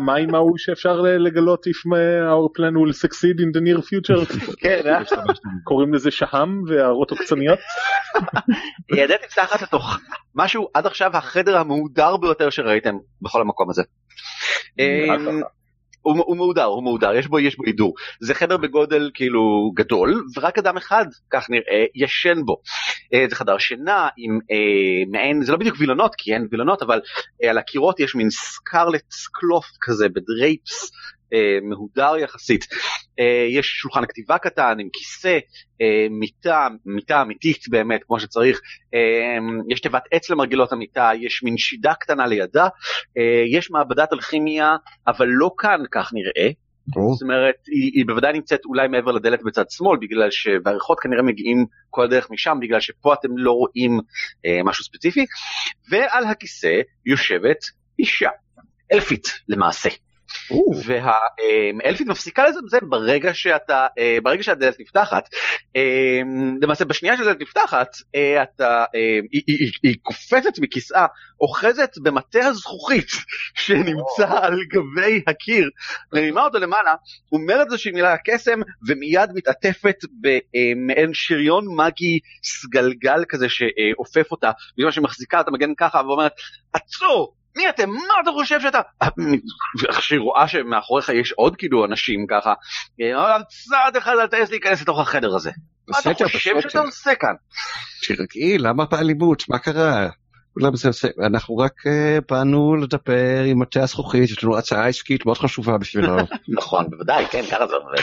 מה 0.01 0.17
עם 0.17 0.35
ההוא 0.35 0.59
שאפשר 0.59 1.01
לגלות 1.01 1.67
if 1.67 1.87
my- 1.87 2.23
our 2.33 2.49
plan 2.59 2.75
will 2.77 2.95
succeed 3.05 3.41
in 3.41 3.57
the 3.57 3.61
near 3.61 3.83
future? 3.83 4.39
כן, 4.63 4.81
אה? 4.87 5.03
קוראים 5.65 5.95
לזה 5.95 6.11
שהם 6.11 6.63
והערות 6.69 7.11
עוקצניות? 7.11 7.59
הדלת 8.93 9.25
נפתחת 9.25 9.63
לתוך 9.63 9.99
משהו 10.35 10.69
עד 10.75 10.87
עכשיו 10.87 11.17
החדר 11.17 11.57
המהודר 11.59 12.17
ביותר 12.17 12.51
שראיתם 12.51 12.97
בכל 13.23 13.41
המקום 13.41 13.71
הזה. 13.71 13.83
הוא, 16.07 16.25
הוא 16.27 16.37
מהודר, 16.37 16.65
הוא 16.65 16.83
מהודר, 16.83 17.15
יש 17.15 17.27
בו, 17.27 17.39
יש 17.39 17.57
בו 17.57 17.65
הידור. 17.65 17.95
זה 18.21 18.35
חדר 18.35 18.57
בגודל 18.57 19.11
כאילו 19.15 19.73
גדול, 19.75 20.25
ורק 20.37 20.59
אדם 20.59 20.77
אחד, 20.77 21.07
כך 21.31 21.51
נראה, 21.51 21.85
ישן 21.95 22.43
בו. 22.45 22.57
אה, 23.15 23.27
זה 23.31 23.37
חדר 23.37 23.59
שינה 23.59 24.09
עם 24.17 24.39
אה, 24.51 25.11
מעין, 25.11 25.43
זה 25.43 25.53
לא 25.53 25.59
בדיוק 25.59 25.77
וילונות, 25.79 26.15
כי 26.19 26.35
אין 26.35 26.49
וילונות, 26.51 26.83
אבל 26.83 27.01
אה, 27.45 27.51
על 27.51 27.59
הקירות 27.59 28.01
יש 28.01 28.15
מין 28.15 28.31
סקרלט 28.31 29.15
קלופט 29.33 29.77
כזה 29.81 30.09
בדרייפס. 30.09 30.91
אה, 31.33 31.59
מהודר 31.63 32.17
יחסית, 32.17 32.65
אה, 33.21 33.47
יש 33.51 33.67
שולחן 33.67 34.07
כתיבה 34.07 34.39
קטן 34.39 34.77
עם 34.81 34.89
כיסא, 34.93 35.39
אה, 35.81 36.07
מיטה, 36.11 36.69
מיטה 36.87 37.23
אמיתית 37.23 37.69
באמת 37.69 38.01
כמו 38.07 38.21
שצריך, 38.21 38.61
אה, 38.95 39.39
יש 39.69 39.81
תיבת 39.81 40.03
עץ 40.11 40.31
למרגלות 40.31 40.73
המיטה, 40.73 41.11
יש 41.21 41.43
מין 41.43 41.57
שידה 41.57 41.95
קטנה 41.95 42.27
לידה, 42.27 42.69
אה, 43.19 43.43
יש 43.53 43.71
מעבדת 43.71 44.13
אלכימיה, 44.13 44.77
אבל 45.07 45.27
לא 45.29 45.51
כאן 45.59 45.81
כך 45.93 46.11
נראה, 46.15 46.51
או, 46.97 47.15
זאת 47.15 47.23
אומרת 47.23 47.55
היא, 47.67 47.91
היא 47.95 48.07
בוודאי 48.07 48.33
נמצאת 48.33 48.65
אולי 48.65 48.89
מעבר 48.89 49.13
לדלת 49.13 49.43
בצד 49.43 49.65
שמאל 49.71 49.99
בגלל 50.01 50.31
שהריחות 50.31 51.01
כנראה 51.01 51.23
מגיעים 51.23 51.67
כל 51.91 52.05
הדרך 52.05 52.31
משם 52.31 52.59
בגלל 52.61 52.81
שפה 52.81 53.15
אתם 53.15 53.29
לא 53.37 53.53
רואים 53.53 54.01
אה, 54.47 54.61
משהו 54.65 54.85
ספציפי. 54.85 55.25
ועל 55.91 56.25
הכיסא 56.25 56.81
יושבת 57.07 57.59
אישה 57.99 58.29
אלפית 58.93 59.29
למעשה. 59.49 59.89
והאלפית 60.85 62.07
מפסיקה 62.07 62.45
לזמזם 62.45 62.91
ברגע 62.91 63.35
שאתה 63.35 63.87
אה, 63.99 64.19
ברגע 64.23 64.43
שהדלת 64.43 64.81
נפתחת. 64.81 65.29
אה, 65.77 66.21
למעשה 66.63 66.85
בשנייה 66.85 67.17
שהדלת 67.17 67.41
נפתחת 67.41 67.97
אה, 68.15 68.43
אתה 68.43 68.85
אה, 68.95 69.19
היא, 69.33 69.43
היא, 69.47 69.57
היא, 69.59 69.73
היא 69.83 69.97
קופצת 70.03 70.59
מכיסאה 70.59 71.07
אוחזת 71.41 71.99
במטה 72.03 72.47
הזכוכית 72.47 73.09
שנמצא 73.63 74.39
על 74.43 74.59
גבי 74.73 75.23
הקיר. 75.27 75.71
מרימה 76.13 76.45
אותו 76.45 76.59
למעלה 76.59 76.95
אומרת 77.33 77.71
זו 77.71 77.79
שהיא 77.79 77.95
מילה 77.95 78.17
קסם 78.25 78.61
ומיד 78.89 79.31
מתעטפת 79.35 79.97
במעין 80.21 81.11
שריון 81.13 81.65
מגי 81.77 82.19
סגלגל 82.43 83.25
כזה 83.29 83.47
שאופף 83.49 84.31
אותה. 84.31 84.51
בזמן 84.79 84.91
שהיא 84.91 85.05
מחזיקה 85.05 85.41
את 85.41 85.49
המגן 85.49 85.75
ככה 85.79 86.01
ואומרת 86.07 86.33
עצור 86.73 87.35
מי 87.57 87.69
אתם? 87.69 87.91
מה 87.91 88.15
אתה 88.23 88.31
חושב 88.31 88.61
שאתה? 88.61 88.81
איך 89.89 90.03
שהיא 90.03 90.21
רואה 90.21 90.49
שמאחוריך 90.49 91.09
יש 91.09 91.33
עוד 91.33 91.57
כאילו 91.57 91.85
אנשים 91.85 92.27
ככה. 92.31 92.53
אומרת, 93.15 93.47
צעד 93.49 93.97
אחד 93.97 94.13
אל 94.21 94.27
תעז 94.27 94.51
להיכנס 94.51 94.83
לתוך 94.83 95.01
החדר 95.01 95.35
הזה. 95.35 95.51
מה 95.89 95.99
אתה 95.99 96.29
חושב. 96.33 96.61
שאתה 96.61 96.81
עושה 96.81 97.15
כאן? 97.15 97.35
תרגעי, 98.07 98.59
למה 98.59 98.85
באלימות? 98.85 99.49
מה 99.49 99.59
קרה? 99.59 100.09
אנחנו 101.27 101.57
רק 101.57 101.73
אה, 101.87 102.19
באנו 102.31 102.77
לדבר 102.77 103.43
עם 103.47 103.59
מטה 103.63 103.83
הזכוכית, 103.83 104.31
יש 104.31 104.45
לנו 104.45 104.59
הצעה 104.59 104.89
עסקית 104.89 105.27
מאוד 105.27 105.39
חשובה 105.39 105.79
בשבילו. 105.79 106.17
נכון, 106.59 106.87
בוודאי, 106.91 107.27
כן, 107.31 107.43
ככה 107.51 107.67
זה 107.67 107.75
עובד. 107.75 108.03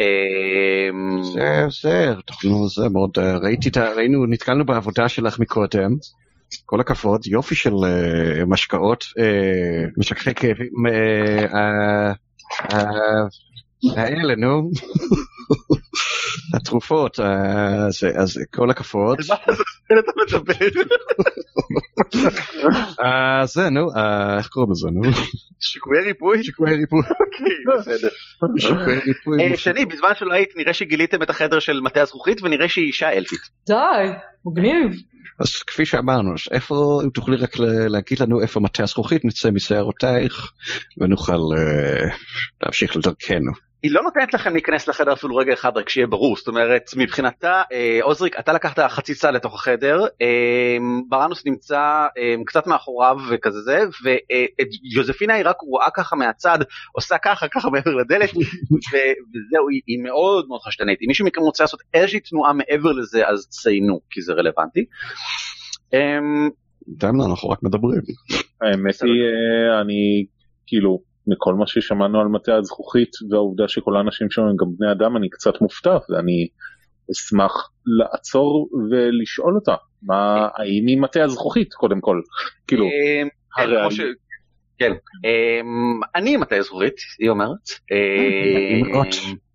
אמ, 0.00 1.22
זה, 1.22 1.66
זה, 1.82 2.14
זה 2.74 2.88
מאוד, 2.88 3.10
אה, 3.18 3.38
ראיתי 3.38 3.68
את 3.68 3.76
ה... 3.76 3.92
ראינו, 3.92 4.26
נתקלנו 4.26 4.66
בעבודה 4.66 5.08
שלך 5.08 5.38
מקודם. 5.38 5.90
כל 6.66 6.80
הכבוד, 6.80 7.26
יופי 7.26 7.54
של 7.54 7.74
אה, 7.84 8.44
משקאות, 8.44 9.04
אה, 9.18 9.84
משככי 9.96 10.34
כאבים, 10.34 10.86
אה, 10.86 11.46
אה, 11.54 12.12
אה, 12.72 13.26
האלה, 13.96 14.36
נו. 14.36 14.70
התרופות, 16.54 17.20
אה, 17.20 17.90
זה- 17.90 18.10
אז 18.22 18.38
כל 18.54 18.70
הכבוד. 18.70 19.18
על 19.20 19.36
מה 19.90 19.94
אתה 20.00 20.12
מדבר? 20.38 20.54
אה, 23.04 23.46
זה, 23.46 23.70
נו, 23.70 23.86
אה, 23.96 24.38
איך 24.38 24.48
קוראים 24.48 24.72
לזה, 24.72 24.88
נו? 24.92 25.02
שיקויי 25.60 26.02
ריפוי? 26.04 26.44
שיקויי 26.44 26.74
ריפוי. 26.76 27.00
אוקיי, 27.00 27.78
בסדר. 27.78 28.08
שיקויי 28.58 28.98
ריפוי. 29.06 29.56
שני, 29.56 29.84
בזמן 29.86 30.08
שלא 30.18 30.32
היית, 30.32 30.48
נראה 30.56 30.72
שגיליתם 30.72 31.22
את 31.22 31.30
החדר 31.30 31.58
של 31.58 31.80
מטה 31.80 32.02
הזכוכית 32.02 32.42
ונראה 32.42 32.68
שהיא 32.68 32.86
אישה 32.86 33.12
אלפית. 33.12 33.40
די, 33.66 33.74
מגניב. 34.46 34.92
אז 35.40 35.56
כפי 35.62 35.86
שאמרנו, 35.86 36.32
אז 36.34 36.40
איפה, 36.50 37.00
אם 37.04 37.10
תוכלי 37.10 37.36
רק 37.36 37.50
להגיד 37.88 38.20
לנו 38.20 38.40
איפה 38.40 38.60
מטה 38.60 38.82
הזכוכית, 38.82 39.24
נצא 39.24 39.50
משערותייך 39.50 40.52
ונוכל 40.98 41.38
להמשיך 42.62 42.96
לדרכנו. 42.96 43.52
היא 43.82 43.92
לא 43.92 44.02
נותנת 44.02 44.34
לכם 44.34 44.52
להיכנס 44.52 44.88
לחדר 44.88 45.12
אפילו 45.12 45.36
רגע 45.36 45.52
אחד 45.52 45.76
רק 45.76 45.88
שיהיה 45.88 46.06
ברור 46.06 46.36
זאת 46.36 46.48
אומרת 46.48 46.90
מבחינתה 46.96 47.62
אה, 47.72 47.98
עוזריק 48.02 48.38
אתה 48.38 48.52
לקחת 48.52 48.78
חצי 48.78 49.14
צעד 49.14 49.34
לתוך 49.34 49.54
החדר 49.54 50.04
אה, 50.22 50.76
בראנוס 51.08 51.46
נמצא 51.46 52.06
אה, 52.18 52.34
קצת 52.46 52.66
מאחוריו 52.66 53.16
וכזה 53.30 53.60
זה 53.60 53.78
ואת 54.04 54.68
יוזפינה 54.94 55.34
היא 55.34 55.44
רק 55.46 55.56
רואה 55.60 55.90
ככה 55.96 56.16
מהצד 56.16 56.58
עושה 56.92 57.18
ככה 57.18 57.48
ככה 57.48 57.70
מעבר 57.70 57.94
לדלת 57.94 58.30
וזהו 59.30 59.68
היא, 59.70 59.80
היא 59.86 60.02
מאוד 60.02 60.48
מאוד 60.48 60.60
חשדנית 60.60 60.98
אם 61.02 61.06
מישהו 61.08 61.26
מכם 61.26 61.40
רוצה 61.40 61.64
לעשות 61.64 61.80
איזושהי 61.94 62.20
תנועה 62.20 62.52
מעבר 62.52 62.92
לזה 62.92 63.28
אז 63.28 63.48
ציינו 63.48 64.00
כי 64.10 64.22
זה 64.22 64.32
רלוונטי. 64.32 64.84
אה, 65.94 66.18
דמנה, 66.88 67.24
אנחנו 67.30 67.48
רק 67.48 67.62
מדברים. 67.62 68.00
האמת. 68.62 69.02
היא, 69.02 69.22
אני 69.80 70.26
כאילו, 70.66 71.11
מכל 71.26 71.54
מה 71.54 71.66
ששמענו 71.66 72.20
על 72.20 72.26
מטה 72.28 72.54
הזכוכית 72.56 73.10
והעובדה 73.30 73.68
שכל 73.68 73.96
האנשים 73.96 74.30
שם 74.30 74.42
הם 74.42 74.56
גם 74.56 74.66
בני 74.78 74.92
אדם, 74.92 75.16
אני 75.16 75.30
קצת 75.30 75.60
מופתע, 75.60 75.96
ואני 76.10 76.48
אשמח 77.12 77.70
לעצור 77.86 78.68
ולשאול 78.90 79.54
אותה 79.54 79.74
מה, 80.02 80.48
האם 80.56 80.86
היא 80.86 81.00
מטה 81.00 81.24
הזכוכית 81.24 81.74
קודם 81.74 82.00
כל? 82.00 82.20
כאילו, 82.66 82.84
אמ, 82.84 82.90
כן, 83.56 83.62
הרי 83.62 83.82
אני- 83.86 83.94
ש- 83.94 84.00
כן, 84.78 84.92
אמ, 85.24 86.00
אני 86.14 86.36
מטה 86.36 86.62
זכורית, 86.62 86.94
היא 87.18 87.30
אומרת. 87.30 87.68
אמ, 87.92 89.02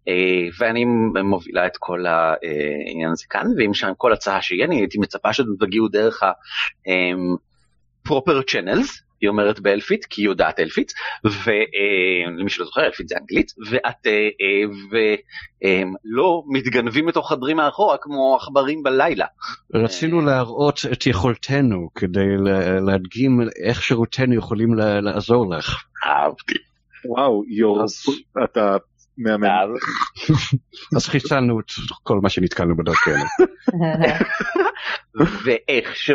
אה, 0.07 0.13
ואני 0.59 0.85
מובילה 1.23 1.67
את 1.67 1.77
כל 1.79 2.05
העניין 2.05 3.11
הזה 3.11 3.25
כאן, 3.29 3.47
ואם 3.57 3.73
שם 3.73 3.91
כל 3.97 4.13
הצעה 4.13 4.41
שיהיה, 4.41 4.65
אני 4.65 4.75
הייתי 4.75 4.97
מצפה 4.99 5.33
שאתם 5.33 5.49
תגיעו 5.59 5.87
דרך 5.87 6.23
ה-proper 6.23 8.41
channels, 8.51 9.01
היא 9.21 9.29
אומרת 9.29 9.59
באלפית, 9.59 10.05
כי 10.05 10.21
היא 10.21 10.29
יודעת 10.29 10.59
אלפית, 10.59 10.93
ולמי 11.23 12.49
שלא 12.49 12.65
זוכר, 12.65 12.85
אלפית 12.85 13.07
זה 13.07 13.15
אנגלית, 13.21 13.51
ואת 13.69 14.07
אה, 14.07 14.11
אה, 14.41 14.63
ולא 14.91 16.43
מתגנבים 16.47 17.07
לתוך 17.07 17.29
חדרים 17.29 17.57
מאחורה 17.57 17.97
כמו 18.01 18.35
עכברים 18.41 18.83
בלילה. 18.83 19.25
רצינו 19.73 20.21
להראות 20.21 20.79
את 20.91 21.07
יכולתנו 21.07 21.89
כדי 21.95 22.37
לה- 22.45 22.79
להדגים 22.79 23.39
איך 23.65 23.83
שירותינו 23.83 24.35
יכולים 24.35 24.73
לעזור 25.01 25.55
לך. 25.55 25.83
אהבתי. 26.05 26.53
וואו, 27.05 27.43
יור, 27.47 27.85
אתה 28.43 28.77
מהמם. 29.17 29.73
אז 30.95 31.05
חיסלנו 31.07 31.59
את 31.59 31.65
כל 32.03 32.19
מה 32.23 32.29
שנתקלנו 32.29 32.75
בדרכנו. 32.77 33.23
ואיך, 35.45 36.09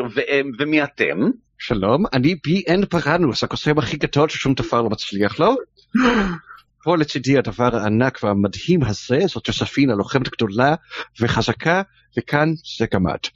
ומי 0.59 0.83
אתם? 0.83 1.19
שלום, 1.65 2.05
אני 2.13 2.35
בי 2.45 2.63
אן 2.69 2.85
פרנוס, 2.85 3.45
הקוסם 3.45 3.79
הכי 3.79 3.97
גדול 3.97 4.29
ששום 4.29 4.55
דבר 4.55 4.83
לא 4.83 4.91
מצליח 4.91 5.41
לו. 5.41 5.57
פה 6.85 6.97
לצידי 6.97 7.39
הדבר 7.39 7.77
הענק 7.77 8.19
והמדהים 8.23 8.83
הזה, 8.83 9.19
זאת 9.27 9.49
יוספינה 9.49 9.95
לוחמת 9.95 10.29
גדולה 10.29 10.75
וחזקה, 11.21 11.83
וכאן 12.19 12.49
זה 12.79 12.87
גם 12.95 13.07
את. 13.07 13.27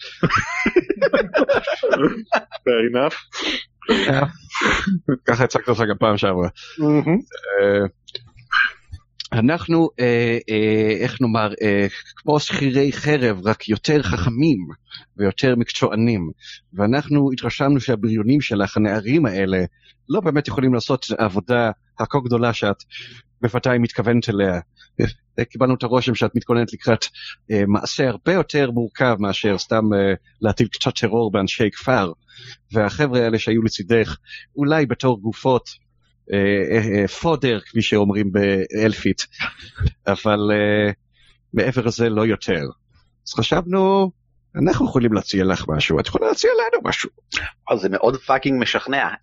fair 2.65 2.83
enough. 2.93 3.15
ככה 5.27 5.45
הצגת 5.45 5.69
אותך 5.69 5.81
גם 5.81 5.97
פעם 5.99 6.17
שעברה. 6.17 6.49
אנחנו, 9.37 9.89
אה, 10.01 10.39
אה, 10.51 10.97
איך 11.01 11.21
נאמר, 11.21 11.53
אה, 11.63 11.87
כמו 12.17 12.41
שכירי 12.41 12.93
חרב, 12.93 13.41
רק 13.45 13.69
יותר 13.69 14.03
חכמים 14.03 14.59
ויותר 15.17 15.57
מקצוענים. 15.57 16.31
ואנחנו 16.73 17.31
התרשמנו 17.33 17.81
שהבריונים 17.81 18.41
שלך, 18.41 18.77
הנערים 18.77 19.27
האלה, 19.27 19.65
לא 20.09 20.21
באמת 20.21 20.49
יכולים 20.49 20.75
לעשות 20.75 21.07
את 21.11 21.21
העבודה 21.21 21.71
הכה 21.99 22.19
גדולה 22.25 22.53
שאת 22.53 22.83
בוודאי 23.43 23.79
מתכוונת 23.79 24.29
אליה. 24.29 24.61
אה, 25.39 25.45
קיבלנו 25.45 25.75
את 25.75 25.83
הרושם 25.83 26.15
שאת 26.15 26.35
מתכוננת 26.35 26.73
לקראת 26.73 27.05
אה, 27.51 27.63
מעשה 27.67 28.09
הרבה 28.09 28.33
יותר 28.33 28.71
מורכב 28.71 29.17
מאשר 29.19 29.59
סתם 29.59 29.95
אה, 29.95 30.15
להטיל 30.41 30.69
קצת 30.69 30.95
טרור 30.95 31.33
באנשי 31.33 31.71
כפר. 31.71 32.13
והחבר'ה 32.73 33.21
האלה 33.25 33.39
שהיו 33.39 33.63
לצידך, 33.63 34.17
אולי 34.57 34.87
בתור 34.87 35.21
גופות 35.21 35.71
fodder, 37.21 37.61
כפי 37.61 37.83
שאומרים 37.83 38.33
באלפית, 38.33 39.27
אבל 40.13 40.39
אה, 40.53 40.93
מעבר 41.55 41.83
לזה 41.83 42.09
לא 42.09 42.27
יותר. 42.27 42.63
אז 43.29 43.35
חשבנו, 43.35 44.11
אנחנו 44.57 44.87
יכולים 44.87 45.13
להציע 45.13 45.45
לך 45.45 45.65
משהו, 45.69 46.01
את 46.01 46.07
יכולה 46.07 46.29
להציע 46.29 46.51
לנו 46.51 46.83
משהו. 46.89 47.11
זה 47.77 47.89
מאוד 47.89 48.17
fucking 48.17 48.63
משכנע. 48.63 49.09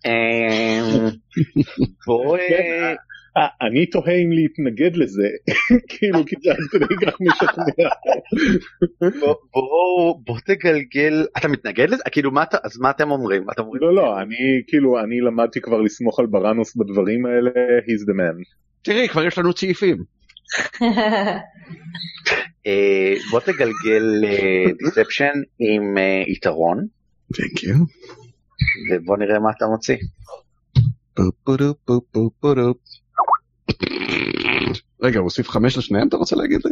אה, 3.36 3.46
אני 3.66 3.86
תוהה 3.86 4.14
אם 4.14 4.32
להתנגד 4.32 4.96
לזה, 4.96 5.28
כאילו 5.90 6.26
כי 6.26 6.36
זה 6.42 6.50
עד 6.50 6.56
כדי 6.70 7.06
כך 7.06 7.14
משכנע. 7.20 7.88
בוא- 9.20 10.38
תגלגל 10.46 11.26
אתה 11.38 11.48
מתנגד 11.48 11.90
לזה 11.90 12.02
כאילו 12.12 12.30
מה 12.30 12.42
אתה 12.42 12.56
אז 12.64 12.78
מה 12.78 12.90
אתם 12.90 13.10
אומרים 13.10 13.44
לא 13.80 13.94
לא 13.94 14.20
אני 14.20 14.34
כאילו 14.66 15.00
אני 15.00 15.20
למדתי 15.20 15.60
כבר 15.60 15.80
לסמוך 15.80 16.20
על 16.20 16.26
בראנוס 16.26 16.76
בדברים 16.76 17.26
האלה 17.26 17.50
he's 17.86 18.02
the 18.10 18.14
man. 18.14 18.42
תראי, 18.82 19.08
כבר 19.08 19.24
יש 19.24 19.38
לנו 19.38 19.52
צעיפים. 19.52 19.96
אה, 22.66 23.14
בוא 23.30 23.40
תגלגל 23.40 24.24
דיספשן 24.84 25.32
עם 25.58 25.98
אה, 25.98 26.22
יתרון 26.26 26.86
Thank 27.34 27.58
you. 27.58 27.74
ובוא 28.90 29.16
נראה 29.16 29.38
מה 29.38 29.50
אתה 29.56 29.66
מוציא. 29.66 29.96
רגע, 35.02 35.18
הוא 35.18 35.24
הוסיף 35.24 35.48
חמש 35.50 35.78
לשניהם, 35.78 36.08
אתה 36.08 36.16
רוצה 36.16 36.36
להגיד 36.36 36.60
לי? 36.64 36.70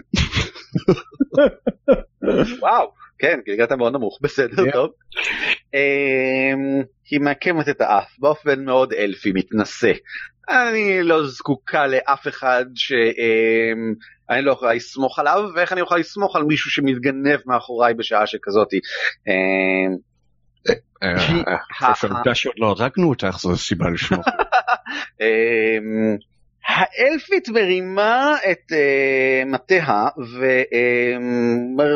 וואו 2.60 2.92
כן 3.18 3.40
גלגלת 3.46 3.72
מאוד 3.72 3.92
נמוך 3.92 4.18
בסדר 4.22 4.62
Yeah. 4.64 4.72
טוב. 4.72 4.90
אמ, 5.74 6.82
היא 7.10 7.20
מעקמת 7.20 7.68
את 7.68 7.80
האף 7.80 8.18
באופן 8.18 8.64
מאוד 8.64 8.92
אלפי 8.92 9.32
מתנשא. 9.34 9.92
אני 10.50 11.02
לא 11.02 11.26
זקוקה 11.26 11.86
לאף 11.86 12.28
אחד 12.28 12.64
שאני 12.74 14.42
לא 14.44 14.52
יכולה 14.52 14.74
לסמוך 14.74 15.18
עליו 15.18 15.42
ואיך 15.54 15.72
אני 15.72 15.80
יכולה 15.80 16.00
לסמוך 16.00 16.36
על 16.36 16.42
מישהו 16.42 16.70
שמתגנב 16.70 17.38
מאחוריי 17.46 17.94
בשעה 17.94 18.26
שכזאתי. 18.26 18.80
אמ, 19.28 19.96
כי 21.00 21.42
ה- 21.82 21.86
העובדה 21.86 22.34
שעוד 22.34 22.54
לא 22.58 22.66
הרגנו 22.66 23.08
אותך 23.08 23.36
זו 23.40 23.56
סיבה 23.56 23.90
לשמור. 23.90 24.22
האלפית 26.66 27.48
מרימה 27.48 28.36
את 28.50 28.72
אה, 28.72 29.42
מטה 29.46 30.08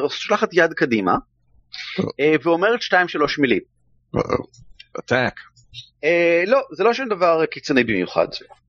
ושולחת 0.08 0.48
יד 0.52 0.72
קדימה 0.72 1.14
אה, 2.20 2.34
ואומרת 2.42 2.82
שתיים 2.82 3.08
שלוש 3.08 3.38
מילים. 3.38 3.60
עתק. 4.94 5.40
אה, 6.04 6.42
לא, 6.46 6.60
זה 6.72 6.84
לא 6.84 6.94
שום 6.94 7.08
דבר 7.08 7.46
קיצוני 7.46 7.84
במיוחד. 7.84 8.26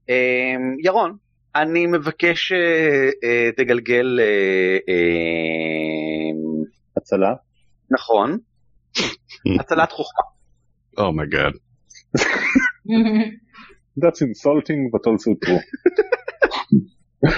אה, 0.09 0.55
ירון, 0.83 1.17
אני 1.55 1.87
מבקש 1.87 2.51
אה, 2.51 3.09
אה, 3.23 3.49
תגלגל, 3.57 4.19
אה, 4.19 4.77
אה, 4.89 6.31
הצלה. 6.97 7.33
נכון, 7.91 8.37
הצלת 9.59 9.91
חוכמה. 9.91 10.23
oh 10.97 11.11
my 11.11 11.25
god. 11.25 11.53
That's 13.97 14.21
insulting 14.21 14.89
but 14.91 15.01
also 15.07 15.33
true. 15.45 15.59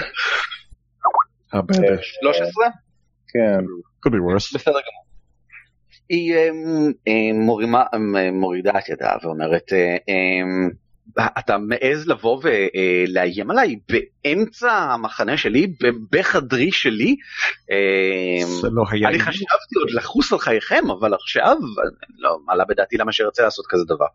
הרבה. 1.52 1.74
13? 1.74 2.70
כן. 3.28 3.64
could 4.04 4.12
be 4.12 4.20
worse. 4.20 4.54
בסדר 4.54 4.72
גמור. 4.72 5.04
היא 6.08 6.34
אה, 6.34 6.48
אה, 7.08 7.30
אה, 8.16 8.30
מורידה 8.32 8.78
את 8.78 8.88
ידה 8.88 9.12
ואומרת, 9.22 9.72
אתה 11.38 11.58
מעז 11.58 12.08
לבוא 12.08 12.40
ולאיים 12.42 13.50
עליי 13.50 13.76
באמצע 13.88 14.72
המחנה 14.72 15.36
שלי, 15.36 15.72
בחדרי 16.10 16.72
שלי? 16.72 17.16
אה, 17.70 18.46
זה 18.46 18.68
לא 18.72 18.84
היה... 18.90 19.08
אני 19.08 19.20
חשבתי 19.20 19.74
עוד 19.80 19.90
לחוס 19.90 20.32
על 20.32 20.38
חייכם, 20.38 20.90
אבל 21.00 21.14
עכשיו 21.14 21.56
לא 22.18 22.38
מעלה 22.46 22.64
בדעתי 22.68 22.96
למה 22.96 23.12
שארצה 23.12 23.42
לעשות 23.42 23.66
כזה 23.68 23.84
דבר. 23.84 24.06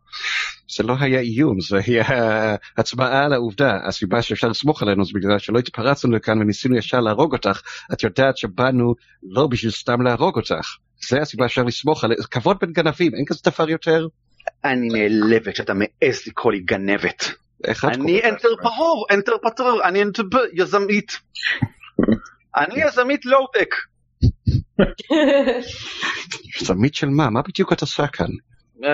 זה 0.77 0.83
לא 0.83 0.95
היה 0.99 1.19
איום, 1.19 1.59
זה 1.59 1.79
היה 1.87 2.55
הצבעה 2.77 3.25
על 3.25 3.33
העובדה. 3.33 3.77
הסיבה 3.87 4.21
שאפשר 4.21 4.47
לסמוך 4.47 4.83
עלינו 4.83 5.05
זה 5.05 5.11
בגלל 5.15 5.39
שלא 5.39 5.59
התפרצנו 5.59 6.11
לכאן 6.11 6.41
וניסינו 6.41 6.77
ישר 6.77 6.99
להרוג 6.99 7.33
אותך. 7.33 7.61
את 7.93 8.03
יודעת 8.03 8.37
שבאנו 8.37 8.95
לא 9.23 9.47
בשביל 9.47 9.71
סתם 9.71 10.01
להרוג 10.01 10.35
אותך. 10.35 10.75
זה 11.09 11.21
הסיבה 11.21 11.47
שאפשר 11.47 11.63
לסמוך 11.63 12.03
על... 12.03 12.11
כבוד 12.31 12.57
בין 12.61 12.71
גנבים, 12.71 13.15
אין 13.15 13.25
כזה 13.25 13.39
דבר 13.45 13.69
יותר. 13.69 14.07
אני 14.63 14.87
נעלבת 14.87 15.55
שאתה 15.55 15.73
מעז 15.73 16.27
לקרוא 16.27 16.51
לי 16.51 16.59
גנבת. 16.59 17.31
אני 17.83 18.23
אנטר? 18.23 18.47
פהור, 18.63 19.05
אנטר 19.11 19.37
פטרור, 19.43 19.83
אני 19.83 20.03
אנטר 20.03 20.23
יזמית. 20.53 21.11
אני 22.57 22.83
יזמית 22.83 23.25
לואו-טק. 23.25 23.75
יזמית 26.61 26.95
של 26.95 27.07
מה? 27.07 27.29
מה 27.29 27.41
בדיוק 27.41 27.73
את 27.73 27.81
עושה 27.81 28.07
כאן? 28.07 28.27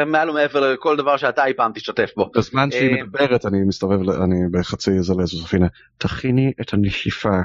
מעל 0.06 0.30
ומעבר 0.30 0.74
לכל 0.74 0.98
דבר 0.98 1.18
שאתה 1.18 1.46
אי 1.46 1.54
פעם 1.54 1.72
תשתתף 1.76 2.12
בו. 2.16 2.32
בזמן 2.36 2.72
שהיא 2.72 2.90
אה, 2.90 3.04
מדברת 3.04 3.46
אני 3.46 3.58
מסתובב, 3.68 4.10
אני 4.10 4.36
בחצי 4.52 4.92
זה 5.00 5.14
לזופינה. 5.20 5.68
תכיני 5.98 6.52
את 6.62 6.74
הנשיפה. 6.74 7.30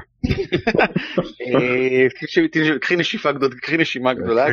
אה, 1.47 2.07
קחי 2.81 2.97
נשיפה 2.97 3.33
גדולה, 3.33 3.55
קחי 3.63 3.77
נשימה 3.77 4.15
גדולה. 4.15 4.47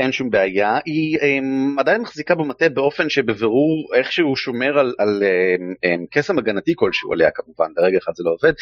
אה. 0.00 0.04
אין 0.04 0.12
שום 0.12 0.30
בעיה, 0.30 0.78
היא 0.84 1.18
אה, 1.18 1.38
עדיין 1.78 2.02
מחזיקה 2.02 2.34
במטה 2.34 2.68
באופן 2.68 3.08
שבבירור 3.08 3.94
איכשהו 3.94 4.36
שומר 4.36 4.78
על, 4.78 4.94
על 4.98 5.22
אה, 5.22 5.56
אה, 5.84 5.96
קסם 6.10 6.38
הגנתי 6.38 6.72
כלשהו 6.76 7.12
עליה 7.12 7.30
כמובן, 7.30 7.72
ברגע 7.76 7.98
אחד 7.98 8.12
זה 8.14 8.24
לא 8.24 8.30
עובד. 8.30 8.52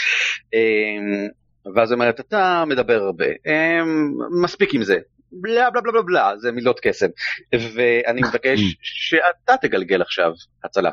אה, 0.54 1.26
ואז 1.74 1.92
אומרת, 1.92 2.20
אתה 2.20 2.64
מדבר 2.66 3.02
הרבה, 3.02 3.26
אה, 3.46 3.80
מספיק 4.42 4.74
עם 4.74 4.82
זה. 4.82 4.96
בלה 5.32 5.70
בלה 5.70 5.80
בלה 5.80 5.92
בלה 5.92 6.02
בלה, 6.02 6.32
זה 6.38 6.52
מילות 6.52 6.80
קסם. 6.82 7.06
ואני 7.74 8.20
מבקש 8.22 8.60
שאתה 9.08 9.54
תגלגל 9.62 10.02
עכשיו 10.02 10.32
הצלה. 10.64 10.90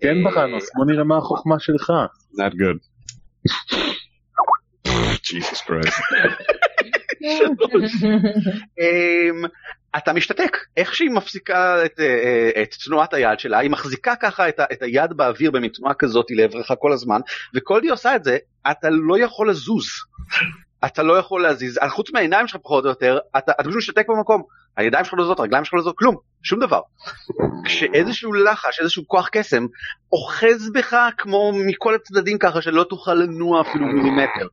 כן 0.00 0.24
בראנוס 0.24 0.70
בוא 0.76 0.84
נראה 0.86 1.04
מה 1.04 1.16
החוכמה 1.18 1.58
שלך. 1.58 1.92
Not 2.32 2.52
good. 2.52 2.78
Jesus 5.28 5.60
Christ. 5.60 6.00
אמ, 8.80 9.44
אתה 9.96 10.12
משתתק, 10.12 10.56
איך 10.76 10.94
שהיא 10.94 11.10
מפסיקה 11.10 11.84
את, 11.84 12.00
אה, 12.00 12.62
את 12.62 12.74
תנועת 12.84 13.14
היד 13.14 13.38
שלה, 13.38 13.58
היא 13.58 13.70
מחזיקה 13.70 14.16
ככה 14.16 14.48
את, 14.48 14.60
את 14.72 14.82
היד 14.82 15.12
באוויר 15.12 15.50
במין 15.50 15.70
תנועה 15.70 15.94
כזאת 15.94 16.26
לעברך 16.30 16.72
כל 16.78 16.92
הזמן, 16.92 17.20
וכל 17.54 17.82
היא 17.82 17.92
עושה 17.92 18.16
את 18.16 18.24
זה, 18.24 18.36
אתה 18.70 18.88
לא 18.90 19.18
יכול 19.18 19.50
לזוז. 19.50 19.86
אתה 20.84 21.02
לא 21.02 21.18
יכול 21.18 21.42
להזיז, 21.42 21.78
חוץ 21.88 22.10
מהעיניים 22.12 22.46
שלך 22.46 22.60
פחות 22.62 22.84
או 22.84 22.88
יותר, 22.90 23.18
אתה, 23.36 23.52
אתה 23.52 23.62
פשוט 23.62 23.76
משתתק 23.76 24.06
במקום. 24.08 24.42
הידיים 24.76 25.04
שלך 25.04 25.14
לא 25.14 25.24
זזות, 25.24 25.40
הרגליים 25.40 25.64
שלך 25.64 25.74
לא 25.74 25.80
זזות, 25.80 25.98
כלום, 25.98 26.16
שום 26.42 26.60
דבר. 26.60 26.80
כשאיזשהו 27.64 28.32
לחש, 28.32 28.80
איזשהו 28.80 29.06
כוח 29.06 29.28
קסם, 29.28 29.66
אוחז 30.12 30.70
בך 30.74 30.96
כמו 31.18 31.52
מכל 31.66 31.94
הצדדים 31.94 32.38
ככה 32.38 32.62
שלא 32.62 32.84
תוכל 32.84 33.14
לנוע 33.14 33.60
אפילו 33.60 33.86
מילימטר. 33.86 34.46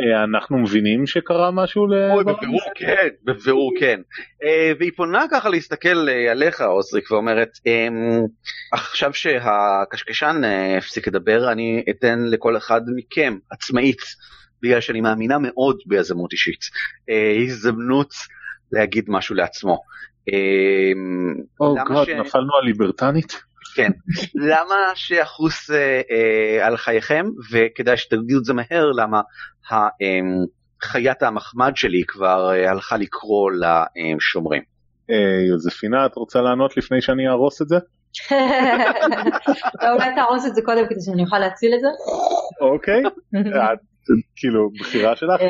אה, 0.00 0.24
אנחנו 0.24 0.58
מבינים 0.58 1.06
שקרה 1.06 1.50
משהו 1.50 1.82
אוי, 1.82 2.20
לברנוס? 2.20 2.36
בבירור 2.38 2.60
כן, 2.74 3.08
בבירור 3.24 3.72
כן. 3.80 4.00
אה, 4.44 4.72
והיא 4.78 4.92
פונה 4.96 5.24
ככה 5.30 5.48
להסתכל 5.48 6.08
אה, 6.08 6.30
עליך, 6.30 6.60
אוסריק, 6.60 7.10
ואומרת, 7.10 7.50
אמ, 7.66 8.26
עכשיו 8.72 9.14
שהקשקשן 9.14 10.42
הפסיק 10.78 11.08
לדבר, 11.08 11.52
אני 11.52 11.84
אתן 11.90 12.18
לכל 12.24 12.56
אחד 12.56 12.80
מכם, 12.96 13.38
עצמאית, 13.50 14.00
בגלל 14.62 14.80
שאני 14.80 15.00
מאמינה 15.00 15.38
מאוד 15.38 15.78
ביזמות 15.86 16.32
אישית, 16.32 16.60
הזדמנות 17.42 18.14
להגיד 18.72 19.04
משהו 19.08 19.34
לעצמו. 19.34 19.78
אמ, 20.28 21.34
או 21.60 21.74
גאד, 21.74 22.04
ש- 22.04 22.08
נפלנו 22.08 22.56
על 22.60 22.64
ליברטנית? 22.66 23.32
כן. 23.74 23.90
למה 24.34 24.74
שיחוס 24.94 25.70
אה, 25.70 26.00
אה, 26.10 26.66
על 26.66 26.76
חייכם, 26.76 27.26
וכדאי 27.52 27.96
שתגידו 27.96 28.38
את 28.38 28.44
זה 28.44 28.54
מהר, 28.54 28.90
למה 28.96 29.20
ה, 29.70 29.74
אה, 29.74 30.20
חיית 30.82 31.22
המחמד 31.22 31.72
שלי 31.76 32.02
כבר 32.08 32.50
אה, 32.52 32.70
הלכה 32.70 32.96
לקרוא 32.96 33.50
לשומרים. 33.52 34.62
אה, 35.10 35.46
יוזפינה, 35.48 36.06
את 36.06 36.14
רוצה 36.16 36.40
לענות 36.40 36.76
לפני 36.76 37.00
שאני 37.00 37.28
אהרוס 37.28 37.62
את 37.62 37.68
זה? 37.68 37.76
אולי 39.92 40.14
תהרוס 40.14 40.46
את 40.46 40.54
זה 40.54 40.62
קודם 40.64 40.86
כדי 40.88 41.00
שאני 41.00 41.22
אוכל 41.24 41.38
להציל 41.38 41.74
את 41.74 41.80
זה? 41.80 41.88
אוקיי, 42.60 43.02
את, 43.72 43.78
כאילו, 44.36 44.70
בחירה 44.80 45.16
שלך. 45.16 45.40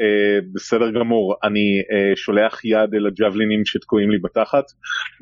אה, 0.00 0.38
בסדר 0.52 0.90
גמור, 0.90 1.34
אני 1.44 1.80
אה, 1.92 2.16
שולח 2.16 2.64
יד 2.64 2.94
אל 2.94 3.06
הג'בלינים 3.06 3.64
שתקועים 3.64 4.10
לי 4.10 4.18
בתחת 4.18 4.64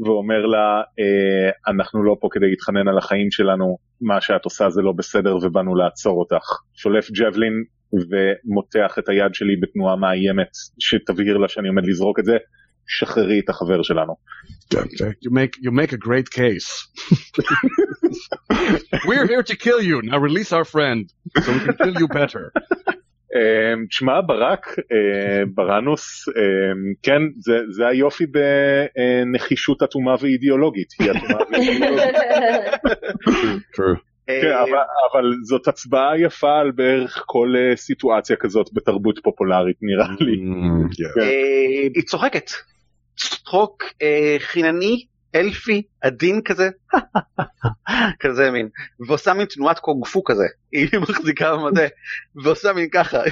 ואומר 0.04 0.46
לה, 0.46 0.82
אה, 1.00 1.72
אנחנו 1.72 2.02
לא 2.02 2.16
פה 2.20 2.28
כדי 2.30 2.50
להתחנן 2.50 2.88
על 2.88 2.98
החיים 2.98 3.30
שלנו, 3.30 3.78
מה 4.00 4.20
שאת 4.20 4.44
עושה 4.44 4.70
זה 4.70 4.82
לא 4.82 4.92
בסדר 4.92 5.36
ובאנו 5.36 5.74
לעצור 5.74 6.18
אותך. 6.18 6.44
שולף 6.74 7.10
ג'בלין 7.10 7.64
ומותח 7.92 8.98
את 8.98 9.08
היד 9.08 9.34
שלי 9.34 9.56
בתנועה 9.62 9.96
מאיימת 9.96 10.50
שתבהיר 10.78 11.36
לה 11.36 11.48
שאני 11.48 11.68
עומד 11.68 11.86
לזרוק 11.86 12.18
את 12.18 12.24
זה, 12.24 12.36
שחררי 12.86 13.40
את 13.40 13.48
החבר 13.48 13.82
שלנו. 13.82 14.14
You 14.74 15.30
make 15.30 15.56
you 15.62 15.70
make 15.70 15.92
a 15.92 15.96
great 15.96 16.28
case. 16.30 16.70
We're 19.08 19.26
here 19.26 19.42
to 19.42 19.56
kill 19.56 19.80
you. 19.80 20.02
Now 20.02 20.18
release 20.18 20.52
our 20.52 20.64
friend 20.64 21.12
so 21.42 21.52
we 21.52 21.60
can 21.60 21.76
kill 21.82 21.94
you 22.02 22.08
better. 22.08 22.52
אה, 23.34 23.74
תשמע 23.88 24.20
ברק, 24.26 24.66
אה, 24.68 25.42
ברנוס, 25.54 26.28
אה, 26.28 26.42
כן, 27.02 27.22
זה, 27.36 27.58
זה 27.70 27.86
היופי 27.86 28.24
בנחישות 28.26 29.82
אטומה 29.82 30.14
ואידיאולוגית. 30.20 30.88
היא 31.00 31.10
אטומה 31.10 31.44
ואידיאולוגית. 31.50 32.14
True. 33.76 34.14
כן, 34.26 34.52
אבל, 34.52 34.78
אבל 35.12 35.32
זאת 35.42 35.68
הצבעה 35.68 36.20
יפה 36.20 36.60
על 36.60 36.70
בערך 36.70 37.22
כל 37.26 37.54
אה, 37.56 37.76
סיטואציה 37.76 38.36
כזאת 38.36 38.66
בתרבות 38.72 39.18
פופולרית 39.22 39.76
נראה 39.82 40.16
לי. 40.20 40.36
Mm, 40.36 40.92
yeah. 40.92 41.22
אה, 41.22 41.88
היא 41.94 42.02
צוחקת. 42.02 42.50
צחוק 43.16 43.84
חינני, 44.38 45.06
אלפי, 45.34 45.82
עדין 46.00 46.40
כזה, 46.44 46.70
כזה 48.22 48.50
מין, 48.50 48.68
ועושה 49.08 49.34
מין 49.34 49.46
תנועת 49.46 49.78
קונג 49.78 50.06
פו 50.06 50.24
כזה, 50.24 50.44
היא 50.72 50.88
מחזיקה 51.02 51.56
במטה, 51.56 51.80
ועושה 52.44 52.72
מין 52.72 52.88
ככה, 52.92 53.22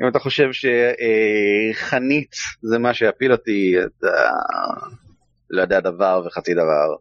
אם 0.00 0.08
אתה 0.08 0.18
חושב 0.18 0.48
שחנית 0.52 2.34
זה 2.62 2.78
מה 2.78 2.94
שיפיל 2.94 3.32
אותי, 3.32 3.74
אתה 3.78 4.30
לא 5.50 5.62
יודע 5.62 5.80
דבר 5.80 6.22
וחצי 6.26 6.54
דבר, 6.54 6.94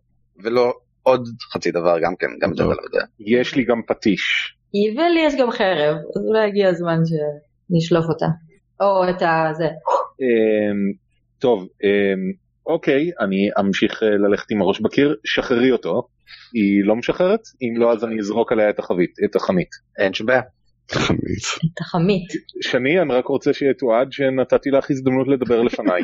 ולא 0.43 0.73
עוד 1.03 1.27
חצי 1.53 1.71
דבר 1.71 1.99
גם 1.99 2.15
כן, 2.19 2.27
גם 2.41 2.51
את 2.51 2.57
זה 2.57 2.63
אתה 2.63 2.71
לא 2.73 2.81
יודע. 2.83 3.05
יש 3.19 3.55
לי 3.55 3.63
גם 3.63 3.81
פטיש. 3.87 4.55
ולי 4.97 5.19
יש 5.25 5.33
גם 5.39 5.51
חרב, 5.51 5.95
אז 5.95 6.25
אולי 6.27 6.47
הגיע 6.47 6.69
הזמן 6.69 6.97
שנשלוף 7.05 8.05
אותה. 8.09 8.25
או 8.81 9.09
את 9.09 9.21
הזה. 9.21 9.67
טוב, 11.39 11.67
אמ, 11.83 12.31
אוקיי, 12.65 13.11
אני 13.19 13.49
אמשיך 13.59 14.03
אה, 14.03 14.09
ללכת 14.09 14.51
עם 14.51 14.61
הראש 14.61 14.81
בקיר, 14.81 15.15
שחררי 15.23 15.71
אותו. 15.71 16.07
היא 16.53 16.83
לא 16.85 16.95
משחררת? 16.95 17.39
אם 17.61 17.73
לא 17.77 17.91
אז 17.93 18.03
אני 18.03 18.19
אזרוק 18.19 18.51
עליה 18.51 18.69
את 18.69 18.79
החבית, 18.79 19.11
את 19.25 19.35
החנית. 19.35 19.69
אין 19.97 20.13
שום 20.13 20.27
בעיה. 20.27 20.41
חמית. 20.91 21.43
את 21.73 21.81
החמית. 21.81 22.27
שני, 22.61 23.01
אני 23.01 23.13
רק 23.13 23.25
רוצה 23.25 23.53
שיתועד 23.53 24.11
שנתתי 24.11 24.69
לך 24.71 24.91
הזדמנות 24.91 25.27
לדבר 25.27 25.61
לפניי. 25.61 26.03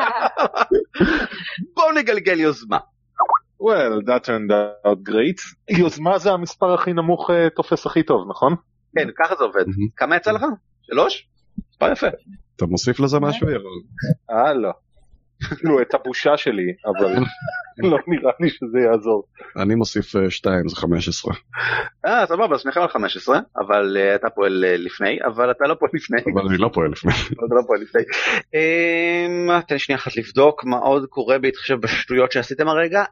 בואו 1.76 1.92
נגלגל 1.92 2.40
יוזמה. 2.40 2.78
well, 3.62 4.00
that 4.06 4.24
turned 4.24 4.50
out 4.50 5.10
great. 5.10 5.40
יוזמה 5.78 6.18
זה 6.18 6.30
המספר 6.30 6.74
הכי 6.74 6.92
נמוך 6.92 7.30
אה, 7.30 7.50
תופס 7.50 7.86
הכי 7.86 8.02
טוב, 8.02 8.30
נכון? 8.30 8.54
כן, 8.96 9.08
ככה 9.18 9.34
זה 9.36 9.44
עובד. 9.44 9.64
כמה 9.96 10.16
יצא 10.16 10.32
לך? 10.32 10.42
שלוש? 10.82 11.28
מספר 11.70 11.92
יפה. 11.92 12.06
אתה 12.62 12.68
מוסיף 12.68 13.00
לזה 13.00 13.20
משהו? 13.20 13.46
אה, 14.30 14.54
לא. 14.54 14.70
כאילו, 15.40 15.82
את 15.82 15.94
הבושה 15.94 16.36
שלי, 16.36 16.72
אבל 16.86 17.14
לא 17.82 17.98
נראה 18.06 18.32
לי 18.40 18.50
שזה 18.50 18.78
יעזור. 18.78 19.24
אני 19.56 19.74
מוסיף 19.74 20.14
2 20.28 20.68
זה 20.68 20.76
15 20.76 21.34
אה, 22.06 22.26
סבבה, 22.26 22.54
אז 22.54 22.60
שניכם 22.60 22.80
על 22.80 22.88
15, 22.88 23.38
אבל 23.58 23.96
אה, 24.00 24.14
אתה 24.14 24.30
פועל 24.30 24.64
אה, 24.64 24.76
לפני, 24.76 25.18
אבל 25.26 25.50
אתה 25.50 25.64
לא 25.66 25.74
פועל 25.74 25.90
לפני. 25.94 26.18
אבל 26.34 26.48
אני 26.48 26.58
לא 26.58 26.70
פועל 26.72 26.90
לפני. 26.90 27.12
אתה 27.32 27.54
לא 27.54 27.62
פועל 27.66 27.80
לפני. 27.80 28.02
אמ, 28.54 29.60
תן 29.60 29.74
לי 29.74 29.78
שנייה 29.78 29.98
אחת 29.98 30.16
לבדוק 30.16 30.64
מה 30.64 30.76
עוד 30.76 31.06
קורה 31.06 31.38
בהתחשב 31.38 31.74
בשטויות 31.74 32.32
שעשיתם 32.32 32.68
הרגע. 32.68 33.04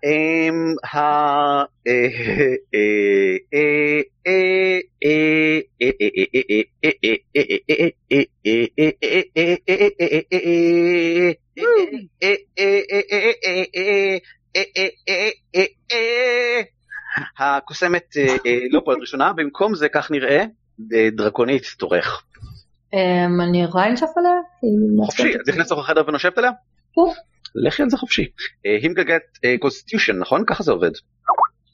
אה, 14.77 15.29
אה, 15.57 15.65
אה, 15.93 16.61
הקוסמת 17.39 18.17
לא 18.71 18.81
פועלת 18.85 19.01
ראשונה, 19.01 19.33
במקום 19.33 19.75
זה 19.75 19.89
כך 19.89 20.11
נראה, 20.11 20.45
דרקונית 21.17 21.63
תורך. 21.79 22.25
אמ, 22.95 23.41
אני 23.49 23.63
יכולה 23.65 23.89
לנשוף 23.89 24.11
עליה? 24.17 24.33
חופשי, 25.07 25.35
את 25.35 25.49
נכנסת 25.49 25.71
לך 25.71 25.79
לחדר 25.79 26.03
ונושבת 26.09 26.39
עליה? 26.39 26.51
לכי 27.55 27.83
על 27.83 27.91
זה 27.91 27.97
חופשי. 27.97 28.25
היא 28.65 28.91
מגלגלת 28.91 29.23
קונסטיושן, 29.61 30.19
נכון? 30.19 30.45
ככה 30.47 30.63
זה 30.63 30.73
עובד. 30.73 30.91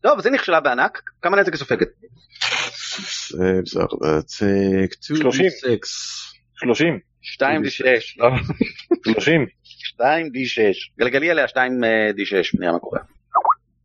טוב, 0.03 0.19
אז 0.19 0.27
היא 0.27 0.35
נכשלה 0.35 0.61
בענק, 0.61 1.03
כמה 1.23 1.37
נזק 1.37 1.53
היא 1.53 1.59
סופגת? 1.59 1.89
30. 5.03 5.51
30. 6.55 6.99
2 7.23 7.63
ו-6. 7.63 7.69
30. 9.13 9.47
2 9.95 10.27
d6. 10.27 10.99
גלגלי 10.99 11.31
עליה 11.31 11.49
2 11.49 11.85
d6, 12.17 12.61
נראה 12.61 12.73
מה 12.73 12.79
קורה. 12.79 13.01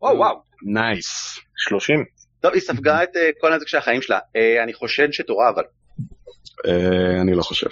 וואו 0.02 0.18
וואו. 0.18 0.42
nice 0.64 1.40
30. 1.58 2.06
טוב, 2.42 2.54
היא 2.54 2.62
ספגה 2.62 3.04
את 3.04 3.16
אה, 3.16 3.30
כל 3.40 3.54
הנזק 3.54 3.68
של 3.68 3.78
החיים 3.78 4.02
שלה. 4.02 4.20
אה, 4.36 4.64
אני 4.64 4.74
חושד 4.74 5.12
שתורה 5.12 5.50
אבל. 5.50 5.64
אה, 6.68 7.22
אני 7.22 7.36
לא 7.36 7.42
חושב 7.42 7.70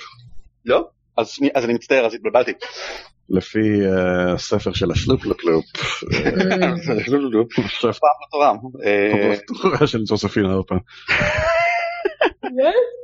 לא? 0.66 0.90
אז 1.18 1.66
אני 1.66 1.74
מצטער, 1.74 2.06
אז 2.06 2.14
התבלבלתי. 2.14 2.54
לפי 3.30 3.60
הספר 3.88 4.74
של 4.74 4.92
השלופלופלופ 4.92 5.66
פעם 8.00 8.10
תורם. 8.32 8.58
אה, 8.86 9.36
תורה 9.48 9.88
של 9.88 10.04
ג'וספין 10.10 10.46
הרפר 10.46 10.76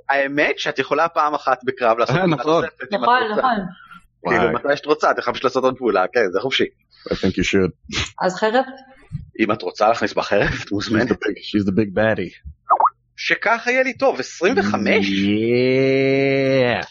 האמת 0.10 0.60
שאת 0.60 0.80
יכולה 0.80 1.08
פעם 1.08 1.34
אחת 1.34 1.64
בקרב 1.64 1.98
לעשות 1.98 2.16
נכון. 2.16 2.34
את 2.66 2.94
נכון, 2.94 3.24
רוצה. 3.24 3.42
נכון. 3.42 3.58
כאילו 4.30 4.54
מתי 4.54 4.78
שאת 4.78 4.86
רוצה, 4.86 5.12
את 5.12 5.18
יכולה 5.18 5.34
פשוט 5.34 5.44
לעשות 5.44 5.64
עוד 5.64 5.78
פעולה, 5.78 6.06
כן, 6.14 6.20
זה 6.32 6.40
חופשי. 6.40 6.64
I 7.10 7.14
think 7.14 7.32
you 7.32 7.44
should 7.44 7.96
אז 8.26 8.36
חרב? 8.36 8.64
אם 9.40 9.52
את 9.52 9.62
רוצה 9.62 9.88
להכניס 9.88 10.14
בחרב, 10.14 10.50
את 10.66 10.72
מוזמנת. 10.72 11.12
the 11.12 11.14
big 11.14 11.38
she's 11.38 11.66
the 11.68 11.72
big 11.72 11.98
baddie 11.98 12.50
שככה 13.16 13.72
יהיה 13.72 13.84
לי 13.84 13.94
טוב, 13.98 14.20
25? 14.20 15.08
yeah 15.08 16.86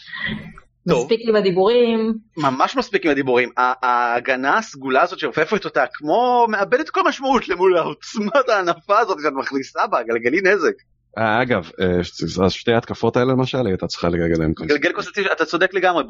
טוב. 0.89 1.01
מספיק 1.03 1.19
עם 1.29 1.35
הדיבורים. 1.35 2.13
ממש 2.37 2.75
מספיק 2.75 3.05
עם 3.05 3.11
הדיבורים. 3.11 3.49
ה- 3.57 3.87
ההגנה 3.87 4.57
הסגולה 4.57 5.01
הזאת 5.01 5.19
שעופפת 5.19 5.65
אותה 5.65 5.83
כמו 5.93 6.45
מאבדת 6.49 6.89
כל 6.89 7.01
משמעות 7.07 7.49
למול 7.49 7.77
העוצמת 7.77 8.49
הענפה 8.49 8.99
הזאת 8.99 9.17
שאת 9.23 9.33
מכניסה 9.35 9.87
בה, 9.87 10.03
גלגלי 10.03 10.41
נזק. 10.41 10.73
אה, 11.17 11.41
אגב, 11.41 11.69
אה, 11.81 12.49
שתי 12.49 12.71
ההתקפות 12.71 13.17
האלה 13.17 13.31
למשל, 13.31 13.67
הייתה 13.67 13.87
צריכה 13.87 14.09
לגלגל 14.09 14.39
להם 14.39 14.53
constitution. 14.53 14.81
גלגל 14.81 14.95
constitution, 14.95 15.31
אתה 15.31 15.45
צודק 15.45 15.73
לגמרי, 15.73 16.03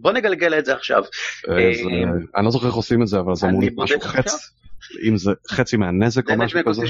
בוא, 0.00 0.12
נגלגל 0.12 0.58
את 0.58 0.64
זה 0.64 0.74
עכשיו. 0.74 1.04
אה, 1.48 1.54
אני 2.36 2.44
לא 2.44 2.50
זוכר 2.50 2.66
איך 2.66 2.74
עושים 2.74 3.02
את 3.02 3.06
זה, 3.06 3.18
אבל 3.18 3.34
זה 3.34 3.46
אמור 3.46 3.60
להיות 3.60 3.74
משהו 3.76 3.96
עכשיו. 3.96 4.38
אם 5.08 5.16
זה 5.16 5.30
חצי 5.50 5.76
מהנזק 5.76 6.30
או 6.30 6.36
משהו 6.36 6.60
כזה. 6.66 6.82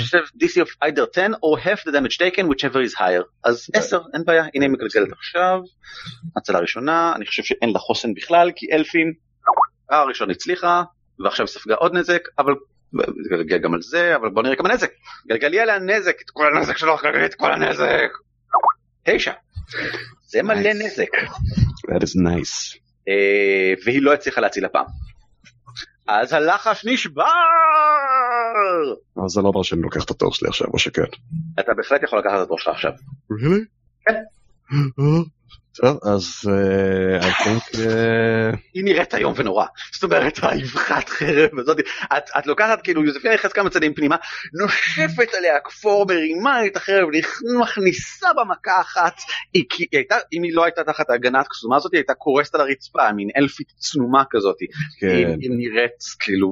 DC 0.43 0.65
of 0.65 0.89
either 0.89 1.07
10 1.13 1.33
or 1.35 1.65
half 1.65 1.81
the 1.85 1.93
damage 1.93 2.19
taken 2.19 2.45
whichever 2.47 2.91
is 2.91 2.95
higher. 2.99 3.25
אז 3.45 3.71
10, 3.75 3.99
אין 4.15 4.23
בעיה, 4.25 4.45
הנה 4.55 4.65
היא 4.65 4.73
מגלגלת 4.73 5.13
עכשיו. 5.13 5.61
הצלה 6.37 6.59
ראשונה, 6.59 7.13
אני 7.17 7.27
חושב 7.27 7.43
שאין 7.43 7.71
לה 7.71 7.79
חוסן 7.79 8.15
בכלל, 8.15 8.51
כי 8.57 8.67
אלפים, 8.73 9.13
הראשון 9.91 10.31
הצליחה, 10.31 10.83
ועכשיו 11.25 11.47
ספגה 11.47 11.75
עוד 11.75 11.95
נזק, 11.95 12.23
אבל... 12.39 12.55
גלגל 13.31 13.59
גם 13.59 13.75
על 13.75 13.83
זה, 13.83 14.17
אבל 14.17 14.29
בוא 14.31 14.43
נראה 14.43 14.57
כמה 14.57 14.75
נזק. 14.75 14.91
גלגלי 15.29 15.61
עליה 15.61 15.79
נזק, 15.79 16.17
את 16.25 16.31
כל 16.31 16.57
הנזק 16.57 16.77
גלגלי 17.03 17.27
את 17.27 17.35
כל 17.35 17.53
הנזק. 17.53 18.11
תשע. 19.05 19.33
זה 20.27 20.43
מלא. 20.43 20.73
נזק. 20.73 21.09
That 21.89 22.03
is 22.03 22.17
nice. 22.17 22.79
אה, 23.09 23.75
והיא 23.85 24.03
לא 24.03 24.13
הצליחה 24.13 24.41
להציל 24.41 24.65
הפעם. 24.65 24.87
אז 26.07 26.33
הלחש 26.33 26.85
נשבר! 26.85 27.25
אבל 29.17 29.29
זה 29.29 29.41
לא 29.41 29.49
אומר 29.49 29.63
שאני 29.63 29.83
לוקח 29.83 30.05
את 30.05 30.11
התור 30.11 30.35
שלי 30.35 30.49
עכשיו, 30.49 30.67
או 30.73 30.79
שכן. 30.79 31.03
אתה 31.61 31.75
בהחלט 31.75 32.03
יכול 32.03 32.19
לקחת 32.19 32.43
את 32.43 32.47
הראש 32.51 32.65
שלך 32.65 32.75
עכשיו. 32.75 32.93
really? 33.33 33.65
כן. 34.07 34.23
טוב, 35.77 35.99
אז 36.03 36.25
אה, 36.49 37.21
I 37.21 37.33
think... 37.33 37.81
אה, 37.81 38.51
היא 38.75 38.85
נראית 38.85 39.15
איום 39.15 39.35
ונורא. 39.37 39.67
זאת 39.93 40.03
אומרת, 40.03 40.39
האבחת 40.43 41.09
חרב 41.09 41.59
הזאת, 41.59 41.79
את, 42.17 42.31
את 42.39 42.47
לוקחת 42.47 42.83
כאילו, 42.83 43.05
יוזפינה 43.05 43.35
נכנסת 43.35 43.53
כמה 43.53 43.71
צעדים 43.71 43.95
פנימה, 43.95 44.17
נושפת 44.63 45.35
עליה 45.35 45.61
כפור, 45.65 46.07
מרימה 46.07 46.67
את 46.67 46.77
החרב, 46.77 47.09
מכניסה 47.61 48.29
במכה 48.37 48.81
אחת, 48.81 49.17
היא, 49.55 49.65
היא 49.79 49.89
הייתה, 49.93 50.17
אם 50.33 50.43
היא 50.43 50.55
לא 50.55 50.65
הייתה 50.65 50.85
תחת 50.85 51.11
ההגנה 51.11 51.41
הקסומה 51.41 51.77
הזאת, 51.77 51.93
היא 51.93 51.99
הייתה 51.99 52.15
קורסת 52.15 52.55
על 52.55 52.61
הרצפה, 52.61 53.13
מין 53.13 53.29
אלפית 53.37 53.73
צנומה 53.77 54.23
כזאת. 54.31 54.61
היא, 54.61 54.69
כן. 55.01 55.39
היא 55.41 55.51
נראית 55.51 56.05
כאילו... 56.19 56.51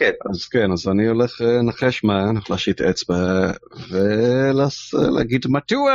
כן, 0.00 0.12
אז 0.30 0.48
כן, 0.48 0.72
אז 0.72 0.88
אני 0.88 1.06
הולך 1.06 1.42
אה, 1.42 1.46
לנחש 1.46 2.04
מה, 2.04 2.22
אני 2.22 2.30
הולך 2.30 2.50
להשיט 2.50 2.80
אצבע 2.80 3.50
ולהגיד 3.90 5.46
מדוע 5.48 5.92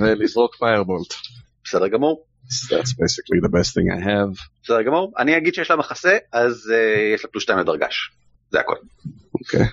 ולזרוק 0.00 0.56
פיירבולט. 0.56 1.14
בסדר 1.64 1.88
גמור. 1.88 2.24
That's 2.48 2.92
basically 2.92 3.40
the 3.46 3.50
best 3.50 3.70
thing 3.74 3.98
I 3.98 4.04
have. 4.04 4.48
בסדר 4.62 4.82
גמור. 4.82 5.12
אני 5.18 5.36
אגיד 5.36 5.54
שיש 5.54 5.70
לה 5.70 5.76
מחסה, 5.76 6.16
אז 6.32 6.72
uh, 6.72 7.14
יש 7.14 7.24
לה 7.24 7.30
פלוס 7.30 7.42
2 7.42 7.58
לדרגש. 7.58 8.10
זה 8.50 8.60
הכל. 8.60 8.74
אוקיי. 9.34 9.66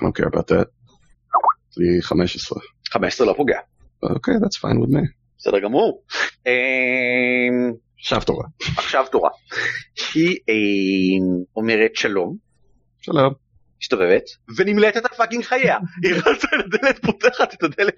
I 0.00 0.04
don't 0.04 0.22
care 0.22 0.28
about 0.28 0.48
that. 0.50 0.68
לי 1.76 2.02
15. 2.02 2.58
15 2.92 3.26
לא 3.26 3.34
פוגע. 3.36 3.58
אוקיי, 4.02 4.34
that's 4.34 4.58
fine 4.58 4.76
with 4.76 4.94
me. 4.94 5.06
בסדר 5.38 5.58
גמור. 5.58 6.02
אמ, 6.46 7.72
עכשיו 8.00 8.20
תורה. 8.26 8.44
עכשיו 8.76 9.04
תורה. 9.12 9.30
היא 10.14 11.20
אומרת 11.56 11.96
שלום, 11.96 12.51
שלום. 13.02 13.32
מסתובבת, 13.82 14.22
ונמלטת 14.56 15.04
על 15.04 15.16
פאקינג 15.16 15.44
חייה. 15.44 15.78
היא 16.02 16.14
רצה 16.14 16.48
לדלת, 16.56 16.98
פותחת 17.02 17.54
את 17.54 17.62
הדלת 17.62 17.94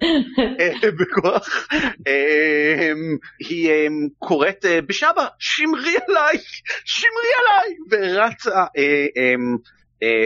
אה, 0.59 0.91
בכוח. 0.91 1.67
אמ, 1.73 3.17
היא 3.39 3.71
אמ, 3.71 4.07
קוראת 4.19 4.65
אה, 4.65 4.81
בשבא, 4.81 5.27
שמרי 5.39 5.95
עליי, 6.07 6.37
שמרי 6.85 7.31
עליי, 7.39 7.75
ורצה 7.91 8.65
אה, 8.77 9.05
אמ, 9.17 9.57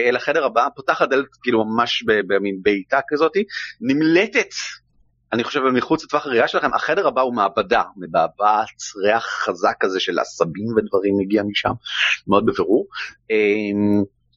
אל 0.08 0.16
החדר 0.16 0.44
הבא, 0.44 0.66
פותחת 0.76 1.08
דלת 1.08 1.26
כאילו 1.42 1.64
ממש 1.64 2.04
במין 2.06 2.58
בעיטה 2.62 3.00
כזאתי, 3.08 3.44
נמלטת. 3.80 4.50
אני 5.32 5.44
חושב 5.44 5.60
מחוץ 5.60 6.04
לטווח 6.04 6.26
הראייה 6.26 6.48
שלכם, 6.48 6.74
החדר 6.74 7.08
הבא 7.08 7.20
הוא 7.20 7.34
מעבדה, 7.34 7.82
מבעבעת 7.96 8.82
ריח 9.04 9.26
חזק 9.26 9.74
כזה 9.80 10.00
של 10.00 10.18
עשבים 10.18 10.66
ודברים 10.76 11.14
מגיע 11.18 11.42
משם, 11.42 11.72
מאוד 12.28 12.46
בבירור. 12.46 12.86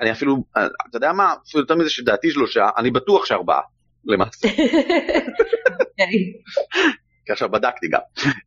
אני 0.00 0.12
אפילו 0.12 0.44
אתה 0.52 0.96
יודע 0.96 1.12
מה 1.12 1.34
אפילו 1.48 1.62
יותר 1.62 1.74
מזה 1.74 1.90
שדעתי 1.90 2.30
שלושה 2.30 2.68
אני 2.76 2.90
בטוח 2.90 3.26
שארבעה 3.26 3.60
למעשה 4.04 4.48
כי 7.26 7.32
עכשיו 7.32 7.48
בדקתי 7.48 7.88
גם 7.88 8.00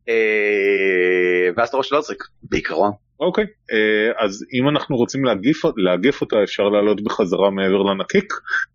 אה, 0.08 1.48
ואז 1.56 1.68
אתה 1.68 1.76
רואה 1.76 1.84
שלא 1.84 2.00
צריך 2.00 2.28
בעיקרון 2.42 2.92
אוקיי, 3.22 3.44
אה, 3.72 4.24
אז 4.24 4.44
אם 4.54 4.68
אנחנו 4.68 4.96
רוצים 4.96 5.24
להגיף, 5.24 5.62
לאגף 5.76 6.20
אותה 6.20 6.36
אפשר 6.44 6.62
לעלות 6.62 7.04
בחזרה 7.04 7.50
מעבר 7.50 7.82
לנקיק 7.82 8.32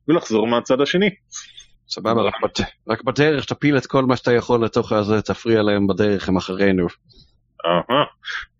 ולחזור 0.08 0.48
מהצד 0.48 0.82
השני. 0.82 1.10
סבבה, 1.90 2.22
רק 2.88 3.04
בדרך 3.04 3.46
תפיל 3.46 3.78
את 3.78 3.86
כל 3.86 4.06
מה 4.06 4.16
שאתה 4.16 4.34
יכול 4.34 4.66
לתוך 4.66 4.92
הזה, 4.92 5.22
תפריע 5.22 5.62
להם 5.62 5.88
בדרך, 5.88 6.30
הם 6.30 6.38
אחרינו. 6.38 6.88
אהה, 7.66 8.04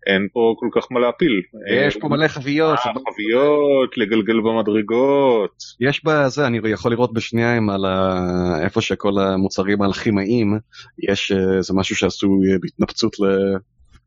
אין 0.06 0.28
פה 0.32 0.54
כל 0.58 0.68
כך 0.72 0.86
מה 0.90 1.00
להפיל. 1.00 1.42
יש 1.86 1.96
פה 1.96 2.08
מלא 2.08 2.28
חביות, 2.28 2.78
אה, 2.78 2.92
חביות, 3.12 3.96
לגלגל 3.98 4.40
במדרגות. 4.40 5.54
יש 5.80 6.04
בזה, 6.04 6.46
אני 6.46 6.60
יכול 6.64 6.90
לראות 6.90 7.12
בשנייה 7.12 7.56
עם 7.56 7.70
על 7.70 7.84
ה... 7.84 8.18
איפה 8.64 8.80
שכל 8.80 9.12
המוצרים 9.18 9.82
האלכימאים, 9.82 10.58
יש 11.08 11.32
אה, 11.32 11.56
איזה 11.56 11.74
משהו 11.74 11.96
שעשוי 11.96 12.52
אה, 12.52 12.58
בהתנפצות 12.60 13.16
ל... 13.20 13.24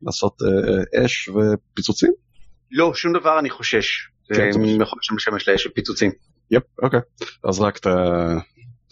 לעשות 0.02 0.38
אה, 0.42 1.04
אש 1.04 1.28
ופיצוצים? 1.28 2.12
לא 2.70 2.94
שום 2.94 3.12
דבר 3.12 3.38
אני 3.38 3.50
חושש 3.50 4.08
כן, 4.28 4.52
זה. 4.52 4.60
יכול 4.82 4.98
לשמש 5.16 5.48
לאש 5.48 5.66
ופיצוצים 5.66 6.10
יפ, 6.50 6.62
אוקיי. 6.82 7.00
אז 7.44 7.60
רק 7.60 7.78
ת... 7.78 7.86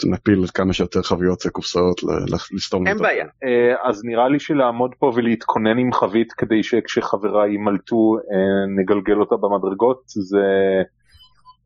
נפיל 0.05 0.45
כמה 0.55 0.73
שיותר 0.73 1.03
חביות 1.03 1.43
קופסאות 1.53 2.03
ל- 2.03 2.07
ל- 2.07 2.57
לסתום 2.57 2.87
אין. 2.87 2.99
בעיה 2.99 3.25
אה, 3.25 3.89
אז 3.89 4.05
נראה 4.05 4.29
לי 4.29 4.41
שלעמוד 4.41 4.91
פה 4.99 5.13
ולהתכונן 5.15 5.79
עם 5.79 5.93
חבית 5.93 6.33
כדי 6.33 6.63
שכשחבריי 6.63 7.51
יימלטו 7.51 8.17
אה, 8.17 8.83
נגלגל 8.83 9.21
אותה 9.21 9.35
במדרגות 9.37 10.03
זה 10.07 10.39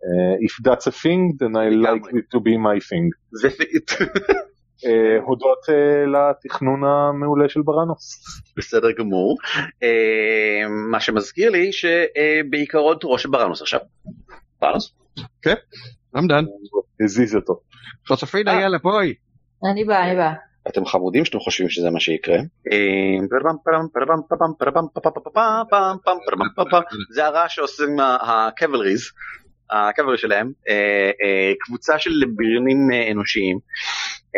אה, 0.04 0.34
if 0.46 0.68
that's 0.68 0.86
a 0.86 0.94
thing 1.02 1.36
then 1.40 1.54
I 1.56 1.86
like 1.86 2.06
it 2.10 2.36
to 2.36 2.40
be 2.40 2.54
my 2.66 2.78
thing. 2.88 3.08
זה 3.30 3.48
הודות 5.26 5.58
לתכנון 6.06 6.84
המעולה 6.84 7.48
של 7.48 7.62
בראנוס. 7.62 8.24
בסדר 8.56 8.88
גמור 8.98 9.36
מה 10.90 11.00
שמזכיר 11.00 11.50
לי 11.50 11.70
שבעיקרון 11.72 12.96
תורו 13.00 13.18
של 13.18 13.28
בראנוס 13.30 13.62
עכשיו. 13.62 13.80
בראנוס? 14.60 14.94
I'm 16.16 16.28
done. 16.30 16.46
הזיז 17.04 17.36
אותו. 17.36 17.60
חוספינה, 18.08 18.54
אה. 18.54 18.60
יאללה, 18.60 18.78
בואי. 18.78 19.14
אני 19.72 19.84
באה, 19.84 20.06
אני 20.06 20.16
באה. 20.16 20.32
אתם 20.68 20.86
חמודים 20.86 21.24
שאתם 21.24 21.38
חושבים 21.38 21.68
שזה 21.70 21.90
מה 21.90 22.00
שיקרה. 22.00 22.38
זה 27.14 27.26
הרעש 27.26 27.54
שעושים 27.54 27.96
הקבלריז, 28.20 29.02
הקבלרי 29.70 30.18
שלהם, 30.18 30.52
אה, 30.68 31.10
אה, 31.22 31.52
קבוצה 31.60 31.98
של 31.98 32.10
בריונים 32.36 32.78
אה, 32.92 33.10
אנושיים 33.10 33.58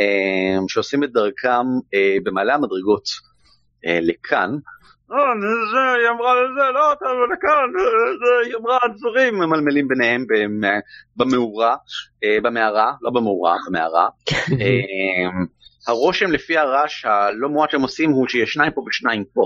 אה, 0.00 0.58
שעושים 0.68 1.04
את 1.04 1.12
דרכם 1.12 1.66
אה, 1.94 2.16
במעלה 2.22 2.54
המדרגות 2.54 3.04
אה, 3.86 3.98
לכאן. 4.02 4.50
"אה, 5.12 5.18
זה, 5.72 6.00
היא 6.00 6.08
אמרה 6.10 6.34
לזה, 6.34 6.72
לא, 6.74 6.92
אתה 6.92 7.04
לכאן, 7.32 7.70
זה, 8.20 8.46
היא 8.48 8.56
אמרה 8.56 8.78
דברים, 8.98 9.34
ממלמלים 9.34 9.88
ביניהם 9.88 10.24
במ- 10.28 10.80
במאורה, 11.16 11.76
אה, 12.24 12.38
במערה, 12.42 12.92
לא 13.02 13.10
במאורה, 13.10 13.56
במערה. 13.68 14.08
אה, 14.60 15.30
הרושם 15.88 16.32
לפי 16.32 16.58
הרעש 16.58 17.04
הלא 17.04 17.48
מועט 17.48 17.70
שהם 17.70 17.82
עושים 17.82 18.10
הוא 18.10 18.28
שיש 18.28 18.52
שניים 18.52 18.72
פה 18.72 18.84
ושניים 18.88 19.24
פה. 19.34 19.42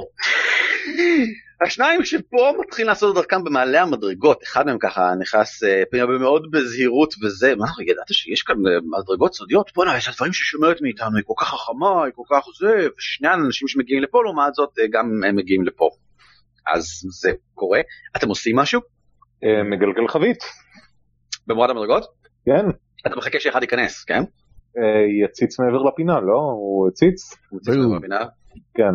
השניים 1.67 2.05
שפה 2.05 2.53
מתחילים 2.61 2.89
לעשות 2.89 3.11
את 3.11 3.23
דרכם 3.23 3.45
במעלה 3.45 3.83
המדרגות, 3.83 4.43
אחד 4.43 4.67
מהם 4.67 4.79
ככה 4.79 5.15
נכנס 5.21 5.65
אה, 5.65 5.83
פנימה 5.91 6.19
מאוד 6.19 6.51
בזהירות 6.51 7.15
וזה, 7.23 7.55
מה, 7.57 7.67
ידעת 7.87 8.13
שיש 8.13 8.43
כאן 8.43 8.55
אה, 8.55 9.01
מדרגות 9.01 9.35
סודיות? 9.35 9.71
בואנה, 9.75 9.97
יש 9.97 10.09
דברים 10.17 10.33
שהיא 10.33 10.47
שומרת 10.47 10.83
מאיתנו, 10.83 11.17
היא 11.17 11.25
כל 11.27 11.35
כך 11.37 11.47
חכמה, 11.47 12.05
היא 12.05 12.13
כל 12.15 12.23
כך 12.31 12.45
זה, 12.61 12.89
ושני 12.99 13.29
האנשים 13.29 13.69
שמגיעים 13.69 14.03
לפה 14.03 14.23
לעומת 14.25 14.55
זאת 14.55 14.79
אה, 14.79 14.85
גם 14.93 15.05
הם 15.29 15.37
מגיעים 15.37 15.65
לפה. 15.67 15.89
אז 16.75 16.85
זה 17.21 17.33
קורה. 17.55 17.81
אתם 18.17 18.29
עושים 18.29 18.57
משהו 18.57 18.81
מגלגל 19.43 20.09
חבית. 20.09 20.39
במורד 21.47 21.71
המדרגות? 21.71 22.05
כן. 22.45 22.65
אתה 23.07 23.17
מחכה 23.17 23.41
שאחד 23.41 23.63
ייכנס, 23.63 24.05
כן? 24.05 24.23
יציץ 25.25 25.61
מעבר 25.61 25.83
לפינה, 25.83 26.21
לא? 26.21 26.39
הוא 26.39 26.89
הציץ? 26.89 27.37
בום. 27.53 27.99
בפינה. 27.99 28.25
כן. 28.75 28.95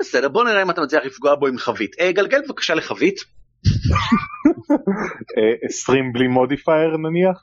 בסדר, 0.00 0.28
בוא 0.28 0.44
נראה 0.44 0.62
אם 0.62 0.70
אתה 0.70 0.80
מצליח 0.82 1.04
לפגוע 1.04 1.34
בו 1.34 1.46
עם 1.46 1.58
חבית. 1.58 1.90
אה, 2.00 2.12
גלגל 2.12 2.40
בבקשה 2.48 2.74
לחבית. 2.74 3.20
אה, 5.38 5.66
20 5.68 6.12
בלי 6.12 6.26
מודיפייר 6.28 6.96
נניח? 6.96 7.38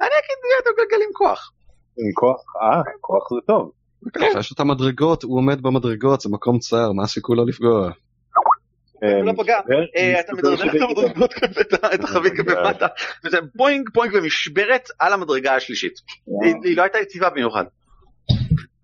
אני 0.00 0.08
אגיד, 0.08 0.38
אתה 0.62 0.70
גלגל 0.76 1.02
עם 1.06 1.12
כוח. 1.12 1.52
עם 1.98 2.12
כוח? 2.14 2.40
אה, 2.62 2.82
כוח 3.00 3.28
זה 3.34 3.40
טוב. 3.46 3.72
יש 4.38 4.52
את 4.52 4.60
המדרגות, 4.60 5.22
הוא 5.22 5.36
עומד 5.38 5.62
במדרגות, 5.62 6.20
זה 6.20 6.28
מקום 6.32 6.58
צר, 6.58 6.92
מה 6.92 7.02
הסיכוי 7.02 7.36
לא 7.36 7.46
לפגוע? 7.46 7.90
אה, 9.04 9.16
הוא 9.16 9.24
לא 9.24 9.32
אה, 9.96 10.20
אתה 10.20 10.32
מדרדר 10.32 10.76
את 10.76 10.82
המדרגות 10.82 11.30
את 11.94 12.04
החבית 12.04 12.32
למטה, 12.38 12.86
וזה 13.24 13.38
בוינג 13.54 13.88
בוינג 13.94 14.14
ומשברת 14.14 14.88
על 14.98 15.12
המדרגה 15.12 15.54
השלישית. 15.54 15.92
היא- 16.44 16.54
היא 16.64 16.76
לא 16.76 16.82
הייתה 16.82 16.98
יציבה 16.98 17.30
במיוחד. 17.30 17.64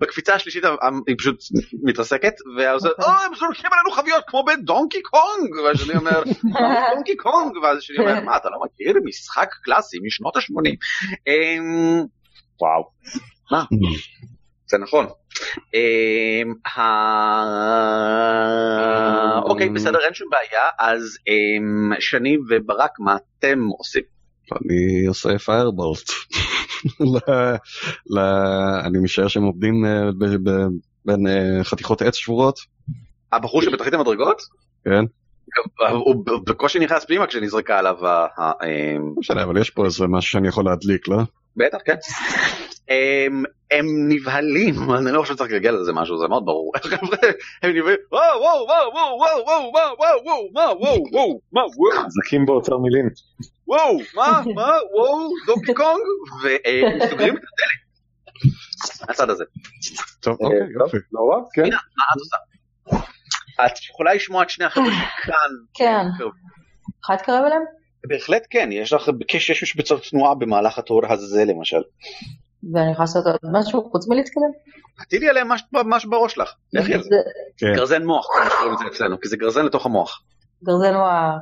בקפיצה 0.00 0.34
השלישית 0.34 0.64
היא 1.06 1.16
פשוט 1.18 1.36
מתרסקת, 1.82 2.32
והוא 2.56 2.78
אומר, 2.78 2.92
או, 3.02 3.24
הם 3.26 3.34
זורקים 3.34 3.70
עלינו 3.72 3.90
חביות 3.90 4.24
כמו 4.26 4.44
בדונקי 4.44 5.02
קונג, 5.02 5.64
והשני 5.64 5.96
אומר, 5.96 6.22
"מה 6.44 6.60
זה 6.60 6.94
דונקי 6.94 7.16
קונג, 7.16 7.56
ואז 7.56 7.78
השני 7.78 7.98
אומר, 7.98 8.20
מה, 8.20 8.36
אתה 8.36 8.48
לא 8.50 8.56
מכיר 8.64 8.94
משחק 9.04 9.48
קלאסי 9.62 9.96
משנות 10.06 10.36
ה-80. 10.36 10.76
וואו. 12.60 12.90
זה 14.66 14.78
נכון. 14.78 15.06
אמ, 15.74 16.54
אוקיי, 19.50 19.68
בסדר, 19.70 19.98
אין 20.04 20.14
שום 20.14 20.28
בעיה, 20.30 20.68
אז 20.78 21.18
אמ, 21.28 21.92
שני 22.00 22.36
וברק, 22.50 22.90
מה 22.98 23.16
אתם 23.16 23.58
עושים? 23.78 24.13
אני 24.52 25.06
עושה 25.06 25.38
פיירבולט. 25.38 26.10
אני 28.86 28.98
משער 28.98 29.28
שהם 29.28 29.42
עובדים 29.42 29.84
אה, 29.84 30.10
בין 31.04 31.26
אה, 31.26 31.64
חתיכות 31.64 32.02
עץ 32.02 32.14
שבורות, 32.14 32.58
הבחור 33.32 33.62
שבתחתית 33.62 33.94
המדרגות? 33.94 34.42
כן? 34.84 35.04
הוא 35.90 36.24
בקושי 36.46 36.78
נכנס 36.78 37.04
פנימה 37.04 37.26
כשנזרקה 37.26 37.78
עליו 37.78 38.06
ה... 38.06 38.26
אמ, 38.38 39.02
לא 39.02 39.14
משנה, 39.16 39.42
אבל 39.42 39.60
יש 39.60 39.70
פה 39.70 39.84
איזה 39.84 40.06
משהו 40.06 40.30
שאני 40.30 40.48
יכול 40.48 40.64
להדליק, 40.64 41.08
לא? 41.08 41.16
בטח, 41.56 41.78
כן. 41.84 41.94
אמ, 42.90 43.42
הם 43.70 43.86
נבהלים, 44.08 44.74
אני 44.98 45.12
לא 45.12 45.20
חושב 45.22 45.34
שצריך 45.34 45.50
לגלגל 45.50 45.74
על 45.74 45.84
זה 45.84 45.92
משהו, 45.92 46.18
זה 46.18 46.28
מאוד 46.28 46.44
ברור. 46.44 46.72
הם 47.62 47.70
נבהלים, 47.70 47.98
וואו 48.12 48.40
וואו 48.40 48.66
וואו 48.66 48.92
וואו 48.92 49.18
וואו 49.18 49.40
וואו 49.46 49.72
וואו 49.72 50.52
וואו 50.54 50.78
וואו 50.80 51.02
וואו 51.12 51.40
וואו 51.52 51.70
וואו 51.76 52.04
חזקים 52.04 52.46
באוצר 52.46 52.78
מילים. 52.78 53.08
וואו, 53.68 53.98
מה, 54.14 54.42
מה, 54.56 54.70
וואו, 54.94 55.30
דונקי 55.46 55.74
קונג, 55.74 56.02
והם 56.42 57.10
סוגרים 57.10 57.36
את 57.36 57.42
הדלת. 57.42 57.84
הצד 59.08 59.30
הזה. 59.30 59.44
טוב, 60.20 60.36
אוקיי, 60.40 60.58
יופי. 60.80 60.96
לא 61.12 61.20
רע, 61.20 61.42
כן. 61.52 61.62
מה 61.62 62.04
את 62.12 62.20
עושה? 62.20 62.36
את 63.66 63.84
יכולה 63.90 64.14
לשמוע 64.14 64.42
את 64.42 64.50
שני 64.50 64.64
החבר'ה 64.64 64.86
שכאן. 64.86 65.50
כן. 65.78 66.06
יכולה 67.02 67.16
להתקרב 67.18 67.44
אליהם? 67.46 67.62
בהחלט 68.08 68.46
כן, 68.50 68.68
יש 68.72 68.92
לך 68.92 69.08
בקש 69.08 69.46
שיש 69.46 69.62
משבצות 69.62 70.02
תנועה 70.10 70.34
במהלך 70.34 70.78
התור 70.78 71.12
הזה 71.12 71.44
למשל. 71.44 71.82
ואני 72.72 72.90
יכולה 72.92 73.04
לעשות 73.04 73.26
עוד 73.26 73.52
משהו 73.52 73.90
חוץ 73.92 74.08
מלהתקדם? 74.08 74.50
תטילי 74.98 75.28
עליהם 75.28 75.48
מה 75.72 76.00
שבראש 76.00 76.32
שלך, 76.32 76.52
לכי 76.72 76.94
על 76.94 77.02
זה. 77.02 77.16
כן. 77.56 77.72
גרזן 77.76 78.04
מוח, 78.04 78.26
כמו 78.26 78.50
שקוראים 78.50 78.74
לזה 78.74 78.84
אצלנו, 78.86 79.20
כי 79.20 79.28
זה 79.28 79.36
גרזן 79.36 79.64
לתוך 79.64 79.86
המוח. 79.86 80.22
גרזן 80.64 80.94
ה... 80.94 81.36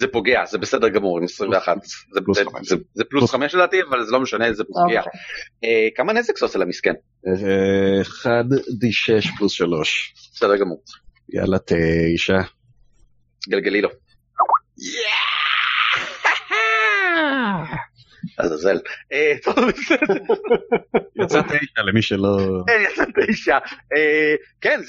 זה 0.00 0.06
פוגע, 0.08 0.44
זה 0.46 0.58
בסדר 0.58 0.88
גמור 0.88 1.18
עם 1.18 1.24
21. 1.24 1.76
זה- 2.14 2.20
פלוס 2.24 2.38
זה- 2.38 2.44
חמש. 2.44 2.68
זה- 2.68 2.76
זה 2.94 3.04
פלוס 3.04 3.30
5 3.30 3.54
לדעתי, 3.54 3.76
אבל 3.88 4.04
זה 4.04 4.12
לא 4.12 4.20
משנה, 4.20 4.52
זה 4.52 4.64
פוגע. 4.64 5.00
אוקיי. 5.00 5.20
אה, 5.64 5.88
כמה 5.96 6.12
נזק 6.12 6.38
זה 6.38 6.44
עושה 6.46 6.58
למסכן? 6.58 6.92
אה, 7.26 8.02
1d6 8.04 9.28
פלוס 9.38 9.52
3. 9.52 10.14
בסדר 10.34 10.56
גמור. 10.56 10.82
יאללה, 11.32 11.58
תשע. 11.66 12.38
גלגלי 13.48 13.80
לו. 13.80 13.88
עזאזל. 18.38 18.78
אה. 19.12 19.32
יצא 21.16 21.40
תשע 21.42 21.82
למי 21.86 22.02
שלא... 22.02 22.36
כן, 22.66 22.82
יצא 22.92 23.04
תשע. 23.04 23.58
אה, 23.96 24.34
כן, 24.60 24.80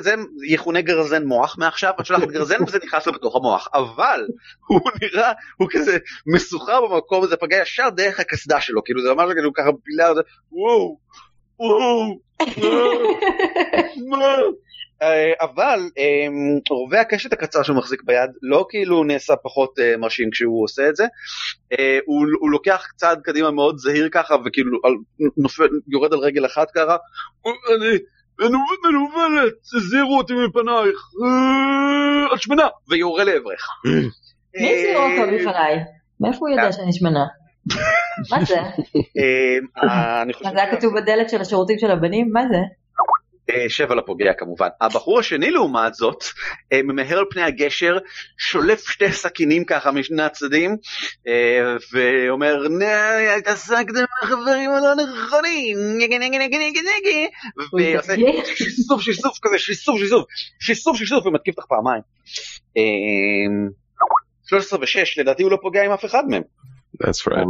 זה- 0.00 0.14
יכונה 0.48 0.80
גרזן 0.80 1.24
מוח 1.24 1.56
מעכשיו, 1.58 1.92
את 2.00 2.06
שולחת 2.06 2.28
גרזן 2.28 2.62
וזה 2.66 2.78
נכנס 2.84 3.06
לו 3.06 3.12
בתוך 3.12 3.36
המוח, 3.36 3.68
אבל 3.74 4.26
הוא 4.66 4.80
נראה, 5.02 5.32
הוא 5.56 5.68
כזה 5.70 5.98
מסוחר 6.34 6.86
במקום 6.86 7.24
הזה, 7.24 7.36
פגע 7.36 7.56
ישר 7.62 7.90
דרך 7.90 8.20
הקסדה 8.20 8.60
שלו, 8.60 8.84
כאילו 8.84 9.02
זה 9.02 9.14
ממש 9.14 9.32
כאילו 9.32 9.52
ככה 9.52 9.70
פילה, 9.84 10.08
וואו, 10.52 10.98
וואו, 11.58 12.18
וואו, 14.08 14.52
אבל 15.40 15.80
אה, 15.98 16.26
רובה 16.70 17.00
הקשת 17.00 17.32
הקצר 17.32 17.62
שהוא 17.62 17.76
מחזיק 17.76 18.02
ביד 18.04 18.30
לא 18.42 18.66
כאילו 18.68 19.04
נעשה 19.04 19.36
פחות 19.36 19.78
אה, 19.78 19.96
מרשים 19.96 20.30
כשהוא 20.30 20.64
עושה 20.64 20.88
את 20.88 20.96
זה, 20.96 21.04
אה, 21.72 21.98
הוא, 22.06 22.26
הוא 22.40 22.50
לוקח 22.50 22.86
צעד 22.96 23.20
קדימה 23.22 23.50
מאוד 23.50 23.78
זהיר 23.78 24.08
ככה 24.12 24.34
וכאילו 24.44 24.78
נופל, 25.36 25.68
יורד 25.88 26.12
על 26.12 26.18
רגל 26.18 26.46
אחת 26.46 26.70
ככה, 26.70 26.96
אני 27.46 27.98
מנוול- 28.40 28.90
מנוולת, 28.90 29.52
הזהירו 29.76 30.18
אותי 30.18 30.32
מפנייך, 30.34 30.98
אה, 31.24 32.34
את 32.34 32.42
שמנה, 32.42 32.66
ויורה 32.90 33.24
לעברך. 33.24 33.68
מי 34.60 34.72
הזהיר 34.74 34.98
אותו 34.98 35.32
בפניי? 35.32 35.76
מאיפה 36.20 36.38
הוא 36.40 36.48
יודע 36.48 36.72
שאני 36.72 36.92
שמנה? 36.92 37.24
מה 38.30 38.44
זה? 38.44 38.56
אה, 39.18 39.84
מה 40.44 40.50
זה 40.52 40.62
היה 40.62 40.76
כתוב 40.76 40.94
בדלת 41.00 41.30
של 41.30 41.40
השירותים 41.40 41.78
של 41.78 41.90
הבנים? 41.90 42.30
מה 42.32 42.40
זה? 42.48 42.56
אה, 43.50 43.68
שבע 43.68 43.94
לפוגע 43.94 44.32
כמובן. 44.38 44.68
הבחור 44.80 45.18
השני 45.18 45.50
לעומת 45.50 45.94
זאת 45.94 46.24
אה, 46.72 46.82
ממהר 46.82 47.18
על 47.18 47.24
פני 47.30 47.42
הגשר, 47.42 47.98
שולף 48.38 48.90
שתי 48.90 49.12
סכינים 49.12 49.64
ככה 49.64 49.90
משני 49.90 50.22
הצדדים, 50.22 50.76
אה, 51.28 51.76
ואומר 51.92 52.66
התעסקתם 53.38 54.04
בחברים 54.22 54.70
הלא 54.70 54.94
נכונים, 54.94 55.78
נגי 55.98 56.18
נגי 56.18 56.38
נגי 56.38 56.58
נגי 56.58 56.80
נגי, 56.80 57.28
ועושה? 57.72 58.14
שיסוף 58.54 59.02
שיסוף 59.02 59.38
כזה, 59.42 59.58
שיסוף 59.58 59.98
שיסוף, 59.98 60.24
שיסוף 60.60 60.96
שיסוף 60.96 61.26
ומתקיף 61.26 61.56
אותך 61.58 61.68
פעמיים. 61.68 62.02
אה, 62.76 62.82
13 64.46 64.78
ו-6 64.80 65.20
לדעתי 65.20 65.42
הוא 65.42 65.50
לא 65.50 65.58
פוגע 65.62 65.84
עם 65.84 65.92
אף 65.92 66.04
אחד 66.04 66.22
מהם. 66.28 66.42
That's 67.02 67.26
right. 67.26 67.46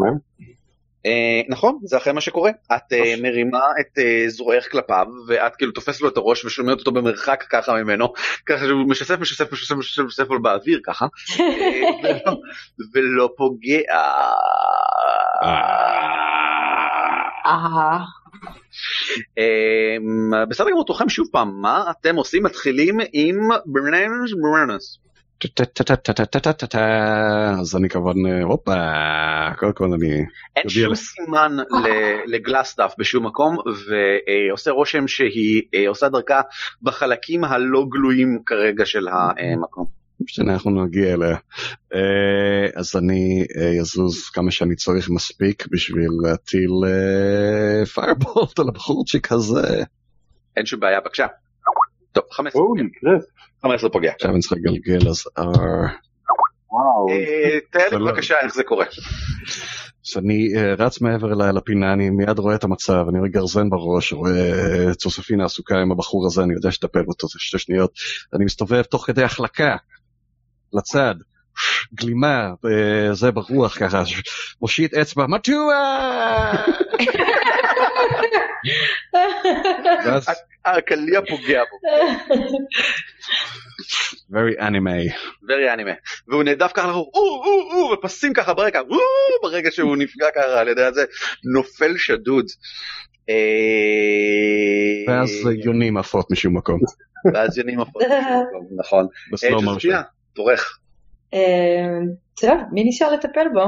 אה, 1.07 1.41
נכון, 1.49 1.79
זה 1.85 1.97
אכן 1.97 2.15
מה 2.15 2.20
שקורה. 2.20 2.51
את 2.77 2.93
אה, 2.93 3.15
מרימה 3.23 3.61
את 3.81 3.99
אה, 3.99 4.24
זרועך 4.29 4.70
כלפיו, 4.70 5.07
ואת 5.29 5.57
כאילו 5.57 5.73
תופסת 5.73 6.01
לו 6.01 6.09
את 6.09 6.16
הראש 6.16 6.45
ושומעת 6.45 6.79
אותו 6.79 6.93
במרחק 6.93 7.45
ככה 7.51 7.73
ממנו, 7.74 8.12
ככה 8.47 8.66
שהוא 8.66 8.89
משסף, 8.91 9.19
משסף, 9.20 9.53
משסף, 9.53 9.74
משסף, 9.74 10.03
משסף 10.03 10.31
לו 10.31 10.43
באוויר 10.43 10.81
ככה, 10.87 11.07
ולא- 12.95 13.29
פוגע. 13.37 13.93
בסדר 20.49 20.70
גמור, 20.70 20.85
תורכם 20.87 21.09
שוב 21.09 21.29
פעם, 21.33 21.61
מה 21.62 21.85
אתם 21.91 22.16
עושים? 22.16 22.43
מתחילים 22.43 22.99
עם 23.12 23.37
ברננס 23.66 24.31
ברנס. 24.43 24.99
אז 27.60 27.77
אני 27.77 27.89
כמובן, 27.89 28.27
אה, 28.27 28.43
הופה, 28.43 28.74
קודם 29.59 29.73
כל 29.73 29.85
אני... 29.85 30.24
אין 30.56 30.69
שום. 30.69 30.94
סימן 30.94 31.56
לגלסטאף 32.27 32.94
בשום 32.98 33.27
מקום, 33.27 33.56
ועושה 34.48 34.70
רושם 34.70 35.09
שהיא 35.09 35.62
אה, 35.74 35.89
עושה 35.89 36.09
דרכה 36.09 36.40
בחלקים 36.82 37.44
הלא 37.44 37.85
גלויים 37.90 38.39
כרגע 38.47 38.86
של 38.86 39.09
המקום. 39.09 39.86
משנה, 40.20 40.52
אנחנו 40.52 40.85
נגיע 40.85 41.14
אליה. 41.14 41.36
אה, 41.94 42.66
אז 42.77 42.97
אני 42.97 43.44
אה, 43.56 43.81
אזוז 43.81 44.28
כמה 44.28 44.51
שאני 44.51 44.77
צריך 44.77 45.10
מספיק 45.10 45.66
בשביל 45.70 46.10
להטיל 46.23 46.70
פיירבולט 47.94 48.59
על 48.59 48.69
הבחורצ'יק 48.69 49.32
הזה. 49.32 49.82
אין 50.56 50.66
שום 50.66 50.81
בעיה, 50.81 51.01
בבקשה. 51.01 51.27
טוב, 52.12 52.24
15 52.32 52.62
או, 52.62 52.74
נקראת. 52.74 53.20
15 53.62 53.90
פוגע. 53.90 54.12
עכשיו 54.12 54.30
אני 54.30 54.40
צריך 54.40 54.52
לגלגל 54.52 55.09
אז 55.09 55.22
R. 55.39 55.43
וואו. 56.70 57.06
אה, 57.10 57.59
תאר 57.70 57.82
זה 57.90 57.98
לי 57.98 58.05
לא- 58.05 58.10
בבקשה 58.12 58.34
איך 58.43 58.55
זה 58.55 58.62
קורה. 58.64 58.86
אז 60.10 60.16
אני 60.16 60.48
אה, 60.56 60.74
רץ 60.78 61.01
מעבר 61.01 61.34
ל- 61.34 61.56
לפינה, 61.56 61.93
אני 61.93 62.10
מיד 62.10 62.39
רואה 62.39 62.55
את 62.55 62.64
המצב, 62.64 63.05
אני 63.09 63.18
רואה 63.18 63.30
גרזן 63.30 63.70
בראש, 63.70 64.12
רואה 64.12 64.32
אה, 64.89 64.94
צוספינה 64.94 65.44
עסוקה 65.44 65.78
עם 65.78 65.93
הבחור 65.93 66.26
הזה, 66.26 66.43
אני 66.43 66.55
יודע 66.55 66.70
שתטפל 66.72 67.05
אותו, 67.09 67.26
זה 67.28 67.34
שתי 67.39 67.59
שניות. 67.59 67.93
אני 68.34 68.44
מסתובב 68.44 68.82
תוך 68.82 69.06
כדי 69.06 69.22
החלקה, 69.22 69.76
לצד, 70.72 71.14
גלימה, 71.94 72.51
זה 73.12 73.30
ברוח 73.30 73.78
ככה, 73.78 74.02
מושיט 74.62 74.94
אצבע, 74.94 75.26
מדוע? 75.26 75.74
הקליע 80.64 81.20
פוגע 81.28 81.62
בו, 81.70 81.89
very 84.32 84.60
anime. 84.60 85.12
very 85.44 85.76
anime. 85.76 85.97
והוא 86.28 86.43
נעדף 86.43 86.72
ככה, 86.74 86.86
אנחנו, 86.86 87.01
או, 87.01 87.43
או, 87.44 87.72
או, 87.72 87.93
ופסים 87.93 88.32
ככה 88.32 88.55
ברקע, 88.55 88.80
או, 88.80 88.97
ברגע 89.43 89.70
שהוא 89.70 89.97
נפגע 89.97 90.26
ככה 90.34 90.60
על 90.60 90.68
ידי 90.68 90.82
הזה, 90.82 91.05
נופל 91.55 91.97
שדוד. 91.97 92.47
אה, 93.28 93.34
ואז 95.09 95.30
יונים 95.64 95.97
עפות 95.97 96.30
משום 96.30 96.56
מקום, 96.56 96.80
ואז 97.34 97.59
יונים 97.59 97.80
עפות. 97.80 98.02
נכון. 98.76 99.06
בסלואו 99.32 99.60
אה, 99.60 99.64
מושן. 99.64 99.74
ג'וזפינה, 99.74 100.02
תורך. 100.32 100.78
אה, 101.34 101.98
טוב, 102.40 102.59
מי 102.72 102.84
נשאר 102.84 103.12
לטפל 103.12 103.48
בו? 103.55 103.64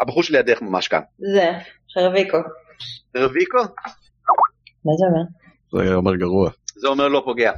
הבחור 0.00 0.22
שלידך 0.22 0.62
ממש 0.62 0.88
כאן. 0.88 1.00
זה, 1.18 1.50
חרביקו. 1.94 2.38
רביקו? 3.16 3.58
מה 4.86 4.92
זה 4.98 5.04
אומר? 5.06 5.86
זה 5.88 5.94
אומר 5.94 6.16
גרוע. 6.16 6.50
זה 6.76 6.88
אומר 6.88 7.08
לא 7.08 7.22
פוגע. 7.24 7.52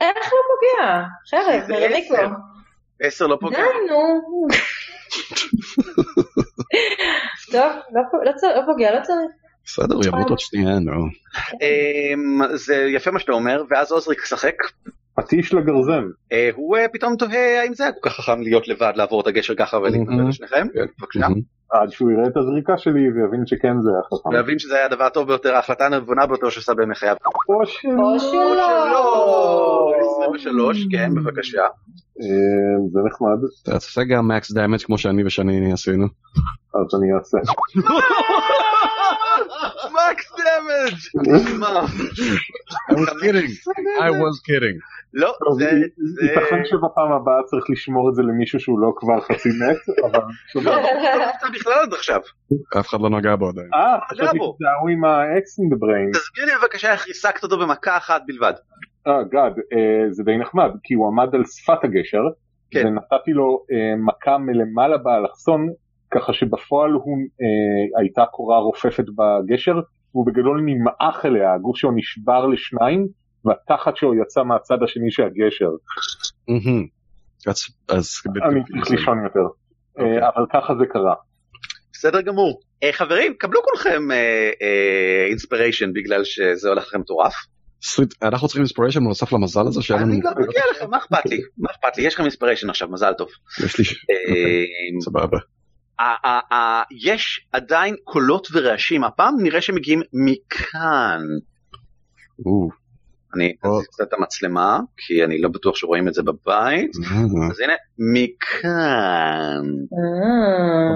איך 0.00 0.16
לא 0.16 0.40
פוגע? 0.50 1.02
חרב, 1.30 1.62
זה 1.66 1.74
חרביקו. 1.74 2.14
עשר. 2.14 2.28
עשר 3.00 3.26
לא 3.26 3.38
פוגע. 3.40 3.56
די 3.58 3.62
נו. 3.90 4.20
טוב, 7.52 7.72
לא 7.92 8.00
פ- 8.10 8.24
לא 8.44 8.50
לא 8.56 8.62
פוגע, 8.66 8.94
לא 8.94 9.02
צריך. 9.02 9.30
בסדר, 9.64 9.94
הוא 9.94 10.04
ימות 10.06 10.30
עוד 10.30 10.38
שנייה, 10.38 10.78
נו. 10.78 10.92
אמ, 11.62 12.40
זה 12.56 12.74
יפה 12.94 13.10
מה 13.10 13.18
שאתה 13.18 13.32
אומר, 13.32 13.62
ואז 13.70 13.92
עוזריק 13.92 14.22
משחק. 14.22 14.54
פטיש 15.16 15.54
לגרזן. 15.54 16.04
אה, 16.32 16.50
הוא 16.54 16.76
אה, 16.76 16.88
פתאום 16.92 17.16
תוהה 17.16 17.60
האם 17.62 17.74
זה 17.74 17.84
היה 17.84 17.92
כל 17.92 18.08
כך 18.10 18.16
חכם 18.16 18.42
להיות 18.42 18.68
לבד, 18.68 18.92
לעבור 18.96 19.20
את 19.20 19.26
הגשר 19.26 19.54
ככה 19.54 19.76
ולהתמודד 19.78 20.10
מהמם. 20.10 20.28
לשניכם. 20.28 20.66
כן. 20.74 20.86
בבקשה. 21.00 21.20
עד 21.72 21.90
שהוא 21.90 22.10
יראה 22.10 22.26
את 22.26 22.36
הזריקה 22.36 22.78
שלי 22.78 23.12
ויבין 23.12 23.46
שכן 23.46 23.80
זה 23.80 23.90
היה 23.90 24.02
חכם. 24.02 24.32
להבין 24.32 24.58
שזה 24.58 24.76
היה 24.76 24.84
הדבר 24.84 25.04
הטוב 25.04 25.28
ביותר, 25.28 25.54
ההחלטה 25.54 25.86
הנבונה 25.86 26.26
ביותר 26.26 26.48
שעשה 26.48 26.74
בימי 26.74 26.94
חייו. 26.94 27.16
או 27.48 27.66
שלא. 27.66 27.92
או 28.02 28.18
שלא. 28.18 29.90
23, 30.30 30.86
כן, 30.90 31.14
בבקשה. 31.14 31.62
אה, 32.20 32.76
זה 32.92 33.00
נחמד, 33.06 33.38
אתה 33.62 33.72
תעשה 33.72 34.04
גם 34.04 34.28
מקס 34.28 34.52
דאמג' 34.52 34.82
כמו 34.82 34.98
שאני 34.98 35.24
ושני 35.26 35.72
עשינו. 35.72 36.06
אז 36.74 37.00
אני 37.00 37.08
אעשה. 37.18 37.38
מה? 41.58 41.80
I 42.90 42.94
was 42.94 43.10
kidding. 43.22 43.50
I 44.00 44.10
was 44.10 44.36
kidding. 44.48 44.78
לא, 45.14 45.34
זה... 45.58 45.70
ייתכן 46.22 46.64
שבפעם 46.64 47.12
הבאה 47.12 47.42
צריך 47.46 47.70
לשמור 47.70 48.10
את 48.10 48.14
זה 48.14 48.22
למישהו 48.22 48.60
שהוא 48.60 48.78
לא 48.80 48.92
כבר 48.96 49.20
חצי 49.20 49.48
מת, 49.48 50.04
אבל... 50.04 50.20
לא, 50.54 50.72
לא 50.72 51.26
נפצע 51.26 51.46
בכלל 51.54 51.72
עד 51.82 51.92
עכשיו. 51.92 52.20
אף 52.78 52.88
אחד 52.88 53.00
לא 53.00 53.10
נגע 53.10 53.36
בו 53.36 53.48
עדיין. 53.48 53.68
אה, 53.74 53.98
חשבתי 54.10 54.38
בו. 54.38 54.56
שזה 54.56 54.68
ההוא 54.70 54.90
עם 54.90 55.04
ה 55.04 55.18
axe 55.18 55.58
in 55.58 55.68
the 55.68 55.76
brain. 55.76 56.10
תסביר 56.12 56.44
לי 56.44 56.52
בבקשה 56.60 56.92
איך 56.92 57.06
ריסקת 57.06 57.42
אותו 57.42 57.58
במכה 57.58 57.96
אחת 57.96 58.22
בלבד. 58.26 58.52
אה, 59.06 59.22
God, 59.22 59.52
אה, 59.72 60.10
זה 60.10 60.22
די 60.24 60.38
נחמד, 60.38 60.70
כי 60.82 60.94
הוא 60.94 61.06
עמד 61.06 61.34
על 61.34 61.44
שפת 61.44 61.84
הגשר, 61.84 62.22
כן. 62.70 62.86
ונתתי 62.86 63.32
לו 63.32 63.64
אה, 63.72 63.96
מכה 63.96 64.38
מלמעלה 64.38 64.98
באלכסון, 64.98 65.68
ככה 66.10 66.32
שבפועל 66.32 66.90
הוא 66.90 67.18
אה, 67.42 68.00
הייתה 68.00 68.24
קורה 68.26 68.58
רופפת 68.58 69.04
בגשר, 69.16 69.80
והוא 70.14 70.26
בגדול 70.26 70.60
נמעך 70.66 71.24
אליה, 71.24 71.54
הגוף 71.54 71.76
שלו 71.76 71.90
נשבר 71.96 72.46
לשניים, 72.46 73.06
והתחת 73.44 73.96
שלו 73.96 74.14
יצא 74.22 74.42
מהצד 74.42 74.82
השני 74.82 75.10
של 75.10 75.22
הגשר. 75.22 75.70
אז- 77.46 77.66
אז 77.88 78.08
אני 78.50 78.60
צריך 78.64 78.90
לישון 78.90 79.18
יותר. 79.24 79.46
אוקיי. 79.96 80.22
אה, 80.22 80.28
אבל 80.36 80.44
ככה 80.52 80.74
זה 80.80 80.84
קרה. 80.92 81.14
בסדר 81.92 82.20
גמור. 82.20 82.60
אה, 82.82 82.92
חברים, 82.92 83.34
קבלו 83.38 83.60
כולכם 83.62 84.02
inspiration 85.30 85.92
בגלל 85.92 86.24
שזה 86.24 86.68
הולך 86.68 86.86
לכם 86.86 87.00
מטורף. 87.00 87.34
Sweet, 87.82 88.14
אנחנו 88.22 88.48
צריכים 88.48 88.60
inspiration 88.62 89.00
בנוסף 89.00 89.32
למזל 89.32 89.66
הזה 89.66 89.82
שהיה 89.82 90.00
לנו. 90.00 90.12
אני 90.12 90.20
גם 90.20 90.32
מגיע 90.36 90.62
לכם, 90.70 90.90
מה 90.90 90.96
אכפת 90.98 91.26
לי? 91.26 91.40
מה 91.58 91.68
אכפת 91.70 91.96
לי? 91.98 92.06
יש 92.06 92.14
לכם 92.14 92.22
inspiration 92.22 92.70
עכשיו, 92.70 92.88
מזל 92.88 93.12
טוב. 93.18 93.28
יש 93.64 93.78
לי... 93.78 93.84
ש- 93.84 94.06
אה, 94.10 95.00
סבבה. 95.04 95.38
יש 96.90 97.46
עדיין 97.52 97.96
קולות 98.04 98.48
ורעשים, 98.52 99.04
הפעם 99.04 99.34
נראה 99.42 99.60
שמגיעים 99.60 100.02
מכאן. 100.12 101.20
אני. 103.34 103.54
אזיז 103.62 103.86
קצת 103.86 104.08
את 104.08 104.12
המצלמה, 104.12 104.80
כי 104.96 105.24
אני 105.24 105.40
לא 105.40 105.48
בטוח 105.48 105.76
שרואים 105.76 106.08
את 106.08 106.14
זה 106.14 106.22
בבית. 106.22 106.90
אה, 107.10 107.16
אז 107.50 107.60
הנה, 107.60 107.72
מכאן. 108.12 109.62
אה, 109.92 110.94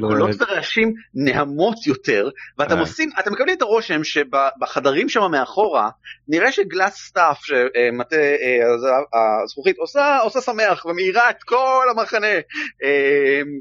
קולות 0.00 0.42
אה, 0.42 0.46
ורעשים 0.52 0.94
נהמות 1.14 1.86
יותר, 1.86 2.28
ואתם. 2.58 2.78
עושים, 2.78 3.10
אתם 3.20 3.32
מקבלים 3.32 3.56
את 3.56 3.62
הרושם 3.62 4.04
שבחדרים 4.04 5.08
שם 5.08 5.20
מאחורה, 5.30 5.88
נראה 6.28 6.52
ש 6.52 6.94
Glasstaff, 6.94 7.38
שמטה 7.40 8.16
הז- 8.16 9.44
הזכוכית, 9.44 9.78
עושה 9.78 10.18
עושה 10.18 10.40
שמח 10.40 10.86
ומעירה 10.86 11.30
את 11.30 11.42
כל 11.42 11.86
המחנה, 11.90 12.26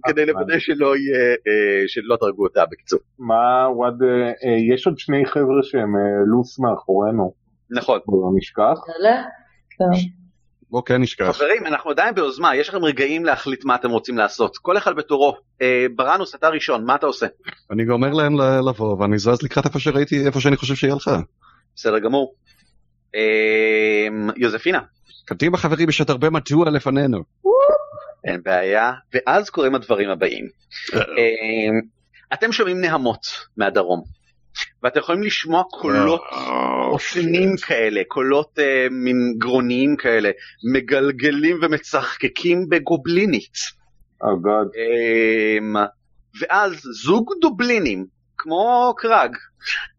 כדי 0.07 0.25
לוודא 0.25 0.59
שלא 0.59 0.95
יהיה, 0.97 1.35
שלא 1.87 2.15
תהרגו 2.19 2.43
אותה 2.43 2.63
בקיצור. 2.71 2.99
מה 3.19 3.67
what, 3.75 3.93
יש 4.73 4.87
עוד 4.87 4.99
שני 4.99 5.25
חבר'ה 5.25 5.63
שהם 5.63 5.93
לוס 6.25 6.59
מאחורינו, 6.59 7.33
נכון. 7.71 7.99
בוא 8.05 8.31
לא 8.31 8.37
נשכח. 8.37 8.79
יאללה. 8.87 9.23
כן. 9.69 10.09
בוא 10.69 10.81
כן 10.85 11.01
נשכח. 11.01 11.31
חברים, 11.31 11.67
אנחנו 11.67 11.89
עדיין 11.89 12.15
ביוזמה, 12.15 12.55
יש 12.55 12.69
לכם 12.69 12.85
רגעים 12.85 13.25
להחליט 13.25 13.65
מה 13.65 13.75
אתם 13.75 13.89
רוצים 13.89 14.17
לעשות, 14.17 14.57
כל 14.57 14.77
אחד 14.77 14.95
בתורו. 14.95 15.37
אה, 15.61 15.85
ברנוס, 15.95 16.35
אתה 16.35 16.49
ראשון, 16.49 16.85
מה 16.85 16.95
אתה 16.95 17.05
עושה? 17.05 17.27
אני 17.71 17.89
אומר 17.89 18.13
להם 18.13 18.33
לבוא 18.69 18.97
ואני 18.99 19.17
זז 19.17 19.41
לקראת 19.43 19.65
איפה 19.65 19.79
שראיתי, 19.79 20.25
איפה 20.25 20.41
שאני 20.41 20.57
חושב 20.57 20.75
שיהיה 20.75 20.95
לך. 20.95 21.11
בסדר 21.75 21.99
גמור. 21.99 22.33
אה, 23.15 24.07
יוזפינה. 24.37 24.79
קדימה 25.25 25.57
חברים, 25.57 25.89
יש 25.89 25.99
עוד 25.99 26.09
הרבה 26.09 26.29
מדוע 26.29 26.69
לפנינו. 26.69 27.23
אין 28.25 28.43
בעיה, 28.43 28.91
ואז 29.13 29.49
קורים 29.49 29.75
הדברים 29.75 30.09
הבאים. 30.09 30.47
אמ, 30.93 31.79
אתם 32.33 32.51
שומעים 32.51 32.81
נהמות 32.81 33.21
מהדרום, 33.57 34.03
ואתם 34.83 34.99
יכולים 34.99 35.23
לשמוע 35.23 35.63
קולות 35.63 36.21
אופנים 36.91 37.55
כאלה, 37.67 38.01
קולות 38.07 38.59
אה, 38.59 38.87
מין 38.91 39.15
גרוניים 39.37 39.95
כאלה, 39.95 40.29
מגלגלים 40.73 41.59
ומצחקקים 41.61 42.69
בגובלינית. 42.69 43.53
Oh 44.23 44.25
God. 44.25 44.69
אמ, 44.77 45.75
ואז 46.41 46.73
זוג 47.03 47.31
דובלינים, 47.41 48.05
כמו 48.39 48.93
קרג, 48.97 49.35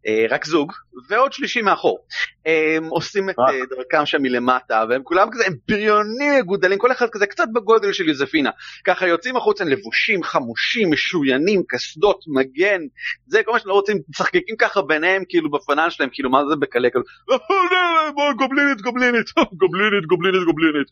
אה, 0.06 0.26
רק 0.30 0.44
זוג, 0.46 0.72
ועוד 1.08 1.32
שלישי 1.32 1.62
מאחור, 1.62 1.98
הם 2.46 2.84
עושים 2.84 3.30
את. 3.30 3.34
אה, 3.38 3.60
דרכם 3.70 4.06
שם 4.06 4.22
מלמטה, 4.22 4.84
והם 4.88 5.02
כולם 5.04 5.28
כזה, 5.32 5.46
הם 5.46 5.52
בריונים 5.68 6.32
מגודלים, 6.40 6.78
כל 6.78 6.92
אחד 6.92 7.06
כזה 7.12 7.26
קצת 7.26 7.44
בגודל 7.54 7.92
של 7.92 8.08
יוזפינה, 8.08 8.50
ככה 8.84 9.06
יוצאים 9.06 9.36
החוצה 9.36 9.64
לבושים, 9.64 10.22
חמושים, 10.22 10.90
משוריינים, 10.90 11.62
קסדות, 11.68 12.24
מגן, 12.28 12.80
זה 13.26 13.42
כל 13.44 13.52
מה 13.52 13.58
שאתם 13.58 13.68
לא 13.68 13.74
רוצים, 13.74 13.96
משחקקים 14.08 14.56
ככה 14.58 14.82
ביניהם, 14.82 15.22
כאילו 15.28 15.50
בפנן 15.50 15.90
שלהם, 15.90 16.08
כאילו 16.12 16.30
מה 16.30 16.38
זה 16.50 16.56
בקלה, 16.56 16.90
כאילו, 16.90 17.04
"אה, 17.30 18.32
גובלינית, 18.38 18.80
גובלינית, 18.80 19.26
גובלינית, 19.52 20.06
גובלינית, 20.06 20.44
גובלינית. 20.44 20.88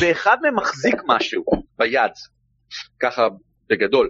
ואחד 0.00 0.36
מהם 0.42 0.56
מחזיק 0.56 0.94
משהו 1.06 1.44
ביד, 1.78 2.12
ככה 3.00 3.28
בגדול. 3.70 4.08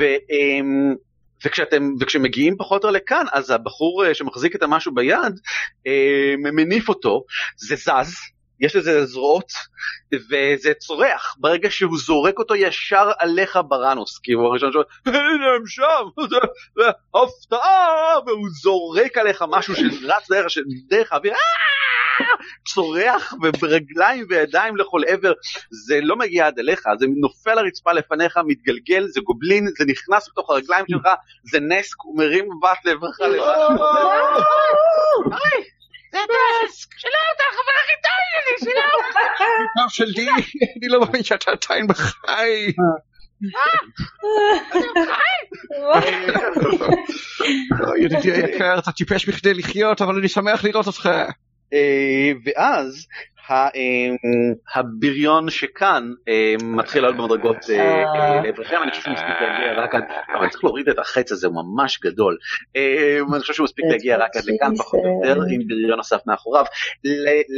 ו, 0.00 0.04
אמ, 0.04 0.94
וכשאתם, 1.44 1.90
וכשמגיעים 2.00 2.56
פחות 2.56 2.84
או 2.84 2.88
יותר 2.88 2.98
לכאן, 2.98 3.24
אז 3.32 3.50
הבחור 3.50 4.04
אה, 4.06 4.14
שמחזיק 4.14 4.56
את 4.56 4.62
המשהו 4.62 4.94
ביד, 4.94 5.40
אמ, 5.86 6.56
מניף 6.56 6.88
אותו, 6.88 7.24
זה 7.56 7.76
זז, 7.76 8.14
יש 8.60 8.76
לזה 8.76 9.06
זרועות, 9.06 9.52
וזה 10.14 10.74
צורח, 10.74 11.36
ברגע 11.38 11.70
שהוא 11.70 11.98
זורק 11.98 12.38
אותו 12.38 12.54
ישר 12.54 13.10
עליך 13.18 13.58
בראנוס, 13.68 14.18
כי 14.18 14.32
הוא 14.32 14.46
הראשון 14.46 14.72
שאומר, 14.72 14.86
הנה 15.06 15.46
הם 15.56 15.66
שם, 15.66 16.04
הפתעה, 17.14 18.18
והוא 18.26 18.48
זורק 18.62 19.18
עליך 19.18 19.44
משהו 19.50 19.74
שרץ 19.76 20.30
דרך, 20.30 20.52
דרך 20.88 21.12
האוויר, 21.12 21.32
"אה!" 21.32 21.89
צורח 22.68 23.34
וברגליים 23.42 24.26
וידיים 24.28 24.76
לכל 24.76 25.00
עבר, 25.08 25.32
זה 25.86 26.00
לא 26.02 26.16
מגיע 26.16 26.46
עד 26.46 26.58
אליך, 26.58 26.82
זה 26.98 27.06
נופל 27.20 27.54
לרצפה 27.54 27.92
לפניך, 27.92 28.38
מתגלגל, 28.46 29.06
זה 29.06 29.20
גובלין, 29.20 29.66
זה 29.78 29.84
נכנס 29.84 30.28
בתוך 30.28 30.50
הרגליים 30.50 30.84
שלך, 30.90 31.08
זה 31.50 31.60
נסק, 31.60 31.96
הוא 32.02 32.18
מרים 32.18 32.44
מבט 32.44 32.78
לעברך 32.84 33.20
לבד. 33.20 33.36
זה 36.12 36.18
נסק, 36.18 36.88
שלום, 36.98 37.26
אתה 37.36 37.44
החבר 37.50 37.76
הכי 37.84 37.92
טוב 39.76 39.90
שלי. 39.90 40.12
שלי, 40.14 40.28
אני 40.78 40.88
לא 40.88 41.00
מאמין 41.00 41.22
שאתה 41.22 41.50
עדיין 41.50 41.86
בחי. 41.86 42.72
לא, 47.80 47.96
ידידי 47.98 48.32
היקר, 48.32 48.78
אתה 48.78 48.92
טיפש 48.92 49.28
בכדי 49.28 49.54
לחיות, 49.54 50.02
אבל 50.02 50.18
אני 50.18 50.28
שמח 50.28 50.64
לראות 50.64 50.86
אותך. 50.86 51.08
אה, 51.72 52.32
ואז 52.44 53.06
ה- 53.48 53.68
אמ, 53.68 54.16
הבריון 54.74 55.50
שכאן 55.50 56.10
אמ, 56.28 56.76
מתחיל 56.76 57.02
לעלות 57.02 57.16
במדרגות 57.18 57.56
אה, 57.70 57.76
אה, 58.04 58.42
לעברכם, 58.42 58.76
אני 58.82 58.90
חושב 58.90 59.02
שהוא 59.02 59.12
מספיק 59.14 59.28
להגיע 59.40 59.82
רק 59.84 59.94
עד, 59.94 60.02
אבל 60.38 60.48
צריך 60.48 60.64
להוריד 60.64 60.88
את 60.88 60.98
החץ 60.98 61.32
הזה, 61.32 61.46
הוא 61.46 61.54
ממש 61.74 62.00
גדול. 62.04 62.36
אני 62.76 63.40
חושב 63.40 63.52
שהוא 63.52 63.64
מספיק 63.64 63.84
להגיע 63.90 64.16
רק 64.16 64.36
עד 64.36 64.42
לכאן, 64.44 64.76
פחות 64.76 65.00
או 65.04 65.28
יותר, 65.28 65.40
עם 65.54 65.60
בריון 65.68 65.96
נוסף 65.96 66.20
מאחוריו. 66.26 66.64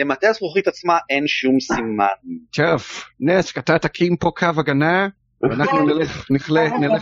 למטה 0.01 0.29
הזכוכית 0.29 0.69
עצמה 0.69 0.99
אין 1.11 1.27
שום 1.27 1.61
סימן. 1.61 2.07
טוב, 2.51 2.83
נס, 3.21 3.59
אתה 3.59 3.79
תקים 3.79 4.17
פה 4.17 4.31
קו 4.37 4.47
הגנה, 4.59 5.09
ואנחנו 5.43 5.87
נלך, 5.87 6.25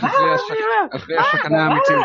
אחרי 0.03 0.33
הש- 0.33 0.41
אחרי 0.95 1.15
הסכנה 1.17 1.63
האמיתית. 1.67 1.95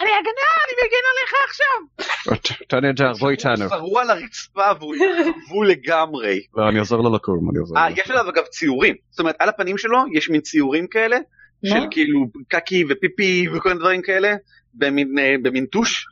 אני 0.00 0.10
הגנה, 0.10 0.46
אני 0.64 0.74
מגן 0.84 1.04
עליך 1.12 1.32
עכשיו. 1.48 2.36
אתה 2.66 2.80
נהדר, 2.80 3.12
בוא 3.20 3.30
איתנו. 3.30 3.68
שרו 3.68 3.98
על 3.98 4.10
הרצפה 4.10 4.70
והוא 4.80 4.94
יחבו 4.96 5.62
לגמרי. 5.62 6.40
לא, 6.56 6.68
אני 6.68 6.78
עוזר 6.78 6.96
לו 6.96 7.14
לקום, 7.14 7.50
אני 7.50 7.58
עוזר 7.58 7.76
אה, 7.76 7.88
לו. 7.88 7.96
יש 7.96 8.10
עליו 8.10 8.28
אגב 8.28 8.44
ציורים, 8.44 8.94
זאת 9.10 9.20
אומרת 9.20 9.36
על 9.38 9.48
הפנים 9.48 9.78
שלו 9.78 9.98
יש 10.12 10.30
מין 10.30 10.40
ציורים 10.40 10.86
כאלה, 10.86 11.16
של? 11.64 11.86
כאילו 11.90 12.26
קקי 12.48 12.84
ופיפי 12.88 13.46
וכל 13.54 13.68
מיני 13.68 13.80
דברים 13.80 14.02
כאלה, 14.02 14.34
במין, 14.74 15.18
אה, 15.18 15.66
טוש. 15.72 16.06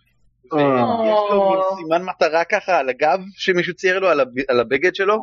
אה. 0.52 0.58
ויש 0.58 1.18
לו 1.30 1.50
מין 1.50 1.60
סימן 1.76 2.02
מטרה 2.04 2.44
ככה 2.44 2.78
על 2.78 2.88
הגב 2.88 3.18
שמישהו 3.36 3.74
צייר 3.74 3.98
לו 3.98 4.08
על 4.08 4.20
הב- 4.20 4.48
על 4.48 4.60
הבגד 4.60 4.94
שלו. 4.94 5.22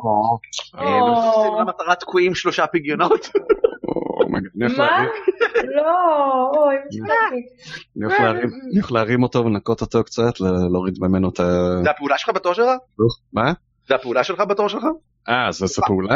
סימן 1.44 1.64
מטרה 1.68 1.94
תקועים 1.94 2.34
שלושה 2.34 2.66
פגיונות. 2.66 3.28
מה? 4.32 4.38
להרים- 4.86 5.08
לא, 5.76 6.50
אוי, 6.56 6.74
מצטערתי. 6.86 7.42
אני 7.96 8.04
הולך 8.04 8.20
להרים- 8.92 9.22
אותו 9.22 9.44
ולנקות 9.44 9.80
אותו 9.80 10.04
קצת, 10.04 10.40
להוריד 10.72 10.94
ממנו 11.00 11.28
את 11.28 11.40
ה... 11.40 11.44
זה 11.84 11.90
הפעולה 11.90 12.18
שלך 12.18 12.30
בתור 12.34 12.54
שלך? 12.54 12.66
מה? 13.32 13.52
זה 13.88 13.94
הפעולה 13.94 14.24
שלך 14.24 14.40
בתור 14.40 14.68
שלך? 14.68 14.82
אה, 15.28 15.52
זה 15.52 15.66
זה 15.66 15.82
פעולה? 15.86 16.14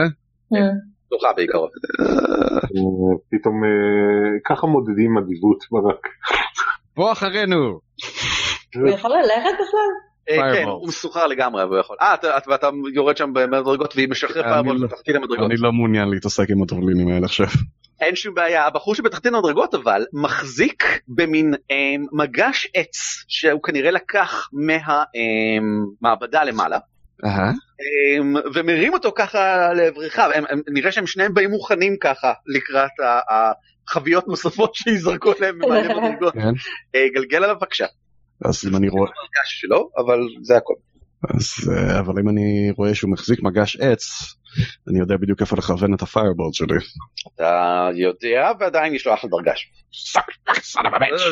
בעיקרון. 1.37 1.69
אה, 2.01 2.67
פתאום 3.31 3.65
אה, 3.65 4.39
ככה 4.47 4.67
מודדים 4.67 5.19
אדיבות 5.19 5.59
ברק. 5.71 6.09
בוא 6.97 7.13
אחרינו! 7.13 7.57
הוא 8.75 8.89
יכול 8.89 9.11
ללכת 9.11 9.55
בכלל? 9.55 9.91
אה. 10.31 10.55
כן, 10.55 10.65
הוא 10.69 10.89
מסוחרר 10.89 11.27
לגמרי, 11.27 11.63
אבל 11.63 11.71
הוא 11.73 11.81
יכול. 11.81 11.97
אה, 12.03 12.15
אתה- 12.15 12.37
אתה- 12.39 12.51
ואתה 12.51 12.69
יורד 12.95 13.17
שם 13.17 13.31
במדרגות 13.33 13.97
והיא 13.97 14.09
משחררת 14.09 14.65
לא- 14.67 14.87
בתחתית 14.87 15.15
המדרגות. 15.17 15.51
אני 15.51 15.57
לא 15.57 15.73
מעוניין 15.73 16.09
להתעסק 16.09 16.51
עם 16.51 16.63
הטובלינים 16.63 17.09
האלה 17.09 17.25
עכשיו. 17.27 17.47
אין 18.05 18.17
שום 18.17 18.35
בעיה, 18.35 18.67
הבחור 18.67 18.95
שבתחתית 18.95 19.33
המדרגות 19.35 19.75
אבל 19.75 20.05
מחזיק 20.13 20.85
במין 21.09 21.55
אה, 21.71 21.77
מגש 22.13 22.69
עץ 22.75 23.25
שהוא 23.29 23.63
כנראה 23.63 23.91
לקח 23.91 24.49
מהמעבדה 24.53 26.45
למעלה. 26.45 26.79
אהה. 27.25 27.49
אה, 27.49 28.41
ומרים 28.55 28.93
אותו 28.93 29.13
ככה 29.17 29.73
לעברך, 29.73 30.19
נראה 30.69 30.93
שהם 30.93 31.07
שניהם 31.07 31.35
באים 31.35 31.51
מוכנים 31.51 31.97
ככה 32.01 32.33
לקראת 32.47 32.91
החביות 33.89 34.29
נוספות 34.29 34.75
שיזרקו 34.79 35.33
עליהם 35.39 35.59
במעלה 35.59 35.95
מדרגות. 35.99 36.35
כן. 36.35 36.41
אה, 36.95 37.09
גלגל 37.15 37.45
עליו 37.45 37.57
בבקשה. 37.57 37.87
אז 38.45 38.65
אם 38.69 38.77
אני 38.77 38.89
רואה... 38.89 39.11
מגש 39.11 39.61
שלו, 39.61 39.91
אבל 39.97 40.19
זה 40.43 40.57
הכל. 40.57 40.75
אז, 41.31 41.73
אה, 41.73 41.99
אבל 41.99 42.21
אם 42.21 42.29
אני 42.29 42.73
רואה 42.77 42.95
שהוא 42.95 43.13
מחזיק 43.13 43.43
מגש 43.43 43.77
עץ, 43.81 44.35
אני 44.89 44.99
יודע 44.99 45.17
בדיוק 45.17 45.41
איפה 45.41 45.57
לכוון 45.57 45.95
את 45.95 46.03
הפיירבולד 46.03 46.55
שלי. 46.55 46.79
אתה 47.35 47.89
יודע 47.95 48.51
ועדיין 48.61 48.95
יש 48.95 49.07
לו 49.07 49.15
אחלה 49.15 49.31
דרגש. 49.31 49.73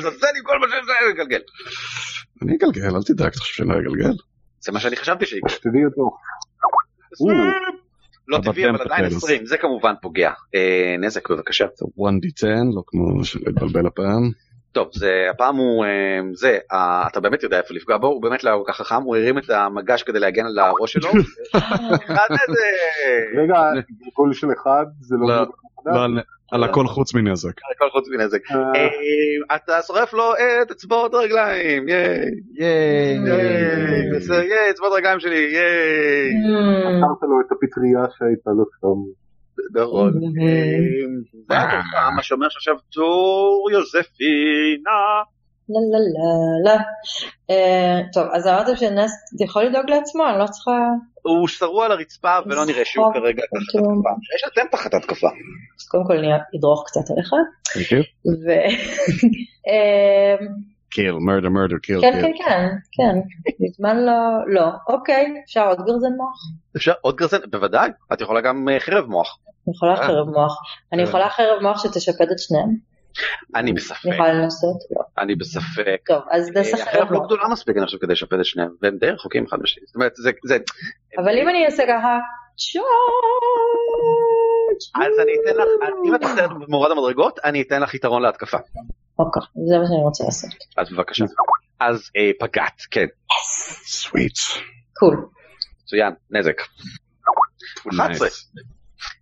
זה 0.02 0.26
לי 0.34 0.40
כל 0.44 0.58
מה 0.58 0.66
שזה 0.68 0.92
גלגל. 1.16 1.40
אני 2.42 2.56
אגלגל, 2.56 2.96
אל 2.96 3.02
תדאג, 3.02 3.28
אתה 3.28 3.38
חושב 3.38 3.54
שאני 3.54 3.68
לא 3.68 3.74
אגלגל? 3.74 4.14
זה 4.60 4.72
מה 4.72 4.80
שאני 4.80 4.96
חשבתי 4.96 5.26
שיקרה. 5.26 5.50
שתדעי 5.50 5.84
אותו. 5.84 6.10
לא 8.28 8.38
טבעי 8.38 8.70
אבל 8.70 8.78
כן, 8.78 8.84
עדיין 8.84 9.04
potatoes. 9.04 9.16
20 9.16 9.46
זה 9.46 9.56
כמובן 9.56 9.94
פוגע. 10.02 10.30
אה, 10.54 10.96
נזק 10.98 11.30
בבקשה. 11.30 11.66
זה 11.74 11.86
1d10, 11.98 12.46
לא 12.74 12.82
כמו 12.86 13.24
שלהתבלבל 13.24 13.86
הפעם. 13.86 14.30
טוב 14.72 14.88
זה 14.92 15.26
הפעם 15.30 15.56
הוא 15.56 15.84
אה, 15.84 15.90
זה 16.34 16.58
אתה 17.06 17.20
באמת 17.20 17.42
יודע 17.42 17.58
איפה 17.58 17.74
לפגוע 17.74 17.96
בו 17.98 18.06
הוא 18.06 18.22
באמת 18.22 18.44
לא 18.44 18.50
היה 18.50 18.58
כל 18.58 18.72
כך 18.72 18.76
חכם 18.76 19.02
הוא 19.02 19.16
הרים 19.16 19.38
את 19.38 19.50
המגש 19.50 20.02
כדי 20.02 20.18
להגן 20.18 20.46
על 20.46 20.58
הראש 20.58 20.92
שלו. 20.92 21.08
אחד 22.06 22.26
איזה 22.30 22.60
רגע, 23.42 23.62
גלגול 24.04 24.32
של 24.32 24.46
אחד 24.62 24.84
זה 25.00 25.16
לא... 25.20 25.28
לא? 25.28 25.44
לא, 25.86 26.04
על- 26.04 26.20
על 26.52 26.64
הכל 26.64 26.86
חוץ 26.86 27.14
מנזק. 27.14 27.52
הכל 27.76 27.90
חוץ 27.90 28.08
מנזק. 28.08 28.40
אה, 28.50 28.56
אה, 28.56 29.56
אתה 29.56 29.82
שורף 29.86 30.12
לו 30.12 30.32
את 30.62 30.70
אצבעות 30.70 31.14
הרגליים 31.14 31.88
ייי 31.88 32.30
ייי 32.58 33.18
ייי 34.48 34.70
אצבעות 34.70 34.92
הרגליים 34.92 35.20
שלי 35.20 35.34
ייי. 35.36 36.30
עצרת 36.80 37.22
לו 37.22 37.40
את 37.46 37.52
הפטריה 37.52 38.04
שהייתה 38.18 38.50
לו 38.50 38.64
שם. 38.80 39.21
נכון. 39.74 40.12
אה, 40.42 40.78
זה 41.48 41.54
היה 41.54 41.70
תורך, 41.70 41.86
מה 42.16 42.22
שאומר 42.22 42.48
שעכשיו 42.48 42.74
תור 42.92 43.68
יוזפינה. 43.72 45.22
לה 45.68 45.80
לה 45.92 45.98
לה 46.14 46.74
לה. 46.74 46.80
אה, 47.50 48.00
טוב, 48.12 48.26
אז 48.32 48.46
אמרתם 48.46 48.76
שנס 48.76 49.12
יכול 49.44 49.64
לדאוג 49.64 49.90
לעצמו, 49.90 50.22
אני 50.30 50.38
לא 50.38 50.46
צריכה... 50.46 50.70
הוא 51.22 51.48
שרוע 51.48 51.86
על 51.86 51.92
הרצפה 51.92 52.38
ולא 52.46 52.66
נראה 52.66 52.84
שהוא. 52.84 53.12
כרגע 53.14 53.42
תחת. 53.42 53.62
התקפה. 53.62 54.10
יש 54.36 54.42
אתם 54.52 54.66
תחת 54.70 54.94
התקפה. 54.94 55.28
אז 55.80 55.88
קודם 55.88 56.04
כל 56.06 56.16
אני 56.16 56.28
אדרוך 56.58 56.84
קצת 56.86 57.10
עליך. 57.10 57.30
אה, 60.98 61.04
kill, 61.04 61.14
murder, 61.14 61.48
murder, 61.48 61.78
kill, 61.86 62.00
כן, 62.00 62.20
kill. 62.20 62.22
כן, 62.22 62.32
כן, 62.42 62.68
כן. 62.92 63.18
מזמן 63.60 63.96
לא... 63.96 64.12
לא. 64.46 64.66
אוקיי, 64.88 65.42
אפשר 65.44 65.68
עוד 65.68 65.78
גרזן 65.78 66.12
מוח? 66.16 66.36
אפשר 66.76 66.92
עוד 67.00 67.16
גרזן? 67.16 67.38
בוודאי. 67.50 67.90
את 68.12 68.20
יכולה 68.20 68.40
גם 68.40 68.68
אה, 68.68 68.80
חרב 68.80 69.06
מוח. 69.06 69.38
אני 69.66 69.74
יכולה 69.74 69.92
אה. 69.92 70.06
חרב 70.06 70.26
מוח. 70.26 70.56
אני 70.92 71.02
כן. 71.02 71.08
יכולה 71.08 71.28
חרב 71.28 71.62
מוח 71.62 71.82
שתשפד 71.82 72.30
את 72.32 72.38
שניהם? 72.38 72.92
אני 73.54 73.72
בספק. 73.72 74.06
אני 74.06 74.14
יכולה 74.14 74.32
לנסות? 74.32 74.76
לא. 74.96 75.02
אני 75.18 75.34
בספק. 75.34 76.00
טוב, 76.06 76.22
אז 76.30 76.50
נעשה 76.54 76.76
אה, 76.76 76.84
חרב 76.84 77.02
החרב 77.02 77.12
לא. 77.12 77.20
גדולה 77.26 77.48
מספיק 77.48 77.76
אני 77.76 77.86
חושב 77.86 77.98
כדי 77.98 78.12
לשפט 78.12 78.40
את 78.40 78.44
שניהם 78.44 78.70
והם 78.82 78.96
די 78.98 79.10
רחוקים 79.10 79.44
אחד 79.48 79.56
משני. 79.62 79.82
זאת 79.86 79.94
אומרת 79.94 80.12
זה. 80.44 80.56
אבל 81.18 81.38
אם 81.38 81.48
אני 81.48 81.66
אעשה 81.66 81.82
ככה... 81.88 82.18
צ'ארג'! 82.56 84.31
אז 84.94 85.18
אני 85.22 85.32
אתן 85.42 85.56
לך 85.56 85.68
אם 86.06 86.14
את 86.14 86.20
מסתרת 86.22 86.50
במורד 86.50 86.90
המדרגות 86.90 87.38
אני 87.44 87.62
אתן 87.62 87.82
לך 87.82 87.94
יתרון 87.94 88.22
להתקפה. 88.22 88.58
אוקיי, 89.18 89.42
זה 89.68 89.78
מה 89.78 89.86
שאני 89.86 90.02
רוצה 90.02 90.24
לעשות. 90.24 90.50
אז 90.76 90.92
בבקשה. 90.92 91.24
אז 91.80 92.10
אה, 92.16 92.30
פגעת 92.38 92.82
כן. 92.90 93.06
sweet. 93.86 94.60
קול. 94.92 95.28
מצוין 95.82 96.14
נזק. 96.30 96.62
11. 97.88 98.28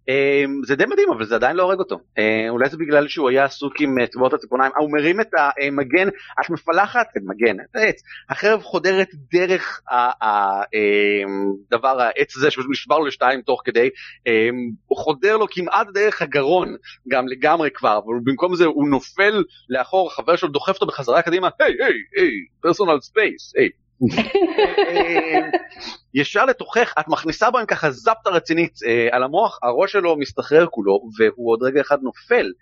אה, 0.08 0.44
זה 0.66 0.76
די 0.76 0.84
מדהים 0.86 1.10
אבל 1.10 1.26
זה 1.26 1.34
עדיין 1.34 1.56
לא 1.56 1.62
הורג 1.62 1.78
אותו. 1.78 1.98
אה, 2.18 2.46
אולי 2.48 2.68
זה 2.68 2.76
בגלל 2.76 3.08
שהוא 3.08 3.28
היה 3.30 3.44
עסוק 3.44 3.80
עם 3.80 3.98
אה, 4.00 4.06
צבאות 4.06 4.32
הציפורניים. 4.32 4.72
אה, 4.76 4.80
הוא 4.80 4.92
מרים 4.92 5.20
את 5.20 5.28
המגן 5.34 6.08
את 6.08 6.50
מפלחת 6.50 7.06
את 7.16 7.22
מגן 7.22 7.60
את 7.60 7.76
העץ. 7.76 8.02
החרב 8.30 8.62
חודרת 8.62 9.08
דרך 9.32 9.80
הדבר 10.22 12.00
העץ 12.00 12.36
הזה 12.36 12.50
שנשבר 12.50 12.98
לו 12.98 13.06
לשתיים 13.06 13.42
תוך 13.42 13.62
כדי. 13.64 13.88
אה, 14.26 14.48
הוא 14.86 14.98
חודר 14.98 15.36
לו 15.36 15.46
כמעט 15.50 15.86
דרך 15.94 16.22
הגרון 16.22 16.76
גם 17.08 17.28
לגמרי 17.28 17.70
כבר 17.70 17.98
אבל 17.98 18.14
במקום 18.24 18.54
זה 18.54 18.64
הוא 18.64 18.88
נופל 18.88 19.44
לאחור 19.68 20.08
החבר 20.08 20.36
שלו 20.36 20.48
דוחף 20.48 20.74
אותו 20.74 20.86
בחזרה 20.86 21.22
קדימה. 21.22 21.48
היי 21.60 21.74
היי 21.80 21.94
היי 22.16 22.30
personal 22.60 23.00
space 23.00 23.52
היי. 23.56 23.64
אה, 23.64 23.79
ישר 26.14 26.44
לתוכך, 26.44 26.94
את 27.00 27.08
מכניסה 27.08 27.50
בו 27.50 27.58
עם 27.58 27.66
ככה 27.66 27.90
זפטה 27.90 28.30
רצינית 28.30 28.78
אה, 28.86 29.08
על 29.10 29.22
המוח, 29.22 29.58
הראש 29.62 29.92
שלו 29.92 30.16
מסתחרר 30.16 30.66
כולו, 30.66 31.08
והוא 31.18 31.52
עוד 31.52 31.62
רגע 31.62 31.80
אחד 31.80 32.02
נופל. 32.02 32.52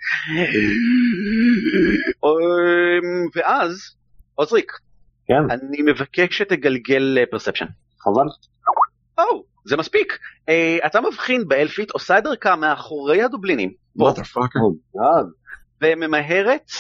אה, 2.24 2.31
ואז, 3.35 3.97
עוזריק, 4.35 4.73
כן, 5.27 5.51
אני 5.51 5.82
מבקש 5.82 6.39
שתגלגל 6.39 7.24
פרספשן. 7.31 7.66
חבל. 8.01 8.27
או, 9.19 9.44
זה 9.65 9.77
מספיק. 9.77 10.19
אה, 10.48 10.78
אתה 10.86 11.01
מבחין 11.01 11.48
באלפית 11.48 11.90
עושה 11.90 12.19
את 12.19 12.24
דרכה 12.24 12.56
מאחורי 12.56 13.23
הדובלינים. 13.23 13.73
וממהרת 15.82 16.70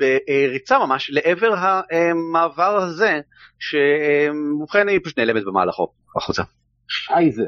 בריצה 0.00 0.78
ממש 0.78 1.10
לעבר 1.12 1.54
המעבר 1.90 2.76
הזה, 2.76 3.20
שבובכן 3.58 4.88
היא 4.88 5.00
פשוט 5.04 5.18
נעלמת 5.18 5.44
במהלכו, 5.44 5.88
החוצה. 6.16 6.42
שייזה. 6.88 7.44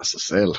עשסל. 0.00 0.52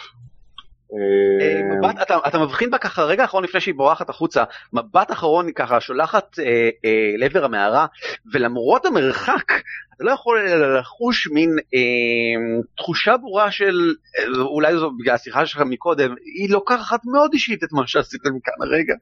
אה, 0.94 1.78
מבט, 1.78 2.02
אתה, 2.02 2.18
אתה 2.28 2.40
מבחין 2.40 2.72
בה 2.72 2.78
ככה 2.78 3.04
רגע 3.04 3.26
אחרון 3.26 3.44
לפני 3.44 3.62
שהיא 3.62 3.76
בורחת 3.76 4.10
החוצה, 4.10 4.44
מבט 4.74 5.12
אחרון 5.12 5.46
היא 5.48 5.56
ככה 5.56 5.82
שולחת 5.82 6.40
אה, 6.40 6.70
אה, 6.86 7.18
לעבר 7.18 7.46
המערה, 7.46 7.86
ולמרות 8.34 8.86
המרחק, 8.86 9.52
אתה 9.96 10.04
לא 10.04 10.12
יכול 10.12 10.40
לחוש 10.80 11.28
מין 11.32 11.50
אה, 11.74 12.60
תחושה 12.78 13.18
ברורה 13.18 13.52
של, 13.52 13.94
אה, 14.18 14.42
אולי 14.42 14.78
זו 14.78 14.92
בגלל 15.00 15.16
השיחה 15.16 15.46
שלך 15.46 15.62
מקודם, 15.62 16.16
היא 16.40 16.50
לוקחת 16.50 17.00
מאוד 17.06 17.30
אישית 17.34 17.64
את 17.64 17.70
מה 17.72 17.88
שעשיתם 17.88 18.30
כאן 18.44 18.68
הרגע, 18.68 18.94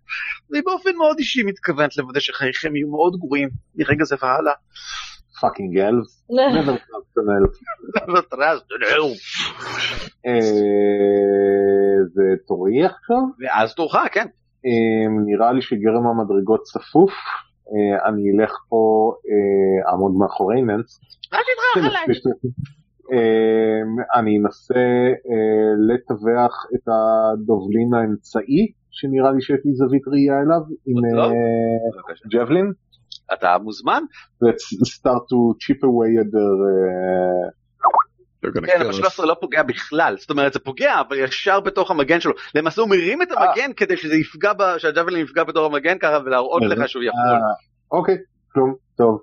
והיא 0.50 0.64
באופן 0.66 0.96
מאוד 0.98 1.18
אישי 1.20 1.44
מתכוונת 1.44 1.98
לוודא 1.98 2.20
שחייכם 2.20 2.76
יהיו 2.76 2.88
מאוד 2.88 3.16
גרועים 3.20 3.50
מרגע 3.76 4.04
זה 4.04 4.16
והלאה. 4.22 4.54
never 7.96 8.22
trust 8.34 8.68
an 8.76 8.84
elf. 8.96 9.20
אה, 10.28 10.40
זה 12.14 12.24
תורי 12.48 12.86
עכשיו? 12.86 13.24
ואז 13.40 13.76
תורך, 13.76 13.96
כן. 14.12 14.28
אה, 14.66 15.08
נראה 15.26 15.52
לי 15.54 15.62
שגרם 15.62 16.08
המדרגות 16.08 16.62
צפוף. 16.64 17.12
אה, 17.72 18.10
אני 18.10 18.22
אלך 18.32 18.52
פה 18.70 19.14
אה, 19.30 19.94
עמוד 19.94 20.12
מאחורי 20.12 20.62
ננס. 20.62 21.02
אל 21.34 21.40
תדרך 21.40 21.88
עליי. 21.88 22.06
אה, 23.14 24.20
אני 24.20 24.38
אנסה 24.38 24.76
אה, 25.30 25.94
לטווח 25.94 26.66
את 26.76 26.88
הדובלין 26.88 27.94
האמצעי 27.94 28.72
שנראה 28.92 29.32
לי 29.32 29.42
שיש 29.42 29.60
לי 29.66 29.74
זווית 29.74 30.08
ראייה 30.08 30.42
אליו 30.42 30.62
עם 30.86 31.16
לא. 31.16 31.24
אה. 31.24 32.30
ג'בלין. 32.32 32.72
אתה 33.34 33.58
מוזמן? 33.64 34.04
Let's 34.44 34.96
start 34.98 35.24
to 35.32 35.40
chip 35.60 35.82
away 35.84 36.12
at 36.22 36.30
their... 36.36 36.58
אה, 38.46 38.50
כן, 38.66 38.82
אבל 38.82 38.90
us. 38.90 38.94
13 38.94 39.26
לא 39.26 39.36
פוגע 39.42 39.64
בכלל, 39.64 40.16
זאת 40.20 40.30
אומרת 40.30 40.54
זה 40.54 40.60
פוגע 40.60 41.00
אבל 41.00 41.18
ישר 41.18 41.60
בתוך 41.60 41.92
המגן 41.92 42.20
שלו, 42.20 42.34
למעשה 42.56 42.82
הוא 42.82 42.90
מרים 42.90 43.22
את 43.22 43.28
המגן 43.32 43.74
כדי 43.74 43.98
שזה 43.98 44.16
יפגע, 44.16 44.52
שהג'אבלין 44.78 45.24
יפגע 45.24 45.44
בתוך 45.44 45.66
המגן 45.66 45.98
ככה 45.98 46.20
ולהראות 46.26 46.64
לך 46.64 46.90
שהוא 46.90 47.04
יכול. 47.04 47.20
אה, 47.20 47.38
אוקיי, 47.92 48.16
כלום, 48.54 48.76
טוב. 48.98 49.22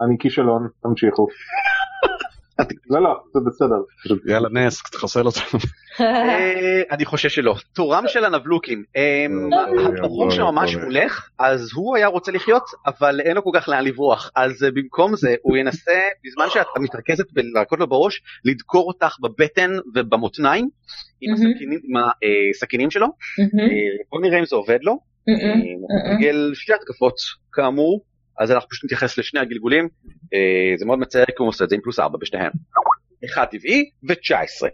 אני 0.00 0.16
כישלון, 0.20 0.68
תמשיכו. 0.82 1.26
לא, 2.90 3.02
לא, 3.02 3.14
זה 3.34 3.40
בסדר. 3.46 3.74
יאללה 4.32 4.48
נס, 4.52 4.82
תחסל 4.82 5.26
אותנו. 5.26 5.60
אה, 6.00 6.82
אני 6.90 7.04
חושש 7.04 7.34
שלא. 7.34 7.54
תורם 7.74 8.04
של 8.06 8.24
הנבלוקים, 8.24 8.84
אה, 8.96 9.26
הבחור 9.86 10.24
אוי, 10.24 10.34
שממש. 10.36 10.76
מולך, 10.76 11.28
אז 11.38 11.70
הוא 11.74 11.96
היה 11.96 12.06
רוצה 12.06 12.32
לחיות, 12.32 12.62
אבל 12.86 13.20
אין 13.20 13.36
לו 13.36 13.44
כל 13.44 13.50
כך 13.54 13.68
לאן 13.68 13.84
לברוח, 13.84 14.30
אז 14.36 14.64
אה, 14.64 14.70
במקום 14.70 15.16
זה 15.16 15.34
הוא 15.42 15.56
ינסה, 15.56 15.92
בזמן 16.24 16.44
שאת 16.50 16.66
מתרכזת 16.80 17.32
בלהכות 17.32 17.78
לו 17.78 17.86
בראש, 17.86 18.22
לדקור 18.44 18.86
אותך 18.88 19.16
בבטן 19.22 19.70
ובמותניים, 19.94 20.68
עם. 21.20 21.34
הסכינים- 21.34 22.90
שלו, 22.90 23.06
אה, 23.06 23.44
בוא 24.10 24.20
נראה 24.20 24.38
אם 24.38 24.44
זה 24.44 24.56
עובד 24.56 24.78
לו. 24.82 24.98
גל 26.20 26.50
שתי 26.54 26.72
התקפות 26.74 27.14
כאמור 27.52 28.00
אז 28.38 28.50
אנחנו 28.50 28.68
פשוט 28.68 28.84
נתייחס 28.84 29.18
לשני 29.18 29.40
הגלגולים 29.40 29.88
אה, 30.34 30.38
זה 30.78 30.86
מאוד 30.86 30.98
מצער 30.98 31.24
כי 31.24 31.32
הוא 31.38 31.48
עושה 31.48 31.64
את 31.64 31.68
זה 31.68 31.74
עם 31.74 31.80
פלוס 31.82 31.98
4 31.98 32.18
בשניהם. 32.20 32.52
אחד 33.24 33.44
טבעי 33.44 33.90
ו-19 34.08 34.66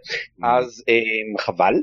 אז 0.43 0.83
אה, 0.89 1.43
חבל 1.45 1.73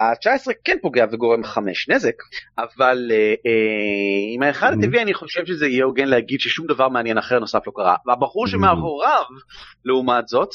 ה-19 0.00 0.52
כן 0.64 0.76
פוגע 0.82 1.06
וגורם 1.12 1.44
5 1.44 1.88
נזק 1.88 2.14
אבל 2.58 3.10
אה, 3.12 3.16
אה, 3.46 4.34
עם 4.34 4.42
האחד 4.42 4.72
Mhm. 4.72 4.78
הטבעי 4.78 5.02
אני 5.02 5.14
חושב 5.14 5.46
שזה 5.46 5.66
יהיה 5.66 5.84
הוגן 5.84 6.08
להגיד 6.08 6.40
ששום 6.40 6.66
דבר 6.66 6.88
מעניין 6.88 7.18
אחר 7.18 7.38
נוסף 7.38 7.66
לא 7.66 7.72
קרה 7.76 7.96
והבחור 8.06 8.46
Mhm. 8.46 8.50
שמאחוריו 8.50 9.22
לעומת 9.84 10.28
זאת 10.28 10.50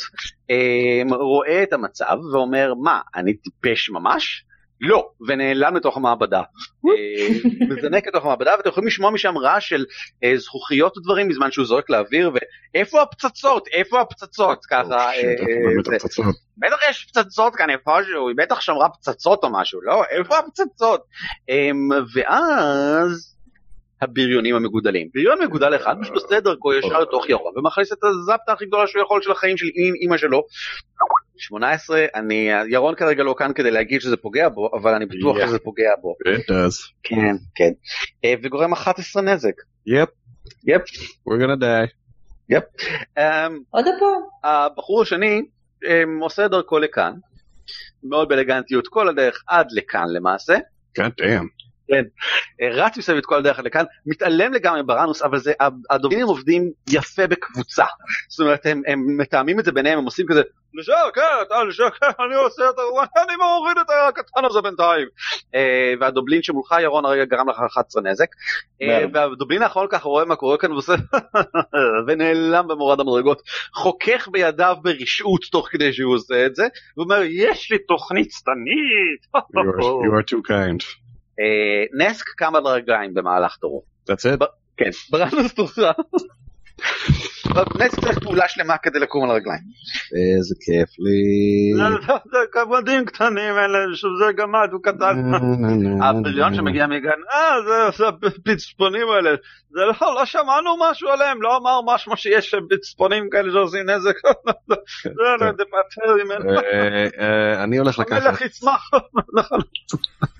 אה, 0.51 1.01
רואה 1.15 1.63
את 1.63 1.73
המצב 1.73 2.17
ואומר 2.33 2.73
מה 2.83 3.01
אני 3.15 3.33
טיפש 3.33 3.89
ממש 3.89 4.43
לא 4.81 5.09
ונעלם 5.27 5.75
לתוך 5.75 5.97
המעבדה. 5.97 6.41
אה, 6.87 7.27
מזנק 7.69 8.07
לתוך 8.07 8.25
המעבדה 8.25 8.51
ואתם 8.57 8.69
יכולים 8.69 8.87
לשמוע 8.87 9.11
משם 9.11 9.37
רעש 9.37 9.69
של 9.69 9.85
אה, 10.23 10.37
זכוכיות 10.37 10.97
ודברים 10.97 11.29
בזמן 11.29 11.51
שהוא 11.51 11.65
זורק 11.65 11.89
לאוויר 11.89 12.31
ואיפה 12.73 13.01
הפצצות? 13.01 13.67
איפה 13.67 14.01
הפצצות? 14.01 14.65
ככה 14.65 14.95
אה. 14.95 15.13
בטח 16.57 16.77
יש 16.89 17.05
פצצות 17.05 17.55
כאן 17.55 17.69
איפשהו 17.69 18.27
היא 18.27 18.35
בטח 18.37 18.61
שמרה 18.61 18.89
פצצות 18.89 19.43
או 19.43 19.49
משהו 19.51 19.81
לא 19.81 20.03
איפה 20.09 20.37
הפצצות? 20.37 21.01
אמ, 21.49 21.89
ואז 22.13 23.35
הבריונים 24.01 24.55
המגודלים. 24.55 25.07
בריון 25.13 25.41
מגודל 25.41 25.75
אחד 25.75 25.95
פשוט 26.01 26.13
עושה 26.13 26.37
את 26.37 26.43
דרכו 26.43 26.73
ישר 26.73 26.99
לתוך 26.99 27.29
ירון 27.29 27.57
ומכניס 27.57 27.93
את 27.93 28.03
הזפטה 28.03 28.53
הכי 28.53 28.65
גדולה 28.65 28.87
שהוא 28.87 29.01
יכול 29.01 29.21
של 29.21 29.31
החיים 29.31 29.57
של 29.57 29.65
אימא 30.01 30.17
שלו 30.17 30.43
18 31.39 32.05
אני 32.15 32.49
ירון 32.69 32.95
כרגע 32.95 33.23
לא 33.23 33.35
כאן 33.37 33.51
כדי 33.53 33.71
להגיד 33.71 34.01
שזה 34.01 34.17
פוגע 34.17 34.49
בו 34.49 34.69
אבל 34.73 34.93
אני 34.93 35.05
בטוח 35.05 35.37
Yeah. 35.37 35.47
שזה 35.47 35.59
פוגע 35.59 35.91
בו 36.01 36.15
It 36.27 36.51
does. 36.51 36.91
כן 37.03 37.35
כן 37.55 37.71
אה, 38.25 38.33
וגורם 38.43 38.73
11 38.73 39.21
נזק 39.23 39.53
Yep, 39.87 40.09
יפ 40.67 40.81
we're 41.29 41.41
gonna 41.41 41.61
die. 41.61 41.93
אמ, 43.17 43.59
עוד 43.69 43.85
פעם. 43.99 44.21
הבחור 44.51 45.01
השני 45.01 45.41
אמ, 45.87 46.19
עושה 46.19 46.47
דרכו 46.47 46.79
לכאן 46.79 47.13
מאוד 48.03 48.29
באלגנטיות 48.29 48.87
כל 48.87 49.09
הדרך 49.09 49.43
עד 49.47 49.67
לכאן 49.71 50.05
למעשה 50.13 50.53
God 50.99 51.11
damn. 51.21 51.58
אה, 51.91 52.69
רץ 52.71 52.97
מסביב 52.97 53.17
את 53.17 53.25
כל 53.25 53.37
הדרך 53.37 53.59
לכאן 53.59 53.85
מתעלם 54.05 54.53
לגמרי 54.53 54.83
ברנוס 54.83 55.21
אבל 55.21 55.39
זה 55.39 55.53
הדובינים 55.89 56.25
עובדים 56.25 56.71
יפה 56.89 57.27
בקבוצה. 57.27 57.85
זאת 58.29 58.39
אומרת 58.39 58.65
הם, 58.65 58.81
הם 58.87 59.17
מתאמים 59.17 59.59
את 59.59 59.65
זה 59.65 59.71
ביניהם 59.71 59.99
הם 59.99 60.05
עושים 60.05 60.25
כזה 60.29 60.41
לשם 60.73 60.93
כן 61.15 61.21
כן 61.99 62.07
אני 62.25 62.35
עושה 62.35 62.69
את 62.69 62.75
ה... 62.79 63.21
אני 63.23 63.35
מוריד 63.35 63.77
את 63.77 63.87
הקטן 64.07 64.45
הזה 64.45 64.61
בינתיים. 64.61 65.07
אה, 65.55 65.93
והדובלין 65.99 66.43
שמולך 66.43 66.75
ירון 66.81 67.05
הרגע 67.05 67.25
גרם 67.25 67.49
לך 67.49 67.59
11 67.71 68.03
נזק. 68.03 68.27
אה. 68.81 69.05
והדובלין 69.13 69.61
האחרון 69.61 69.87
ככה 69.89 70.09
רואה 70.09 70.25
מה 70.25 70.35
קורה 70.35 70.57
כאן 70.57 70.71
ועושה 70.71 70.93
ונעלם 72.07 72.67
במורד 72.67 72.99
המדרגות. 72.99 73.41
חוכך 73.73 74.27
בידיו 74.31 74.75
ברשעות 74.81 75.41
תוך 75.51 75.67
כדי 75.71 75.93
שהוא 75.93 76.15
עושה 76.15 76.45
את 76.45 76.55
זה 76.55 76.67
ואומר 76.97 77.21
יש 77.23 77.71
לי 77.71 77.77
תוכנית 77.77 78.31
שטנית 78.31 79.25
you 79.35 80.11
are 80.11 80.31
too 80.31 80.49
kind. 80.49 81.08
אה, 81.39 82.05
נסק 82.05 82.25
קם 82.29 82.55
על 82.55 82.65
הרגליים 82.65 83.13
במהלך 83.13 83.55
תורו. 83.55 83.83
That's 84.09 84.41
it? 84.41 84.45
כן, 84.77 84.89
ברנוס 85.11 85.53
תורך. 85.53 85.79
נסק 87.79 87.99
צריך 87.99 88.19
פעולה 88.19 88.47
שלמה 88.47 88.77
כדי 88.77 88.99
לקום 88.99 89.23
על 89.23 89.29
הרגליים. 89.29 89.61
איזה 90.35 90.55
כיף 90.65 90.89
לי. 90.99 91.73
זה 92.31 92.37
כבדים 92.51 93.05
קטנים 93.05 93.57
אלה, 93.57 93.95
שזה 93.95 94.31
גמד, 94.35 94.69
הוא 94.71 94.83
קטן. 94.83 95.31
הבריון 96.03 96.55
שמגיע 96.55 96.87
מגן, 96.87 97.19
אה, 97.33 97.91
זה 97.97 98.07
הפצפונים 98.07 99.07
האלה. 99.09 99.35
זה 99.71 99.79
לא, 99.85 100.15
לא 100.15 100.25
שמענו 100.25 100.75
משהו 100.89 101.09
עליהם, 101.09 101.41
לא 101.41 101.57
אמר 101.57 101.79
משהו 101.85 102.17
שיש 102.17 102.55
פצפונים 102.69 103.29
כאלה 103.29 103.51
שעושים 103.51 103.89
נזק. 103.89 104.15
זה 105.03 105.09
לא, 105.39 105.51
תפטר 105.51 106.15
ממנו. 106.23 106.49
אה, 106.49 107.07
אה, 107.19 107.63
אני 107.63 107.77
הולך 107.77 107.99
לקחת, 107.99 108.21
המלך 108.25 108.41
ישמח. 108.41 108.89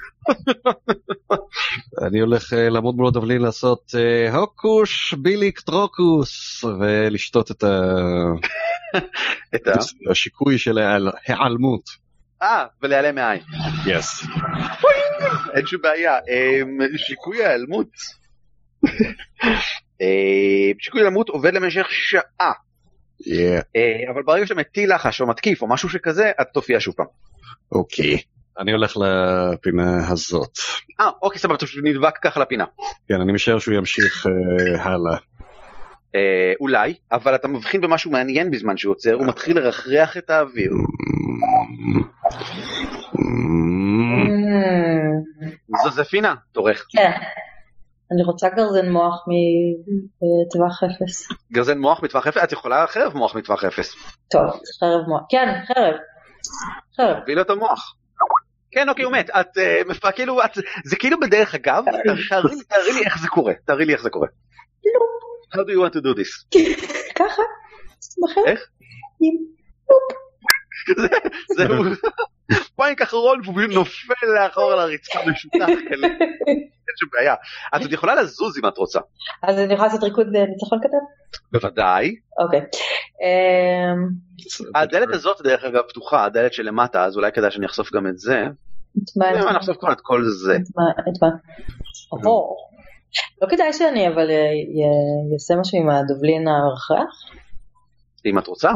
אני 2.08 2.20
הולך 2.20 2.54
אה, 2.54 2.70
לעמוד 2.70 2.96
מול 2.96 3.08
הדבלין 3.08 3.42
לעשות 3.42 3.92
אה, 3.96 4.36
הוקוש 4.36 5.14
ביליק 5.14 5.60
טרוקוס 5.60 6.64
ולשתות 6.64 7.52
את. 7.52 7.64
השיקוי 10.12 10.58
של 10.58 10.78
ההיעל- 10.78 11.12
ההיעלמות. 11.28 11.84
אה, 12.42 12.66
ולהיעלם 12.82 13.16
מהעין. 13.16 13.42
יס. 13.86 14.24
אין 15.56 15.66
שום 15.66 15.82
בעיה. 15.82 16.14
אמ, 16.18 16.78
שיקוי 16.98 17.44
ההיעלמות. 17.46 17.88
אה, 20.02 20.08
שיקוי 20.80 21.02
ההיעלמות 21.02 21.30
עובד 21.30 21.54
למשך 21.54 21.88
שעה, 21.92 22.52
אה, 23.76 24.12
אבל 24.14 24.22
ברגע 24.24 24.48
שאתה 24.48 24.60
מטיל 24.60 24.96
לחש 24.96 25.22
או 25.22 25.28
מתקיף 25.28 25.62
או 25.62 25.68
משהו 25.68 25.90
שכזה, 25.90 26.32
את 26.42 26.48
תופיע 26.54 26.78
שוב 26.80 26.94
פעם. 26.98 27.06
אוקיי. 27.72 28.18
אני 28.60 28.72
הולך 28.72 28.98
לפינה 28.98 30.08
הזאת. 30.12 30.58
אה, 31.00 31.10
אוקיי, 31.22 31.40
סבבה, 31.40 31.56
אתה 31.56 31.66
פשוט 31.66 31.84
נדבק 31.84 32.18
ככה 32.18 32.40
לפינה. 32.40 32.66
כן, 33.08 33.22
אני 33.22 33.32
משער 33.32 33.60
שהוא 33.60 33.76
ימשיך 33.76 34.28
אה, 34.28 34.84
הלאה. 34.84 35.18
אה, 36.16 36.54
אולי, 36.60 36.94
אבל 37.12 37.36
אתה 37.36 37.48
מבחין 37.48 37.82
במשהו 37.82 38.12
מעניין 38.12 38.52
בזמן 38.52 38.78
שהוא 38.78 38.92
עוצר, 38.92 39.14
הוא 39.14 39.28
מתחיל 39.28 39.60
לרחרח 39.60 40.18
את 40.18 40.30
האוויר. 40.30 40.72
Mm, 43.14 43.20
זוזפינה, 45.84 46.36
תורך. 46.52 46.86
כן. 46.90 47.12
אני 48.12 48.24
רוצה 48.24 48.50
גרזן 48.50 48.90
מוח 48.90 49.26
מטווח 49.28 50.84
אפס. 50.84 51.28
גרזן 51.54 51.78
מוח 51.78 52.04
מטווח 52.04 52.28
אפס, 52.28 52.44
את 52.44 52.52
יכולה 52.52 52.88
חרב 52.88 53.14
מוח 53.16 53.36
מטווח 53.36 53.64
אפס. 53.64 53.96
טוב, 54.32 54.50
חרב 54.80 55.02
מוח. 55.08 55.22
כן, 55.30 55.62
חרב. 55.68 55.96
חרב. 56.98 57.20
תביא 57.24 57.36
לו 57.36 57.42
את 57.42 57.50
המוח. 57.50 57.99
כן, 58.72 58.90
אוקיי, 58.90 59.06
הוא 59.06 59.14
מת. 59.14 59.30
את 59.30 59.58
אה, 59.58 59.82
מפ- 59.88 60.12
כאילו, 60.16 60.44
את- 60.46 60.58
זה 60.86 60.96
כאילו 60.96 61.20
בדרך 61.20 61.56
אגב, 61.56 61.84
תארי 61.86 62.14
לי- 62.56 62.64
תארי 62.68 62.94
לי 62.94 63.06
איך 63.06 63.22
זה 63.22 63.28
קורה. 63.28 63.54
תארי 63.66 63.86
לי 63.86 63.94
איך 63.94 64.02
זה 64.02 64.10
קורה. 64.10 64.28
How 65.54 65.58
do 65.58 65.72
you 65.72 65.90
want 65.90 65.94
to 65.96 66.02
do 66.02 66.18
this? 66.20 66.60
ככה. 67.16 67.42
בחרב. 68.24 68.46
איך? 68.48 68.60
עם- 69.22 69.60
זהו. 71.58 71.84
פאנק 72.76 73.02
אחרון 73.02 73.42
והוא 73.46 73.62
נופל 73.62 74.14
לאחור 74.44 74.72
על 74.72 74.80
הרצפה 74.80 75.20
משותח. 75.32 75.68
אין 76.90 76.96
שום 77.00 77.10
בעיה. 77.14 77.34
את 77.76 77.82
עוד 77.82 77.94
יכולה 77.94 78.16
לזוז 78.16 78.58
אם 78.58 78.68
את 78.68 78.78
רוצה. 78.78 79.00
אז 79.44 79.58
אני 79.60 79.74
יכולה 79.74 79.88
לעשות 79.88 80.04
ריקוד 80.04 80.36
אה, 80.36 80.46
ניצחון 80.46 80.80
קטן? 80.80 80.98
בוודאי. 81.52 82.16
אוקיי. 82.44 82.60
אמ, 82.60 84.10
הדלת 84.76 85.08
הזאת 85.14 85.42
דרך 85.44 85.64
אגב 85.64 85.82
פתוחה, 85.90 86.26
הדלת 86.26 86.54
שלמטה, 86.54 87.04
אז 87.06 87.16
אולי 87.18 87.32
כדאי 87.32 87.52
שאני 87.52 87.66
אחשוף 87.66 87.94
גם 87.94 88.08
את 88.08 88.18
זה. 88.20 88.44
את 88.98 89.18
מה? 89.18 89.30
אני 89.30 89.58
אחשוף 89.58 89.78
כבר 89.78 89.92
את 89.92 90.02
כל 90.02 90.24
זה. 90.24 90.56
את 90.56 91.18
מה? 91.22 91.30
לא 93.42 93.48
כדאי 93.50 93.74
שאני 93.74 94.08
אבל 94.08 94.30
אה, 94.32 94.50
אעשה 95.34 95.54
משהו 95.62 95.78
עם 95.78 95.90
הדובלין 95.90 96.48
המרחרח? 96.48 97.14
אם 98.26 98.40
את 98.40 98.48
רוצה. 98.48 98.70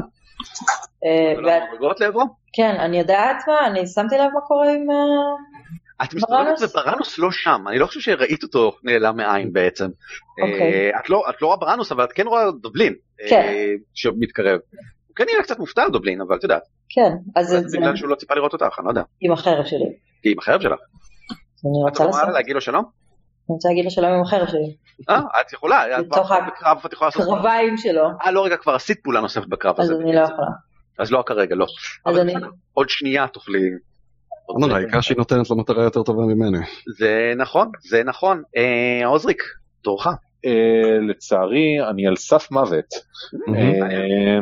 אה, 1.06 1.42
לא 1.42 1.48
ואת- 1.88 2.00
לעברו. 2.00 2.43
כן, 2.54 2.76
אני 2.80 3.00
יודעת 3.00 3.44
מה, 3.48 3.68
אני 3.68 3.88
שמתי 3.88 4.16
לב 4.18 4.32
מה 4.34 4.42
קורה 4.42 4.70
עם... 4.70 4.92
אה, 4.92 6.06
את 6.06 6.14
מסתובבת 6.14 6.40
בראנוס? 6.40 6.64
ובראנוס 6.64 7.20
לא 7.20 7.32
שם, 7.32 7.64
אני 7.68 7.80
לא 7.80 7.86
חושב 7.86 8.00
שראית 8.00 8.44
אותו 8.44 8.72
נעלם 8.84 9.18
מעין 9.18 9.54
בעצם. 9.54 9.90
אוקיי. 10.42 10.92
אה, 10.94 11.00
את 11.00 11.10
לא 11.10 11.24
את 11.30 11.42
לא 11.42 11.48
רואה 11.48 11.58
בראנוס 11.58 11.92
אבל 11.92 12.04
את 12.04 12.12
כן 12.12 12.28
רואה 12.28 12.44
דובלין. 12.62 12.94
אה, 13.22 13.30
כן. 13.30 13.54
שמתקרב. 13.94 14.60
הוא 15.08 15.16
כן 15.16 15.24
נראה 15.32 15.44
קצת 15.44 15.60
מופתע 15.60 15.84
על 15.84 15.92
דובלין 15.92 16.22
אבל 16.22 16.36
את 16.36 16.44
יודעת, 16.44 16.64
כן, 16.90 17.12
אז 17.36 17.48
זה 17.48 17.78
בגלל 17.78 17.96
שהוא 17.96 18.10
לא 18.10 18.16
ציפה 18.16 18.36
לראות 18.36 18.54
אותך, 18.54 18.80
אני 18.80 18.86
לא 18.86 18.92
יודע. 18.92 19.04
עם 19.22 19.32
החרב 19.32 19.66
שלי. 19.66 19.80
כי 20.22 20.30
היא 20.30 20.34
עם 20.34 20.40
החרב 20.40 20.62
שלך. 20.62 20.80
אני 21.66 21.80
את 21.88 21.90
רוצה 21.90 22.04
יכולה 22.04 22.22
לעשות, 22.22 22.34
להגיד 22.34 22.56
לו 22.56 22.62
שלום? 22.62 22.84
אני 22.84 23.54
רוצה 23.56 23.70
להגיד 23.70 23.86
לו 23.86 23.92
שלום 23.92 24.12
עם 24.12 24.22
החרב 24.22 24.48
שלי. 24.48 24.76
אה, 25.10 25.22
את 25.42 25.54
יכולה, 25.54 26.00
את 26.00 26.06
בתוך 26.08 26.32
את 26.86 26.94
יכולה 26.94 27.08
לעשות... 27.08 27.26
קרביים 27.26 27.78
שלו, 27.78 28.04
אה 28.26 28.32
לא 28.32 28.46
רגע 28.46 28.58
כבר 28.58 28.76
עשית 28.76 29.04
פעולה 29.04 29.22
נוספת 29.22 29.48
בקרב 29.48 29.80
אז 29.80 29.90
הזה. 29.90 30.04
אני 30.04 30.16
לא 30.16 30.22
יכולה. 30.22 30.73
אז 31.00 31.12
לא 31.12 31.24
כרגע 31.26 31.56
לא. 31.56 31.66
אז 32.06 32.16
אבל 32.16 32.20
אני... 32.20 32.34
עוד 32.74 32.90
שנייה 32.90 33.28
תוכלי. 33.28 33.60
נורא, 34.60 34.74
העיקר 34.74 35.02
שהיא 35.02 35.18
נותנת 35.18 35.50
לו 35.50 35.56
מטרה 35.56 35.84
יותר 35.84 36.04
טובה 36.04 36.24
ממני. 36.24 36.58
זה 36.98 37.34
נכון, 37.38 37.72
זה 37.90 38.04
נכון. 38.04 38.44
אה, 38.58 39.08
עוזריק, 39.08 39.44
תורך. 39.82 40.08
אה, 40.46 41.00
לצערי 41.10 41.90
אני 41.90 42.08
על 42.08 42.16
סף 42.16 42.52
מוות. 42.52 42.86
אה, 43.50 44.40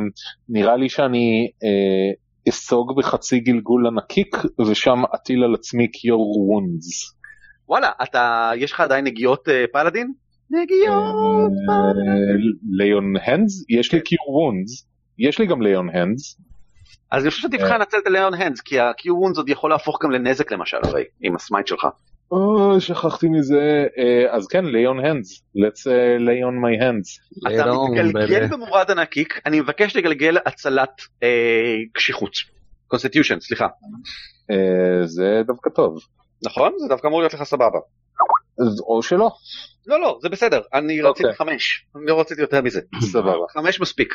נראה 0.49 0.77
לי 0.77 0.89
שאני 0.89 1.51
אסוג 2.49 2.97
בחצי 2.97 3.39
גלגול 3.39 3.87
לנקיק 3.87 4.35
ושם 4.67 5.03
אטיל 5.15 5.43
על 5.43 5.53
עצמי 5.53 5.87
קיור 5.87 6.49
וונדס. 6.49 7.15
וואלה, 7.67 7.89
אתה, 8.03 8.51
יש 8.55 8.71
לך 8.71 8.79
עדיין 8.79 9.05
נגיעות 9.05 9.47
פלאדין? 9.71 10.13
נגיעות 10.49 11.51
Lay 12.71 12.96
on 12.96 13.13
Hands? 13.23 13.65
יש 13.69 13.93
לי 13.93 14.01
Cure 14.01 14.29
Wounds. 14.29 14.90
יש 15.19 15.39
לי 15.39 15.45
גם 15.45 15.61
Lay 15.61 15.78
on 15.78 15.89
Hands. 15.95 16.37
אז 17.11 17.23
אני 17.23 17.31
חושב 17.31 17.47
שתבחר 17.47 17.77
לנצל 17.77 17.97
את 17.97 18.07
ה 18.07 18.11
Lay 18.11 18.24
on 18.24 18.33
Hands, 18.33 18.61
כי 18.61 18.79
ה-Cure 18.79 19.05
Wounds 19.05 19.37
עוד 19.37 19.49
יכול 19.49 19.69
להפוך 19.69 20.03
גם 20.03 20.11
לנזק 20.11 20.51
למשל, 20.51 20.77
הרי, 20.83 21.03
עם 21.21 21.35
ה 21.35 21.40
smite 21.40 21.67
שלך. 21.67 21.87
אוי, 22.31 22.81
שכחתי 22.81 23.27
מזה. 23.29 23.85
אה, 23.97 24.35
אז 24.35 24.47
כן, 24.47 24.65
Lay 24.65 24.89
on 24.89 25.05
Hands. 25.05 25.41
let's 25.57 25.81
uh, 25.87 26.19
lay 26.19 26.41
on 26.49 26.55
my 26.63 26.81
hands. 26.81 27.37
אתה 27.47 27.71
מתגלגל 27.91 28.47
במורד 28.47 28.91
הנקיק, 28.91 29.39
אני 29.45 29.59
מבקש 29.59 29.95
לגלגל 29.95 30.37
הצלת 30.45 31.01
אה, 31.23 31.77
קשיחות. 31.93 32.31
constitution, 32.87 33.39
סליחה. 33.39 33.67
אה, 34.51 35.07
זה 35.07 35.41
דווקא 35.47 35.69
טוב. 35.69 35.97
נכון? 36.45 36.73
זה 36.77 36.87
דווקא 36.87 37.07
אמור 37.07 37.19
להיות 37.19 37.33
לך 37.33 37.43
סבבה. 37.43 37.79
אז- 38.59 38.81
או 38.87 39.03
שלא. 39.03 39.29
לא, 39.87 40.01
לא, 40.01 40.19
זה 40.21 40.29
בסדר, 40.29 40.61
אני 40.73 41.01
אוקיי. 41.01 41.25
רציתי 41.25 41.37
חמש, 41.37 41.85
אני 41.95 42.05
לא 42.05 42.19
רציתי 42.19 42.41
יותר 42.41 42.61
מזה. 42.61 42.81
סבבה. 43.13 43.45
חמש 43.53 43.81
מספיק. 43.81 44.13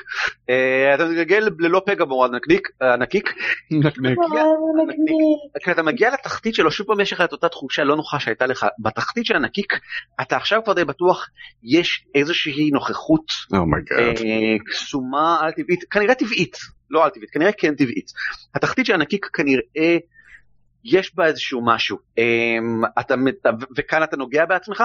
אה, 0.51 0.95
אתה 0.95 1.05
מתגלגל 1.05 1.49
ללא 1.59 1.83
פגע 1.87 2.05
במורד 2.05 2.31
הנקיק, 2.35 2.69
הנקיק, 2.81 3.33
נקניק. 3.71 4.19
כשאתה 5.63 5.83
מגיע 5.83 6.11
לתחתית 6.11 6.55
שלו 6.55 6.71
שוב 6.71 6.87
פעם 6.87 7.01
יש 7.01 7.13
לך 7.13 7.21
את 7.21 7.33
אותה 7.33 7.49
תחושה 7.49 7.85
לא 7.85 7.97
נוחה 7.97 8.21
שהייתה 8.21 8.47
לך 8.47 8.67
בתחתית 8.79 9.27
של 9.27 9.37
הנקיק 9.37 9.73
אתה 10.21 10.37
עכשיו 10.37 10.61
כבר 10.65 10.73
די 10.73 10.85
בטוח 10.85 11.27
יש 11.63 12.05
איזושהי 12.15 12.71
נוכחות 12.71 13.25
oh 13.53 13.64
my 13.64 13.76
god. 13.76 13.99
אה, 14.27 14.57
קסומה 14.71 15.39
על 15.41 15.51
טבעית 15.53 15.85
כנראה 15.91 16.15
טבעית 16.15 16.57
לא 16.91 17.05
על 17.05 17.11
טבעית 17.11 17.31
כנראה 17.31 17.53
כן 17.53 17.75
טבעית 17.75 18.07
התחתית 18.55 18.87
של 18.87 18.95
הנקיק 18.95 19.27
כנראה 19.33 19.97
יש 20.93 21.15
בה 21.17 21.27
איזשהו 21.27 21.61
משהו 21.65 21.99
אה, 22.19 22.25
אתה 23.01 23.17
מת- 23.17 23.47
וכאן 23.77 24.03
אתה 24.03 24.17
נוגע 24.17 24.45
בעצמך? 24.47 24.85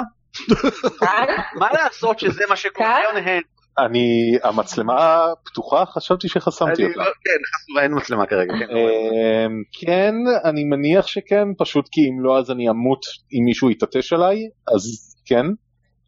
מה 1.59 1.67
לעשות 1.73 2.19
שזה 2.19 2.43
מה 2.49 2.55
שקורה? 2.55 2.99
להן? 3.15 3.41
אני, 3.79 4.09
המצלמה 4.43 5.19
פתוחה? 5.45 5.85
חשבתי 5.85 6.27
שחסמתי 6.27 6.83
אני 6.83 6.91
אותה. 6.91 6.99
לא- 6.99 7.05
כן 7.05 7.79
אין 7.81 7.97
מצלמה 7.97 8.25
כרגע 8.25 8.53
כן, 8.59 8.73
לא. 8.73 8.79
אמ, 8.79 9.51
כן, 9.81 10.13
אני 10.45 10.63
מניח 10.63 11.07
שכן, 11.07 11.47
פשוט 11.57 11.85
כי 11.91 12.01
אם 12.01 12.21
לא 12.23 12.39
אז 12.39 12.51
אני 12.51 12.69
אמות 12.69 12.99
אם 13.33 13.45
מישהו 13.45 13.69
יתעטש 13.71 14.13
עליי, 14.13 14.37
אז 14.75 15.15
כן. 15.25 15.45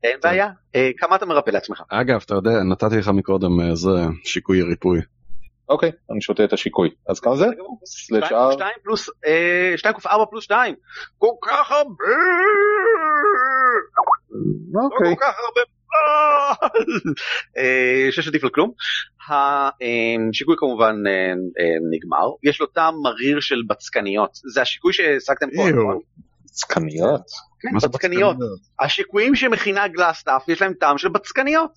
אין 0.03 0.19
בעיה 0.23 0.47
אה, 0.75 0.89
כמה 0.97 1.15
אתה 1.15 1.25
מרפא 1.25 1.49
לעצמך 1.49 1.81
אגב, 1.89 2.21
אתה 2.25 2.35
יודע, 2.35 2.51
נתתי 2.71 2.97
לך 2.97 3.07
מקודם 3.07 3.61
אה, 3.61 3.75
זה 3.75 3.89
שיקוי 4.23 4.61
ריפוי. 4.61 4.99
אוקיי, 5.69 5.91
אני 6.11 6.21
שותה 6.21 6.43
את 6.43 6.53
השיקוי. 6.53 6.89
אז 7.09 7.19
כמה 7.19 7.35
זה? 7.35 7.45
slash 7.85 8.25
שתיים- 8.25 8.49
R? 8.49 8.53
שתיים 8.53 8.73
פלוס, 8.83 9.09
אה, 9.27 9.73
שתיים 9.77 9.93
קוף 9.95 10.07
ארבע 10.07 10.25
פלוס 10.29 10.43
שתיים. 10.43 10.75
כל 11.17 11.27
כך 11.41 11.71
הרבה! 11.71 12.03
אוקיי. 14.83 15.15
כל 15.15 15.21
כך 15.21 15.33
הרבה. 15.47 15.61
אה, 17.57 18.11
שש 18.11 18.27
עדיף 18.27 18.43
על 18.43 18.49
כלום. 18.49 18.71
השיקוי 19.29 20.55
כמובן 20.57 20.95
אה, 21.07 21.11
אה, 21.59 21.75
נגמר. 21.91 22.27
יש 22.43 22.61
לו 22.61 22.67
טעם 22.67 22.93
מריר 23.03 23.39
של 23.39 23.61
בצקניות. 23.69 24.29
זה 24.53 24.61
השיקוי 24.61 24.93
שהשגתם 24.93 25.47
פה. 25.55 25.69
נכון? 25.69 25.99
צקניות. 26.45 27.21
כן, 27.61 27.69
בצקניות. 27.87 28.37
השיקויים 28.79 29.35
שמכינה 29.35 29.87
Glasstaff 29.87 30.49
יש 30.49 30.61
להם 30.61 30.73
טעם 30.73 30.97
של 30.97 31.09
בצקניות. 31.09 31.71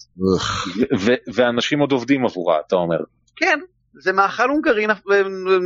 ואנשים 1.35 1.81
עוד 1.81 1.93
עובדים 1.93 2.25
עבורה, 2.25 2.61
אתה 2.67 2.77
אומר. 2.77 2.99
כן. 3.37 3.61
זה 3.99 4.13
מאכל 4.13 4.49
הונגרי 4.49 4.87
נפ- 4.87 5.11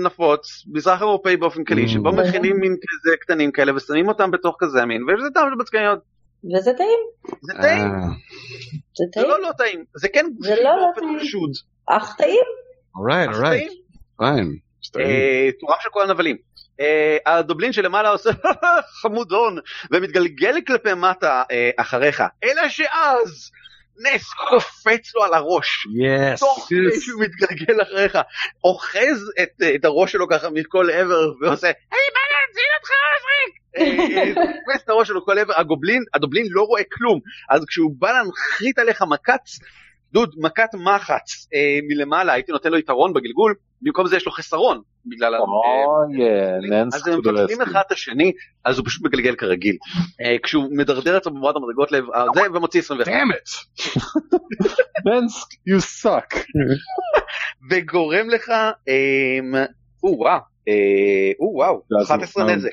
נפוץ, 0.05 0.65
מזרח 0.73 1.01
אירופאי 1.01 1.37
באופן 1.37 1.65
כללי, 1.65 1.85
Mm. 1.85 1.89
שבו 1.89 2.13
מכינים 2.13 2.57
מין 2.61 2.73
כזה 2.83 3.17
קטנים 3.21 3.53
כאלה 3.53 3.77
ושמים 3.77 4.09
אותם 4.09 4.31
בתוך 4.31 4.57
כזה 4.59 4.85
מין, 4.85 5.03
ויש 5.03 5.21
לזה 5.21 5.29
טעם 5.35 5.49
של 5.51 5.57
בצקניות. 5.61 5.99
וזה 6.57 6.71
טעים, 6.77 6.99
זה 7.43 7.53
טעים. 7.63 7.83
אה, 7.83 8.01
זה 8.01 9.05
זה 9.05 9.11
טעים, 9.13 9.29
לא 9.29 9.43
לא 9.43 9.51
טעים, 9.59 9.85
זה 9.97 10.09
כן 10.09 10.27
זה 10.39 10.55
לא 10.55 10.63
לא 10.63 10.87
טעים. 10.95 11.19
אך 11.89 12.15
טעים. 12.19 12.41
אורייט, 12.97 13.31
אורייט. 13.35 13.71
אה, 15.01 15.49
תורם 15.61 15.77
של 15.81 15.89
כל 15.93 16.03
הנבלים. 16.03 16.37
אה, 16.81 17.17
הדובלין 17.27 17.73
שלמעלה 17.73 18.09
עושה 18.11 18.31
חמודון 19.03 19.59
ומתגלגל 19.91 20.55
כלפי 20.67 20.95
מטה 20.95 21.43
אה, 21.51 21.71
אחריך, 21.77 22.23
אלא 22.45 22.69
שאז 22.69 23.51
נס 23.99 24.33
קופץ 24.33 25.15
לו 25.15 25.25
על 25.25 25.35
הראש. 25.35 25.87
יס. 25.87 26.41
תוך 26.41 26.67
כדי 26.69 27.01
שהוא 27.01 27.23
מתגלגל 27.23 27.83
אחריך, 27.83 28.19
אוחז 28.65 29.31
את, 29.43 29.63
את 29.75 29.85
הראש 29.85 30.13
שלו 30.13 30.29
ככה 30.29 30.51
מכל 30.51 30.91
עבר 30.91 31.33
ועושה, 31.41 31.67
היי 31.67 32.09
בא 32.15 32.21
להציל 32.31 32.71
אותך 32.79 32.91
עזריק! 33.17 33.61
אה, 33.77 34.19
אה, 34.19 34.35
תופס 34.35 34.85
את 34.85 34.89
הראש 34.89 35.09
שלו 35.09 35.25
כל 35.25 35.39
עבר, 35.39 35.53
הגובלין, 35.57 36.05
הדובלין 36.15 36.47
לא 36.51 36.63
רואה 36.63 36.83
כלום, 36.93 37.21
אז 37.51 37.65
כשהוא 37.65 37.95
בא 37.99 38.13
להנחית 38.13 38.79
עליך 38.79 39.03
מקץ, 39.03 39.59
דוד, 40.13 40.35
מכת 40.39 40.75
מחץ 40.75 41.49
אה, 41.55 41.79
מלמעלה, 41.89 42.33
הייתי 42.33 42.53
נותן 42.53 42.71
לו 42.71 42.79
יתרון 42.79 43.13
בגלגול, 43.13 43.55
במקום 43.83 44.07
זה 44.07 44.17
יש 44.17 44.27
לו 44.27 44.33
חסרון, 44.33 44.81
בגלל 45.07 45.35
ה... 45.35 45.39
אה, 45.39 45.43
אוי, 45.43 46.71
ננס 46.71 46.95
אז 46.95 47.09
הם 47.09 47.19
מפצלים 47.19 47.63
אחד 47.63 47.83
את 47.87 47.93
השני, 47.93 48.33
אז 48.65 48.79
הוא 48.79 48.87
פשוט 48.87 49.05
מגלגל 49.05 49.35
כרגיל. 49.35 49.77
אה, 50.21 50.37
כשהוא 50.43 50.69
מדרדר 50.77 51.17
את 51.17 51.27
במורד 51.27 51.57
המדרגות 51.57 51.93
לב, 51.93 52.05
אה, 52.15 52.25
זה 52.35 52.41
ומוציא 52.55 52.81
21. 52.81 53.13
דאמת. 53.13 53.49
ננס, 55.07 55.47
you 55.69 56.05
suck. 56.05 56.37
וגורם 57.71 58.31
לך, 58.31 58.53
אמ, 58.89 59.55
או 60.03 60.19
וואו, 60.19 60.41
אה, 60.69 61.33
או 61.41 61.53
וואו, 61.55 61.83
11 62.03 62.45
נזק. 62.45 62.71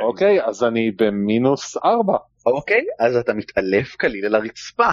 אוקיי, 0.00 0.44
אז 0.44 0.64
אני 0.64 0.90
במינוס 0.90 1.76
ארבע. 1.84 2.16
אוקיי, 2.46 2.84
אז 3.00 3.16
אתה 3.16 3.34
מתעלף 3.34 3.96
כליל 3.96 4.26
על 4.26 4.34
הרצפה. 4.34 4.88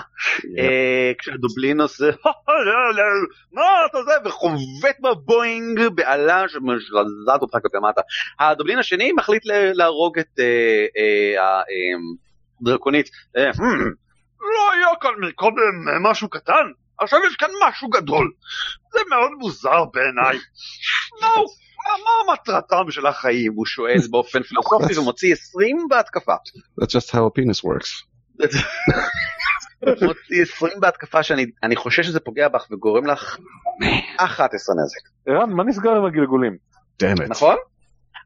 אה, 0.57 1.11
כשהדובלין 1.17 1.81
עושה, 1.81 2.09
מה 3.53 3.63
אתה 3.89 4.03
זה, 4.03 4.11
וחובט 4.25 4.99
בבואינג 5.03 5.79
בעלה 5.95 6.43
שמשרזת 6.47 7.41
אותך 7.41 7.53
כלפי 7.61 7.77
מטה. 7.89 8.01
הדובלין 8.39 8.79
השני 8.79 9.11
מחליט 9.11 9.41
להרוג 9.73 10.19
את 10.19 10.39
אה, 10.39 10.85
אה, 10.97 11.45
הדרקונית. 12.61 13.09
אה, 13.37 13.51
"Hmm, 13.51 13.89
לא 14.39 14.71
היה 14.73 14.87
כאן 15.01 15.11
מקודם 15.29 15.87
אה, 15.89 16.11
משהו 16.11 16.29
קטן, 16.29 16.71
עכשיו 16.99 17.19
יש 17.27 17.35
כאן 17.35 17.49
משהו 17.67 17.89
גדול. 17.89 18.31
זה 18.93 18.99
מאוד 19.09 19.31
מוזר 19.39 19.85
בעיניי. 19.93 20.37
מה 22.03 22.33
מטרתם 22.33 22.91
של 22.91 23.07
החיים? 23.07 23.53
הוא 23.55 23.65
שואל 23.65 23.97
באופן 24.09 24.43
פילוסופי 24.43 24.99
ומוציא 24.99 25.33
20 25.33 25.77
בהתקפה. 25.89 26.35
That's 26.81 26.85
just 26.85 27.11
how 27.11 27.17
a 27.17 27.39
penis 27.39 27.63
works. 27.63 28.09
מוציא 29.83 30.41
20 30.41 30.79
בהתקפה 30.79 31.23
שאני 31.23 31.45
אני 31.63 31.75
חושש 31.75 32.05
שזה 32.05 32.19
פוגע 32.19 32.47
בך 32.47 32.67
וגורם 32.71 33.05
לך 33.05 33.37
11 34.17 34.75
נזק, 34.75 35.09
ערן, 35.27 35.49
מה 35.53 35.63
נסגר 35.63 35.91
עם 35.91 36.05
הגלגולים? 36.05 36.57
דאמת. 36.99 37.29
נכון? 37.29 37.55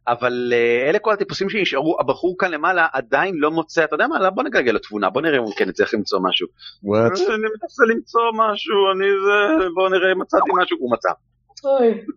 אבל 0.07 0.53
אה, 0.53 0.89
אלה 0.89 0.99
כל 0.99 1.13
הטיפוסים 1.13 1.49
שנשארו, 1.49 1.97
הבחור 1.99 2.35
כאן 2.39 2.51
למעלה 2.51 2.87
עדיין 2.93 3.35
לא 3.37 3.51
מוצא, 3.51 3.83
אתה 3.83 3.95
יודע 3.95 4.07
מה, 4.07 4.29
בוא 4.29 4.43
נגלגל 4.43 4.71
לו 4.71 4.79
תבונה, 4.79 5.09
בוא 5.09 5.21
נראה 5.21 5.37
אם 5.37 5.43
הוא 5.43 5.53
כן 5.57 5.69
יצליח 5.69 5.93
למצוא 5.93 6.19
משהו. 6.23 6.47
What? 6.85 7.33
אני 7.33 7.47
מנסה 7.61 7.83
למצוא 7.89 8.21
משהו, 8.33 8.91
אני 8.95 9.05
זה, 9.25 9.65
בוא 9.75 9.89
נראה 9.89 10.11
אם 10.11 10.21
מצאתי 10.21 10.49
משהו, 10.61 10.77
הוא 10.79 10.91
מצא. 10.93 11.09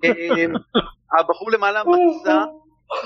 אה, 0.04 1.20
הבחור 1.20 1.50
למעלה 1.50 1.82
מצא 1.84 2.38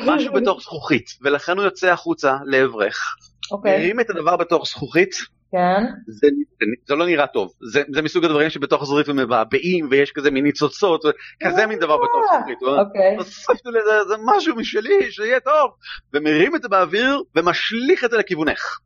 משהו 0.07 0.33
בתוך 0.33 0.61
זכוכית, 0.63 1.07
ולכן 1.23 1.57
הוא 1.57 1.65
יוצא 1.65 1.93
החוצה 1.93 2.37
לעברך, 2.45 3.17
אוקיי. 3.53 3.79
מרים 3.79 4.01
את 4.01 4.11
הדבר 4.11 4.37
בתוך 4.37 4.67
זכוכית, 4.67 5.15
כן. 5.53 5.85
זה, 6.07 6.29
זה, 6.61 6.67
זה 6.89 6.95
לא 6.95 7.07
נראה 7.07 7.27
טוב, 7.27 7.53
זה, 7.73 7.83
זה 7.95 8.03
מסוג 8.03 8.25
הדברים 8.25 8.51
שבתוך 8.51 8.85
זרית 8.85 9.09
מבעבעים 9.09 9.89
ויש 9.91 10.13
כזה 10.13 10.31
מין 10.31 10.45
ניצוצות, 10.45 11.05
כזה 11.43 11.67
מין 11.67 11.79
דבר 11.79 11.97
בתוך 11.97 12.45
זרית. 12.45 12.59
הוא 12.61 12.69
אומר, 12.69 12.83
אוקיי. 12.83 13.17
הוספתי 13.17 13.69
לזה 13.69 13.99
איזה 14.01 14.15
משהו 14.25 14.57
משלי 14.57 15.11
שיהיה 15.13 15.41
טוב, 15.41 15.71
ומרים 16.15 16.57
את 16.57 16.63
זה 16.63 16.69
באוויר 16.69 17.23
ומשליך 17.37 18.05
את 18.05 18.11
זה 18.11 18.17
לכיוונך. 18.17 18.79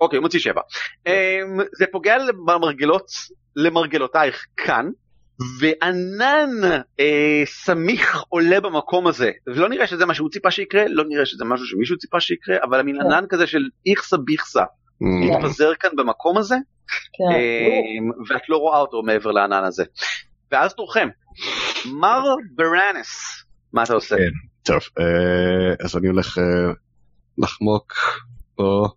אוקיי, 0.00 0.16
הוא 0.16 0.22
מוציא 0.22 0.40
שבע. 0.40 0.60
אמ, 1.06 1.12
זה 1.78 1.84
פוגע 1.92 2.16
במרגלות, 2.46 3.06
למרגלותייך 3.56 4.46
כאן. 4.56 4.90
וענן 5.60 6.50
אה, 7.00 7.42
סמיך 7.44 8.22
עולה 8.28 8.60
במקום 8.60 9.06
הזה, 9.06 9.30
ולא 9.46 9.68
נראה 9.68 9.86
שזה 9.86 10.06
מה 10.06 10.14
שהוא 10.14 10.30
ציפה 10.30 10.50
שיקרה, 10.50 10.84
לא 10.88 11.04
נראה 11.08 11.26
שזה 11.26 11.44
משהו 11.44 11.66
שמישהו 11.66 11.98
ציפה 11.98 12.20
שיקרה, 12.20 12.56
אבל 12.62 12.82
מין 12.82 12.96
כן. 12.96 13.06
ענן 13.06 13.24
כזה 13.28 13.46
של 13.46 13.68
איכסה 13.86 14.16
ביכסה 14.16 14.62
Mm. 15.02 15.04
מתפזר 15.04 15.74
כאן 15.80 15.90
במקום 15.96 16.38
הזה, 16.38 16.54
כן. 16.86 17.36
אמ, 17.36 18.10
ואת 18.28 18.48
לא 18.48 18.56
רואה 18.56 18.78
אותו 18.78 19.02
מעבר 19.02 19.30
לענן 19.30 19.64
הזה. 19.64 19.84
ואז 20.52 20.74
תורכם, 20.74 21.08
מר 21.86 22.24
ברנס, 22.54 23.44
מה 23.72 23.82
אתה 23.82 23.94
עושה? 23.94 24.16
כן. 24.16 24.30
טוב, 24.62 24.80
אה, 24.98 25.84
אז 25.84 25.96
אני 25.96 26.08
הולך 26.08 26.38
אה, 26.38 26.72
לחמוק 27.38 27.92
פה 28.54 28.88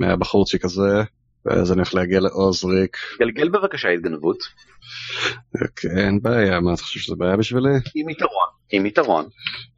מהבחורצ'יק 0.00 0.64
הזה, 0.64 1.02
ואז 1.46 1.72
אני 1.72 1.78
הולך 1.78 1.94
להגיע 1.94 2.20
לעוזריק. 2.20 2.96
גלגל 3.20 3.48
בבקשה 3.48 3.88
התגנבות, 3.88 4.38
אוקיי, 5.62 5.90
אין 6.06 6.22
בעיה, 6.22 6.60
מה 6.60 6.74
אתה 6.74 6.82
חושב 6.82 7.00
שזה 7.00 7.14
בעיה 7.18 7.36
בשבילי? 7.36 7.70
עם 7.94 8.08
יתרון, 8.10 8.48
עם 8.72 8.86
יתרון, 8.86 9.26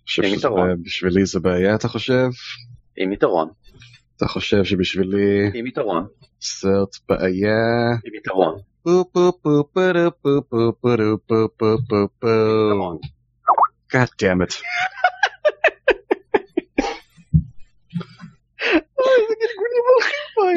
חושב 0.07 0.23
עם 0.23 0.29
שזה 0.29 0.37
יתרון. 0.39 0.63
בעיה- 0.63 0.77
בשבילי 0.83 1.27
זה 1.27 1.41
בעיה, 1.41 1.75
אתה 1.75 1.89
חושב? 1.89 2.27
עם 2.97 3.13
יתרון, 3.13 3.49
אתה 4.17 4.27
חושב 4.29 4.65
שבשבילי 4.65 5.51
עם 5.55 5.67
יתרון, 5.67 6.07
זאת 6.41 6.97
בעיה? 7.09 7.57
עם 8.05 8.15
יתרון. 8.15 8.59
פו 8.83 9.05
פו 9.13 9.33
פו 9.43 9.65
פו 9.73 9.83
פו 10.23 10.43
פו 10.51 10.73
פו 10.81 11.19
פו 11.27 11.49
פו 11.57 11.77
פו 11.89 12.09
פו. 12.19 13.01
God 13.93 14.09
damn 14.23 14.41
it. 14.47 14.55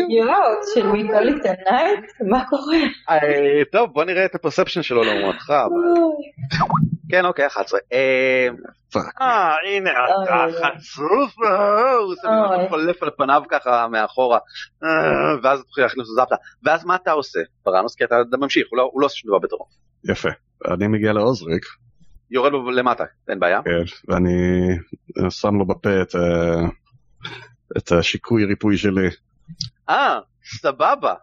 יואו, 0.10 0.36
של 0.74 0.88
מכל 0.88 1.28
עיתונאית? 1.28 2.06
מה 2.30 2.44
קורה? 2.50 2.78
אה, 3.10 3.66
טוב 3.72 3.94
בוא 3.94 4.04
נראה 4.04 4.26
את 4.26 4.36
הפרספשן 4.36 4.82
שלו 4.82 5.04
לעומתך. 5.04 5.54
כן 7.10 7.26
אוקיי 7.26 7.48
11. 7.48 7.80
אה. 7.94 8.48
אה 9.22 9.56
הנה 9.68 9.92
אתה. 9.92 10.46
חצוף 10.58 11.34
אה, 11.46 11.92
הוא. 11.92 12.14
משהו 12.14 12.70
חולף 12.70 13.04
על 13.04 13.10
פניו 13.18 13.44
ככה 13.50 13.88
מאחורה 13.88 14.40
ואז 15.44 15.60
התחיל 15.60 15.84
להכניס 15.84 16.08
לו 16.08 16.16
זפתה 16.16 16.36
ואז 16.64 16.86
מה 16.86 16.96
אתה 16.96 17.12
עושה 17.12 17.40
פרנוס 17.64 17.96
כי 17.96 18.04
אתה 18.04 18.16
ממשיך 18.40 18.68
הוא 18.72 18.78
לא- 18.78 18.90
הוא 18.94 19.02
לא 19.02 19.06
עושה 19.06 19.16
שום 19.16 19.30
דבר 19.30 19.40
בתורו. 19.40 19.66
יפה. 20.10 20.30
אני 20.74 20.88
מגיע 20.88 21.14
לעוזריק, 21.14 21.66
יורד 22.32 22.52
לו 22.52 22.72
למטה 22.72 23.04
אין 23.30 23.40
בעיה. 23.40 23.62
כן, 23.64 24.14
ואני 24.14 24.32
שם 25.30 25.56
לו 25.56 25.66
בפה 25.66 26.02
את 26.02 26.16
את 27.78 27.92
השיקוי 27.92 28.46
ריפוי 28.46 28.78
שלי. 28.78 29.10
אה 29.90 30.20
סבבה. 30.46 31.14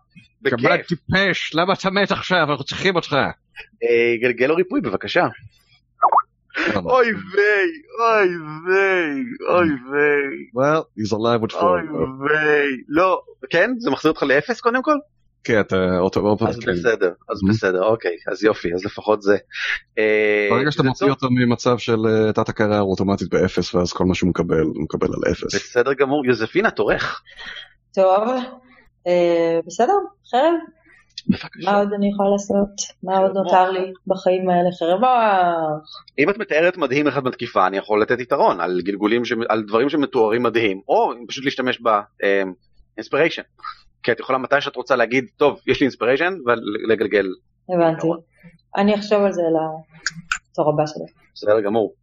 כמובן 0.44 0.76
בכיף. 0.78 0.86
טיפש, 0.86 1.54
למה 1.54 1.72
אתה 1.72 1.90
מת 1.90 2.12
עכשיו? 2.12 2.50
אנחנו 2.50 2.64
צריכים 2.64 2.96
אותך. 2.96 3.12
אה, 3.82 4.16
גלגל 4.20 4.46
לו 4.46 4.54
ריפוי 4.54 4.80
בבקשה. 4.80 5.26
אוי 6.76 7.06
ויי 7.06 7.70
אוי 8.00 8.28
ויי 8.66 9.24
אוי 9.48 9.68
ויי 9.68 10.46
Well, 10.54 10.82
he's 10.98 11.12
alive 11.12 11.42
with 11.42 11.54
אוי 11.54 11.80
four. 11.80 12.22
ויי 12.22 12.68
לא 12.88 13.22
כן 13.50 13.70
זה 13.78 13.90
מחזיר 13.90 14.10
אותך 14.10 14.22
לאפס 14.22 14.60
קודם 14.60 14.82
כל. 14.82 14.96
כן, 15.44 15.60
אתה 15.60 15.98
אוטו. 15.98 16.36
אז 16.48 16.58
בסדר 16.58 17.12
אז 17.28 17.40
בסדר 17.48 17.82
אוקיי 17.82 18.16
אז 18.32 18.44
יופי 18.44 18.74
אז 18.74 18.84
לפחות 18.84 19.22
זה. 19.22 19.36
אה, 19.98 20.48
ברגע 20.50 20.70
שאתה 20.70 20.82
זה 20.82 20.88
מוציא. 20.88 21.10
אותו 21.10 21.28
ממצב 21.30 21.78
של 21.78 22.06
אה, 22.06 22.32
תת 22.32 22.48
הכרה 22.48 22.78
הוא 22.78 22.90
אוטומטית 22.90 23.28
באפס 23.30 23.74
ואז 23.74 23.92
כל 23.92 24.04
מה 24.04 24.14
שהוא 24.14 24.30
מקבל 24.30 24.62
הוא 24.62 24.82
מקבל 24.82 25.08
על 25.08 25.32
אפס. 25.32 25.54
בסדר 25.54 25.92
גמור 25.92 26.26
יוזפינה 26.26 26.70
תורך. 26.70 27.22
טוב, 27.94 28.28
אה, 29.06 29.58
בסדר, 29.66 29.94
חרב, 30.30 30.52
בבקשה. 31.28 31.70
מה 31.70 31.78
עוד 31.78 31.88
אני 31.92 32.08
יכולה 32.08 32.30
לעשות? 32.30 32.68
מה 33.02 33.18
עוד 33.18 33.32
נותר 33.34 33.70
לי 33.70 33.92
בחיים 34.06 34.50
האלה? 34.50 34.68
חרב. 34.78 35.00
אם 36.18 36.30
את 36.30 36.38
מתארת 36.38 36.76
מדהים 36.76 37.06
אחד 37.06 37.24
בתקיפה 37.24 37.66
אני 37.66 37.76
יכול 37.76 38.02
לתת 38.02 38.20
יתרון 38.20 38.60
על 38.60 38.80
גלגולים 38.84 39.24
ש... 39.24 39.32
על 39.48 39.62
דברים 39.62 39.88
שמתוארים 39.88 40.42
מדהים 40.42 40.80
או 40.88 41.12
פשוט 41.28 41.44
להשתמש 41.44 41.82
באינספיריישן. 42.96 43.42
כי 44.02 44.12
את 44.12 44.20
יכולה 44.20 44.38
מתי 44.38 44.60
שאת 44.60 44.76
רוצה 44.76 44.96
להגיד 44.96 45.24
טוב 45.36 45.60
יש 45.66 45.80
לי 45.80 45.84
אינספיריישן 45.84 46.32
ולגלגל 46.46 47.26
הבנתי. 47.68 48.06
אני 48.76 48.94
אחשוב 48.94 49.22
על 49.24 49.32
זה 49.32 49.42
לתור 49.42 50.70
הבא 50.70 50.86
שלי. 50.86 51.04
בסדר 51.34 51.60
גמור. 51.60 51.94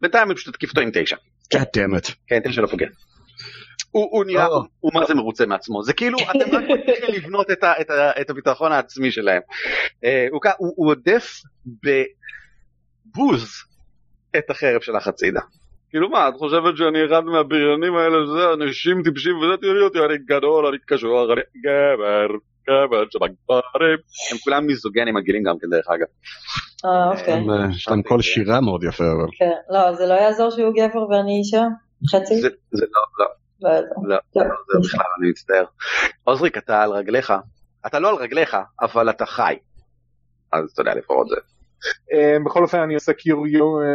בינתיים 0.00 0.28
אני 0.28 0.36
פשוט 0.36 0.54
אתקיף 0.54 0.70
אותו 0.70 0.80
עם 0.80 0.90
תשע. 0.94 1.16
God 1.54 1.58
damn 1.58 1.98
it. 1.98 2.12
כן 2.26 2.40
תשע 2.40 2.60
לא 2.60 2.66
פוגע. 2.66 2.86
הוא, 3.90 4.24
נראה, 4.24 4.46
או. 4.46 4.62
הוא 4.80 4.92
מה 4.94 5.06
זה 5.06 5.14
מרוצה 5.14 5.46
מעצמו, 5.46 5.82
זה 5.82 5.92
כאילו 5.92 6.18
אתם 6.18 6.56
רק 6.56 6.64
מתחילים 6.74 7.14
לבנות 7.14 7.50
את, 8.20 8.30
הביטחון 8.30 8.72
העצמי 8.72 9.10
שלהם. 9.10 9.42
אה, 10.04 10.26
הוא 10.58 10.90
עודף 10.90 11.40
בבוז 11.66 13.50
את 14.38 14.50
החרב 14.50 14.80
שלך 14.80 15.06
הצידה. 15.06 15.40
כאילו 15.94 16.08
מה, 16.08 16.28
את 16.28 16.34
חושבת 16.38 16.76
שאני 16.76 17.06
אחד 17.06 17.24
מהבריונים 17.24 17.96
האלה, 17.96 18.16
שזה 18.26 18.52
אנשים 18.54 19.02
טיפשים 19.02 19.36
וזה, 19.38 19.56
תראי 19.60 19.82
אותי, 19.84 19.98
אני 19.98 20.18
גדול, 20.18 20.66
אני 20.66 20.76
קשור, 20.86 21.32
אני 21.32 21.42
גבר, 21.64 22.26
גבר 22.66 23.04
של 23.10 23.18
הגברים. 23.24 23.98
הם 24.30 24.38
כולם 24.44 24.66
מיזוגנים 24.66 25.14
מגעילים 25.14 25.42
גם 25.42 25.58
כן 25.60 25.66
דרך 25.70 25.86
אגב. 25.94 26.06
אה, 26.84 27.10
אוקיי. 27.10 27.34
הם, 27.34 27.50
אה, 27.50 27.70
יש 27.70 27.88
להם 27.88 28.02
קול 28.02 28.22
שירה 28.22 28.60
מאוד 28.60 28.84
יפה 28.84 29.04
אבל. 29.04 29.28
כן. 29.38 29.74
לא, 29.74 29.92
זה 29.92 30.06
לא 30.06 30.14
יעזור 30.14 30.50
שהוא 30.50 30.72
גבר 30.76 31.08
ואני 31.08 31.38
אישה? 31.38 31.62
חצי? 32.10 32.40
זה, 32.40 32.48
זה 32.70 32.86
לא, 32.94 33.02
לא, 33.18 33.26
לא 33.60 33.74
יעזור. 33.74 34.08
לא, 34.08 34.16
טוב. 34.32 34.42
לא, 34.42 34.48
זה 34.72 34.88
בכלל, 34.88 35.06
אני 35.20 35.30
מצטער. 35.30 35.64
עוזריק, 36.24 36.58
אתה 36.58 36.82
על 36.82 36.90
רגליך, 36.90 37.32
אתה 37.86 37.98
לא 37.98 38.08
על 38.08 38.14
רגליך, 38.14 38.56
אבל 38.82 39.10
אתה 39.10 39.26
חי. 39.26 39.54
אז 40.52 40.70
אתה 40.72 40.80
יודע 40.80 40.94
לפחות 40.94 41.28
זה. 41.28 41.53
אה, 42.12 42.36
בכל 42.44 42.62
אופן 42.62 42.78
אני 42.78 42.94
עושה 42.94 43.12
Cure 43.12 43.46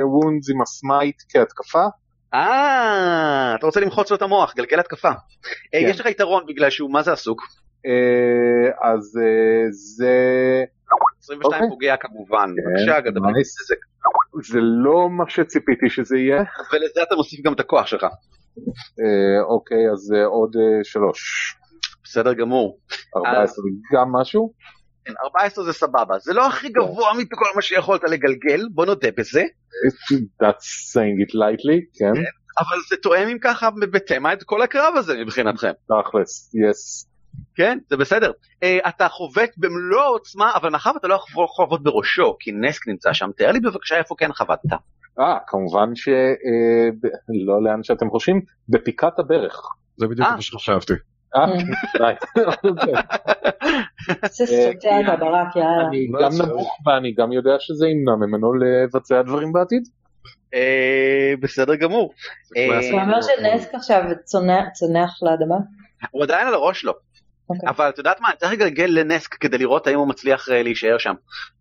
Wounds 0.03 0.49
עם 0.49 0.61
ה 0.61 0.70
smite 0.70 1.15
כהתקפה. 1.29 1.85
אה, 2.33 3.55
אתה 3.55 3.65
רוצה 3.65 3.79
למחוץ 3.79 4.09
לו 4.09 4.17
את 4.17 4.21
המוח, 4.21 4.55
גלגל 4.55 4.79
התקפה. 4.79 5.09
אה, 5.09 5.13
כן. 5.71 5.87
יש 5.89 5.99
לך 5.99 6.05
יתרון 6.05 6.43
בגלל 6.47 6.69
שהוא 6.69 6.91
מה 6.91 7.03
זה 7.03 7.11
עסוק. 7.13 7.41
אה, 7.85 8.89
אז 8.91 9.19
אה, 9.21 9.71
זה 9.71 10.13
22 11.19 11.53
אוקיי. 11.53 11.69
פוגע 11.69 11.95
כמובן. 11.97 12.49
כן, 12.55 12.85
בבקשה, 12.85 12.99
גדול. 12.99 13.23
זה 14.51 14.59
לא 14.61 15.09
מה 15.09 15.23
שציפיתי 15.29 15.89
שזה 15.89 16.17
יהיה. 16.17 16.43
ולזה 16.73 17.03
אתה 17.03 17.15
מוסיף 17.15 17.45
גם 17.45 17.53
את 17.53 17.59
הכוח 17.59 17.87
שלך. 17.87 18.03
אה, 18.99 19.43
אוקיי 19.43 19.91
אז 19.91 20.13
אה, 20.15 20.25
עוד 20.25 20.55
אה, 20.55 20.83
שלוש. 20.83 21.53
בסדר 22.03 22.33
גמור. 22.33 22.77
14 23.15 23.63
גם 23.93 24.11
משהו? 24.11 24.53
כן, 25.09 25.23
14 25.23 25.63
זה 25.63 25.73
סבבה. 25.73 26.19
זה 26.19 26.33
לא 26.33 26.47
הכי 26.47 26.69
גבוה 26.69 27.13
מכל 27.13 27.45
מה 27.55 27.61
שיכולת 27.61 28.03
לגלגל, 28.03 28.67
בוא 28.71 28.85
נודה 28.85 29.09
בזה. 29.17 29.43
That's 30.43 30.93
saying 30.93 31.17
it 31.25 31.35
lightly, 31.35 31.99
כן, 31.99 32.21
אבל 32.59 32.77
זה 32.89 32.95
תואם 32.97 33.27
אם 33.27 33.37
ככה 33.41 33.69
בתמה 33.79 34.33
את 34.33 34.43
כל 34.43 34.61
הקרב 34.61 34.93
הזה 34.97 35.17
מבחינתכם. 35.17 35.71
תכלס, 35.87 36.55
יס. 36.69 37.09
כן, 37.55 37.77
זה 37.89 37.97
בסדר. 37.97 38.31
Uh, 38.31 38.89
אתה 38.89 39.07
חובט 39.09 39.49
במלוא 39.57 40.01
העוצמה, 40.01 40.51
אבל 40.55 40.69
מאחר 40.69 40.91
ואתה 40.95 41.07
לא 41.07 41.13
יכול 41.13 41.43
לחבוט 41.43 41.81
בראשו, 41.81 42.35
כי 42.39 42.51
נסק 42.51 42.87
נמצא 42.87 43.13
שם, 43.13 43.29
תאר 43.37 43.51
לי 43.51 43.59
בבקשה 43.59 43.97
איפה 43.97 44.15
כן 44.17 44.33
חבטת. 44.33 44.73
אה, 45.19 45.37
כמובן 45.47 45.95
ש... 45.95 46.07
אה, 46.07 46.89
ב- 47.01 47.47
לא 47.47 47.63
לאן 47.63 47.83
שאתם 47.83 48.09
חושבים, 48.09 48.41
בפיקת 48.69 49.19
הברך. 49.19 49.61
זה 49.97 50.07
בדיוק 50.07 50.27
אה. 50.27 50.35
מה 50.35 50.41
שחשבתי. 50.41 50.93
אה. 51.35 51.45
די. 51.97 52.13
זה 54.31 54.45
סוטה 54.45 54.87
יאללה. 55.55 55.87
אני 55.87 56.07
גם 56.21 56.31
ואני 56.85 57.13
גם 57.13 57.31
יודע 57.31 57.55
שזה 57.59 57.87
ימנע 57.87 58.15
ממנו 58.15 58.53
לבצע 58.53 59.21
דברים 59.21 59.53
בעתיד. 59.53 59.83
Uh, 60.55 61.39
בסדר 61.39 61.75
גמור. 61.75 62.13
אה, 62.57 62.79
אתה 62.79 63.01
אומר 63.01 63.19
שנסק 63.21 63.75
עכשיו 63.75 64.03
צונח 64.73 65.09
לאדמה? 65.21 65.55
הוא 66.11 66.23
עדיין 66.23 66.47
על 66.47 66.53
הראש 66.53 66.81
שלו. 66.81 66.93
אוקיי. 67.49 67.69
אבל 67.69 67.89
את 67.89 67.97
יודעת 67.97 68.21
מה, 68.21 68.29
צריך 68.37 68.51
לגלגל 68.51 68.85
לנסק 68.85 69.33
כדי 69.33 69.57
לראות 69.57 69.87
האם 69.87 69.97
הוא 69.97 70.07
מצליח 70.07 70.49
אה, 70.49 70.63
להישאר 70.63 70.97
שם, 70.97 71.13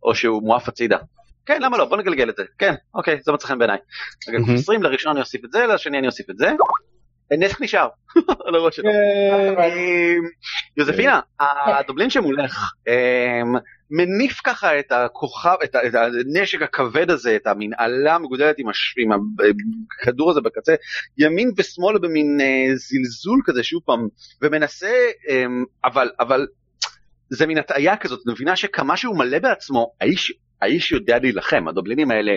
או 0.02 0.14
שהוא 0.14 0.42
מועף 0.42 0.68
הצידה. 0.68 0.98
כן, 1.46 1.62
למה 1.62 1.78
לא? 1.78 1.84
בוא 1.84 1.96
נגלגל 1.96 2.30
את 2.30 2.36
זה. 2.36 2.42
כן, 2.58 2.74
אוקיי, 2.94 3.18
זה 3.22 3.32
מצא 3.32 3.46
חן 3.46 3.58
בעיניי. 3.58 3.78
רגע, 4.28 4.38
מהמם. 4.38 4.54
20 4.54 4.82
לראשון 4.82 5.12
אני 5.12 5.20
אוסיף 5.20 5.44
את 5.44 5.52
זה, 5.52 5.66
לשני 5.66 5.98
אני 5.98 6.06
אוסיף 6.06 6.30
את 6.30 6.38
זה. 6.38 6.50
נסק 7.32 7.60
נשאר 7.60 7.88
על 8.46 8.54
הראש 8.54 8.76
שלו. 8.76 8.90
כן. 8.90 9.62
אמ, 9.62 10.28
יוזפינה, 10.76 11.20
הדובלין 11.66 12.10
שמולך, 12.10 12.72
אמ, 12.88 13.54
מניף 13.90 14.40
ככה 14.44 14.78
את 14.78 14.92
הכוכב, 14.92 15.56
את, 15.64 15.74
הנשק 15.94 16.62
הכבד 16.62 17.10
הזה, 17.10 17.36
את 17.36 17.46
המנהלה 17.46 18.14
המגודלת 18.14 18.56
עם, 18.58 18.66
הכדור 20.00 20.30
הזה 20.30 20.40
בקצה, 20.40 20.74
ימין 21.18 21.50
ושמאל 21.56 21.98
במין 21.98 22.40
אה, 22.40 22.76
זלזול 22.76 23.40
כזה 23.44 23.62
שוב 23.62 23.82
פעם, 23.84 24.08
ומנסה, 24.42 25.06
אה, 25.28 25.44
אבל, 25.84 26.10
אבל 26.20 26.46
זה 27.30 27.46
מין 27.46 27.58
הטעיה 27.58 27.96
כזאת, 27.96 28.20
את 28.22 28.32
מבינה 28.32 28.56
שכמה 28.56 28.96
שהוא 28.96 29.18
מלא 29.18 29.38
בעצמו, 29.38 29.92
האיש, 30.00 30.32
האיש 30.62 30.92
יודע 30.92 31.18
להילחם, 31.18 31.68
הדובלינים 31.68 32.10
האלה 32.10 32.32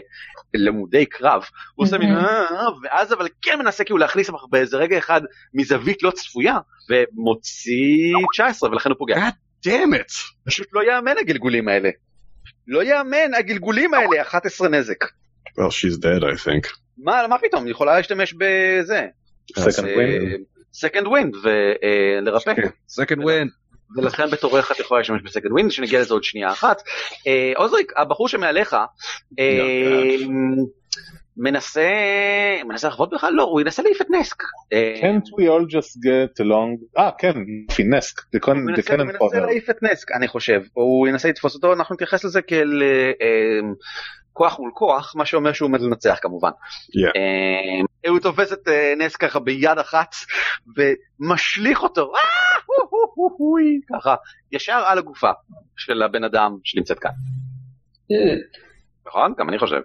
למודי 0.53 1.05
קרב, 1.05 1.43
הוא 1.75 1.85
עושה 1.85 1.97
מין. 1.97 2.15
"אה, 2.15 2.41
אה", 2.41 2.67
ואז 2.83 3.13
אבל 3.13 3.27
כן 3.41 3.59
מנסה 3.59 3.83
כאילו 3.83 3.97
להכניס 3.97 4.29
אותך 4.29 4.43
באיזה 4.49 4.77
רגע 4.77 4.97
אחד 4.97 5.21
מזווית 5.53 6.03
לא 6.03 6.11
צפויה, 6.11 6.57
ומוציא 6.89 8.13
19 8.33 8.71
ולכן 8.71 8.89
הוא 8.89 8.97
פוגע. 8.97 9.29
דאמת. 9.65 10.11
פשוט 10.45 10.67
לא 10.73 10.81
יאמן 10.83 11.15
הגלגולים 11.19 11.67
האלה. 11.67 11.89
לא 12.67 12.83
יאמן 12.83 13.33
הגלגולים 13.37 13.93
האלה, 13.93 14.21
11 14.21 14.67
נזק. 14.69 15.03
Well, 15.03 15.71
she's 15.71 15.97
dead, 15.97 16.23
I 16.23 16.45
think. 16.47 16.73
מה, 16.97 17.27
מה 17.27 17.37
פתאום, 17.37 17.63
היא 17.63 17.71
יכולה 17.71 17.97
להשתמש 17.97 18.33
בזה. 18.33 19.07
Second 19.59 19.83
wind. 19.97 20.41
second 20.73 21.07
wind 21.07 21.35
ולרפא. 21.35 22.53
Second 23.01 23.17
wind. 23.17 23.60
ולכן 23.95 24.29
בתורך 24.29 24.71
את 24.71 24.79
יכולה 24.79 24.99
להשתמש 24.99 25.21
ב 25.21 25.26
second 25.26 25.51
wind, 25.51 25.71
שנגיע 25.71 26.01
לזה 26.01 26.13
עוד 26.13 26.23
שנייה 26.23 26.51
אחת. 26.51 26.81
אה, 27.27 27.51
עוזריק, 27.55 27.93
הבחור 27.97 28.27
שמעליך, 28.27 28.75
אה, 29.39 30.15
מנסה, 31.37 31.89
מנסה 32.67 32.87
לחבוט 32.87 33.13
בך? 33.13 33.23
לא, 33.31 33.43
הוא 33.43 33.61
ינסה 33.61 33.81
להעיף 33.83 34.01
את 34.01 34.07
נסק. 34.09 34.43
אה, 34.73 34.93
Can't 35.01 35.25
we 35.25 35.43
all 35.43 35.71
just 35.73 35.97
get 36.05 36.45
along? 36.45 36.97
אה 36.97 37.09
כן, 37.17 37.33
יופי, 37.69 37.83
נסק, 37.83 38.21
הוא 39.01 39.05
מנסה. 39.05 39.39
להעיף 39.45 39.69
את 39.69 39.83
נסק, 39.83 40.11
אני 40.11 40.27
חושב. 40.27 40.61
הוא 40.73 41.07
ינסה 41.07 41.29
לתפוס 41.29 41.55
אותו, 41.55 41.73
אנחנו 41.73 41.95
נתייחס 41.95 42.23
לזה 42.23 42.41
כאל 42.41 42.83
אה, 42.83 43.11
אה, 43.21 43.59
כוח 44.33 44.59
מול 44.59 44.71
כוח, 44.73 45.13
מה 45.15 45.25
שאומר 45.25 45.53
שהוא 45.53 45.67
עומד 45.67 45.81
לנצח 45.81 46.19
כמובן. 46.21 46.49
אה, 47.15 48.09
הוא 48.09 48.19
תופס 48.19 48.53
את 48.53 48.67
אה, 48.67 48.93
נס 48.97 49.15
ככה 49.15 49.39
ביד 49.39 49.77
אחת 49.79 50.15
ומשליך 50.77 51.83
אותו, 51.83 52.11
ככה, 53.93 54.15
ישר 54.51 54.83
על 54.85 54.97
הגופה 54.97 55.31
של 55.77 56.03
הבן 56.03 56.23
אדם 56.23 56.57
שנמצאת 56.63 56.99
כאן. 56.99 57.11
נכון? 59.07 59.33
גם 59.37 59.49
אני 59.49 59.59
חושב. 59.59 59.81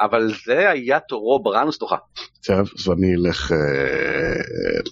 אבל 0.00 0.32
זה 0.46 0.70
היה 0.70 1.00
תורו 1.00 1.42
בראנוס 1.42 1.78
תוכה. 1.78 1.96
טוב, 2.46 2.58
אז 2.58 2.88
אני 2.98 3.14
אלך 3.14 3.52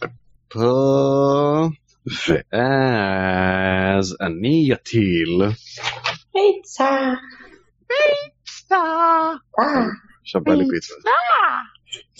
לפה, 0.02 1.68
ואז 2.52 4.16
אני 4.20 4.70
אטיל. 4.72 5.42
פיצה. 6.32 6.90
אה, 9.60 9.84
עכשיו 10.22 10.40
בא 10.40 10.54
לי 10.54 10.64
פיצה. 10.70 10.94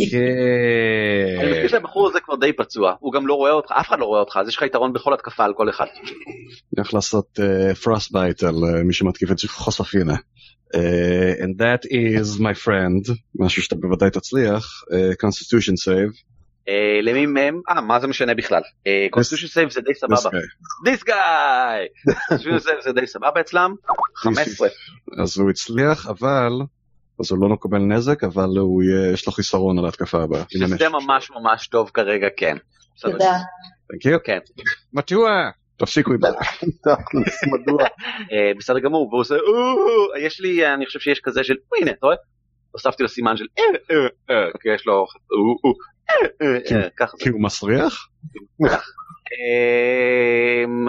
אני. 0.00 1.50
מזכיר 1.50 1.68
שהבחור 1.68 2.08
הזה 2.08 2.20
כבר 2.20 2.34
די 2.36 2.52
פצוע, 2.52 2.94
הוא 3.00 3.12
גם 3.12 3.26
לא 3.26 3.34
רואה 3.34 3.52
אותך, 3.52 3.70
אף 3.72 3.88
אחד 3.88 3.98
לא 3.98 4.04
רואה 4.04 4.20
אותך, 4.20 4.36
אז 4.40 4.48
יש 4.48 4.56
לך 4.56 4.62
יתרון 4.62 4.92
בכל 4.92 5.14
התקפה 5.14 5.44
על 5.44 5.52
כל 5.56 5.70
אחד. 5.70 5.86
אני 6.04 6.12
הולך 6.76 6.94
לעשות 6.94 7.38
frostbite 7.82 8.42
על 8.42 8.54
אה, 8.54 8.82
מי 8.84 8.92
שמתקיף 8.94 9.30
את 9.30 9.36
חוספינה. 9.46 10.14
אה, 10.74 11.32
and 11.44 11.60
that 11.62 11.86
is 11.90 12.40
my 12.40 12.64
friend, 12.66 13.12
משהו 13.40 13.62
שאתה 13.62 13.74
בוודאי 13.74 14.10
תצליח, 14.10 14.66
אה, 14.92 15.10
constitution 15.10 15.74
save. 15.88 16.22
אה, 16.68 17.00
למי 17.02 17.26
מהם, 17.26 17.60
אה, 17.70 17.80
מה 17.80 18.00
זה 18.00 18.06
משנה 18.06 18.34
בכלל? 18.34 18.62
constitution 19.10 19.46
save 19.46 19.70
זה 19.70 19.80
די 19.80 19.90
This 19.90 19.94
סבבה. 19.94 20.16
guy. 20.38 20.84
This 20.84 21.04
guy! 21.04 21.86
constitution 22.28 22.58
save 22.58 22.76
זה 22.84 22.92
די 22.92 23.06
סבבה 23.06 23.40
אצלם. 23.40 23.74
15. 24.16 24.68
אז 25.22 25.38
הוא 25.38 25.50
הצליח, 25.50 26.06
אבל, 26.06 26.52
אז 27.20 27.30
הוא 27.30 27.38
לא 27.40 27.48
מקבל 27.48 27.78
נזק, 27.78 28.24
אבל 28.24 28.48
הוא 28.58 28.82
יהיה- 28.82 29.12
יש 29.12 29.26
לו 29.26 29.32
חיסרון 29.32 29.78
על 29.78 29.84
ההתקפה 29.84 30.22
הבאה. 30.22 30.42
שזה. 30.48 30.88
ממש 30.88 31.30
ממש 31.30 31.66
טוב 31.68 31.90
כרגע, 31.94 32.26
כן. 32.36 32.56
בסדר. 32.96 33.12
תודה. 33.12 33.38
כן. 34.24 34.38
מטוע! 34.92 35.30
תפסיקו 35.76 36.10
עם 36.12 36.20
זה. 36.20 36.28
מדוע? 37.52 37.82
אה, 38.32 38.52
בסדר 38.58 38.78
גמור, 38.78 39.08
והוא 39.08 39.20
עושה, 39.20 39.34
יש 40.20 40.40
לי, 40.40 40.74
אני 40.74 40.86
חושב 40.86 40.98
שיש 41.00 41.20
כזה 41.20 41.44
של, 41.44 41.54
הנה, 41.80 41.90
אתה 41.90 42.06
רואה? 42.06 42.16
הוספתי 42.72 43.02
לו 43.02 43.08
סימן 43.08 43.36
של, 43.36 43.44
אה, 43.58 43.64
אה, 44.30 44.50
כי 44.62 44.68
יש 44.74 44.86
לו. 44.86 45.06
כי 47.18 47.28
הוא 47.28 47.40
מסריח? 47.42 48.08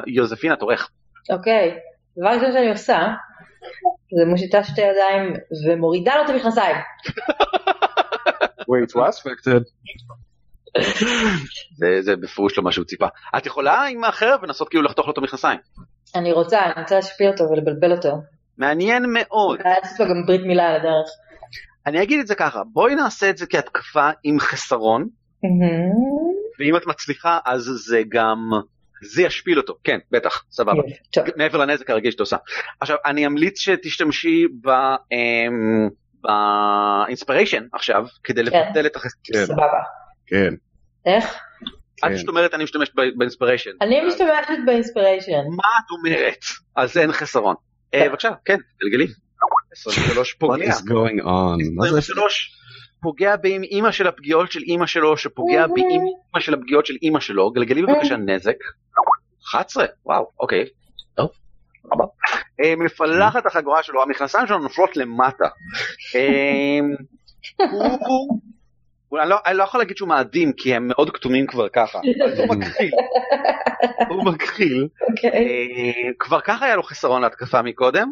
יוזפינה, 0.07 0.55
תורך. 0.55 0.89
אוקיי, 1.29 1.71
דבר 2.17 2.27
ראשון 2.29 2.51
שאני 2.53 2.69
עושה, 2.69 2.97
זה 4.19 4.25
מושיטה 4.25 4.63
שתי 4.63 4.81
ידיים 4.81 5.33
ומורידה 5.67 6.15
לו 6.15 6.21
את 6.25 6.29
המכנסיים. 6.29 6.75
wait 8.61 8.91
what? 8.95 9.11
Expected. 9.11 9.63
זה- 11.77 12.01
זה 12.01 12.15
בפירוש 12.15 12.57
לא 12.57 12.63
מה 12.63 12.71
שהוא 12.71 12.85
ציפה. 12.85 13.07
את 13.37 13.45
יכולה 13.45 13.83
עם 13.85 14.03
האחר 14.03 14.35
ולנסות 14.41 14.69
כאילו 14.69 14.83
לחתוך 14.83 15.05
לו 15.07 15.13
את 15.13 15.17
המכנסיים. 15.17 15.59
אני 16.15 16.31
רוצה, 16.31 16.59
אני 16.65 16.81
רוצה 16.81 16.95
להשפיע 16.95 17.29
אותו 17.31 17.43
ולבלבל 17.43 17.91
אותו. 17.91 18.09
מעניין 18.57 19.03
מאוד. 19.13 19.59
לעשות 19.65 19.99
לו 19.99 20.05
גם 20.05 20.25
ברית 20.27 20.41
מילה 20.41 20.63
על 20.63 20.75
הדרך. 20.75 21.07
אני 21.87 22.03
אגיד 22.03 22.19
את 22.19 22.27
זה 22.27 22.35
ככה, 22.35 22.61
בואי 22.73 22.95
נעשה 22.95 23.29
את 23.29 23.37
זה 23.37 23.45
כהתקפה 23.47 24.09
עם 24.23 24.39
חסרון. 24.39 25.07
ואם 26.59 26.75
את 26.77 26.87
מצליחה 26.87 27.39
אז 27.45 27.61
זה 27.87 28.01
גם, 28.09 28.37
זה 29.03 29.21
ישפיל 29.21 29.57
אותו, 29.57 29.73
כן, 29.83 29.99
בטח, 30.11 30.43
סבבה. 30.51 30.81
טוב, 31.13 31.23
מעבר 31.35 31.57
לנזק 31.57 31.89
הרגיל 31.89 32.11
שאתה 32.11 32.23
עושה. 32.23 32.37
עכשיו, 32.81 32.97
אני 33.05 33.25
אמליץ 33.25 33.59
שתשתמשי 33.59 34.45
ב... 34.61 34.69
אמ, 35.11 35.89
באינספיריישן 36.21 37.63
עכשיו, 37.73 38.05
כדי 38.23 38.43
לבטל 38.43 38.85
את 38.85 38.95
החסרון. 38.95 39.21
כן, 39.33 39.45
סבבה. 39.45 39.79
כן. 40.27 40.53
איך? 41.05 41.35
את 42.05 42.11
פשוט 42.15 42.27
אומרת 42.27 42.53
אני 42.53 42.63
משתמשת 42.63 42.93
באינספיריישן. 43.17 43.71
אני 43.81 44.01
משתמשת 44.07 44.59
באינספיריישן. 44.65 45.31
מה 45.31 45.63
את 45.85 45.91
אומרת? 45.91 46.39
אז 46.75 46.97
אין 46.97 47.11
חסרון. 47.11 47.55
אה, 47.93 48.09
בבקשה, 48.09 48.29
כן, 48.45 48.57
גלגלי. 48.81 49.07
23 49.71 50.33
What 50.33 50.37
פוגע. 50.39 50.73
מה 51.75 51.91
זה? 51.91 51.97
23 51.97 52.51
פוגע 53.05 53.35
באמא 53.35 53.91
של 53.91 54.07
הפגיעות 54.07 54.51
של 54.51 54.59
אמא 54.67 54.85
שלו, 54.85 55.17
שפוגע 55.17 55.67
באמא 55.67 56.39
של 56.39 56.53
הפגיעות 56.53 56.85
של 56.85 56.93
אמא 57.03 57.19
שלו. 57.19 57.51
גלגלי 57.51 57.81
בבקשה 57.81 58.15
נזק. 58.17 58.55
11, 59.49 59.85
וואו, 60.05 60.25
אוקיי. 60.39 60.65
טוב. 61.15 61.29
אה, 62.63 62.73
מפלחת 62.77 63.45
החגורה 63.45 63.83
שלו, 63.83 64.01
המכנסיים 64.03 64.47
שלו 64.47 64.57
נופלות 64.57 64.97
למטה. 64.97 65.45
אה, 66.15 66.79
הוא- 67.71 67.97
הוא- 68.07 68.39
אני 69.21 69.29
לא- 69.29 69.37
אני 69.45 69.57
לא 69.57 69.63
יכול 69.63 69.79
להגיד 69.79 69.97
שהוא 69.97 70.09
מאדים 70.09 70.53
כי 70.53 70.75
הם 70.75 70.87
מאוד 70.87 71.09
כתומים 71.09 71.47
כבר 71.47 71.69
ככה. 71.69 71.99
אז 72.25 72.39
הוא 72.39 72.55
מכחיל. 72.55 72.91
הוא 74.09 74.25
מכחיל. 74.33 74.87
אוקיי. 75.09 75.29
אה, 75.31 76.11
כבר 76.19 76.41
ככה 76.41 76.65
היה 76.65 76.75
לו 76.75 76.83
חיסרון 76.83 77.21
להתקפה 77.21 77.61
מקודם. 77.61 78.11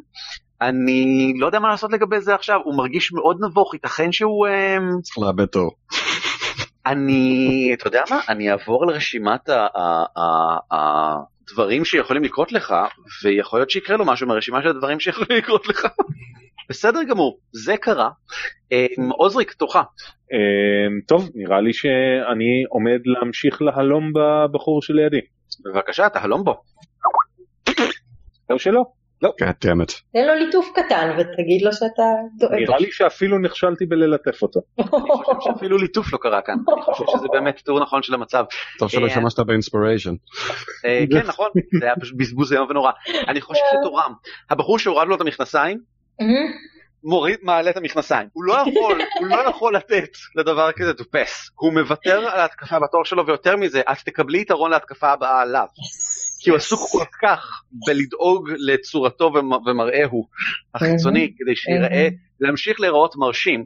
אני 0.70 1.34
לא 1.40 1.46
יודע 1.46 1.60
מה 1.60 1.70
לעשות 1.70 1.92
לגבי 1.92 2.22
זה 2.22 2.36
עכשיו, 2.36 2.60
הוא 2.64 2.78
מרגיש 2.78 3.14
מאוד 3.14 3.38
נבוך, 3.42 3.74
ייתכן 3.74 4.12
שהוא... 4.12 4.48
אה, 4.48 4.78
צריך 5.02 5.18
לאבד 5.18 5.46
תור. 5.46 5.72
אני, 6.86 7.72
אתה 7.74 7.88
יודע 7.88 8.04
מה? 8.10 8.20
אני 8.30 8.52
אעבור 8.52 8.84
על 8.84 8.90
רשימת 8.90 9.50
הדברים 10.72 11.86
שיכולים 11.86 12.24
לקרות 12.24 12.52
לך, 12.52 12.76
ויכול 13.24 13.60
להיות 13.60 13.70
שיקרה 13.70 13.98
לו 13.98 14.06
משהו 14.06 14.28
מהרשימה 14.28 14.62
של 14.62 14.68
הדברים 14.68 15.00
שיכולים 15.00 15.38
לקרות 15.38 15.68
לך. 15.68 15.88
בסדר 16.70 17.04
גמור, 17.04 17.40
זה 17.52 17.78
קרה. 17.78 18.10
אה, 18.72 18.86
עוזריק, 19.18 19.52
תורך. 19.52 19.76
אמ, 19.76 21.02
טוב, 21.08 21.30
נראה 21.36 21.62
לי 21.62 21.74
שאני 21.74 22.64
עומד 22.70 23.00
להמשיך 23.06 23.62
להלום 23.62 24.12
בבחור 24.14 24.82
שלידי. 24.82 25.22
בבקשה, 25.66 26.10
תהלום 26.10 26.44
בו. 26.44 26.62
או 28.50 28.60
שלא. 28.60 29.03
God 29.28 29.66
damn 29.66 29.82
it. 29.90 30.02
תן 30.14 30.28
לו 30.28 30.34
ליטוף 30.46 30.72
קטן 30.76 31.10
ותגיד 31.18 31.62
לו 31.62 31.74
שאתה 31.74 32.04
טועה. 32.40 32.60
נראה 32.60 32.80
לי 32.80 32.92
שאפילו 32.92 33.40
נכשלתי 33.40 33.86
בללטף 33.86 34.42
אותו. 34.42 34.60
אני 34.80 34.88
חושב 34.90 35.52
שאפילו 35.52 35.78
ליטוף 35.78 36.14
לא 36.14 36.18
קרה 36.18 36.42
כאן. 36.42 36.56
אני 36.74 36.82
חושב 36.82 37.04
שזה 37.08 37.28
באמת 37.32 37.62
תיאור 37.66 37.80
נכון 37.80 38.04
של 38.04 38.14
המצב. 38.14 38.44
טוב 38.80 38.90
שלא 38.90 39.02
אה, 39.02 39.08
השתמשת 39.08 39.40
באינספיריישן. 39.40 40.14
אה, 40.86 41.04
כן, 41.12 41.28
נכון, 41.28 41.50
זה 41.80 41.86
היה 41.86 41.96
פשוט 42.02 42.18
בזבוז 42.18 42.54
איום 42.54 42.68
ונורא. 42.70 42.92
אני 43.28 43.42
חושב 43.42 43.62
שתורם. 43.80 44.14
הבחור 44.50 44.80
שהורד 44.80 45.08
לו 45.08 45.16
את 45.16 45.22
המכנסיים. 45.22 45.80
מוריד, 47.04 47.40
מעלה 47.42 47.70
את 47.70 47.78
המכנסיים. 47.78 48.28
הוא 48.34 48.44
לא 48.44 48.54
יכול, 48.54 49.02
הוא 49.20 49.28
לא 49.28 49.50
יכול 49.50 49.76
לתת 49.76 50.10
לדבר 50.36 50.72
כזה 50.72 50.92
to 50.92 51.04
pass. 51.04 51.52
הוא 51.56 51.74
מוותר 51.74 52.18
על 52.18 52.40
ההתקפה 52.40 52.80
בתור 52.80 53.06
שלו, 53.06 53.28
ויותר 53.28 53.56
מזה, 53.58 53.82
את 53.82 53.98
תקבלי 54.06 54.42
יתרון 54.42 54.72
להתקפה 54.72 55.12
הבאה 55.12 55.42
עליו. 55.42 55.66
כי 56.44 56.50
הוא 56.50 56.58
עסוק 56.58 56.80
כל 56.92 57.04
כך 57.22 57.62
בלדאוג 57.88 58.50
לצורתו 58.58 59.32
ומ- 59.36 59.68
ומראהו 59.68 60.28
החיצוני, 60.76 61.34
כדי 61.38 61.56
שיראה, 61.56 62.08
להמשיך 62.40 62.80
להיראות 62.80 63.16
מרשים. 63.16 63.66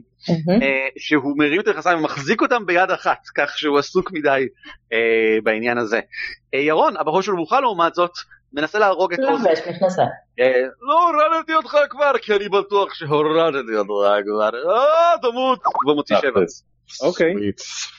אה, 0.62 0.88
שהוא 0.98 1.38
מרים 1.38 1.60
את 1.60 1.66
המכנסיים 1.68 1.98
ומחזיק 1.98 2.42
אותם 2.42 2.66
ביד 2.66 2.90
אחת, 2.90 3.18
כך 3.36 3.58
שהוא 3.58 3.78
עסוק 3.78 4.12
מדי 4.12 4.46
אה, 4.92 4.98
בעניין 5.42 5.78
הזה. 5.78 6.00
אה, 6.54 6.58
ירון, 6.60 6.96
הבחור 6.96 7.22
של 7.22 7.32
מוחה 7.32 7.60
לעומת 7.60 7.94
זאת, 7.94 8.12
מנסה 8.52 8.78
להרוג 8.78 9.12
את 9.12 9.18
עוז. 9.18 9.44
לובש 9.44 9.58
מכנסיים. 9.68 10.08
לא 10.80 11.08
הורדתי 11.08 11.54
אותך 11.54 11.76
כבר, 11.90 12.12
כי 12.22 12.34
אני 12.34 12.48
בטוח 12.48 12.94
שהורדתי 12.94 13.76
אותך 13.76 13.90
כבר. 14.26 14.50
אה, 14.74 15.18
תמות. 15.22 15.60
כבר 15.62 15.94
מוציא 15.94 16.16
שבע. 16.18 16.40
אוקיי. 17.02 17.34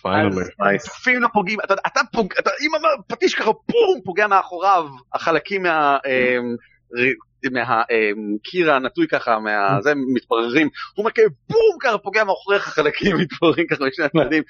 פיינלי. 0.01 0.43
אפילו 0.87 1.19
לא 1.19 1.27
פוגעים, 1.33 1.59
אתה, 1.65 1.73
אתה 1.87 2.01
פוג... 2.11 2.33
אתה, 2.39 2.49
אם 2.61 2.75
אמר 2.75 2.89
פטיש 3.07 3.35
ככה 3.35 3.53
פום, 3.53 4.01
פוגע 4.05 4.27
מאחוריו, 4.27 4.85
החלקים 5.13 5.63
מה... 5.63 5.97
אמ, 6.07 6.55
מהקיר 7.51 8.71
הנטוי 8.73 9.07
ככה, 9.07 9.39
מה... 9.39 9.81
זה 9.81 9.93
מתפררים, 10.13 10.69
הוא 10.95 11.05
מכה 11.05 11.21
בום 11.49 11.77
ככה 11.81 11.97
פוגע 11.97 12.23
מאחוריך 12.23 12.63
חלקים 12.63 13.17
מתפררים 13.17 13.67
ככה 13.67 13.85
משני 13.85 14.05
הצדדים. 14.21 14.43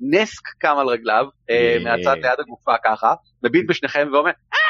נסק 0.00 0.48
קם 0.58 0.76
על 0.78 0.88
רגליו, 0.88 1.26
אה, 1.50 1.76
מהצד 1.84 2.16
ליד 2.22 2.40
הגופה 2.40 2.72
ככה, 2.84 3.14
מביט 3.42 3.66
בשניכם 3.68 4.08
ואומר, 4.12 4.30
אה 4.30 4.67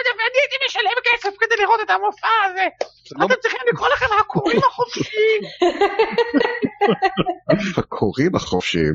מאוד 0.00 0.16
יפה, 0.16 0.16
זה 0.16 0.16
מאוד 0.16 0.16
יפה, 0.16 0.22
אני 0.30 0.38
הייתי 0.42 0.56
משלם 0.66 0.98
כסף 1.04 1.36
כדי 1.38 1.56
לראות 1.62 1.80
את 1.84 1.90
המופע 1.90 2.28
הזה, 2.50 2.66
אתם 3.24 3.40
צריכים 3.42 3.60
לקרוא 3.72 3.88
לכם 3.88 4.06
הקוראים 4.20 4.58
החופשיים, 4.58 5.42
הקוראים 7.76 8.34
החופשיים. 8.34 8.94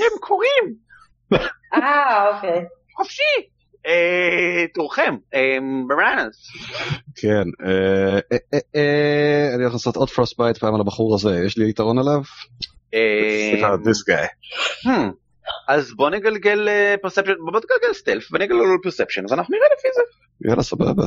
הם 0.00 0.18
קוראים. 0.20 0.74
אה, 1.74 2.36
אוקיי. 2.36 2.64
חופשי. 2.96 3.48
אה, 3.86 4.66
תורכם, 4.74 5.16
אה, 5.34 5.58
ברנס. 5.88 6.36
כן. 7.16 7.44
אה, 7.66 8.18
אני 9.54 9.62
הולך 9.62 9.72
לעשות 9.72 9.96
עוד 9.96 10.10
frostbite 10.10 10.58
פעם 10.58 10.74
על 10.74 10.80
הבחור 10.80 11.14
הזה, 11.14 11.40
יש 11.46 11.58
לי 11.58 11.70
יתרון 11.70 11.98
עליו? 11.98 12.20
סליחה, 13.50 13.74
this 13.74 14.10
guy. 14.10 14.26
אז 15.68 15.92
בוא 15.96 16.10
נגלגל 16.10 16.68
perception, 17.02 17.32
בוא 17.38 17.60
נגלגל 17.60 17.94
stealth 17.94 18.32
ונגלגל 18.32 18.64
perception, 18.82 19.24
אז 19.24 19.32
אנחנו 19.32 19.56
נראה 19.56 19.66
לפי 19.78 19.88
זה. 19.94 20.02
יאללה 20.48 20.62
סבבה. 20.62 21.06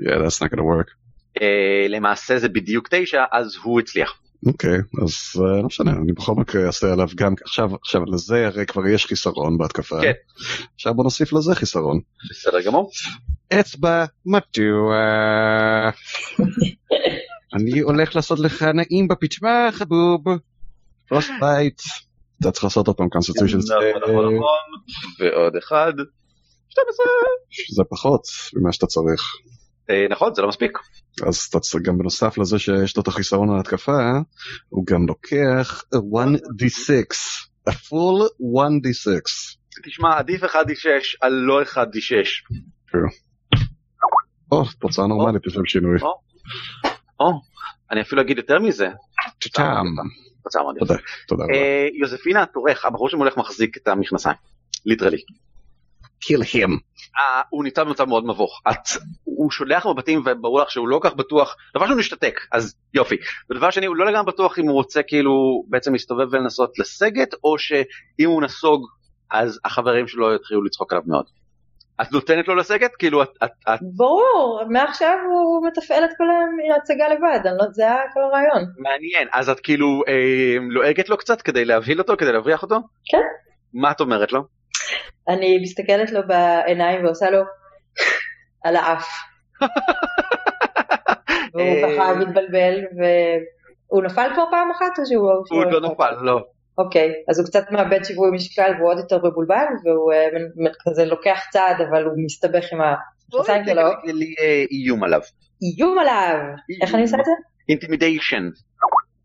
Yeah, 0.00 0.18
that's 0.18 0.38
not 0.42 0.50
gonna 0.50 0.62
work. 0.62 0.90
אה, 1.42 1.88
למעשה 1.88 2.38
זה 2.38 2.48
בדיוק 2.48 2.88
תשע, 2.90 3.24
אז 3.32 3.56
הוא 3.62 3.80
הצליח. 3.80 4.18
אוקיי, 4.46 4.78
אז 5.02 5.42
אה, 5.42 5.60
לא 5.60 5.66
משנה, 5.66 5.90
אני 5.90 6.12
בכל 6.12 6.34
מקרה 6.34 6.66
אעשה 6.66 6.92
עליו 6.92 7.08
גם, 7.14 7.34
עכשיו, 7.42 7.70
עכשיו 7.82 8.04
לזה 8.04 8.46
הרי 8.46 8.66
כבר 8.66 8.86
יש 8.86 9.06
חיסרון 9.06 9.58
בהתקפה. 9.58 10.00
כן. 10.02 10.12
עכשיו 10.74 10.94
בוא 10.94 11.04
נוסיף 11.04 11.32
לזה 11.32 11.54
חיסרון. 11.54 12.00
בסדר 12.30 12.60
גמור. 12.60 12.90
אצבע, 13.60 14.04
מדוע? 14.26 14.96
אני 17.54 17.80
הולך 17.80 18.16
לעשות 18.16 18.38
לך 18.38 18.62
נעים 18.62 19.08
בפצ'מה, 19.08 19.68
חבוב. 19.72 20.24
Frostbite. 21.08 21.80
אתה 22.42 22.50
צריך 22.50 22.64
לעשות 22.64 22.86
עוד 22.86 22.96
פעם 22.96 23.08
constitution 23.08 23.58
נכון, 23.58 24.02
נכון, 24.02 24.34
נכון. 24.34 24.68
ועוד 25.20 25.56
אחד. 25.56 25.92
12. 26.68 27.06
זה 27.76 27.82
פחות 27.90 28.22
ממה 28.56 28.72
שאתה 28.72 28.86
צריך. 28.86 29.22
אה, 29.90 30.06
נכון, 30.10 30.34
זה 30.34 30.42
לא 30.42 30.48
מספיק. 30.48 30.78
אז 31.26 31.50
גם 31.84 31.98
בנוסף 31.98 32.38
לזה 32.38 32.58
שיש 32.58 32.96
לו 32.96 33.02
את 33.02 33.08
החיסרון 33.08 33.50
על 33.50 33.56
ההתקפה, 33.56 33.98
הוא 34.68 34.86
גם 34.86 35.06
לוקח 35.08 35.84
1d6. 35.94 37.12
a 37.68 37.72
full 37.72 38.20
1d6. 38.58 39.20
תשמע, 39.84 40.18
עדיף 40.18 40.44
1d6 40.44 40.86
על 41.20 41.32
לא 41.32 41.62
1d6. 41.62 42.12
או, 44.52 44.64
תוצאה 44.80 45.06
נורמלית 45.06 45.46
לשם 45.46 45.64
שינוי. 45.66 45.98
או. 46.02 46.20
או, 47.20 47.40
אני 47.90 48.00
אפילו 48.00 48.22
אגיד 48.22 48.36
יותר 48.36 48.58
מזה. 48.58 48.88
טעם. 49.52 49.86
תוצאה 50.44 50.62
מאוד 50.62 50.76
יפה. 50.76 50.86
תודה, 50.86 51.00
תודה 51.28 51.44
רבה. 51.44 51.54
אה, 51.54 51.88
יוזפינה, 51.94 52.46
תורך, 52.46 52.84
הבחור 52.84 53.08
שמולך 53.08 53.36
מחזיק 53.36 53.76
את 53.76 53.88
המכנסיים. 53.88 54.36
ליטרלי. 54.86 55.22
kill 56.24 56.42
him. 56.54 56.70
אה, 57.18 57.42
הוא 57.50 57.64
ניצב 57.64 57.82
במצב 57.82 58.04
מאוד 58.04 58.24
מבוך. 58.24 58.62
את, 58.70 59.02
הוא 59.24 59.50
שולח 59.50 59.86
מבטים 59.86 60.22
וברור 60.26 60.60
לך 60.60 60.70
שהוא 60.70 60.88
לא 60.88 61.00
כך 61.02 61.14
בטוח, 61.14 61.56
דבר 61.70 61.82
ראשון 61.82 61.92
הוא 61.92 62.00
משתתק, 62.00 62.40
אז 62.52 62.74
יופי. 62.94 63.16
ודבר 63.50 63.70
שני 63.70 63.86
הוא 63.86 63.96
לא 63.96 64.06
לגמרי 64.06 64.32
בטוח 64.32 64.58
אם 64.58 64.64
הוא 64.64 64.72
רוצה 64.74 65.02
כאילו 65.02 65.64
בעצם 65.68 65.92
להסתובב 65.92 66.26
ולנסות 66.32 66.78
לסגת, 66.78 67.34
או 67.44 67.58
שאם 67.58 68.28
הוא 68.28 68.42
נסוג 68.42 68.86
אז 69.30 69.60
החברים 69.64 70.08
שלו 70.08 70.34
יתחילו 70.34 70.64
לצחוק 70.64 70.92
עליו 70.92 71.02
מאוד. 71.06 71.24
את 72.00 72.12
נותנת 72.12 72.48
לו 72.48 72.54
לסגת? 72.54 72.96
כאילו 72.96 73.22
את, 73.22 73.28
את, 73.44 73.50
את 73.68 73.80
ברור, 73.96 74.62
מעכשיו 74.68 75.16
הוא 75.30 75.66
מתפעל 75.66 76.04
את 76.04 76.10
כל 76.18 76.24
ההצגה 76.72 77.08
לבד, 77.08 77.40
לא, 77.58 77.64
זה 77.70 77.82
היה 77.82 78.02
כל 78.14 78.20
הרעיון. 78.20 78.64
מעניין, 78.78 79.28
אז 79.32 79.50
את 79.50 79.60
כאילו 79.60 80.02
אה, 80.08 80.56
לועגת 80.70 81.08
לו 81.08 81.16
קצת 81.16 81.42
כדי 81.42 81.64
להבהיל 81.64 81.98
אותו, 81.98 82.16
כדי 82.16 82.32
להבריח 82.32 82.62
אותו? 82.62 82.76
כן. 83.04 83.22
מה 83.74 83.90
את 83.90 84.00
אומרת 84.00 84.32
לו? 84.32 84.42
אני 85.28 85.58
מסתכלת 85.62 86.10
לו 86.10 86.20
בעיניים 86.26 87.04
ועושה 87.04 87.30
לו 87.30 87.42
על 88.64 88.76
האף. 88.76 89.08
והוא 91.54 91.66
אה, 91.66 91.82
ככה 91.82 92.14
מתבלבל, 92.14 92.80
והוא 92.98 94.02
נפל 94.02 94.28
כבר 94.34 94.44
פעם 94.50 94.70
אחת 94.70 94.98
או 94.98 95.06
שהוא... 95.06 95.32
הוא 95.50 95.72
לא 95.72 95.80
נפל, 95.80 96.14
לא. 96.20 96.40
אוקיי, 96.78 97.12
אז 97.28 97.38
הוא 97.38 97.46
קצת 97.46 97.64
מאבד 97.70 98.04
שיווי 98.04 98.30
משקל 98.30 98.72
והוא 98.78 98.90
עוד 98.90 98.98
יותר 98.98 99.18
מבולבל, 99.18 99.64
והוא 99.84 100.12
אה, 100.12 100.28
כזה 100.86 101.04
לוקח 101.04 101.40
צעד 101.50 101.80
אבל 101.80 102.04
הוא 102.04 102.12
מסתבך 102.24 102.64
עם 102.72 102.80
המכנסיים 102.80 103.64
שלו. 103.64 103.82
תגלגלי 103.82 104.12
לי, 104.12 104.34
אה, 104.40 104.64
איום 104.70 105.04
עליו. 105.04 105.20
איום 105.62 105.98
עליו! 105.98 106.38
איך 106.82 106.94
אני 106.94 107.02
עושה 107.02 107.16
את 107.20 107.24
זה? 107.24 107.30
Intimidation. 107.68 108.48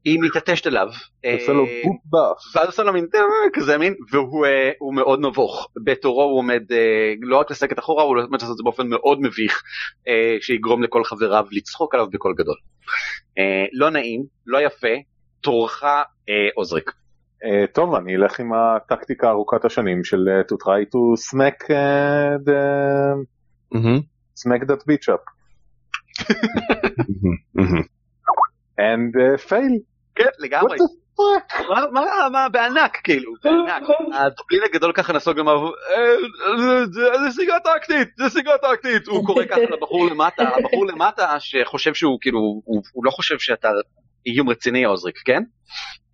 היא 0.06 0.20
מתעטשת 0.22 0.68
עליו. 0.68 0.88
עושה 1.34 1.54
לו 1.54 1.66
אה, 1.66 1.82
boop 1.84 2.02
באף. 2.06 2.56
ואז 2.56 2.66
עושה 2.66 2.84
לו 2.84 2.94
מין 2.94 3.08
כזה 3.54 3.78
מין, 3.78 3.94
והוא 4.12 4.46
אה, 4.46 4.72
הוא 4.80 4.94
מאוד 4.94 5.20
נבוך. 5.20 5.68
בתורו 5.84 6.24
הוא 6.24 6.38
עומד 6.38 6.72
אה, 6.72 7.14
לא 7.22 7.38
רק 7.38 7.52
לסגת 7.52 7.80
אחורה, 7.80 8.04
הוא 8.04 8.18
עומד 8.18 8.42
לעשות 8.42 8.52
את 8.52 8.58
זה 8.58 8.64
באופן 8.64 8.88
מאוד 8.88 9.22
מביך, 9.22 9.64
אה, 10.08 10.38
שיגרום 10.42 10.84
לכל 10.84 11.04
חבריו 11.04 11.46
לצחוק 11.52 11.94
עליו 11.94 12.08
בקול 12.10 12.34
גדול. 12.38 12.56
אה, 13.38 13.66
לא 13.74 13.90
נעים, 13.90 14.24
לא 14.46 14.58
יפה, 14.62 14.96
תורך 15.42 15.84
אה, 15.84 16.50
עוזריק. 16.56 16.92
אה, 17.46 17.68
טוב, 17.74 17.96
אני 17.96 18.16
אלך 18.16 18.40
עם 18.40 18.52
הטקטיקה 18.54 19.30
ארוכת 19.30 19.66
השנים 19.66 20.04
של 20.04 20.18
אה, 20.30 20.42
to 20.42 20.56
try 20.64 20.86
to 20.90 21.00
smack 21.32 21.72
אה, 21.74 22.36
the 22.36 22.58
מהמם, 23.72 24.00
smack 24.40 24.62
that 24.64 24.82
bitch 24.90 25.14
up 25.14 25.24
and 28.80 29.12
uh, 29.16 29.50
fail. 29.50 29.74
כן, 30.16 30.30
לגמרי. 30.40 30.78
מה, 31.70 31.82
מה, 31.94 32.02
מה, 32.32 32.50
בענק, 32.50 32.98
כאילו, 33.04 33.34
בענק. 33.44 33.84
הדובלין 34.20 34.62
הגדול 34.70 34.92
ככה 34.94 35.14
נסוג 35.14 35.38
גם, 35.38 35.48
"אה, 35.48 35.64
זה- 36.92 37.32
סיגה 37.32 37.56
טקטית, 37.60 38.08
זה 38.18 38.30
סיגה 38.30 38.52
טקטית. 38.62 39.08
הוא 39.08 39.26
קורא 39.26 39.46
ככה 39.46 39.60
לבחור 39.60 40.08
למטה, 40.12 40.44
הבחור 40.44 40.86
למטה 40.88 41.36
שחושב 41.40 41.94
שהוא 41.94 42.18
כאילו, 42.22 42.40
הוא 42.94 43.06
לא 43.06 43.12
חושב 43.12 43.40
שאתה 43.40 43.70
איום 44.28 44.50
רציני 44.50 44.84
עוזריק, 44.84 45.18
כן? 45.26 45.44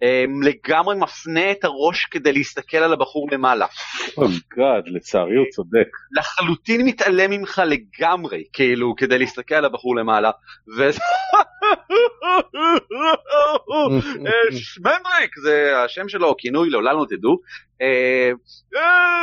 אמ, 0.03 0.41
לגמרי 0.43 0.95
מפנה 0.95 1.51
את 1.51 1.63
הראש 1.63 2.05
כדי 2.05 2.33
להסתכל 2.33 2.77
על 2.77 2.93
הבחור 2.93 3.27
למעלה. 3.31 3.65
Oh 4.19 4.57
God, 4.57 4.83
לצערי 4.85 5.35
הוא 5.35 5.45
צודק. 5.51 5.87
לחלוטין 6.17 6.85
מתעלם 6.85 7.31
ממך 7.31 7.61
לגמרי, 7.65 8.43
כאילו, 8.53 8.95
כדי 8.97 9.19
להסתכל 9.19 9.55
על 9.55 9.65
הבחור 9.65 9.95
למעלה. 9.95 10.31
ו... 10.77 10.89
אה, 14.27 14.51
שמנדריק 14.51 15.39
זה 15.43 15.83
השם 15.85 16.09
שלו, 16.09 16.27
או 16.27 16.35
כינוי, 16.37 16.69
לעולם 16.69 16.97
לא 16.97 17.05
תדעו. 17.09 17.37
אה, 17.81 18.31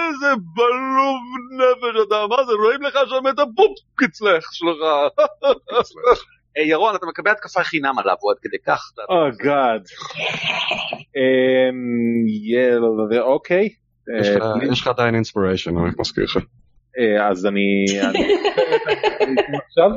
איזה 0.09 0.35
בלוב 0.55 1.21
נפש 1.59 2.07
אתה, 2.09 2.27
מה 2.27 2.45
זה, 2.45 2.53
רואים 2.53 2.83
לך 2.83 2.99
שם 3.09 3.29
את 3.29 3.39
הבופ 3.39 3.79
קצלך 3.95 4.45
שלך. 4.53 4.81
אה, 6.59 6.63
ירון, 6.63 6.95
אתה 6.97 7.07
מקבל 7.07 7.31
התקפה 7.31 7.63
חינם 7.65 7.99
עליו, 7.99 8.15
הוא 8.21 8.31
עד 8.33 8.37
כדי 8.43 8.57
כך. 8.67 8.91
אתה- 8.95 9.03
Oh 9.03 9.45
God. 9.45 9.85
אמ, 11.17 12.25
yeah, 12.51 13.21
אוקיי. 13.21 13.69
יש 14.21 14.29
אה, 14.29 14.35
לך- 14.37 14.73
יש 14.73 14.81
לך 14.81 14.87
עדיין 14.87 15.15
אינספיריישן, 15.15 15.79
אני 15.79 15.91
מזכיר 15.99 16.25
לך. 16.25 16.37
אה, 16.99 17.29
אז 17.31 17.47
אני... 17.47 17.87
אני- 18.09 18.27
עכשיו, 19.67 19.91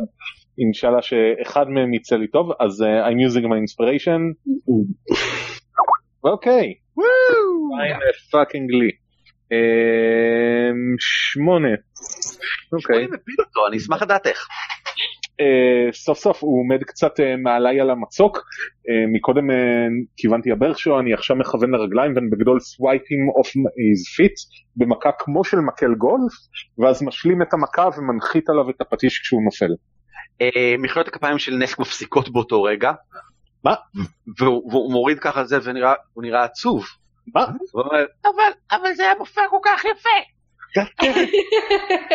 אינשאללה 0.59 1.01
שאחד 1.01 1.69
מהם 1.69 1.93
יצא 1.93 2.15
לי 2.15 2.27
טוב, 2.27 2.49
אז 2.59 2.81
אה, 2.81 3.07
I'm 3.09 3.31
using 3.31 3.43
my 3.43 3.57
inspiration. 3.65 4.21
אוקיי. 6.23 6.73
fuckingly. 8.31 8.91
אמ, 9.51 10.95
שמונה. 10.99 11.69
אוקיי. 12.73 13.05
מפיל 13.07 13.35
אותו, 13.39 13.67
אני 13.67 13.77
אשמח 13.77 14.01
לדעת 14.01 14.27
איך. 14.27 14.47
אה, 15.41 15.93
סוף 15.93 16.17
סוף 16.17 16.43
הוא 16.43 16.59
עומד 16.59 16.83
קצת 16.83 17.19
אה, 17.19 17.35
מעליי 17.37 17.81
על 17.81 17.89
המצוק. 17.89 18.37
אה, 18.89 19.05
מקודם 19.13 19.51
אה, 19.51 19.55
כיוונתי 20.17 20.51
הברך 20.51 20.79
שלו, 20.79 20.99
אני 20.99 21.13
עכשיו 21.13 21.35
מכוון 21.35 21.71
לרגליים 21.71 22.13
ואני 22.15 22.29
בגדול 22.29 22.59
סווייפים 22.59 23.29
אוף 23.35 23.47
his 23.47 24.01
feet 24.15 24.63
במכה 24.75 25.09
כמו 25.19 25.43
של 25.43 25.57
מקל 25.57 25.95
גולף, 25.97 26.33
ואז 26.77 27.03
משלים 27.03 27.41
את 27.41 27.53
המכה 27.53 27.87
ומנחית 27.97 28.49
עליו 28.49 28.69
את 28.69 28.81
הפטיש 28.81 29.19
כשהוא 29.19 29.43
נופל. 29.43 29.73
אה, 30.41 30.75
מחיאות 30.79 31.07
הכפיים 31.07 31.37
של 31.37 31.55
נסק 31.55 31.79
מפסיקות 31.79 32.29
באותו 32.29 32.63
רגע. 32.63 32.91
מה? 33.63 33.75
והוא 34.39 34.71
והוא 34.71 34.91
מוריד 34.91 35.19
ככה 35.19 35.43
זה 35.43 35.57
ונראה 35.63 35.93
הוא 36.13 36.23
נראה 36.23 36.43
עצוב. 36.43 36.85
מה? 37.35 37.45
אומר, 37.73 38.05
אבל 38.23 38.51
אבל 38.71 38.93
זה 38.93 39.03
היה 39.03 39.13
מופע 39.19 39.41
כל 39.49 39.57
כך 39.65 39.85
יפה. 39.85 40.09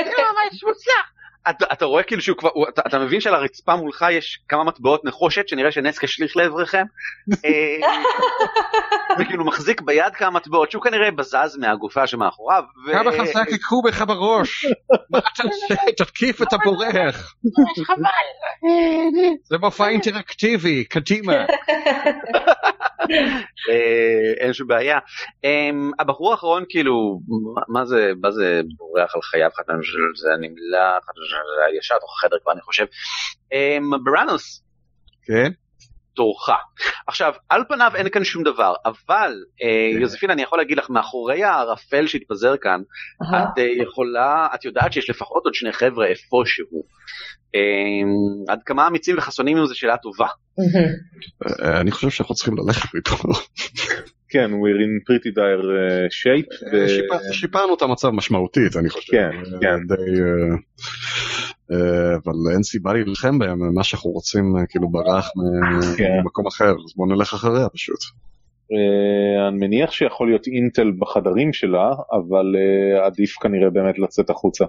זה 0.04 0.12
ממש 0.22 0.64
מוצלח. 0.64 1.17
אתה, 1.50 1.66
אתה 1.72 1.84
רואה 1.84 2.02
כאילו 2.02 2.22
שהוא 2.22 2.36
כבר, 2.36 2.50
הוא- 2.52 2.68
אתה, 2.68 2.82
אתה 2.86 2.98
מבין 2.98 3.20
שעל 3.20 3.34
הרצפה 3.34 3.76
מולך 3.76 4.06
יש 4.10 4.40
כמה 4.48 4.64
מטבעות 4.64 5.04
נחושת 5.04 5.48
שנראה 5.48 5.72
שנסק 5.72 6.04
השליך 6.04 6.36
לעברכם. 6.36 6.84
אה, 7.44 7.88
וכאילו 9.20 9.44
מחזיק 9.44 9.80
ביד 9.80 10.14
כמה 10.14 10.30
מטבעות 10.30 10.70
שהוא 10.70 10.82
כנראה 10.82 11.10
בזז 11.10 11.56
מהגופה 11.60 12.06
שמאחוריו. 12.06 12.62
ו- 12.86 12.92
כמה 12.92 13.10
חזק 13.12 13.46
יקחו 13.52 13.82
בך 13.82 14.02
בראש? 14.02 14.64
מה 15.10 15.18
אתה 15.18 15.42
עושה? 15.42 15.74
תתקיף 15.96 16.42
את 16.42 16.52
הבורח. 16.52 17.34
זה 19.44 19.58
מופע 19.58 19.88
אינטראקטיבי, 19.88 20.84
קדימה. 20.84 21.32
אה, 23.70 24.32
אין 24.40 24.52
שום 24.52 24.66
בעיה. 24.68 24.98
אמ, 25.44 25.90
הבחור 25.98 26.30
האחרון 26.32 26.64
כאילו 26.68 27.20
מה- 27.68 27.84
זה 27.84 28.12
מה 28.22 28.30
זה 28.30 28.60
בורח 28.76 29.14
על 29.14 29.22
חייו 29.22 29.50
חתן 29.56 29.82
של 29.82 29.98
זה 30.16 30.28
הנמלח 30.32 31.02
זה 31.16 31.36
ישר 31.78 31.94
תוך 32.00 32.18
החדר 32.18 32.36
כבר 32.42 32.52
אני 32.52 32.60
חושב. 32.60 32.84
אמ, 33.52 34.04
בראנוס 34.04 34.62
כן? 35.22 35.50
תורך. 36.14 36.48
עכשיו 37.06 37.32
על 37.48 37.62
פניו 37.68 37.92
אין 37.94 38.08
כאן 38.08 38.24
שום 38.24 38.42
דבר 38.42 38.74
אבל 38.84 39.32
אה, 39.62 39.90
כן. 39.94 40.00
יוזפינה 40.00 40.32
אני 40.32 40.42
יכול 40.42 40.58
להגיד 40.58 40.78
לך 40.78 40.90
מאחורי 40.90 41.44
הערפל 41.44 42.06
שהתפזר 42.06 42.56
כאן. 42.56 42.80
את 43.22 43.58
אה, 43.58 43.82
יכולה 43.82 44.48
את 44.54 44.64
יודעת 44.64 44.92
שיש 44.92 45.10
לפחות 45.10 45.44
עוד 45.44 45.54
שני 45.54 45.72
חבר'ה 45.72 46.06
איפשהו. 46.06 46.82
אמ, 47.54 48.44
עד 48.48 48.62
כמה 48.66 48.86
אמיצים 48.86 49.18
וחסונים 49.18 49.66
זו 49.66 49.78
שאלה 49.78 49.96
טובה. 49.96 50.26
אה, 51.64 51.80
אני 51.80 51.90
חושב 51.90 52.10
שאנחנו 52.10 52.34
צריכים 52.34 52.54
ללכת 52.58 52.88
מפה. 52.94 53.16
כן, 54.28 54.50
we're 54.50 54.80
in 54.84 55.10
pretty 55.10 55.30
dire 55.34 55.62
uh, 55.62 56.08
shape. 56.12 56.70
ו- 56.72 56.86
שיפ- 56.88 57.32
שיפרנו 57.32 57.74
את 57.74 57.82
המצב 57.82 58.08
משמעותית, 58.10 58.76
אני 58.76 58.90
חושב. 58.90 59.12
כן, 59.12 59.30
אה, 59.54 59.60
כן. 59.60 59.86
די, 59.88 60.20
אה, 60.20 60.56
אה, 61.72 62.14
אבל 62.16 62.52
אין 62.52 62.62
סיבה 62.62 62.92
להילחם 62.92 63.38
בהם, 63.38 63.74
מה 63.74 63.84
שאנחנו 63.84 64.10
רוצים 64.10 64.56
אה, 64.56 64.66
כאילו 64.66 64.88
ברח 64.88 65.30
כן. 65.96 66.18
ממקום 66.22 66.46
אחר, 66.46 66.70
אז 66.70 66.92
בואו 66.96 67.08
נלך 67.08 67.34
אחריה 67.34 67.68
פשוט. 67.68 67.98
אה, 68.72 69.48
אני 69.48 69.56
מניח 69.66 69.90
שיכול 69.90 70.28
להיות 70.28 70.46
אינטל 70.46 70.92
בחדרים 70.98 71.52
שלה, 71.52 71.88
אבל 72.12 72.46
אה, 72.56 73.06
עדיף 73.06 73.30
כנראה 73.42 73.70
באמת 73.70 73.98
לצאת 73.98 74.30
החוצה. 74.30 74.64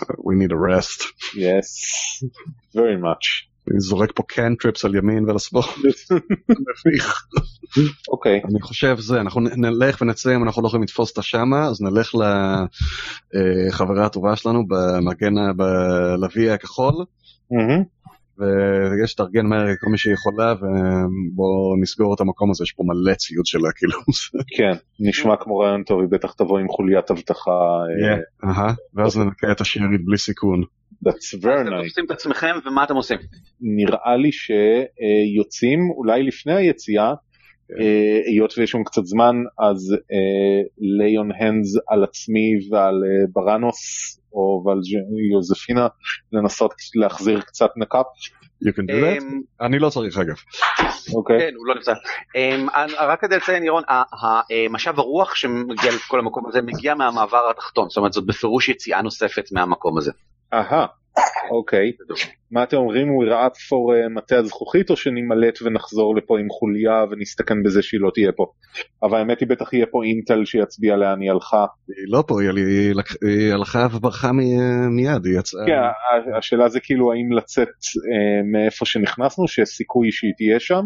We 0.00 0.34
need 0.42 0.52
a 0.52 0.56
rest. 0.70 1.02
Yes, 1.34 1.68
very 2.76 2.98
much. 3.02 3.46
אני 3.70 3.80
זורק 3.80 4.12
פה 4.14 4.22
קנטריפס 4.28 4.84
על 4.84 4.94
ימין 4.94 5.24
ועל 5.24 5.36
השמאל. 5.36 5.62
מביך. 6.86 7.26
אוקיי, 8.08 8.40
אני 8.44 8.60
חושב 8.62 8.96
זה, 8.98 9.20
אנחנו 9.20 9.40
נלך 9.40 10.02
ונצא 10.02 10.36
אם 10.36 10.42
אנחנו 10.42 10.62
לא 10.62 10.66
יכולים 10.66 10.82
לתפוס 10.82 11.10
אותה 11.10 11.22
שמה, 11.22 11.66
אז 11.66 11.82
נלך 11.82 12.14
לחברה 13.34 14.06
הטובה 14.06 14.36
שלנו 14.36 14.64
במגן, 14.68 15.34
בלוי 15.56 16.50
הכחול. 16.50 16.94
ויש 18.38 19.14
תארגן 19.14 19.46
מהר 19.46 19.66
כל 19.80 19.90
מי 19.90 19.98
שיכולה, 19.98 20.52
ובואו 20.52 21.76
נסגור 21.82 22.14
את 22.14 22.20
המקום 22.20 22.50
הזה, 22.50 22.64
יש 22.64 22.72
פה 22.72 22.82
מלא 22.86 23.14
ציוד 23.14 23.46
שלה, 23.46 23.72
כאילו. 23.76 24.00
כן, 24.56 24.72
נשמע 25.00 25.36
כמו 25.40 25.58
רעיון 25.58 25.82
טוב, 25.82 26.00
היא 26.00 26.08
בטח 26.10 26.32
תבוא 26.32 26.58
עם 26.58 26.68
חוליית 26.68 27.10
אבטחה. 27.10 27.50
אה, 28.44 28.72
ואז 28.94 29.18
ננקה 29.18 29.52
את 29.52 29.60
השארית 29.60 30.04
בלי 30.04 30.18
סיכון. 30.18 30.62
That's 31.04 31.34
אז 31.34 31.44
very 31.44 31.60
אתם 31.60 31.68
nice. 31.68 31.84
תופסים 31.84 32.04
את 32.04 32.10
עצמכם 32.10 32.54
ומה 32.66 32.84
אתם 32.84 32.94
עושים? 32.94 33.18
נראה 33.60 34.16
לי 34.16 34.30
שיוצאים 34.32 35.90
אולי 35.96 36.22
לפני 36.22 36.54
היציאה, 36.54 37.08
אה, 37.08 37.14
היות 38.26 38.58
ויש 38.58 38.74
לנו 38.74 38.84
קצת 38.84 39.04
זמן, 39.04 39.36
אז 39.58 39.96
ליון 40.78 41.30
הנדס 41.38 41.76
על 41.88 42.04
עצמי 42.04 42.68
ועל 42.70 42.94
אה, 43.04 43.26
בראנוס 43.32 43.78
או 44.32 44.62
ועל 44.66 44.80
יוזפינה 45.32 45.88
לנסות 46.32 46.74
להחזיר 46.94 47.40
קצת 47.40 47.70
נקאפ. 47.76 48.06
You 48.64 48.68
can 48.68 48.86
do 48.90 48.92
that? 48.92 49.22
אמ, 49.22 49.40
אני 49.60 49.78
לא 49.78 49.90
צריך 49.90 50.18
אגב. 50.18 50.34
אוקיי. 51.14 51.38
כן, 51.38 51.54
הוא 51.56 51.66
לא 51.66 51.74
נמצא. 51.74 51.92
אמ, 52.36 52.66
רק 53.00 53.20
כדי 53.20 53.36
לציין, 53.36 53.64
ירון, 53.64 53.82
אה, 53.90 54.02
משב 54.70 54.98
הרוח 54.98 55.34
שמגיע 55.34 55.90
לכל 55.94 56.18
המקום 56.18 56.46
הזה 56.46 56.62
מגיע 56.62 56.94
מהמעבר 56.94 57.50
התחתון, 57.50 57.88
זאת 57.88 57.96
אומרת 57.96 58.12
זאת 58.12 58.26
בפירוש 58.26 58.68
יציאה 58.68 59.02
נוספת 59.02 59.52
מהמקום 59.52 59.98
הזה. 59.98 60.12
אהה, 60.52 60.86
אוקיי. 61.50 61.92
מה 62.50 62.62
אתם 62.62 62.76
אומרים, 62.76 63.08
הוא 63.08 63.24
יראה 63.24 63.48
פור 63.68 63.94
אה, 63.94 64.08
מטה 64.08 64.38
הזכוכית 64.38 64.90
או 64.90 64.96
שנימלט 64.96 65.62
ונחזור 65.62 66.16
לפה 66.16 66.38
עם 66.38 66.48
חוליה 66.50 67.04
ונסתכן 67.10 67.62
בזה 67.62 67.82
שהיא 67.82 68.00
לא 68.00 68.10
תהיה 68.14 68.32
פה? 68.32 68.46
אבל 69.02 69.18
האמת 69.18 69.40
היא 69.40 69.48
בטח 69.48 69.72
יהיה 69.72 69.86
פה 69.86 70.04
אינטל 70.04 70.44
שיצביע 70.44 70.96
לאן 70.96 71.20
היא 71.20 71.30
הלכה. 71.30 71.64
היא 71.88 72.06
לא 72.08 72.24
פה, 72.26 72.34
היא 73.22 73.52
הלכה 73.52 73.86
וברחה 73.94 74.32
מיד, 74.90 75.26
היא 75.26 75.38
יצאה. 75.38 75.66
כן, 75.66 75.80
השאלה 76.38 76.68
זה 76.68 76.80
כאילו 76.80 77.12
האם 77.12 77.32
לצאת 77.32 77.68
אה, 77.68 78.42
מאיפה 78.52 78.86
שנכנסנו, 78.86 79.48
שיש 79.48 79.68
סיכוי 79.68 80.12
שהיא 80.12 80.32
תהיה 80.36 80.60
שם, 80.60 80.82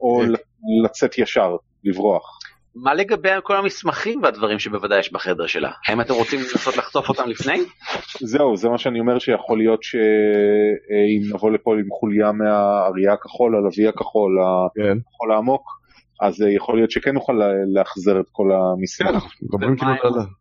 או. 0.00 0.22
ל- 0.22 0.36
לצאת 0.84 1.18
ישר, 1.18 1.56
לברוח. 1.84 2.38
מה 2.74 2.94
לגבי 2.94 3.28
כל 3.42 3.56
המסמכים 3.56 4.22
והדברים 4.22 4.58
שבוודאי 4.58 4.98
יש 4.98 5.12
בחדר 5.12 5.46
שלה? 5.46 5.70
האם 5.88 6.00
אתם 6.00 6.14
רוצים 6.14 6.38
לנסות 6.40 6.76
לחשוף 6.76 7.08
אותם 7.08 7.28
לפני? 7.28 7.58
זהו, 8.20 8.56
זה 8.56 8.68
מה 8.68 8.78
שאני 8.78 9.00
אומר 9.00 9.18
שיכול 9.18 9.58
להיות 9.58 9.82
שאם 9.82 11.34
נבוא 11.34 11.50
לפה 11.50 11.74
עם 11.74 11.86
חוליה 12.00 12.32
מהאריה 12.32 13.12
הכחול, 13.12 13.54
הלוי 13.56 13.88
הכחול, 13.88 14.36
כן. 14.76 14.98
הכחול 15.08 15.32
העמוק, 15.32 15.62
אז 16.22 16.42
אה, 16.42 16.50
יכול 16.50 16.76
להיות 16.76 16.90
שכן 16.90 17.14
נוכל 17.14 17.32
לה- 17.32 17.52
להחזר 17.74 18.20
את 18.20 18.26
כל 18.32 18.48
כן, 18.50 18.56
המסמך. 18.80 19.08
אנחנו 19.08 19.28
מדברים 19.42 19.76
כאילו 19.76 19.92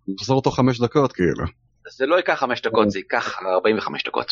לחזור 0.07 0.41
תוך 0.41 0.55
חמש 0.55 0.81
דקות 0.81 1.13
כאילו. 1.13 1.43
זה 1.89 2.05
לא 2.05 2.15
ייקח 2.15 2.33
חמש 2.33 2.61
דקות, 2.61 2.91
זה 2.91 2.99
ייקח 2.99 3.39
45 3.43 4.03
דקות. 4.03 4.25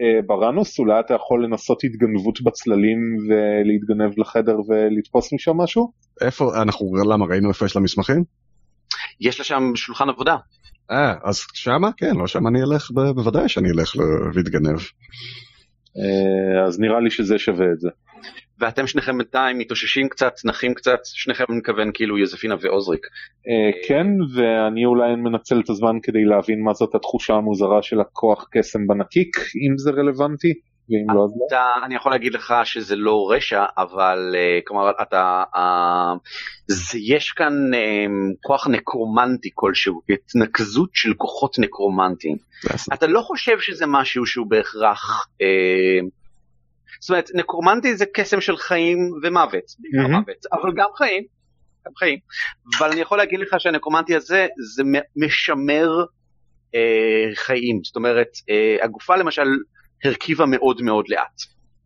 אה, 0.00 0.22
בראנוס, 0.26 0.78
אולי 0.78 1.00
אתה 1.00 1.14
יכול 1.14 1.44
לנסות 1.44 1.84
התגנבות 1.84 2.40
בצללים 2.40 2.98
ולהתגנב 3.28 4.18
לחדר 4.18 4.56
ולתפוס 4.68 5.32
משם 5.32 5.56
משהו? 5.56 5.92
איפה, 6.20 6.62
אנחנו, 6.62 6.92
למה, 7.12 7.26
ראינו 7.26 7.48
איפה 7.48 7.66
יש 7.66 7.76
לה 7.76 7.82
מסמכים? 7.82 8.24
יש 9.20 9.38
לה 9.38 9.44
שם 9.44 9.72
שולחן 9.74 10.08
עבודה. 10.08 10.36
אה, 10.90 11.14
אז 11.24 11.40
שמה? 11.54 11.90
כן, 11.96 12.14
לא 12.16 12.26
שם 12.26 12.46
אני 12.46 12.58
אלך, 12.62 12.90
ב- 12.90 13.10
בוודאי 13.14 13.48
שאני 13.48 13.68
אלך 13.70 13.96
ל- 13.96 14.00
להתגנב. 14.36 14.78
אה, 15.98 16.66
אז 16.66 16.80
נראה 16.80 17.00
לי 17.00 17.10
שזה 17.10 17.38
שווה 17.38 17.66
את 17.74 17.80
זה. 17.80 17.88
ואתם 18.60 18.86
שניכם 18.86 19.18
בינתיים 19.18 19.58
מתאוששים 19.58 20.08
קצת, 20.08 20.32
נחים 20.44 20.74
קצת, 20.74 20.98
שניכם 21.04 21.44
אני 21.48 21.58
מתכוון 21.58 21.90
כאילו 21.94 22.18
יוזפינה 22.18 22.54
ועוזריק. 22.60 23.06
אה, 23.48 23.88
כן, 23.88 24.06
ואני 24.34 24.84
אולי 24.84 25.16
מנצל 25.16 25.60
את 25.60 25.70
הזמן 25.70 25.96
כדי 26.02 26.24
להבין 26.24 26.62
מה 26.64 26.72
זאת 26.72 26.94
התחושה 26.94 27.34
המוזרה 27.34 27.82
של 27.82 28.00
הכוח 28.00 28.48
קסם 28.52 28.86
בנקיק, 28.86 29.36
אם 29.36 29.78
זה 29.78 29.90
רלוונטי, 29.90 30.52
ואם 30.90 31.16
לא 31.16 31.24
אז 31.24 31.30
לא. 31.30 31.46
אתה, 31.48 31.86
אני 31.86 31.94
יכול 31.94 32.12
להגיד 32.12 32.34
לך 32.34 32.54
שזה 32.64 32.96
לא 32.96 33.30
רשע, 33.30 33.64
אבל 33.78 34.34
uh, 34.34 34.62
כלומר 34.66 34.90
אתה, 35.02 35.42
זה, 36.66 36.98
יש 36.98 37.30
כאן 37.30 37.52
כוח 38.42 38.66
נקרומנטי 38.66 39.50
כלשהו, 39.54 40.00
התנקזות 40.10 40.90
של 40.92 41.14
כוחות 41.14 41.58
נקרומנטיים. 41.58 42.36
אתה 42.94 43.06
לא 43.06 43.20
חושב 43.20 43.60
שזה 43.60 43.84
משהו 43.88 44.26
שהוא 44.26 44.46
בהכרח, 44.46 45.26
זאת 47.00 47.10
אומרת 47.10 47.30
נקרומנטי 47.34 47.96
זה 47.96 48.04
קסם 48.14 48.40
של 48.40 48.56
חיים 48.56 48.98
ומוות, 49.22 49.64
מהמם. 49.92 50.10
מוות, 50.10 50.46
אבל 50.52 50.72
גם 50.76 50.88
חיים, 50.96 51.24
גם 51.86 51.92
חיים. 51.98 52.18
אבל 52.78 52.90
אני 52.90 53.00
יכול 53.00 53.18
להגיד 53.18 53.40
לך 53.40 53.54
שהנקרומנטי 53.58 54.16
הזה 54.16 54.46
זה 54.74 54.82
משמר 55.16 55.88
uh, 56.04 57.36
חיים, 57.36 57.80
זאת 57.84 57.96
אומרת 57.96 58.28
uh, 58.36 58.84
הגופה 58.84 59.16
למשל 59.16 59.46
הרכיבה 60.04 60.46
מאוד 60.46 60.82
מאוד 60.82 61.08
לאט. 61.08 61.40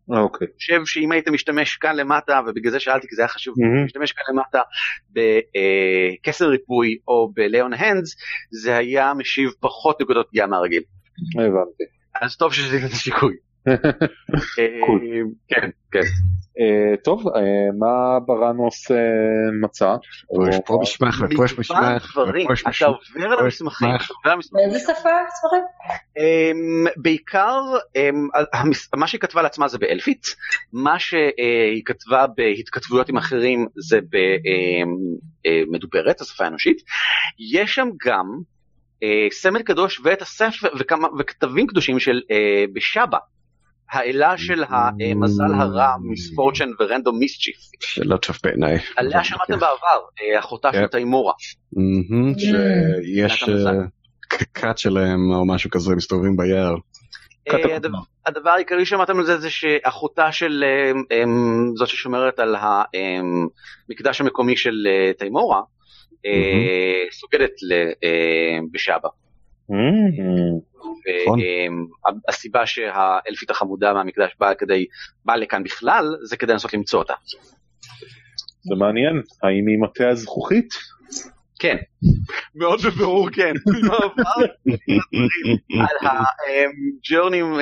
אוקיי. 0.09 0.47
אני 0.47 0.55
חושב 0.55 0.85
שאם 0.85 1.11
היית 1.11 1.27
משתמש 1.27 1.75
כאן 1.75 1.95
למטה, 1.95 2.41
ובגלל 2.47 2.71
זה 2.71 2.79
שאלתי 2.79 3.07
כי 3.07 3.15
זה 3.15 3.21
היה 3.21 3.29
חשוב, 3.29 3.55
מהמם. 3.57 3.83
להשתמש 3.83 4.11
כאן 4.11 4.23
למטה 4.35 4.61
בקסם 5.11 6.45
ריפוי 6.45 6.97
או 7.07 7.31
בליאון 7.33 7.73
הנדס, 7.73 8.15
זה 8.51 8.77
היה 8.77 9.13
משיב 9.13 9.49
פחות 9.59 10.01
נקודות 10.01 10.27
פגיעה 10.29 10.47
מהרגיל. 10.47 10.83
הבנתי. 11.35 11.83
אז 12.21 12.37
טוב 12.37 12.53
שזה. 12.53 12.77
אה, 12.77 13.29
כן, 15.47 15.69
כן. 15.91 16.01
אה, 16.59 16.97
טוב, 17.03 17.27
אה, 17.27 17.41
מה 17.79 18.19
בראנוס 18.25 18.91
אה, 18.91 18.97
מצא? 19.61 19.95
פה 20.27 20.49
יש 20.49 20.59
פה 20.65 20.79
מסמך 20.81 21.23
פה 21.37 21.45
יש 21.45 21.53
המסמכים, 21.53 22.47
מסמך. 22.51 22.75
אתה 22.77 22.85
עובר 22.85 23.33
על 24.23 24.31
המסמכים. 24.31 24.69
באיזה 24.69 24.79
שפה 24.79 25.09
ספרים? 25.29 25.63
אמ, 26.17 26.85
בעיקר 26.97 27.61
אמ, 27.95 28.27
מה 28.95 29.07
שהיא 29.07 29.21
כתבה 29.21 29.41
לעצמה 29.41 29.67
זה 29.67 29.77
באלפית, 29.77 30.25
מה 30.73 30.99
שהיא 30.99 31.81
כתבה 31.85 32.25
בהתכתבויות 32.37 33.09
עם 33.09 33.17
אחרים 33.17 33.67
זה 33.75 33.99
במדוברת, 35.43 36.21
השפה 36.21 36.43
האנושית. 36.43 36.77
יש 37.39 37.75
שם 37.75 37.87
גם 38.05 38.25
אה, 39.03 39.27
סמל 39.31 39.61
קדוש 39.61 40.01
ואת 40.03 40.21
הספר 40.21 40.67
וכמה 40.79 41.07
וכתבים 41.19 41.67
קדושים 41.67 41.99
של 41.99 42.21
אה, 42.31 42.65
בשבא. 42.73 43.17
האלה 43.91 44.37
של 44.37 44.63
המזל 44.69 45.53
הרע, 45.59 45.95
מיספורצ'ן 46.01 46.69
ורנדום 46.79 47.19
מיסצ'יף, 47.19 47.55
שאלה 47.79 48.17
טוב 48.17 48.35
בעיניי. 48.43 48.77
עליה 48.97 49.23
שמעתם 49.23 49.53
בעבר, 49.53 49.99
אה, 50.21 50.39
אחותה 50.39 50.69
של 50.73 50.77
כן. 50.79 50.87
תיימורה. 50.87 51.33
מהמם, 51.73 52.33
שיש. 52.39 53.43
אה, 53.49 53.71
כת 54.53 54.77
שלהם 54.77 55.31
או 55.31 55.45
משהו 55.47 55.69
כזה 55.69 55.95
מסתובבים 55.95 56.37
ביער. 56.37 56.75
אה, 57.49 57.77
הדבר- 58.25 58.49
העיקרי 58.49 58.85
שמעתם 58.85 59.19
על 59.19 59.25
זה 59.25 59.37
זה 59.37 59.49
שאחותה 59.49 60.31
של 60.31 60.63
אה, 60.63 60.91
אה, 61.17 61.23
זאת 61.75 61.87
ששומרת 61.87 62.39
על 62.39 62.55
המקדש 63.89 64.21
המקומי 64.21 64.57
של 64.57 64.87
אה, 64.87 65.13
תימורה 65.13 65.61
אה, 66.25 66.31
סוגדת 67.11 67.51
ל- 67.69 67.73
אה, 68.03 68.57
בשאבה. 68.71 69.09
Mm, 69.71 69.75
והסיבה 72.27 72.65
שהאלפית 72.65 73.49
החמודה 73.49 73.93
מהמקדש 73.93 74.35
באה 74.39 74.55
כדי 74.55 74.85
באה 75.25 75.37
לכאן 75.37 75.63
בכלל 75.63 76.15
זה 76.23 76.37
כדי 76.37 76.53
לנסות 76.53 76.73
למצוא 76.73 76.99
אותה. 76.99 77.13
זה 78.61 78.75
מעניין, 78.75 79.21
האם 79.43 79.67
היא 79.67 79.79
מטה 79.81 80.09
הזכוכית? 80.09 80.73
כן. 81.59 81.77
מאוד 82.55 82.79
בבירור 82.85 83.29
כן. 83.29 83.53
על 85.87 86.09
הג'רנים 86.09 87.53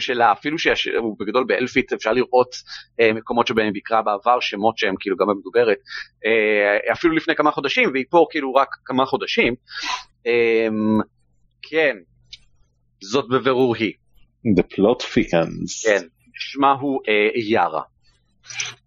שלה 0.00 0.32
אפילו 0.32 0.58
שהוא 0.58 1.16
בגדול 1.18 1.44
באלפית 1.44 1.92
אפשר 1.92 2.12
לראות 2.12 2.54
אה, 3.00 3.12
מקומות 3.12 3.46
שבהם 3.46 3.64
היא 3.64 3.72
ביקרה 3.72 4.02
בעבר 4.02 4.40
שמות 4.40 4.78
שהם 4.78 4.94
כאילו 5.00 5.16
גם 5.16 5.26
במדוברת 5.26 5.78
אה, 6.26 6.92
אפילו 6.92 7.14
לפני 7.14 7.34
כמה 7.34 7.50
חודשים 7.50 7.90
והיא 7.92 8.04
פה 8.10 8.26
כאילו 8.30 8.54
רק 8.54 8.68
כמה 8.84 9.06
חודשים. 9.06 9.54
כן. 11.72 11.96
זאת 13.00 13.28
בבירור 13.28 13.76
היא. 13.76 13.92
The 14.58 14.62
plot 14.62 15.02
thickens. 15.02 15.84
כן. 15.84 16.06
שמה 16.34 16.72
הוא 16.72 17.00
אה, 17.08 17.40
יארה. 17.40 17.82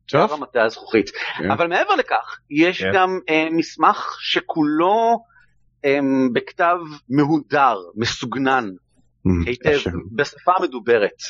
טוב, 0.06 0.22
יארה 0.22 0.38
מטה 0.38 0.64
הזכוכית. 0.64 1.10
כן. 1.10 1.52
אבל 1.52 1.68
מעבר 1.68 1.96
לכך, 1.96 2.40
יש 2.50 2.82
כן. 2.82 2.92
גם 2.94 3.20
אה, 3.30 3.48
מסמך 3.52 4.18
שכולו 4.20 5.24
אה, 5.86 6.00
בכתב 6.34 6.78
מהודר, 7.10 7.78
מסוגנן 7.96 8.70
Mm, 9.28 9.48
היטב. 9.50 9.80
בשפה 10.16 10.52
מדוברת, 10.62 11.22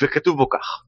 וכתוב 0.00 0.36
בו 0.36 0.48
כך: 0.48 0.82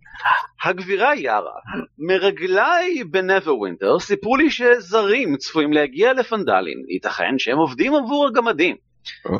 הגבירה 0.64 1.16
יארה, 1.16 1.58
מרגליי 1.98 3.04
בנברווינטר 3.04 3.98
סיפרו 3.98 4.36
לי 4.36 4.50
שזרים 4.50 5.36
צפויים 5.36 5.72
להגיע 5.72 6.12
לפנדלין, 6.12 6.84
ייתכן 6.88 7.38
שהם 7.38 7.58
עובדים 7.58 7.94
עבור 7.94 8.26
הגמדים. 8.26 8.76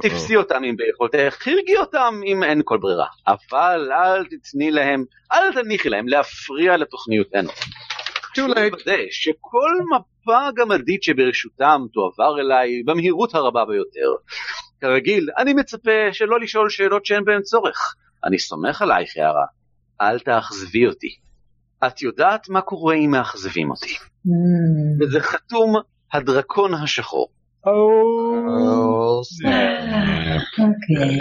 תפסי 0.02 0.36
אותם 0.36 0.64
אם 0.64 0.76
ביכולתך, 0.76 1.46
הרגי 1.46 1.76
אותם 1.76 2.20
אם 2.26 2.42
אין 2.42 2.62
כל 2.64 2.78
ברירה. 2.78 3.06
אבל 3.26 3.92
אל 3.92 4.24
תתני 4.24 4.70
להם, 4.70 5.04
אל 5.32 5.52
תניחי 5.52 5.88
להם 5.88 6.08
להפריע 6.08 6.76
לתוכניותינו. 6.76 7.50
Too 8.36 8.38
late. 8.38 8.60
לוודא 8.60 9.02
שכל 9.10 9.70
מפה 9.94 10.48
גמדית 10.56 11.02
שברשותם 11.02 11.80
תועבר 11.92 12.40
אליי 12.40 12.82
במהירות 12.86 13.34
הרבה 13.34 13.64
ביותר. 13.64 14.10
כרגיל, 14.80 15.28
אני 15.38 15.54
מצפה 15.54 16.12
שלא 16.12 16.40
לשאול 16.40 16.70
שאלות 16.70 17.06
שאין 17.06 17.24
בהן 17.24 17.42
צורך. 17.42 17.94
אני 18.24 18.38
סומך 18.38 18.82
עלייך, 18.82 19.16
יערה. 19.16 19.46
אל 20.00 20.18
תאכזבי 20.18 20.86
אותי. 20.86 21.16
את 21.86 22.02
יודעת 22.02 22.48
מה 22.48 22.60
קורה 22.60 22.94
אם 22.94 23.10
מאכזבים 23.10 23.70
אותי. 23.70 23.94
Mm. 23.94 25.04
וזה 25.04 25.20
חתום 25.20 25.74
הדרקון 26.12 26.74
השחור. 26.74 27.28
או, 27.66 29.22
אוקיי. 30.58 31.18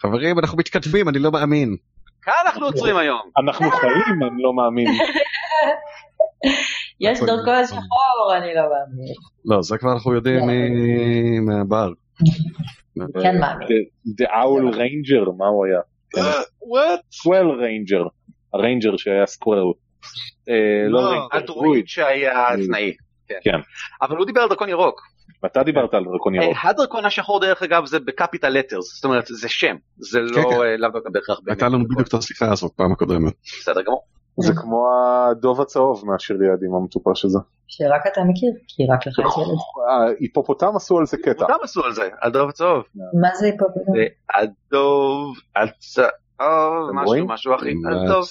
חברים, 0.00 0.38
אנחנו 0.38 0.58
מתכתבים, 0.58 1.08
אני 1.08 1.18
לא 1.18 1.32
מאמין. 1.32 1.76
כאן 2.22 2.32
אנחנו 2.46 2.66
עוצרים 2.66 2.96
היום. 2.96 3.20
אנחנו 3.42 3.70
חיים, 3.70 4.22
אני 4.32 4.42
לא 4.42 4.52
מאמין. 4.54 4.88
יש 7.00 7.20
דרכון 7.20 7.66
שחור, 7.66 8.36
אני 8.36 8.54
לא 8.54 8.62
מאמין. 8.62 9.14
לא, 9.44 9.62
זה 9.62 9.78
כבר 9.78 9.92
אנחנו 9.92 10.14
יודעים 10.14 10.40
מ- 10.46 11.44
מהבר. 11.44 11.88
כן 13.22 13.40
מאמין. 13.40 13.68
The- 13.68 14.22
The 14.22 14.26
Owl 14.28 14.74
Ranger, 14.74 15.32
מה 15.38 15.46
הוא 15.46 15.66
היה? 15.66 15.80
What? 16.62 17.00
Squirrel 17.12 17.60
ranger. 17.60 18.04
ה 18.54 18.60
ranger 18.60 18.96
שהיה 18.96 19.26
squirrel. 19.26 19.72
אה, 20.48 20.88
לא 20.88 21.02
לא, 21.02 21.28
הדרואיד 21.32 21.88
שהיה 21.88 22.48
סנאי. 22.48 22.92
כן. 23.42 23.58
אבל 24.02 24.16
הוא 24.16 24.26
דיבר 24.26 24.40
על 24.40 24.48
דרקון 24.48 24.68
ירוק. 24.68 25.02
אתה 25.46 25.62
דיברת 25.62 25.94
על 25.94 26.04
דרקון 26.04 26.34
ירוק. 26.34 26.56
אה, 26.56 26.70
הדרקון 26.70 27.04
השחור 27.04 27.40
דרך 27.40 27.62
אגב 27.62 27.86
זה 27.86 27.98
ב 28.00 28.06
capital 28.06 28.48
letters, 28.48 28.94
זאת 28.94 29.04
אומרת 29.04 29.24
זה 29.26 29.48
שם, 29.48 29.76
זה 29.96 30.18
כן. 30.34 30.42
לא 30.42 30.64
אה, 30.64 30.76
לאו 30.76 30.90
דווקא 30.90 31.10
בהכרח. 31.10 31.38
הייתה 31.46 31.68
לנו 31.68 31.84
בדיוק 31.88 32.08
את 32.08 32.14
השיחה 32.14 32.52
הזאת 32.52 32.72
פעם 32.76 32.92
הקודמת. 32.92 33.32
בסדר 33.60 33.82
גמור. 33.82 34.02
זה 34.40 34.52
כמו 34.56 34.88
הדוב 35.30 35.60
הצהוב 35.60 36.06
מהשיר 36.06 36.36
לידים 36.36 36.74
המטופש 36.74 37.24
הזה. 37.24 37.38
שרק 37.66 38.06
אתה 38.12 38.20
מכיר, 38.20 38.50
כי 38.68 38.82
רק 38.92 39.06
לך 39.06 39.18
יש 39.18 39.36
ילד. 39.38 39.58
ההיפופוטם 39.90 40.76
עשו 40.76 40.98
על 40.98 41.06
זה 41.06 41.16
קטע. 41.16 41.42
אותם 41.42 41.54
עשו 41.62 41.84
על 41.84 41.92
זה, 41.92 42.08
על 42.20 42.30
דוב 42.30 42.48
הצהוב. 42.48 42.82
מה 43.20 43.28
זה 43.34 43.50
פה? 43.58 43.64
זה 43.94 44.04
הדוב 44.34 45.36
הצהוב? 45.56 46.90
משהו 46.94 47.26
משהו 47.26 47.54
אחי, 47.54 47.70
הדוב. 48.04 48.26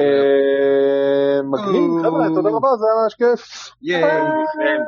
אה, 0.00 1.42
מגניב, 1.42 2.02
חבר'ה, 2.02 2.26
תודה 2.34 2.50
רבה, 2.50 2.68
זה 2.76 2.86
היה 2.86 3.02
ממש 3.02 3.14
כיף. 3.14 3.70
כן. 4.54 4.78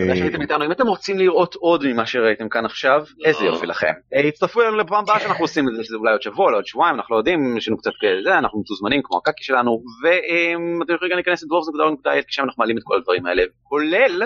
תודה 0.00 0.16
שהייתם 0.16 0.42
איתנו. 0.42 0.64
אם 0.64 0.72
אתם 0.72 0.86
רוצים 0.86 1.18
לראות 1.18 1.54
עוד 1.54 1.84
ממה 1.86 2.06
שראיתם 2.06 2.48
כאן 2.48 2.64
עכשיו, 2.64 3.04
איזה 3.24 3.44
יופי 3.44 3.66
לכם. 3.66 3.92
אה, 4.14 4.28
הצטרפו 4.28 4.62
אלינו 4.62 4.76
לפעם 4.76 5.02
הבאה 5.02 5.20
שאנחנו 5.20 5.44
עושים 5.44 5.68
את 5.68 5.74
זה, 5.74 5.84
שזה 5.84 5.96
אולי 5.96 6.12
עוד 6.12 6.22
שבוע, 6.22 6.50
לא 6.50 6.56
עוד 6.56 6.66
שבועיים, 6.66 6.96
אנחנו 6.96 7.14
לא 7.14 7.20
יודעים, 7.20 7.56
יש 7.56 7.68
לנו 7.68 7.78
קצת 7.78 7.92
כזה, 8.00 8.38
אנחנו 8.38 8.60
מתוזמנים 8.60 9.00
כמו 9.04 9.18
הקקי 9.18 9.44
שלנו, 9.44 9.82
ואתם 10.02 10.94
יכולים 10.94 11.10
גם 11.10 11.16
להיכנס 11.16 11.42
לדוורס.il, 11.42 12.22
כי 12.26 12.32
שם 12.32 12.42
אנחנו 12.44 12.60
מעלים 12.60 12.78
את 12.78 12.82
כל 12.84 12.96
הדברים 12.96 13.26
האלה, 13.26 13.42
כולל 13.62 14.22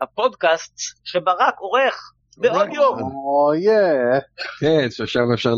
הפודקאסט 0.00 0.78
שברק 1.04 1.54
עורך 1.58 2.12
באודיו. 2.36 2.82
או 2.82 3.54
יא. 3.54 4.20
כן, 4.60 4.86
ששם 4.90 5.32
אפשר 5.34 5.54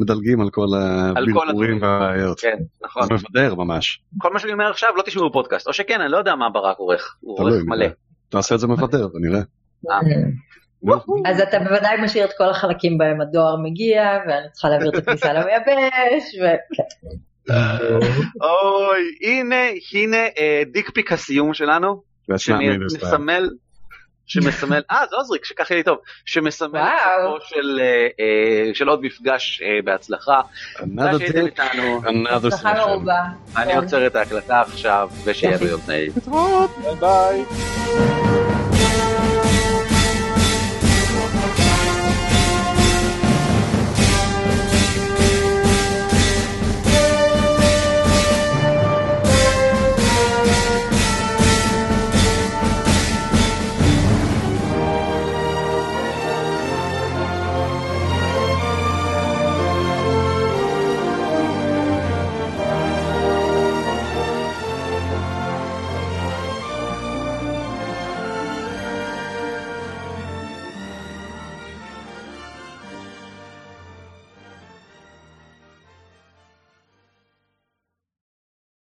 מדלגים 0.00 0.40
על 0.40 0.50
כל 0.50 0.66
הבלבורים. 0.76 1.82
והבעיות. 1.82 2.40
כן, 2.40 2.56
נכון. 2.84 3.02
זה 3.02 3.14
מבדר 3.14 3.54
ממש. 3.54 4.02
כל 4.18 4.32
מה 4.32 4.38
שאני 4.38 4.52
אומר 4.52 4.70
עכשיו 4.70 4.90
לא 4.96 5.02
תשמעו 5.02 5.30
בפודקאסט, 5.30 5.66
או 5.66 5.72
שכן, 5.72 6.00
אני 6.00 6.12
לא 6.12 6.16
יודע 6.16 6.34
מה 6.34 6.50
ברק 6.50 6.78
עורך, 6.78 7.16
הוא 7.20 7.38
עורך 7.38 7.54
מלא. 7.66 7.76
נראה. 7.76 7.88
תעשה 8.28 8.54
את 8.54 8.60
זה 8.60 8.66
מבדר, 8.66 9.08
נראה. 9.14 9.40
נו, 10.82 10.94
אז 11.26 11.40
אתה 11.40 11.58
בוודאי 11.58 11.96
משאיר 12.04 12.24
את 12.24 12.30
כל 12.38 12.48
החלקים 12.50 12.98
בהם 12.98 13.20
הדואר 13.20 13.56
מגיע, 13.56 14.02
ואני 14.28 14.46
צריכה 14.52 14.68
להעביר 14.68 14.88
את 14.88 14.94
הכניסה 14.94 15.32
למייבש, 15.36 16.34
וכן. 16.34 17.08
אוי, 18.40 19.00
הנה, 19.22 19.56
הנה 19.94 20.16
אה, 20.16 20.62
דיקפיק 20.72 21.12
הסיום 21.12 21.54
שלנו, 21.54 22.02
That's 22.30 22.38
שמסמל, 24.26 24.82
אה 24.90 25.04
זה 25.10 25.16
עוזריק 25.16 25.44
שככה 25.44 25.74
יהיה 25.74 25.78
לי 25.78 25.84
טוב, 25.84 25.98
שמסמל 26.24 26.78
את. 26.78 26.98
סופו 27.26 27.46
של, 27.46 27.80
אה, 27.80 28.08
אה, 28.20 28.74
של 28.74 28.88
עוד 28.88 29.02
מפגש 29.02 29.62
אה, 29.62 29.78
בהצלחה. 29.84 30.40
תודה 30.78 31.18
שהייתם 31.18 31.46
איתנו, 31.46 32.00
another 32.04 32.46
הצלחה 32.46 32.72
session. 32.72 32.88
מרובה. 32.88 33.22
אני 33.56 33.76
עוצר 33.76 34.06
את 34.06 34.16
ההקלטה 34.16 34.60
עכשיו, 34.60 35.10
ושיהיה. 35.24 35.58
ביום 35.58 35.80
נעים. 35.88 36.12
ביי 36.12 36.94
ביי. 37.00 38.41